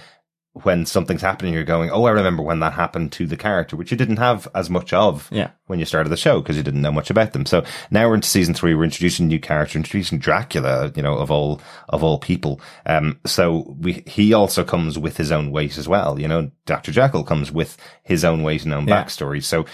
when 0.53 0.85
something's 0.85 1.23
happening, 1.23 1.55
you're 1.55 1.63
going, 1.63 1.91
"Oh, 1.91 2.05
I 2.07 2.11
remember 2.11 2.43
when 2.43 2.59
that 2.59 2.73
happened 2.73 3.13
to 3.13 3.27
the 3.27 3.37
character," 3.37 3.77
which 3.77 3.93
you 3.93 3.97
didn't 3.97 4.17
have 4.17 4.49
as 4.53 4.69
much 4.69 4.93
of 4.93 5.29
Yeah. 5.31 5.51
when 5.69 5.79
you 5.79 5.85
started 5.85 6.09
the 6.11 6.17
show 6.17 6.41
because 6.41 6.57
you 6.57 6.65
didn't 6.65 6.83
know 6.83 6.91
much 6.91 7.09
about 7.09 7.33
them. 7.33 7.47
So 7.47 7.63
now 7.93 8.09
we're 8.09 8.17
into 8.17 8.29
season 8.29 8.55
three. 8.55 8.75
We're 8.75 8.83
introducing 8.85 9.29
new 9.29 9.39
character, 9.39 9.79
introducing 9.79 10.19
Dracula. 10.19 10.91
You 10.97 11.03
know, 11.03 11.15
of 11.19 11.31
all 11.31 11.61
of 11.89 12.03
all 12.03 12.19
people. 12.19 12.61
Um, 12.85 13.21
so 13.27 13.77
we 13.79 14.03
he 14.07 14.33
also 14.33 14.65
comes 14.65 14.99
with 14.99 15.17
his 15.19 15.31
own 15.31 15.53
weight 15.53 15.79
as 15.79 15.87
well. 15.87 16.19
You 16.19 16.27
know, 16.27 16.51
Doctor 16.67 16.91
Jekyll 16.91 17.23
comes 17.23 17.53
with 17.53 17.77
his 18.03 18.25
own 18.25 18.43
weight 18.43 18.65
and 18.65 18.75
own 18.75 18.89
Yeah. 18.89 19.03
backstory. 19.05 19.43
So. 19.45 19.67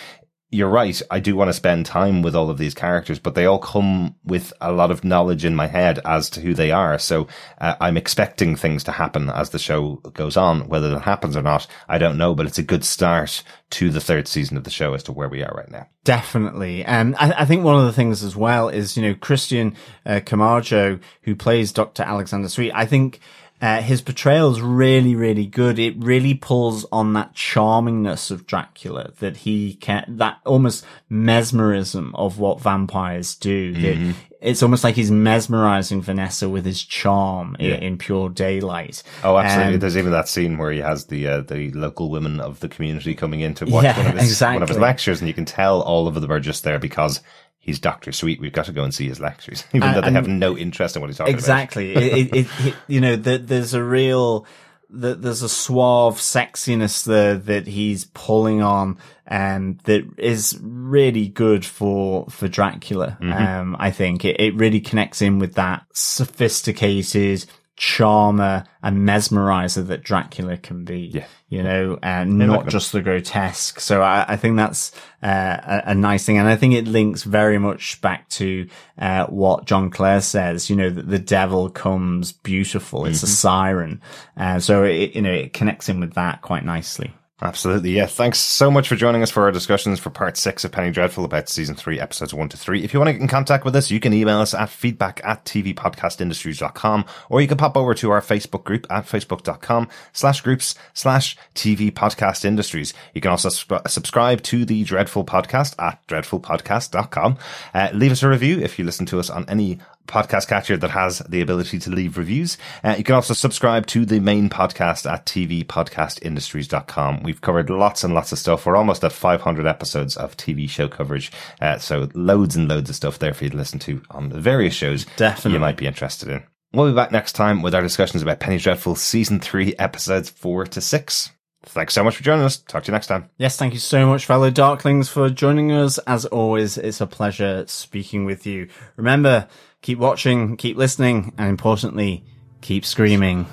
You're 0.50 0.68
right. 0.68 1.00
I 1.10 1.18
do 1.18 1.34
want 1.34 1.48
to 1.48 1.52
spend 1.52 1.86
time 1.86 2.22
with 2.22 2.36
all 2.36 2.50
of 2.50 2.58
these 2.58 2.72
characters, 2.72 3.18
but 3.18 3.34
they 3.34 3.46
all 3.46 3.58
come 3.58 4.14
with 4.24 4.52
a 4.60 4.70
lot 4.70 4.92
of 4.92 5.02
knowledge 5.02 5.44
in 5.44 5.56
my 5.56 5.66
head 5.66 5.98
as 6.04 6.30
to 6.30 6.40
who 6.40 6.54
they 6.54 6.70
are. 6.70 7.00
So 7.00 7.26
uh, 7.60 7.74
I'm 7.80 7.96
expecting 7.96 8.54
things 8.54 8.84
to 8.84 8.92
happen 8.92 9.28
as 9.28 9.50
the 9.50 9.58
show 9.58 9.96
goes 10.14 10.36
on. 10.36 10.68
Whether 10.68 10.90
that 10.90 11.02
happens 11.02 11.36
or 11.36 11.42
not, 11.42 11.66
I 11.88 11.98
don't 11.98 12.16
know, 12.16 12.32
but 12.32 12.46
it's 12.46 12.58
a 12.58 12.62
good 12.62 12.84
start 12.84 13.42
to 13.70 13.90
the 13.90 14.00
third 14.00 14.28
season 14.28 14.56
of 14.56 14.62
the 14.62 14.70
show 14.70 14.94
as 14.94 15.02
to 15.04 15.12
where 15.12 15.28
we 15.28 15.42
are 15.42 15.52
right 15.52 15.70
now. 15.70 15.88
Definitely. 16.04 16.84
And 16.84 17.16
I, 17.16 17.42
I 17.42 17.44
think 17.44 17.64
one 17.64 17.76
of 17.76 17.84
the 17.84 17.92
things 17.92 18.22
as 18.22 18.36
well 18.36 18.68
is, 18.68 18.96
you 18.96 19.02
know, 19.02 19.14
Christian 19.16 19.74
uh, 20.06 20.20
Camargo, 20.24 21.00
who 21.22 21.34
plays 21.34 21.72
Dr. 21.72 22.04
Alexander 22.04 22.48
Sweet, 22.48 22.70
I 22.72 22.86
think 22.86 23.18
uh, 23.60 23.80
his 23.80 24.02
portrayal 24.02 24.50
is 24.50 24.60
really, 24.60 25.14
really 25.14 25.46
good. 25.46 25.78
It 25.78 25.94
really 25.96 26.34
pulls 26.34 26.84
on 26.92 27.14
that 27.14 27.34
charmingness 27.34 28.30
of 28.30 28.46
Dracula 28.46 29.12
that 29.20 29.38
he 29.38 29.74
can, 29.74 30.04
that 30.18 30.38
almost 30.44 30.84
mesmerism 31.08 32.14
of 32.14 32.38
what 32.38 32.60
vampires 32.60 33.34
do. 33.34 33.72
That 33.72 34.14
it's 34.40 34.62
almost 34.62 34.84
like 34.84 34.94
he's 34.94 35.10
mesmerizing 35.10 36.02
Vanessa 36.02 36.48
with 36.48 36.66
his 36.66 36.82
charm 36.82 37.56
in, 37.58 37.82
in 37.82 37.98
pure 37.98 38.28
daylight. 38.28 39.02
Oh, 39.24 39.38
absolutely. 39.38 39.74
Um, 39.74 39.80
There's 39.80 39.96
even 39.96 40.12
that 40.12 40.28
scene 40.28 40.58
where 40.58 40.70
he 40.70 40.80
has 40.80 41.06
the 41.06 41.26
uh, 41.26 41.40
the 41.40 41.70
local 41.72 42.10
women 42.10 42.40
of 42.40 42.60
the 42.60 42.68
community 42.68 43.14
coming 43.14 43.40
in 43.40 43.54
to 43.54 43.64
watch 43.64 43.84
Yeah, 43.84 43.96
one 43.96 44.06
of 44.06 44.18
his 44.18 44.40
one 44.40 44.62
of 44.62 44.68
his 44.68 44.78
lectures, 44.78 45.20
and 45.20 45.28
you 45.28 45.34
can 45.34 45.46
tell 45.46 45.80
all 45.80 46.06
of 46.06 46.14
them 46.14 46.30
are 46.30 46.40
just 46.40 46.62
there 46.62 46.78
because 46.78 47.22
he's 47.66 47.80
Doctor 47.80 48.12
Sweet. 48.12 48.40
We've 48.40 48.52
got 48.52 48.66
to 48.66 48.72
go 48.72 48.84
and 48.84 48.94
see 48.94 49.08
his 49.08 49.20
lectures, 49.20 49.64
even 49.74 49.92
though 49.92 50.00
they 50.00 50.12
have 50.12 50.28
no 50.28 50.56
interest 50.56 50.96
in 50.96 51.02
what 51.02 51.08
he's 51.08 51.18
talking 51.18 51.34
about. 51.34 51.38
exactly. 51.38 51.92
it, 51.94 52.34
it, 52.34 52.46
it, 52.60 52.74
you 52.86 53.00
know, 53.00 53.16
the, 53.16 53.36
there's 53.36 53.74
a 53.74 53.82
real, 53.82 54.46
the, 54.88 55.14
there's 55.14 55.42
a 55.42 55.48
suave 55.48 56.16
sexiness 56.16 57.04
there 57.04 57.34
that 57.36 57.66
he's 57.66 58.06
pulling 58.06 58.62
on, 58.62 58.98
um, 59.28 59.78
that 59.84 60.06
is 60.16 60.58
really 60.62 61.26
good 61.26 61.64
for, 61.66 62.26
for 62.30 62.46
Dracula. 62.46 63.18
Mm-hmm. 63.20 63.32
Um, 63.32 63.76
I 63.78 63.90
think 63.90 64.24
it, 64.24 64.40
it 64.40 64.54
really 64.54 64.80
connects 64.80 65.20
in 65.20 65.40
with 65.40 65.54
that 65.54 65.84
sophisticated 65.92 67.44
charmer 67.74 68.64
and 68.82 69.06
mesmerizer 69.06 69.86
that 69.88 70.02
Dracula 70.02 70.56
can 70.56 70.84
be. 70.84 71.10
Yeah. 71.12 71.26
You 71.48 71.62
know, 71.62 71.96
and 72.02 72.38
not 72.38 72.64
like 72.64 72.68
just 72.68 72.90
the 72.90 73.00
grotesque. 73.00 73.78
So 73.78 74.02
I, 74.02 74.24
I 74.30 74.36
think 74.36 74.56
that's 74.56 74.90
uh, 75.22 75.82
a, 75.86 75.90
a 75.90 75.94
nice 75.94 76.26
thing, 76.26 76.38
and 76.38 76.48
I 76.48 76.56
think 76.56 76.74
it 76.74 76.88
links 76.88 77.22
very 77.22 77.56
much 77.58 78.00
back 78.00 78.28
to 78.30 78.68
uh, 78.98 79.26
what 79.26 79.64
John 79.64 79.88
Clare 79.90 80.22
says. 80.22 80.68
You 80.68 80.74
know 80.74 80.90
that 80.90 81.08
the 81.08 81.20
devil 81.20 81.70
comes 81.70 82.32
beautiful; 82.32 83.06
it's 83.06 83.22
a 83.22 83.28
siren, 83.28 84.02
uh, 84.36 84.58
so 84.58 84.82
it, 84.82 85.14
you 85.14 85.22
know 85.22 85.32
it 85.32 85.52
connects 85.52 85.88
in 85.88 86.00
with 86.00 86.14
that 86.14 86.42
quite 86.42 86.64
nicely. 86.64 87.14
Absolutely, 87.42 87.90
yeah. 87.90 88.06
Thanks 88.06 88.38
so 88.38 88.70
much 88.70 88.88
for 88.88 88.96
joining 88.96 89.22
us 89.22 89.30
for 89.30 89.42
our 89.42 89.52
discussions 89.52 90.00
for 90.00 90.08
part 90.08 90.38
six 90.38 90.64
of 90.64 90.72
Penny 90.72 90.90
Dreadful 90.90 91.22
about 91.22 91.50
season 91.50 91.74
three, 91.74 92.00
episodes 92.00 92.32
one 92.32 92.48
to 92.48 92.56
three. 92.56 92.82
If 92.82 92.94
you 92.94 92.98
want 92.98 93.08
to 93.08 93.12
get 93.12 93.20
in 93.20 93.28
contact 93.28 93.66
with 93.66 93.76
us, 93.76 93.90
you 93.90 94.00
can 94.00 94.14
email 94.14 94.38
us 94.38 94.54
at 94.54 94.70
feedback 94.70 95.20
at 95.22 95.44
tvpodcastindustries.com 95.44 97.04
or 97.28 97.42
you 97.42 97.48
can 97.48 97.58
pop 97.58 97.76
over 97.76 97.92
to 97.92 98.10
our 98.10 98.22
Facebook 98.22 98.64
group 98.64 98.86
at 98.88 99.04
facebook.com 99.04 99.86
slash 100.14 100.40
groups 100.40 100.76
slash 100.94 101.36
TV 101.54 101.92
podcast 101.92 102.46
industries. 102.46 102.94
You 103.12 103.20
can 103.20 103.30
also 103.30 103.50
sub- 103.50 103.86
subscribe 103.86 104.40
to 104.44 104.64
the 104.64 104.84
Dreadful 104.84 105.26
podcast 105.26 105.74
at 105.78 106.06
dreadfulpodcast.com. 106.06 107.36
Uh, 107.74 107.90
leave 107.92 108.12
us 108.12 108.22
a 108.22 108.30
review 108.30 108.60
if 108.60 108.78
you 108.78 108.86
listen 108.86 109.04
to 109.06 109.18
us 109.20 109.28
on 109.28 109.44
any 109.46 109.78
podcast 110.06 110.48
catcher 110.48 110.76
that 110.76 110.90
has 110.90 111.18
the 111.28 111.40
ability 111.40 111.78
to 111.80 111.90
leave 111.90 112.16
reviews. 112.18 112.56
Uh, 112.84 112.94
you 112.98 113.04
can 113.04 113.14
also 113.14 113.34
subscribe 113.34 113.86
to 113.88 114.04
the 114.04 114.20
main 114.20 114.48
podcast 114.48 115.10
at 115.10 115.26
tvpodcastindustries.com. 115.26 117.22
We've 117.22 117.40
covered 117.40 117.70
lots 117.70 118.04
and 118.04 118.14
lots 118.14 118.32
of 118.32 118.38
stuff. 118.38 118.66
We're 118.66 118.76
almost 118.76 119.04
at 119.04 119.12
500 119.12 119.66
episodes 119.66 120.16
of 120.16 120.36
TV 120.36 120.68
show 120.68 120.88
coverage. 120.88 121.30
Uh, 121.60 121.78
so 121.78 122.08
loads 122.14 122.56
and 122.56 122.68
loads 122.68 122.90
of 122.90 122.96
stuff 122.96 123.18
there 123.18 123.34
for 123.34 123.44
you 123.44 123.50
to 123.50 123.56
listen 123.56 123.78
to 123.80 124.02
on 124.10 124.28
the 124.30 124.40
various 124.40 124.74
shows 124.74 125.06
Definitely. 125.16 125.52
you 125.52 125.60
might 125.60 125.76
be 125.76 125.86
interested 125.86 126.28
in. 126.28 126.42
We'll 126.72 126.90
be 126.90 126.94
back 126.96 127.12
next 127.12 127.32
time 127.32 127.62
with 127.62 127.74
our 127.74 127.82
discussions 127.82 128.22
about 128.22 128.40
Penny 128.40 128.58
Dreadful 128.58 128.96
season 128.96 129.40
three, 129.40 129.74
episodes 129.78 130.28
four 130.30 130.66
to 130.66 130.80
six. 130.80 131.30
Thanks 131.64 131.94
so 131.94 132.04
much 132.04 132.16
for 132.16 132.22
joining 132.22 132.44
us. 132.44 132.58
Talk 132.58 132.84
to 132.84 132.88
you 132.88 132.92
next 132.92 133.08
time. 133.08 133.28
Yes, 133.38 133.56
thank 133.56 133.72
you 133.72 133.80
so 133.80 134.06
much, 134.06 134.24
fellow 134.24 134.50
Darklings, 134.52 135.08
for 135.08 135.28
joining 135.30 135.72
us. 135.72 135.98
As 136.06 136.24
always, 136.26 136.78
it's 136.78 137.00
a 137.00 137.06
pleasure 137.06 137.64
speaking 137.66 138.24
with 138.24 138.46
you. 138.46 138.68
Remember, 138.96 139.48
keep 139.86 140.00
watching, 140.00 140.56
keep 140.56 140.76
listening, 140.76 141.32
and 141.38 141.48
importantly, 141.48 142.24
keep 142.60 142.84
screaming. 142.84 143.46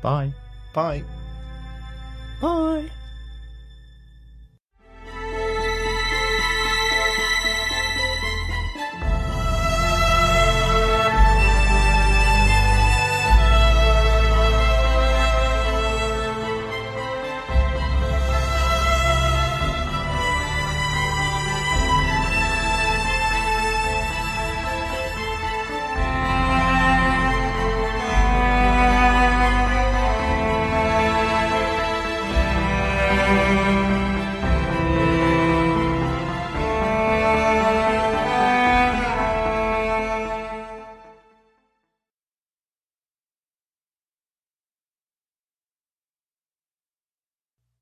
Bye. 0.00 0.32
Bye. 0.72 1.02
Bye. 2.40 2.88